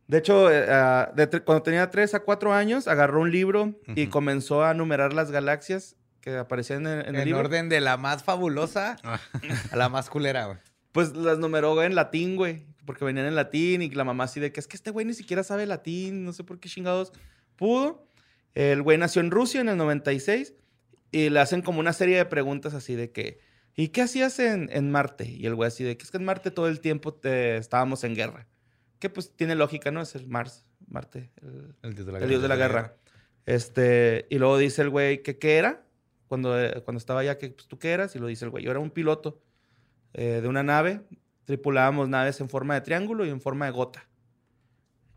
De 0.08 0.18
hecho, 0.18 0.50
eh, 0.50 0.66
ah, 0.68 1.12
de 1.14 1.30
tre- 1.30 1.44
cuando 1.44 1.62
tenía 1.62 1.88
3 1.90 2.14
a 2.14 2.20
4 2.20 2.52
años, 2.52 2.88
agarró 2.88 3.20
un 3.20 3.30
libro 3.30 3.78
y 3.94 4.02
Ujú. 4.02 4.10
comenzó 4.10 4.64
a 4.64 4.74
numerar 4.74 5.12
las 5.12 5.30
galaxias 5.30 5.96
que 6.20 6.36
aparecían 6.36 6.86
en, 6.86 7.00
en 7.00 7.14
el 7.14 7.16
En 7.16 7.24
libro. 7.26 7.40
orden 7.40 7.68
de 7.68 7.80
la 7.80 7.96
más 7.96 8.22
fabulosa 8.24 8.96
Ah, 9.04 9.20
a 9.70 9.76
la 9.76 9.88
más 9.88 10.10
culera, 10.10 10.46
güey. 10.46 10.58
Pues 10.92 11.14
las 11.14 11.38
numeró 11.38 11.80
en 11.82 11.94
latín, 11.94 12.36
güey. 12.36 12.66
Porque 12.84 13.04
venían 13.04 13.26
en 13.26 13.36
latín 13.36 13.82
y 13.82 13.90
la 13.90 14.02
mamá 14.04 14.24
así 14.24 14.40
de 14.40 14.50
que 14.52 14.58
es 14.58 14.66
que 14.66 14.76
este 14.76 14.90
güey 14.90 15.06
ni 15.06 15.14
siquiera 15.14 15.44
sabe 15.44 15.64
latín, 15.64 16.24
no 16.24 16.32
sé 16.32 16.42
por 16.44 16.58
qué 16.58 16.68
chingados 16.68 17.12
pudo. 17.56 18.06
El 18.54 18.82
güey 18.82 18.98
nació 18.98 19.20
en 19.20 19.30
Rusia 19.30 19.60
en 19.60 19.68
el 19.68 19.76
96 19.76 20.54
y 21.12 21.30
le 21.30 21.38
hacen 21.40 21.62
como 21.62 21.78
una 21.78 21.92
serie 21.92 22.16
de 22.16 22.24
preguntas 22.24 22.74
así 22.74 22.96
de 22.96 23.12
que, 23.12 23.38
¿y 23.76 23.88
qué 23.88 24.02
hacías 24.02 24.38
en, 24.38 24.68
en 24.72 24.90
Marte? 24.90 25.24
Y 25.28 25.46
el 25.46 25.54
güey 25.54 25.68
así 25.68 25.84
de 25.84 25.96
que 25.96 26.04
es 26.04 26.10
que 26.10 26.16
en 26.18 26.24
Marte 26.24 26.50
todo 26.50 26.68
el 26.68 26.80
tiempo 26.80 27.14
te- 27.14 27.56
estábamos 27.56 28.04
en 28.04 28.14
guerra. 28.14 28.46
Que 28.98 29.08
pues 29.10 29.34
tiene 29.34 29.54
lógica, 29.54 29.90
¿no? 29.90 30.00
Es 30.02 30.14
el 30.14 30.26
Mars, 30.26 30.66
Marte, 30.88 31.30
el, 31.42 31.74
El 31.82 31.94
dios 31.94 32.06
de 32.06 32.12
la 32.12 32.18
el 32.18 32.28
dios 32.28 32.42
de 32.42 32.48
la 32.48 32.56
guerra. 32.56 32.96
Este, 33.46 34.26
y 34.30 34.38
luego 34.38 34.58
dice 34.58 34.82
el 34.82 34.90
güey 34.90 35.22
que 35.22 35.38
qué 35.38 35.56
era, 35.56 35.84
cuando, 36.28 36.60
eh, 36.62 36.82
cuando 36.84 36.98
estaba 36.98 37.20
allá, 37.20 37.38
que 37.38 37.50
pues, 37.50 37.66
tú 37.66 37.78
qué 37.78 37.90
eras, 37.92 38.14
y 38.14 38.18
lo 38.18 38.26
dice 38.26 38.44
el 38.44 38.50
güey, 38.50 38.62
yo 38.64 38.70
era 38.70 38.80
un 38.80 38.90
piloto 38.90 39.40
eh, 40.12 40.40
de 40.42 40.48
una 40.48 40.62
nave, 40.62 41.00
tripulábamos 41.46 42.08
naves 42.08 42.40
en 42.40 42.48
forma 42.48 42.74
de 42.74 42.82
triángulo 42.82 43.24
y 43.24 43.30
en 43.30 43.40
forma 43.40 43.64
de 43.66 43.72
gota. 43.72 44.06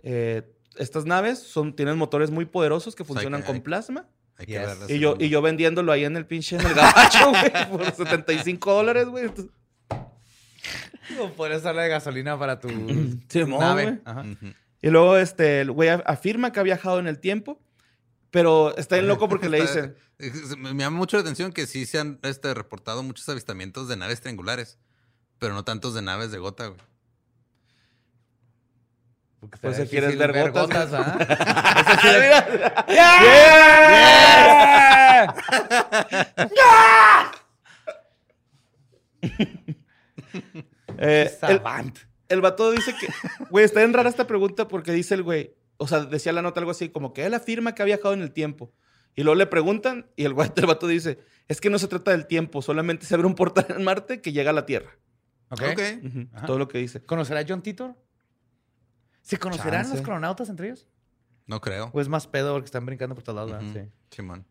Eh, 0.02 0.44
estas 0.78 1.06
naves 1.06 1.40
son, 1.40 1.76
tienen 1.76 1.98
motores 1.98 2.32
muy 2.32 2.46
poderosos 2.46 2.96
que 2.96 3.04
sea, 3.04 3.08
funcionan 3.14 3.42
que 3.42 3.48
con 3.48 3.56
hay- 3.58 3.62
plasma. 3.62 4.10
Hay 4.38 4.46
que 4.48 4.54
Yes. 4.54 4.62
verlas 4.62 4.90
Y 4.90 5.00
yo, 5.00 5.16
y 5.20 5.30
yo 5.30 5.42
vendiéndolo 5.42 5.92
ahí 5.92 6.06
en 6.06 6.18
el 6.18 6.26
pinche, 6.26 6.56
en 6.58 6.66
el 6.66 6.74
gabacho, 6.74 7.30
güey, 7.30 7.52
por 7.72 7.92
75 7.94 8.74
dólares, 8.74 9.08
güey. 9.08 9.26
Entonces, 9.26 9.52
O 11.20 11.30
puedes 11.32 11.64
darle 11.64 11.84
de 11.84 11.90
gasolina 11.90 12.38
para 12.40 12.60
tu 12.60 12.68
nave. 13.48 13.84
güey. 13.84 14.00
Ajá. 14.06 14.24
Y 14.82 14.90
luego 14.90 15.18
este, 15.18 15.62
el 15.62 15.72
güey 15.72 15.90
af- 15.90 16.04
afirma 16.06 16.52
que 16.52 16.60
ha 16.60 16.64
viajado 16.64 17.00
en 17.00 17.08
el 17.08 17.20
tiempo, 17.20 17.62
pero 18.32 18.76
está 18.78 18.96
bien 18.96 19.08
loco 19.08 19.30
porque 19.30 19.50
le 19.50 19.62
dicen... 19.62 19.96
me 20.58 20.74
llama 20.74 20.98
mucho 20.98 21.18
la 21.18 21.22
atención 21.22 21.52
que 21.52 21.68
sí 21.68 21.86
se 21.86 22.00
han 22.00 22.20
este, 22.24 22.54
reportado 22.54 23.04
muchos 23.04 23.28
avistamientos 23.30 23.88
de 23.88 23.98
naves 23.98 24.22
triangulares, 24.22 24.78
pero 25.40 25.54
no 25.54 25.64
tantos 25.64 25.94
de 25.94 26.02
naves 26.02 26.32
de 26.32 26.38
gota, 26.40 26.68
güey. 26.68 26.80
Porque 29.44 29.58
Por 29.58 29.74
será 29.74 29.84
eso 29.84 29.92
quieres 29.92 30.12
difícil 30.12 30.32
ver 30.32 30.52
gotas, 30.52 30.90
¿verdad? 30.90 31.28
Eh, 40.98 41.30
el, 41.50 41.62
el 42.30 42.42
vato 42.42 42.72
dice 42.72 42.94
que, 43.00 43.08
güey, 43.50 43.66
está 43.66 43.80
bien 43.82 43.94
rara 43.94 44.10
esta 44.10 44.28
pregunta 44.28 44.68
porque 44.68 44.92
dice 44.94 45.16
el 45.16 45.24
güey, 45.24 45.54
o 45.78 45.88
sea, 45.88 46.06
decía 46.06 46.32
la 46.32 46.42
nota 46.42 46.60
algo 46.62 46.72
así, 46.72 46.90
como 46.90 47.14
que 47.14 47.26
él 47.26 47.34
afirma 47.34 47.76
que 47.76 47.82
ha 47.82 47.86
viajado 47.86 48.14
en 48.14 48.22
el 48.22 48.32
tiempo. 48.32 48.72
Y 49.16 49.24
luego 49.24 49.36
le 49.36 49.46
preguntan 49.46 50.08
y 50.16 50.24
el, 50.24 50.34
güey, 50.34 50.50
el 50.56 50.66
vato 50.66 50.88
dice, 50.88 51.20
es 51.48 51.60
que 51.60 51.70
no 51.70 51.80
se 51.80 51.88
trata 51.88 52.12
del 52.12 52.28
tiempo, 52.28 52.62
solamente 52.62 53.06
se 53.06 53.14
abre 53.16 53.28
un 53.28 53.36
portal 53.36 53.66
en 53.70 53.84
Marte 53.84 54.22
que 54.22 54.32
llega 54.32 54.52
a 54.52 54.54
la 54.54 54.66
Tierra. 54.66 54.98
Ok. 55.50 55.62
Ok. 55.74 55.82
Ujú, 56.06 56.28
Ajá. 56.34 56.46
Todo 56.46 56.58
lo 56.58 56.68
que 56.68 56.78
dice. 56.78 57.04
¿Conocerá 57.04 57.44
John 57.48 57.62
Titor? 57.62 57.96
¿Se 59.24 59.40
conocerán 59.40 59.82
Chance. 59.82 59.96
los 59.96 60.06
cronautas 60.06 60.50
entre 60.50 60.68
ellos? 60.68 60.88
No 61.48 61.60
creo. 61.60 61.90
¿O 61.94 62.00
es 62.00 62.08
más 62.08 62.28
pedo 62.28 62.54
porque 62.54 62.66
están 62.66 62.86
brincando 62.86 63.16
por 63.16 63.24
todos 63.24 63.50
lados? 63.50 63.66
Sí. 63.74 63.80
Simón. 64.12 64.46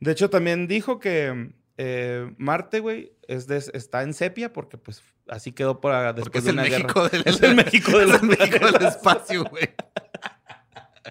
De 0.00 0.12
hecho, 0.12 0.28
también 0.28 0.66
dijo 0.68 0.98
que 1.00 1.52
eh, 1.78 2.32
Marte, 2.36 2.80
güey, 2.80 3.12
es 3.26 3.46
de- 3.46 3.64
está 3.72 4.02
en 4.02 4.12
sepia 4.14 4.52
porque 4.52 4.76
pues 4.76 5.02
así 5.28 5.52
quedó 5.52 5.80
para 5.80 6.12
después 6.12 6.24
Porque 6.24 6.38
es 6.38 6.44
de 6.44 6.50
el 6.50 6.58
una 6.58 6.64
guerra. 6.68 6.82
México 6.84 7.08
del, 7.08 7.22
Es 7.26 7.42
el 7.42 7.54
México 7.56 7.98
del- 7.98 8.10
es 8.14 8.22
el 8.22 8.28
México 8.28 8.70
del 8.72 8.86
espacio, 8.86 9.44
güey. 9.44 9.68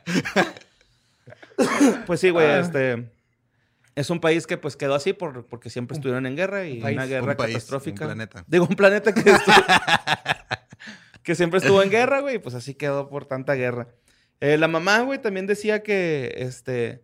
Pues 2.06 2.20
sí, 2.20 2.30
güey, 2.30 2.46
Ah. 2.48 2.60
este... 2.60 3.12
Es 3.96 4.12
un 4.12 4.20
país 4.20 4.46
que 4.46 4.58
pues 4.60 4.76
quedó 4.78 4.94
así 4.94 5.14
por, 5.14 5.48
porque 5.48 5.72
siempre 5.72 5.96
estuvieron 5.96 6.28
en 6.28 6.36
guerra 6.36 6.68
y 6.68 6.74
un 6.78 6.82
país, 6.84 6.98
una 6.98 7.06
guerra 7.08 7.32
un 7.32 7.36
país, 7.38 7.56
catastrófica. 7.56 8.06
un 8.06 8.10
planeta. 8.10 8.44
Digo, 8.46 8.68
un 8.70 8.76
planeta 8.76 9.12
que, 9.12 9.22
estuvo- 9.28 9.56
que 11.28 11.36
siempre 11.36 11.60
estuvo 11.60 11.84
en 11.84 11.90
guerra, 11.92 12.22
güey, 12.22 12.36
y 12.36 12.40
pues 12.40 12.56
así 12.56 12.74
quedó 12.74 13.10
por 13.10 13.26
tanta 13.26 13.54
guerra. 13.56 13.90
Eh, 14.40 14.56
la 14.58 14.70
mamá, 14.70 15.02
güey, 15.02 15.22
también 15.22 15.46
decía 15.46 15.84
que, 15.84 16.34
este, 16.38 17.04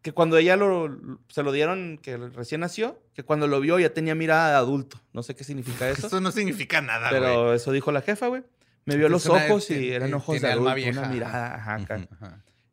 que 0.00 0.12
cuando 0.12 0.38
ella 0.38 0.56
lo, 0.56 0.88
se 1.28 1.42
lo 1.42 1.52
dieron, 1.52 1.98
que 2.02 2.16
recién 2.16 2.62
nació, 2.62 3.02
que 3.12 3.22
cuando 3.22 3.46
lo 3.48 3.60
vio 3.60 3.78
ya 3.78 3.92
tenía 3.92 4.14
mirada 4.14 4.48
de 4.48 4.56
adulto. 4.56 4.98
No 5.12 5.22
sé 5.22 5.34
qué 5.34 5.44
significa 5.44 5.90
eso, 5.90 6.06
Eso 6.06 6.22
no 6.22 6.32
significa 6.32 6.80
nada, 6.80 7.10
güey. 7.10 7.20
pero 7.20 7.52
eso 7.52 7.70
dijo 7.70 7.92
la 7.92 8.00
jefa, 8.00 8.28
güey. 8.28 8.42
Me 8.86 8.96
vio 8.96 9.10
los 9.10 9.26
una- 9.26 9.44
ojos 9.44 9.70
y 9.70 9.90
eran 9.92 10.14
ojos 10.14 10.32
tiene 10.36 10.46
de 10.48 10.52
alma 10.54 10.72
adulto, 10.72 10.88
una 10.90 11.00
vieja. 11.02 11.12
mirada, 11.12 11.54
ajá, 11.56 11.74
acá. 11.74 12.06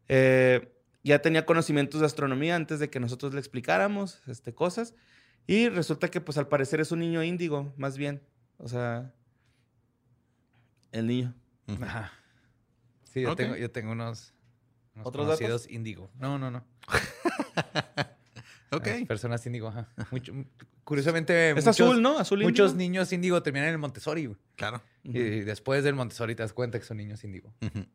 Eh, 0.08 0.72
ya 1.04 1.20
tenía 1.22 1.46
conocimientos 1.46 2.00
de 2.00 2.06
astronomía 2.06 2.56
antes 2.56 2.80
de 2.80 2.90
que 2.90 3.02
nosotros 3.02 3.34
le 3.34 3.40
explicáramos 3.42 4.22
este, 4.28 4.54
cosas. 4.54 4.94
Y 5.48 5.68
resulta 5.68 6.08
que, 6.10 6.22
pues, 6.22 6.38
al 6.38 6.48
parecer 6.48 6.80
es 6.80 6.94
un 6.94 7.00
niño 7.00 7.24
índigo, 7.24 7.74
más 7.76 7.98
bien. 7.98 8.22
O 8.58 8.70
sea, 8.70 9.14
el 10.98 11.08
niño. 11.08 11.34
Ajá. 11.82 12.12
Sí, 13.04 13.22
yo, 13.22 13.36
tengo, 13.36 13.56
yo 13.56 13.72
tengo 13.72 13.92
unos, 13.94 14.34
unos 14.96 15.08
¿Otros 15.08 15.26
conocidos 15.26 15.68
índigo. 15.70 16.10
No, 16.20 16.38
no, 16.38 16.52
no. 16.52 16.66
Ok. 18.70 18.88
Personas 19.08 19.46
índigo, 19.46 19.70
ajá. 19.70 19.88
Mucho- 20.12 20.34
curiosamente, 20.84 21.52
Es 21.52 21.56
muchos, 21.66 21.80
azul, 21.80 22.02
¿no? 22.02 22.20
Azul 22.20 22.42
muchos 22.44 22.72
índigo. 22.72 22.78
niños 22.90 23.14
índigo 23.14 23.42
terminan 23.42 23.70
en 23.70 23.74
el 23.76 23.80
Montessori. 23.80 24.26
güey. 24.26 24.38
Claro. 24.58 24.82
Y 25.04 25.12
después 25.42 25.86
del 25.86 25.96
Montessori 25.96 26.36
te 26.36 26.44
das 26.44 26.52
cuenta 26.52 26.78
que 26.78 26.84
son 26.86 26.98
niños 26.98 27.24
índigo. 27.24 27.54
Ujú. 27.62 27.86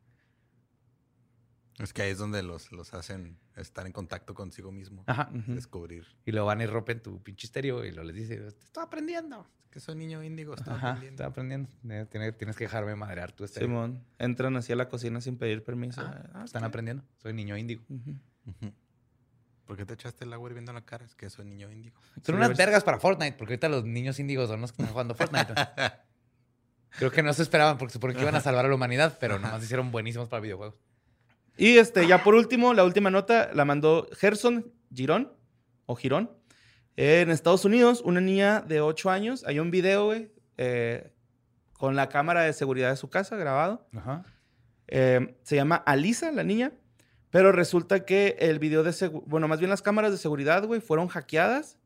Es 1.78 1.92
que 1.92 2.02
ahí 2.02 2.10
es 2.10 2.18
donde 2.18 2.42
los, 2.42 2.70
los 2.72 2.92
hacen 2.94 3.38
estar 3.56 3.86
en 3.86 3.92
contacto 3.92 4.34
consigo 4.34 4.70
mismo. 4.72 5.04
Ajá. 5.06 5.30
Descubrir 5.32 6.06
Y 6.26 6.32
lo 6.32 6.44
van 6.44 6.60
y 6.60 6.66
rompen 6.66 7.00
tu 7.02 7.22
pinche 7.22 7.46
estéreo 7.46 7.84
y 7.84 7.90
lo 7.92 8.04
les 8.04 8.14
dice, 8.14 8.46
estoy 8.46 8.82
aprendiendo. 8.84 9.46
que 9.70 9.80
soy 9.80 9.94
niño 9.96 10.22
índigo. 10.22 10.54
Está 10.54 10.74
Ajá, 10.74 10.88
aprendiendo. 10.90 11.14
estoy 11.22 11.30
aprendiendo. 11.30 11.68
Eh, 11.88 12.06
tiene- 12.10 12.32
tienes 12.32 12.56
que 12.56 12.64
dejarme 12.64 12.94
madrear 12.94 13.32
tu 13.32 13.42
estéreo. 13.44 13.68
Simón. 13.68 14.04
Entran 14.18 14.54
así 14.56 14.70
a 14.72 14.76
la 14.76 14.88
cocina 14.88 15.20
sin 15.22 15.38
pedir 15.38 15.64
permiso. 15.64 16.02
Ah, 16.02 16.30
Ah, 16.34 16.44
están 16.44 16.62
aprendiendo. 16.64 17.02
Soy 17.16 17.32
niño 17.32 17.56
índigo. 17.56 17.82
Ujú. 17.88 18.72
¿Por 19.64 19.76
qué 19.78 19.86
te 19.86 19.94
echaste 19.94 20.24
el 20.26 20.32
agua 20.34 20.50
hirviendo 20.50 20.72
en 20.72 20.74
la 20.74 20.84
cara? 20.84 21.06
Es 21.06 21.14
que 21.14 21.30
soy 21.30 21.46
niño 21.46 21.70
índigo. 21.70 21.98
Son 22.22 22.34
unas 22.34 22.54
vergas 22.56 22.84
para 22.84 22.98
Fortnite, 22.98 23.36
porque 23.38 23.54
ahorita 23.54 23.70
los 23.70 23.84
niños 23.84 24.18
índigos 24.18 24.50
son 24.50 24.60
los 24.60 24.72
que 24.72 24.82
están 24.82 24.92
jugando 24.92 25.14
Fortnite. 25.14 25.54
Creo 26.98 27.10
que 27.10 27.22
no 27.22 27.32
se 27.32 27.42
esperaban 27.42 27.78
porque 27.78 27.92
suponen 27.94 28.16
que 28.16 28.22
iban 28.22 28.34
a 28.34 28.40
salvar 28.40 28.66
a 28.66 28.68
la 28.68 28.74
humanidad, 28.74 29.16
pero 29.18 29.38
nomás 29.38 29.62
hicieron 29.62 29.90
buenísimos 29.90 30.28
para 30.28 30.42
videojuegos. 30.42 30.78
Y 31.56 31.76
este, 31.78 32.06
ya 32.06 32.22
por 32.22 32.34
último, 32.34 32.74
la 32.74 32.84
última 32.84 33.10
nota 33.10 33.50
la 33.54 33.64
mandó 33.64 34.08
Gerson 34.12 34.72
Girón, 34.92 35.32
o 35.86 35.96
Girón. 35.96 36.30
En 36.96 37.30
Estados 37.30 37.64
Unidos, 37.64 38.02
una 38.04 38.20
niña 38.20 38.60
de 38.60 38.80
8 38.80 39.10
años, 39.10 39.44
hay 39.46 39.58
un 39.58 39.70
video, 39.70 40.06
güey, 40.06 40.32
eh, 40.56 41.12
con 41.72 41.96
la 41.96 42.08
cámara 42.08 42.42
de 42.42 42.52
seguridad 42.52 42.90
de 42.90 42.96
su 42.96 43.08
casa 43.10 43.36
grabado. 43.36 43.88
Ajá. 43.96 44.24
Eh, 44.88 45.36
se 45.42 45.56
llama 45.56 45.76
Alisa, 45.76 46.30
la 46.32 46.44
niña. 46.44 46.72
Pero 47.30 47.50
resulta 47.50 48.04
que 48.04 48.36
el 48.40 48.58
video 48.58 48.82
de 48.82 48.92
seguridad, 48.92 49.26
bueno, 49.26 49.48
más 49.48 49.58
bien 49.58 49.70
las 49.70 49.80
cámaras 49.80 50.12
de 50.12 50.18
seguridad, 50.18 50.66
güey, 50.66 50.82
fueron 50.82 51.08
hackeadas. 51.08 51.78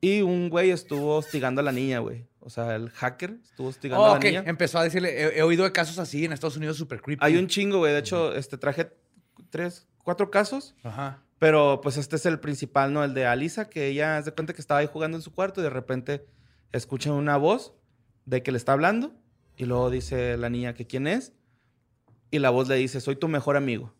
Y 0.00 0.22
un 0.22 0.48
güey 0.48 0.70
estuvo 0.70 1.16
hostigando 1.16 1.60
a 1.60 1.64
la 1.64 1.72
niña, 1.72 1.98
güey. 1.98 2.29
O 2.40 2.50
sea, 2.50 2.74
el 2.74 2.90
hacker 2.90 3.38
estuvo 3.42 3.68
hostigando 3.68 4.02
Oh, 4.04 4.10
a 4.10 4.14
la 4.14 4.18
niña. 4.18 4.42
Empezó 4.46 4.78
a 4.78 4.84
decirle, 4.84 5.10
he, 5.22 5.38
he 5.38 5.42
oído 5.42 5.64
de 5.64 5.72
casos 5.72 5.98
así 5.98 6.24
en 6.24 6.32
Estados 6.32 6.56
Unidos 6.56 6.76
súper 6.76 7.00
creepy. 7.02 7.22
Hay 7.24 7.36
un 7.36 7.46
chingo, 7.46 7.78
güey. 7.78 7.92
De 7.92 7.98
hecho, 7.98 8.34
este, 8.34 8.56
traje 8.56 8.92
tres, 9.50 9.86
cuatro 10.04 10.30
casos. 10.30 10.74
Ajá. 10.82 11.22
Pero 11.38 11.80
pues 11.82 11.96
este 11.96 12.16
es 12.16 12.26
el 12.26 12.40
principal, 12.40 12.92
¿no? 12.92 13.02
El 13.04 13.14
de 13.14 13.26
Alisa, 13.26 13.68
que 13.68 13.86
ella 13.88 14.22
se 14.22 14.32
cuenta 14.32 14.52
que 14.52 14.60
estaba 14.60 14.80
ahí 14.80 14.86
jugando 14.90 15.16
en 15.16 15.22
su 15.22 15.32
cuarto 15.32 15.60
y 15.60 15.64
de 15.64 15.70
repente 15.70 16.26
escucha 16.72 17.12
una 17.12 17.36
voz 17.36 17.74
de 18.26 18.42
que 18.42 18.52
le 18.52 18.58
está 18.58 18.72
hablando. 18.72 19.14
Y 19.56 19.66
luego 19.66 19.90
dice 19.90 20.36
la 20.36 20.48
niña 20.50 20.74
que 20.74 20.86
quién 20.86 21.06
es. 21.06 21.32
Y 22.30 22.38
la 22.38 22.50
voz 22.50 22.68
le 22.68 22.76
dice, 22.76 23.00
soy 23.00 23.16
tu 23.16 23.28
mejor 23.28 23.56
amigo. 23.56 23.94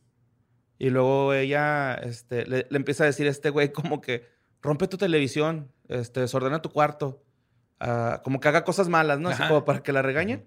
Y 0.79 0.89
luego 0.91 1.35
ella 1.35 1.95
este, 1.95 2.47
le, 2.47 2.67
le 2.71 2.77
empieza 2.77 3.05
a 3.05 3.07
decir 3.07 3.27
a 3.27 3.31
este 3.31 3.51
güey 3.51 3.71
como 3.73 4.01
que 4.01 4.27
rompe 4.63 4.89
tu 4.89 4.97
televisión, 4.97 5.73
este, 5.89 6.21
desordena 6.21 6.63
tu 6.63 6.71
cuarto. 6.71 7.23
Ah, 7.81 8.21
como 8.23 8.41
que 8.41 8.49
haga 8.49 8.65
cosas 8.65 8.89
malas, 8.89 9.19
¿no? 9.19 9.29
Así 9.31 9.43
como 9.49 9.65
para 9.65 9.83
que 9.83 9.93
la 9.93 10.03
regañe. 10.03 10.47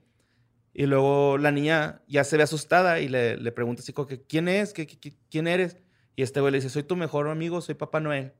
Y 0.74 0.88
luego 0.88 1.38
la 1.38 1.52
niña 1.52 2.02
ya 2.08 2.24
se 2.24 2.36
ve 2.38 2.44
asustada 2.44 3.00
y 3.00 3.08
le, 3.08 3.38
le 3.38 3.52
pregunta 3.52 3.82
así 3.82 3.94
como 3.94 4.08
que, 4.08 4.24
¿quién 4.24 4.48
es? 4.48 4.74
¿Qué, 4.74 4.88
quién 5.30 5.48
eres? 5.48 5.78
Y 6.16 6.24
este 6.24 6.40
güey 6.42 6.52
le 6.52 6.58
dice, 6.58 6.70
soy 6.70 6.84
tu 6.84 6.96
mejor 6.96 7.28
amigo, 7.28 7.62
soy 7.62 7.76
Papá 7.76 8.00
Noel. 8.00 8.34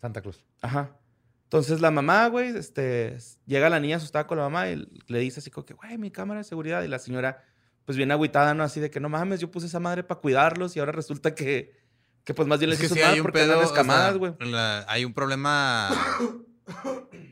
Santa 0.00 0.22
Cruz. 0.22 0.44
Ajá. 0.62 0.96
Entonces 1.44 1.80
la 1.80 1.90
mamá, 1.90 2.26
güey, 2.28 2.56
este, 2.56 3.18
llega 3.44 3.68
la 3.68 3.80
niña 3.80 3.96
asustada 3.96 4.26
con 4.26 4.38
la 4.38 4.44
mamá 4.44 4.70
y 4.70 4.86
le 5.08 5.18
dice 5.18 5.40
así 5.40 5.50
como 5.50 5.66
que, 5.66 5.74
güey, 5.74 5.98
mi 5.98 6.10
cámara 6.10 6.38
de 6.40 6.44
seguridad. 6.44 6.82
Y 6.84 6.88
la 6.88 6.98
señora, 6.98 7.44
pues 7.84 7.98
bien 7.98 8.10
agüitada, 8.12 8.54
¿no? 8.54 8.62
Así 8.62 8.80
de 8.80 8.90
que 8.90 9.00
no 9.00 9.08
mames, 9.08 9.40
yo 9.40 9.50
puse 9.50 9.66
esa 9.66 9.80
madre 9.80 10.04
para 10.04 10.20
cuidarlos 10.20 10.76
y 10.76 10.78
ahora 10.80 10.92
resulta 10.92 11.34
que, 11.34 11.76
que 12.24 12.32
pues 12.34 12.48
más 12.48 12.60
bien 12.60 12.70
les 12.70 12.78
Es 12.80 12.80
que 12.80 12.86
hizo 12.86 12.94
sí 12.94 13.02
mal 13.02 13.20
porque 13.20 13.40
pedo. 13.40 13.52
andan 13.54 13.66
escamadas, 13.66 14.16
güey. 14.16 14.32
hay 14.86 15.04
un 15.04 15.12
problema. 15.12 15.90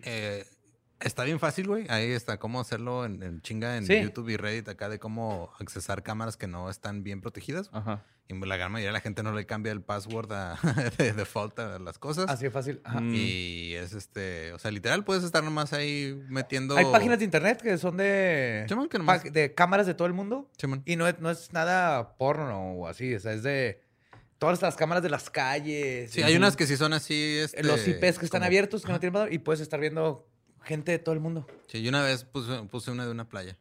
Eh, 0.04 0.44
está 1.00 1.24
bien 1.24 1.38
fácil, 1.38 1.66
güey. 1.66 1.86
Ahí 1.88 2.10
está 2.10 2.38
cómo 2.38 2.60
hacerlo 2.60 3.04
en, 3.04 3.22
en 3.22 3.40
chinga 3.42 3.76
en 3.76 3.86
Sí. 3.86 4.00
YouTube 4.00 4.28
y 4.30 4.36
Reddit 4.36 4.68
acá 4.68 4.88
de 4.88 4.98
cómo 4.98 5.50
accesar 5.58 6.02
cámaras 6.02 6.36
que 6.36 6.46
no 6.46 6.70
están 6.70 7.02
bien 7.02 7.20
protegidas. 7.20 7.70
Ajá. 7.72 8.04
Y 8.30 8.34
la 8.44 8.58
gran 8.58 8.70
mayoría 8.70 8.90
de 8.90 8.92
la 8.92 9.00
gente 9.00 9.22
no 9.22 9.32
le 9.32 9.46
cambia 9.46 9.72
el 9.72 9.80
password 9.80 10.30
a- 10.32 10.58
de 10.98 11.14
default 11.14 11.58
a 11.60 11.78
las 11.78 11.98
cosas. 11.98 12.26
Así 12.28 12.44
de 12.44 12.50
fácil. 12.50 12.80
Ajá. 12.84 13.00
Mm. 13.00 13.14
Y 13.14 13.72
es 13.74 13.94
este, 13.94 14.52
o 14.52 14.58
sea, 14.58 14.70
literal 14.70 15.02
puedes 15.02 15.24
estar 15.24 15.42
nomás 15.42 15.72
ahí 15.72 16.20
metiendo. 16.28 16.76
Hay 16.76 16.84
páginas 16.86 17.20
de 17.20 17.24
internet 17.24 17.62
que 17.62 17.78
son 17.78 17.96
de, 17.96 18.66
que 18.68 18.98
nomás- 18.98 19.22
de 19.32 19.54
cámaras 19.54 19.86
de 19.86 19.94
todo 19.94 20.06
el 20.06 20.12
mundo. 20.14 20.50
Y 20.84 20.96
no 20.96 21.08
es, 21.08 21.18
no 21.20 21.30
es 21.30 21.54
nada 21.54 22.16
porno 22.18 22.72
o 22.72 22.86
así. 22.86 23.14
O 23.14 23.20
sea, 23.20 23.32
es 23.32 23.42
de 23.42 23.80
todas 24.38 24.62
las 24.62 24.76
cámaras 24.76 25.02
de 25.02 25.10
las 25.10 25.30
calles. 25.30 26.10
Sí, 26.10 26.22
hay 26.22 26.36
unas 26.36 26.56
que 26.56 26.66
sí 26.66 26.76
son 26.76 26.92
así. 26.92 27.38
Este, 27.38 27.62
Los 27.62 27.86
IPs 27.86 28.18
que 28.18 28.24
están 28.24 28.40
como- 28.40 28.46
abiertos, 28.46 28.84
que 28.84 28.92
no 28.92 29.00
tienen 29.00 29.14
valor, 29.14 29.32
y 29.32 29.38
puedes 29.38 29.60
estar 29.60 29.80
viendo 29.80 30.28
gente 30.62 30.92
de 30.92 30.98
todo 30.98 31.14
el 31.14 31.20
mundo. 31.20 31.46
Sí, 31.66 31.82
yo 31.82 31.88
una 31.88 32.02
vez 32.02 32.24
puse, 32.24 32.62
puse 32.64 32.90
una 32.90 33.04
de 33.04 33.10
una 33.10 33.28
playa. 33.28 33.56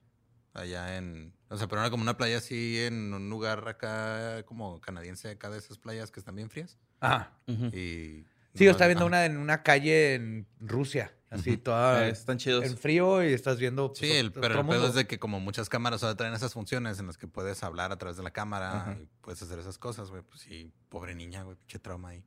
Allá 0.54 0.98
en. 0.98 1.34
O 1.50 1.58
sea, 1.58 1.68
pero 1.68 1.82
era 1.82 1.90
como 1.92 2.02
una 2.02 2.18
playa 2.18 2.38
así 2.40 2.80
en 2.80 3.14
un 3.14 3.30
lugar 3.30 3.68
acá, 3.68 4.44
como 4.46 4.82
canadiense, 4.82 5.30
acá 5.30 5.50
de 5.50 5.60
esas 5.60 5.78
playas 5.78 6.10
que 6.12 6.20
están 6.20 6.36
bien 6.36 6.50
frías. 6.50 6.78
Ajá. 7.00 7.32
Y. 7.48 8.26
Sí, 8.56 8.66
yo 8.66 8.72
estaba 8.72 8.88
viendo 8.88 9.06
ajá. 9.06 9.10
una 9.10 9.26
en 9.26 9.38
una 9.38 9.62
calle 9.62 10.16
en 10.16 10.48
Rusia. 10.60 11.14
Así 11.30 11.58
toda 11.58 12.08
Eh, 12.08 12.12
están 12.12 12.38
chidos. 12.38 12.64
en 12.64 12.78
frío 12.78 13.22
y 13.24 13.34
estás 13.34 13.58
viendo. 13.60 13.88
pues, 13.90 14.00
Sí, 14.00 14.12
el, 14.12 14.28
otro 14.28 14.42
pero 14.42 14.54
el 14.56 14.62
pedo 14.62 14.72
mundo. 14.74 14.88
es 14.88 14.94
de 14.96 15.08
que 15.08 15.20
como 15.20 15.40
muchas 15.42 15.68
cámaras 15.68 16.02
ahora 16.04 16.16
traen 16.16 16.34
esas 16.34 16.54
funciones 16.54 17.00
en 17.00 17.08
las 17.08 17.18
que 17.18 17.28
puedes 17.28 17.64
hablar 17.64 17.92
a 17.92 17.98
través 17.98 18.16
de 18.18 18.24
la 18.24 18.32
cámara 18.32 18.98
y 19.02 19.08
puedes 19.22 19.42
hacer 19.42 19.60
esas 19.60 19.78
cosas, 19.78 20.10
güey. 20.10 20.22
Pues 20.22 20.40
sí, 20.42 20.72
pobre 20.90 21.16
niña, 21.16 21.44
güey, 21.44 21.58
pinche 21.58 21.80
trauma 21.80 22.10
ahí. 22.10 22.24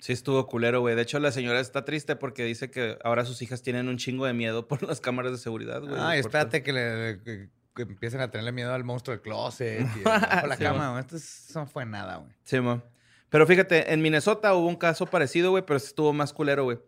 Sí, 0.00 0.12
estuvo 0.12 0.46
culero, 0.46 0.80
güey. 0.80 0.94
De 0.94 1.02
hecho, 1.02 1.18
la 1.18 1.32
señora 1.32 1.58
está 1.60 1.84
triste 1.84 2.14
porque 2.16 2.44
dice 2.44 2.70
que 2.70 2.98
ahora 3.04 3.24
sus 3.24 3.42
hijas 3.42 3.62
tienen 3.62 3.88
un 3.88 3.98
chingo 3.98 4.24
de 4.26 4.32
miedo 4.32 4.68
por 4.68 4.82
las 4.84 5.00
cámaras 5.00 5.32
de 5.32 5.38
seguridad, 5.38 5.80
güey. 5.82 5.94
Ay, 5.98 6.22
Por- 6.22 6.30
espérate 6.30 6.62
que, 6.62 6.72
le, 6.72 7.20
que, 7.24 7.48
que 7.74 7.82
empiecen 7.82 8.20
a 8.20 8.30
tenerle 8.30 8.52
miedo 8.52 8.72
al 8.72 8.84
monstruo 8.84 9.14
del 9.14 9.20
closet 9.22 9.86
y 9.96 10.02
bajo 10.04 10.46
la 10.46 10.56
Sí, 10.56 10.62
cama. 10.62 10.90
güey. 10.92 11.00
Esto 11.00 11.16
es- 11.16 11.50
no 11.54 11.66
fue 11.66 11.84
nada, 11.84 12.16
güey. 12.18 12.32
Sí, 12.44 12.60
mo. 12.60 12.80
Pero 13.28 13.46
fíjate, 13.46 13.92
en 13.92 14.00
Minnesota 14.00 14.54
hubo 14.54 14.66
un 14.68 14.76
caso 14.76 15.04
parecido, 15.04 15.50
güey, 15.50 15.66
pero 15.66 15.76
estuvo 15.76 16.12
más 16.14 16.32
culero, 16.32 16.64
güey. 16.64 16.78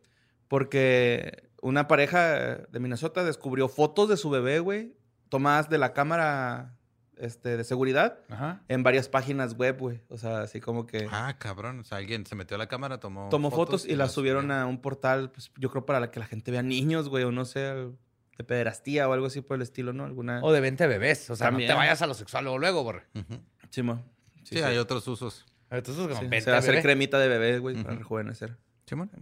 Porque 0.51 1.49
una 1.63 1.87
pareja 1.87 2.57
de 2.57 2.81
Minnesota 2.81 3.23
descubrió 3.23 3.69
fotos 3.69 4.09
de 4.09 4.17
su 4.17 4.31
bebé, 4.31 4.59
güey, 4.59 4.97
tomadas 5.29 5.71
de 5.71 5.79
la 5.79 5.93
cámara 5.93 6.75
este, 7.17 7.57
de 7.57 7.63
seguridad 7.63 8.19
Ajá. 8.29 8.61
en 8.67 8.83
varias 8.83 9.09
páginas 9.09 9.55
web, 9.57 9.79
güey. 9.79 10.01
O 10.09 10.19
sea, 10.19 10.41
así 10.41 10.59
como 10.59 10.89
que 10.89 11.07
Ah, 11.09 11.37
cabrón. 11.39 11.79
O 11.79 11.85
sea, 11.85 11.99
alguien 11.99 12.27
se 12.27 12.35
metió 12.35 12.57
a 12.57 12.59
la 12.59 12.67
cámara, 12.67 12.99
tomó. 12.99 13.29
tomó 13.29 13.53
fotos, 13.53 13.85
y, 13.85 13.91
las 13.91 13.99
las 13.99 14.13
subieron 14.13 14.51
a 14.51 14.67
un 14.67 14.81
portal, 14.83 15.31
pues 15.31 15.53
yo 15.57 15.71
creo 15.71 15.87
para 15.87 16.11
que 16.11 16.19
la 16.19 16.27
gente 16.27 16.51
vea 16.51 16.65
niños, 16.65 17.09
güey, 17.09 17.23
o 17.23 17.31
no 17.31 17.45
sé, 17.45 17.61
de 17.61 18.45
pederastía 18.45 19.09
o 19.09 19.13
algo 19.13 19.27
así 19.27 19.43
por 19.43 19.55
el 19.55 19.63
estilo, 19.63 19.93
¿no? 19.93 20.05
Alguna... 20.05 20.41
O 20.43 20.51
de 20.51 20.61
20 20.61 20.85
bebés. 20.89 21.31
O 21.31 21.37
sea, 21.37 21.47
También. 21.47 21.69
no 21.69 21.75
te 21.75 21.79
vayas 21.79 22.03
a 22.03 22.09
lo 22.09 22.15
sexual 22.15 22.43
luego, 22.43 22.59
luego, 22.59 22.83
borre. 22.83 23.05
Ujú. 23.15 23.39
Sí, 23.71 23.83
mo. 23.85 24.05
Sí, 24.43 24.59
hay 24.59 24.79
otros 24.79 25.07
usos. 25.07 25.47
Entonces, 25.71 26.09
como 26.09 26.21
Sí, 26.23 26.27
20 26.27 26.41
se 26.41 26.51
va 26.51 26.57
a 26.57 26.59
hacer 26.59 26.73
bebés. 26.73 26.83
cremita 26.83 27.21
de 27.21 27.29
bebé, 27.29 27.61
güey, 27.61 27.81
para 27.81 27.95
rejuvenecer. 27.95 28.57
Simón. 28.85 29.13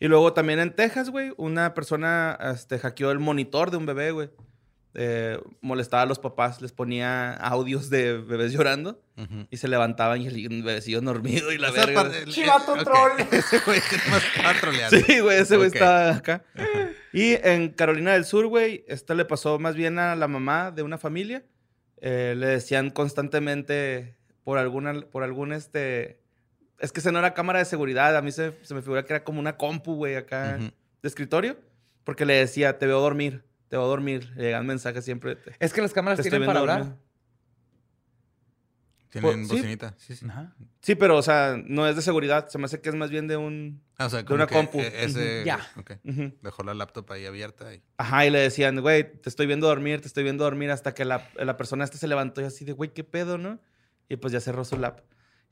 Y 0.00 0.08
luego 0.08 0.32
también 0.32 0.58
en 0.58 0.74
Texas, 0.74 1.10
güey, 1.10 1.32
una 1.36 1.72
persona 1.74 2.38
este, 2.54 2.78
hackeó 2.78 3.10
el 3.10 3.18
monitor 3.20 3.70
de 3.70 3.76
un 3.76 3.86
bebé, 3.86 4.10
güey. 4.10 4.30
Eh, 4.96 5.40
molestaba 5.60 6.04
a 6.04 6.06
los 6.06 6.20
papás, 6.20 6.62
les 6.62 6.70
ponía 6.70 7.32
audios 7.34 7.90
de 7.90 8.16
bebés 8.18 8.52
llorando 8.52 9.02
y 9.50 9.56
se 9.56 9.66
levantaban 9.66 10.22
y 10.22 10.28
el 10.28 10.62
bebecillo 10.62 11.00
dormido 11.00 11.50
y 11.50 11.58
la 11.58 11.70
O 11.70 11.72
sea, 11.72 11.86
verga. 11.86 12.02
el- 12.16 12.26
Chivato 12.32 12.74
troll. 12.84 13.12
Ese 13.32 13.58
güey 13.66 13.80
más 14.08 14.22
estaba 14.24 14.54
troleando. 14.60 14.96
Sí, 14.96 15.18
güey, 15.18 15.38
ese 15.38 15.56
güey 15.56 15.68
estaba 15.68 16.10
acá. 16.14 16.44
Y 17.12 17.32
en 17.42 17.70
Carolina 17.70 18.12
del 18.12 18.24
Sur, 18.24 18.46
güey, 18.46 18.84
esto 18.86 19.14
le 19.14 19.24
pasó 19.24 19.58
más 19.58 19.74
bien 19.74 19.98
a 19.98 20.14
la 20.14 20.28
mamá 20.28 20.70
de 20.70 20.84
una 20.84 20.96
familia. 20.98 21.44
Eh, 22.00 22.34
le 22.36 22.46
decían 22.46 22.90
constantemente 22.90 24.14
por 24.44 24.58
alguna, 24.58 25.00
por 25.10 25.24
algún 25.24 25.52
este 25.52 26.20
Es 26.78 26.92
que 26.92 27.00
esa 27.00 27.12
no 27.12 27.18
era 27.18 27.34
cámara 27.34 27.58
de 27.60 27.64
seguridad. 27.64 28.16
A 28.16 28.22
mí 28.22 28.32
se, 28.32 28.52
se 28.62 28.74
me 28.74 28.82
figura 28.82 29.04
que 29.04 29.12
era 29.12 29.24
como 29.24 29.38
una 29.40 29.56
compu, 29.56 29.94
güey, 29.94 30.16
acá 30.16 30.58
de 30.58 30.72
escritorio. 31.02 31.56
Porque 32.04 32.26
le 32.26 32.34
decía, 32.34 32.78
te 32.78 32.86
veo 32.86 33.00
dormir, 33.00 33.44
te 33.68 33.76
veo 33.76 33.86
dormir. 33.86 34.30
Le 34.36 34.44
llegan 34.44 34.66
mensajes 34.66 35.04
siempre. 35.04 35.36
Te, 35.36 35.52
Es 35.60 35.72
que 35.72 35.80
las 35.80 35.92
cámaras 35.92 36.20
tienen 36.20 36.44
para 36.44 36.60
hablar. 36.60 36.78
dormir. 36.80 36.96
Tienen 39.10 39.30
Pues, 39.36 39.48
sí. 39.48 39.54
bocinita. 39.56 39.94
Sí, 39.96 40.16
sí. 40.16 40.26
Ajá. 40.28 40.52
Sí, 40.82 40.96
pero, 40.96 41.16
o 41.16 41.22
sea, 41.22 41.56
no 41.64 41.86
es 41.86 41.94
de 41.94 42.02
seguridad. 42.02 42.48
Se 42.48 42.58
me 42.58 42.64
hace 42.64 42.80
que 42.80 42.88
es 42.88 42.94
más 42.96 43.10
bien 43.10 43.28
de 43.28 43.36
un... 43.36 43.80
Ah, 43.96 44.06
o 44.06 44.10
sea, 44.10 44.18
De 44.18 44.24
como 44.24 44.34
una 44.36 44.46
que 44.48 44.54
compu. 44.56 44.80
e-. 44.80 45.42
Ya. 45.46 45.60
Dejó 46.42 46.64
la 46.64 46.74
laptop 46.74 47.10
ahí 47.12 47.24
abierta 47.24 47.72
y... 47.72 47.80
Ajá, 47.96 48.26
y 48.26 48.30
le 48.30 48.40
decían, 48.40 48.80
güey, 48.80 49.20
te 49.20 49.28
estoy 49.28 49.46
viendo 49.46 49.68
dormir, 49.68 50.00
te 50.00 50.08
estoy 50.08 50.24
viendo 50.24 50.42
dormir, 50.42 50.72
hasta 50.72 50.94
que 50.94 51.04
la, 51.04 51.28
la 51.36 51.56
persona 51.56 51.84
esta 51.84 51.96
se 51.96 52.08
levantó 52.08 52.40
y 52.40 52.44
así 52.44 52.64
de, 52.64 52.72
güey, 52.72 52.92
¿qué 52.92 53.04
pedo, 53.04 53.38
no? 53.38 53.60
Y 54.08 54.16
pues 54.16 54.32
ya 54.32 54.40
cerró 54.40 54.64
su 54.64 54.76
lap. 54.78 55.00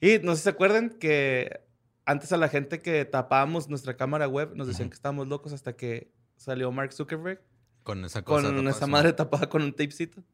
Y 0.03 0.19
no 0.19 0.33
sé 0.33 0.39
si 0.39 0.43
se 0.43 0.51
acuerdan 0.51 0.91
que 0.91 1.61
antes 2.05 2.33
a 2.33 2.37
la 2.37 2.49
gente 2.49 2.81
que 2.81 3.05
tapábamos 3.05 3.69
nuestra 3.69 3.97
cámara 3.97 4.27
web 4.27 4.51
nos 4.57 4.67
decían 4.67 4.89
que 4.91 4.95
estábamos 4.95 5.29
locos 5.29 5.53
hasta 5.53 5.77
que 5.77 6.11
salió 6.37 6.73
Mark 6.73 6.93
Zuckerberg 6.93 7.41
Con 7.85 8.05
esa 8.05 8.23
cosa. 8.23 8.49
con 8.49 8.57
tapada, 8.57 8.71
esa 8.77 8.87
madre 8.89 9.13
tapada 9.13 9.49
con 9.49 9.63
un 9.63 9.71
tapecito. 9.71 10.25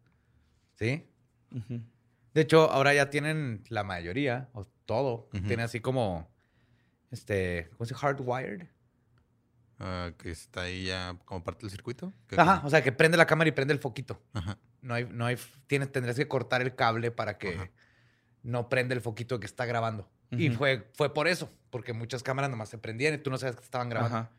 Sí. 0.77 1.07
De 2.33 2.41
hecho, 2.41 2.71
ahora 2.71 2.95
ya 2.95 3.11
tienen 3.11 3.63
la 3.69 3.85
mayoría, 3.85 4.49
o 4.55 4.65
todo, 4.87 5.29
tiene 5.47 5.63
así 5.65 5.81
como, 5.81 6.31
este, 7.11 7.69
¿cómo 7.77 7.85
se 7.85 7.93
dice? 7.95 8.07
Hardwired. 8.07 8.67
Ah, 9.81 10.13
que 10.17 10.31
está 10.31 10.63
ahí 10.63 10.87
ya 10.87 11.17
como 11.27 11.45
parte 11.45 11.63
del 11.63 11.71
circuito. 11.71 12.13
que 12.27 12.41
Ajá, 12.41 12.57
como- 12.57 12.69
o 12.69 12.71
sea, 12.71 12.83
que 12.83 12.91
prende 12.93 13.17
la 13.19 13.27
cámara 13.27 13.49
y 13.49 13.53
prende 13.53 13.75
el 13.75 13.81
foquito. 13.81 14.21
Ajá. 14.33 14.59
No 14.81 14.95
hay, 14.95 15.05
no 15.11 15.27
hay, 15.27 15.37
tienes, 15.67 15.93
tendrías 15.93 16.17
que 16.17 16.27
cortar 16.27 16.63
el 16.63 16.75
cable 16.75 17.11
para 17.11 17.37
que 17.37 17.55
Ajá. 17.55 17.71
No 18.43 18.69
prenda 18.69 18.95
el 18.95 19.01
foquito 19.01 19.41
que 19.41 19.47
está 19.47 19.65
grabando. 19.67 20.09
Y 20.31 20.51
fue, 20.51 20.91
fue 20.95 21.15
por 21.15 21.27
eso, 21.27 21.51
porque 21.71 21.93
muchas 21.95 22.23
cámaras 22.23 22.51
nomás 22.51 22.69
se 22.69 22.77
prendían 22.79 23.15
y 23.15 23.19
tú 23.19 23.31
no 23.31 23.39
sabes 23.39 23.57
que 23.57 23.63
estaban 23.63 23.89
grabando. 23.89 24.17
Ajá. 24.19 24.31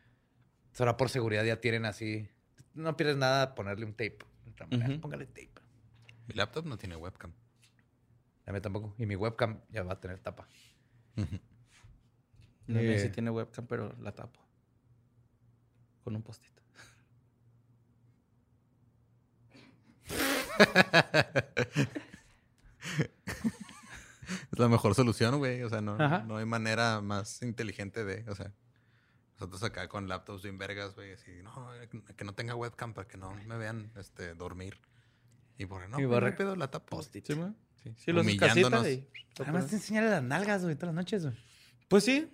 Ahora 0.78 0.96
por 0.96 1.10
seguridad 1.10 1.42
ya 1.44 1.60
tienen 1.60 1.84
así, 1.84 2.28
no 2.74 2.96
pierdes 2.96 3.16
nada 3.16 3.54
ponerle 3.56 3.84
un 3.84 3.92
tape. 3.92 4.18
Póngale 5.00 5.26
tape. 5.26 5.50
Mi 6.28 6.34
laptop 6.34 6.64
no 6.66 6.78
tiene 6.78 6.94
webcam. 6.96 7.32
A 8.46 8.52
mí 8.52 8.60
tampoco. 8.60 8.94
Y 8.98 9.06
mi 9.06 9.16
webcam 9.16 9.60
ya 9.70 9.82
va 9.82 9.94
a 9.94 10.00
tener 10.00 10.18
tapa. 10.20 10.46
La 11.16 12.80
mía 12.80 12.94
Eh. 12.94 12.98
sí 13.00 13.08
tiene 13.10 13.30
webcam, 13.30 13.66
pero 13.66 13.92
la 14.00 14.12
tapo. 14.12 14.38
Con 16.04 16.14
un 16.14 16.22
post-it. 16.22 16.52
Es 24.52 24.58
la 24.58 24.68
mejor 24.68 24.94
solución, 24.94 25.38
güey. 25.38 25.62
O 25.62 25.68
sea, 25.68 25.80
no, 25.80 25.96
Ajá. 25.98 26.20
no 26.20 26.36
hay 26.36 26.44
manera 26.46 27.00
más 27.00 27.42
inteligente 27.42 28.04
de. 28.04 28.28
O 28.30 28.34
sea, 28.34 28.52
nosotros 29.34 29.62
acá 29.62 29.88
con 29.88 30.08
laptops 30.08 30.42
bien 30.42 30.58
vergas, 30.58 30.94
güey. 30.94 31.12
Así, 31.12 31.30
no, 31.42 31.68
que- 32.16 32.24
no 32.24 32.34
tenga 32.34 32.54
webcam 32.54 32.92
para 32.94 33.08
que 33.08 33.16
no 33.16 33.32
me 33.46 33.56
vean 33.56 33.90
este, 33.96 34.34
dormir. 34.34 34.78
Y 35.58 35.66
por 35.66 35.88
no, 35.88 35.98
Y 36.00 36.04
güey, 36.04 36.20
no 36.20 36.26
hay 36.26 36.32
borre- 36.32 36.36
pedo, 36.36 36.56
la 36.56 36.70
tapo. 36.70 36.96
Post-it. 36.96 37.26
¿Sí, 37.26 37.34
ma? 37.34 37.54
Sí. 37.82 37.94
Sí, 37.96 38.12
los 38.12 38.24
Humillándonos. 38.24 38.86
y... 38.86 39.08
Además 39.38 39.66
te 39.68 39.76
enseñarle 39.76 40.10
las 40.10 40.22
nalgas, 40.22 40.62
güey, 40.62 40.74
todas 40.74 40.94
las 40.94 41.02
noches, 41.04 41.22
güey. 41.24 41.36
Pues 41.88 42.04
sí, 42.04 42.30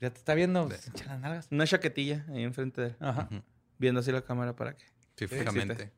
Ya 0.00 0.10
te 0.10 0.18
está 0.18 0.34
viendo, 0.34 0.66
De- 0.68 0.76
pues, 0.76 1.06
las 1.06 1.20
nalgas. 1.20 1.48
una 1.50 1.66
chaquetilla 1.66 2.24
ahí 2.28 2.42
enfrente 2.42 2.80
de 2.80 2.86
él, 2.88 2.96
Ajá. 3.00 3.28
Viendo 3.78 4.00
así 4.00 4.10
la 4.12 4.22
cámara 4.22 4.54
para 4.56 4.76
que... 4.76 4.84
Sí, 5.16 5.26
te 5.26 5.28
fijamente. 5.28 5.92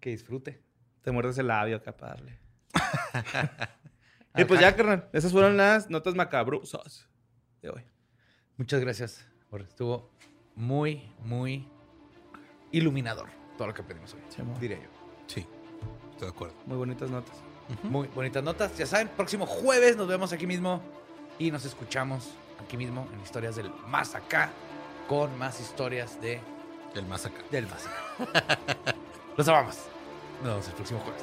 Que 0.00 0.10
disfrute. 0.10 0.62
Te 1.02 1.10
muerdes 1.12 1.38
el 1.38 1.46
labio 1.48 1.76
acá 1.76 1.96
para 1.96 2.14
darle. 2.14 2.38
y 4.36 4.44
pues 4.44 4.60
ya, 4.60 4.74
carnal. 4.74 5.08
Esas 5.12 5.32
fueron 5.32 5.56
las 5.56 5.90
notas 5.90 6.14
macabrosas 6.14 7.08
de 7.62 7.70
hoy. 7.70 7.82
Muchas 8.56 8.80
gracias. 8.80 9.26
Jorge. 9.50 9.68
Estuvo 9.68 10.10
muy, 10.54 11.12
muy 11.24 11.66
iluminador 12.70 13.28
todo 13.56 13.68
lo 13.68 13.74
que 13.74 13.82
aprendimos 13.82 14.14
hoy. 14.14 14.20
Sí, 14.28 14.42
diré 14.60 14.76
yo. 14.76 14.88
Sí, 15.26 15.46
estoy 16.12 16.28
de 16.28 16.34
acuerdo. 16.34 16.54
Muy 16.66 16.76
bonitas 16.76 17.10
notas. 17.10 17.36
Muy 17.82 18.08
bonitas 18.08 18.42
notas. 18.42 18.76
Ya 18.76 18.86
saben, 18.86 19.08
próximo 19.08 19.46
jueves 19.46 19.96
nos 19.96 20.08
vemos 20.08 20.32
aquí 20.32 20.46
mismo 20.46 20.82
y 21.38 21.50
nos 21.50 21.64
escuchamos 21.64 22.30
aquí 22.64 22.76
mismo 22.76 23.08
en 23.12 23.20
Historias 23.20 23.56
del 23.56 23.70
Más 23.86 24.14
Acá 24.14 24.50
con 25.08 25.36
más 25.38 25.60
historias 25.60 26.20
de, 26.20 26.40
El 26.94 27.06
más 27.06 27.26
acá. 27.26 27.42
del 27.50 27.66
Más 27.66 27.86
Acá. 27.86 28.58
Los 29.36 29.48
amamos. 29.48 29.76
Nos 30.42 30.48
vemos 30.50 30.68
el 30.68 30.74
próximo 30.74 31.00
jueves. 31.00 31.22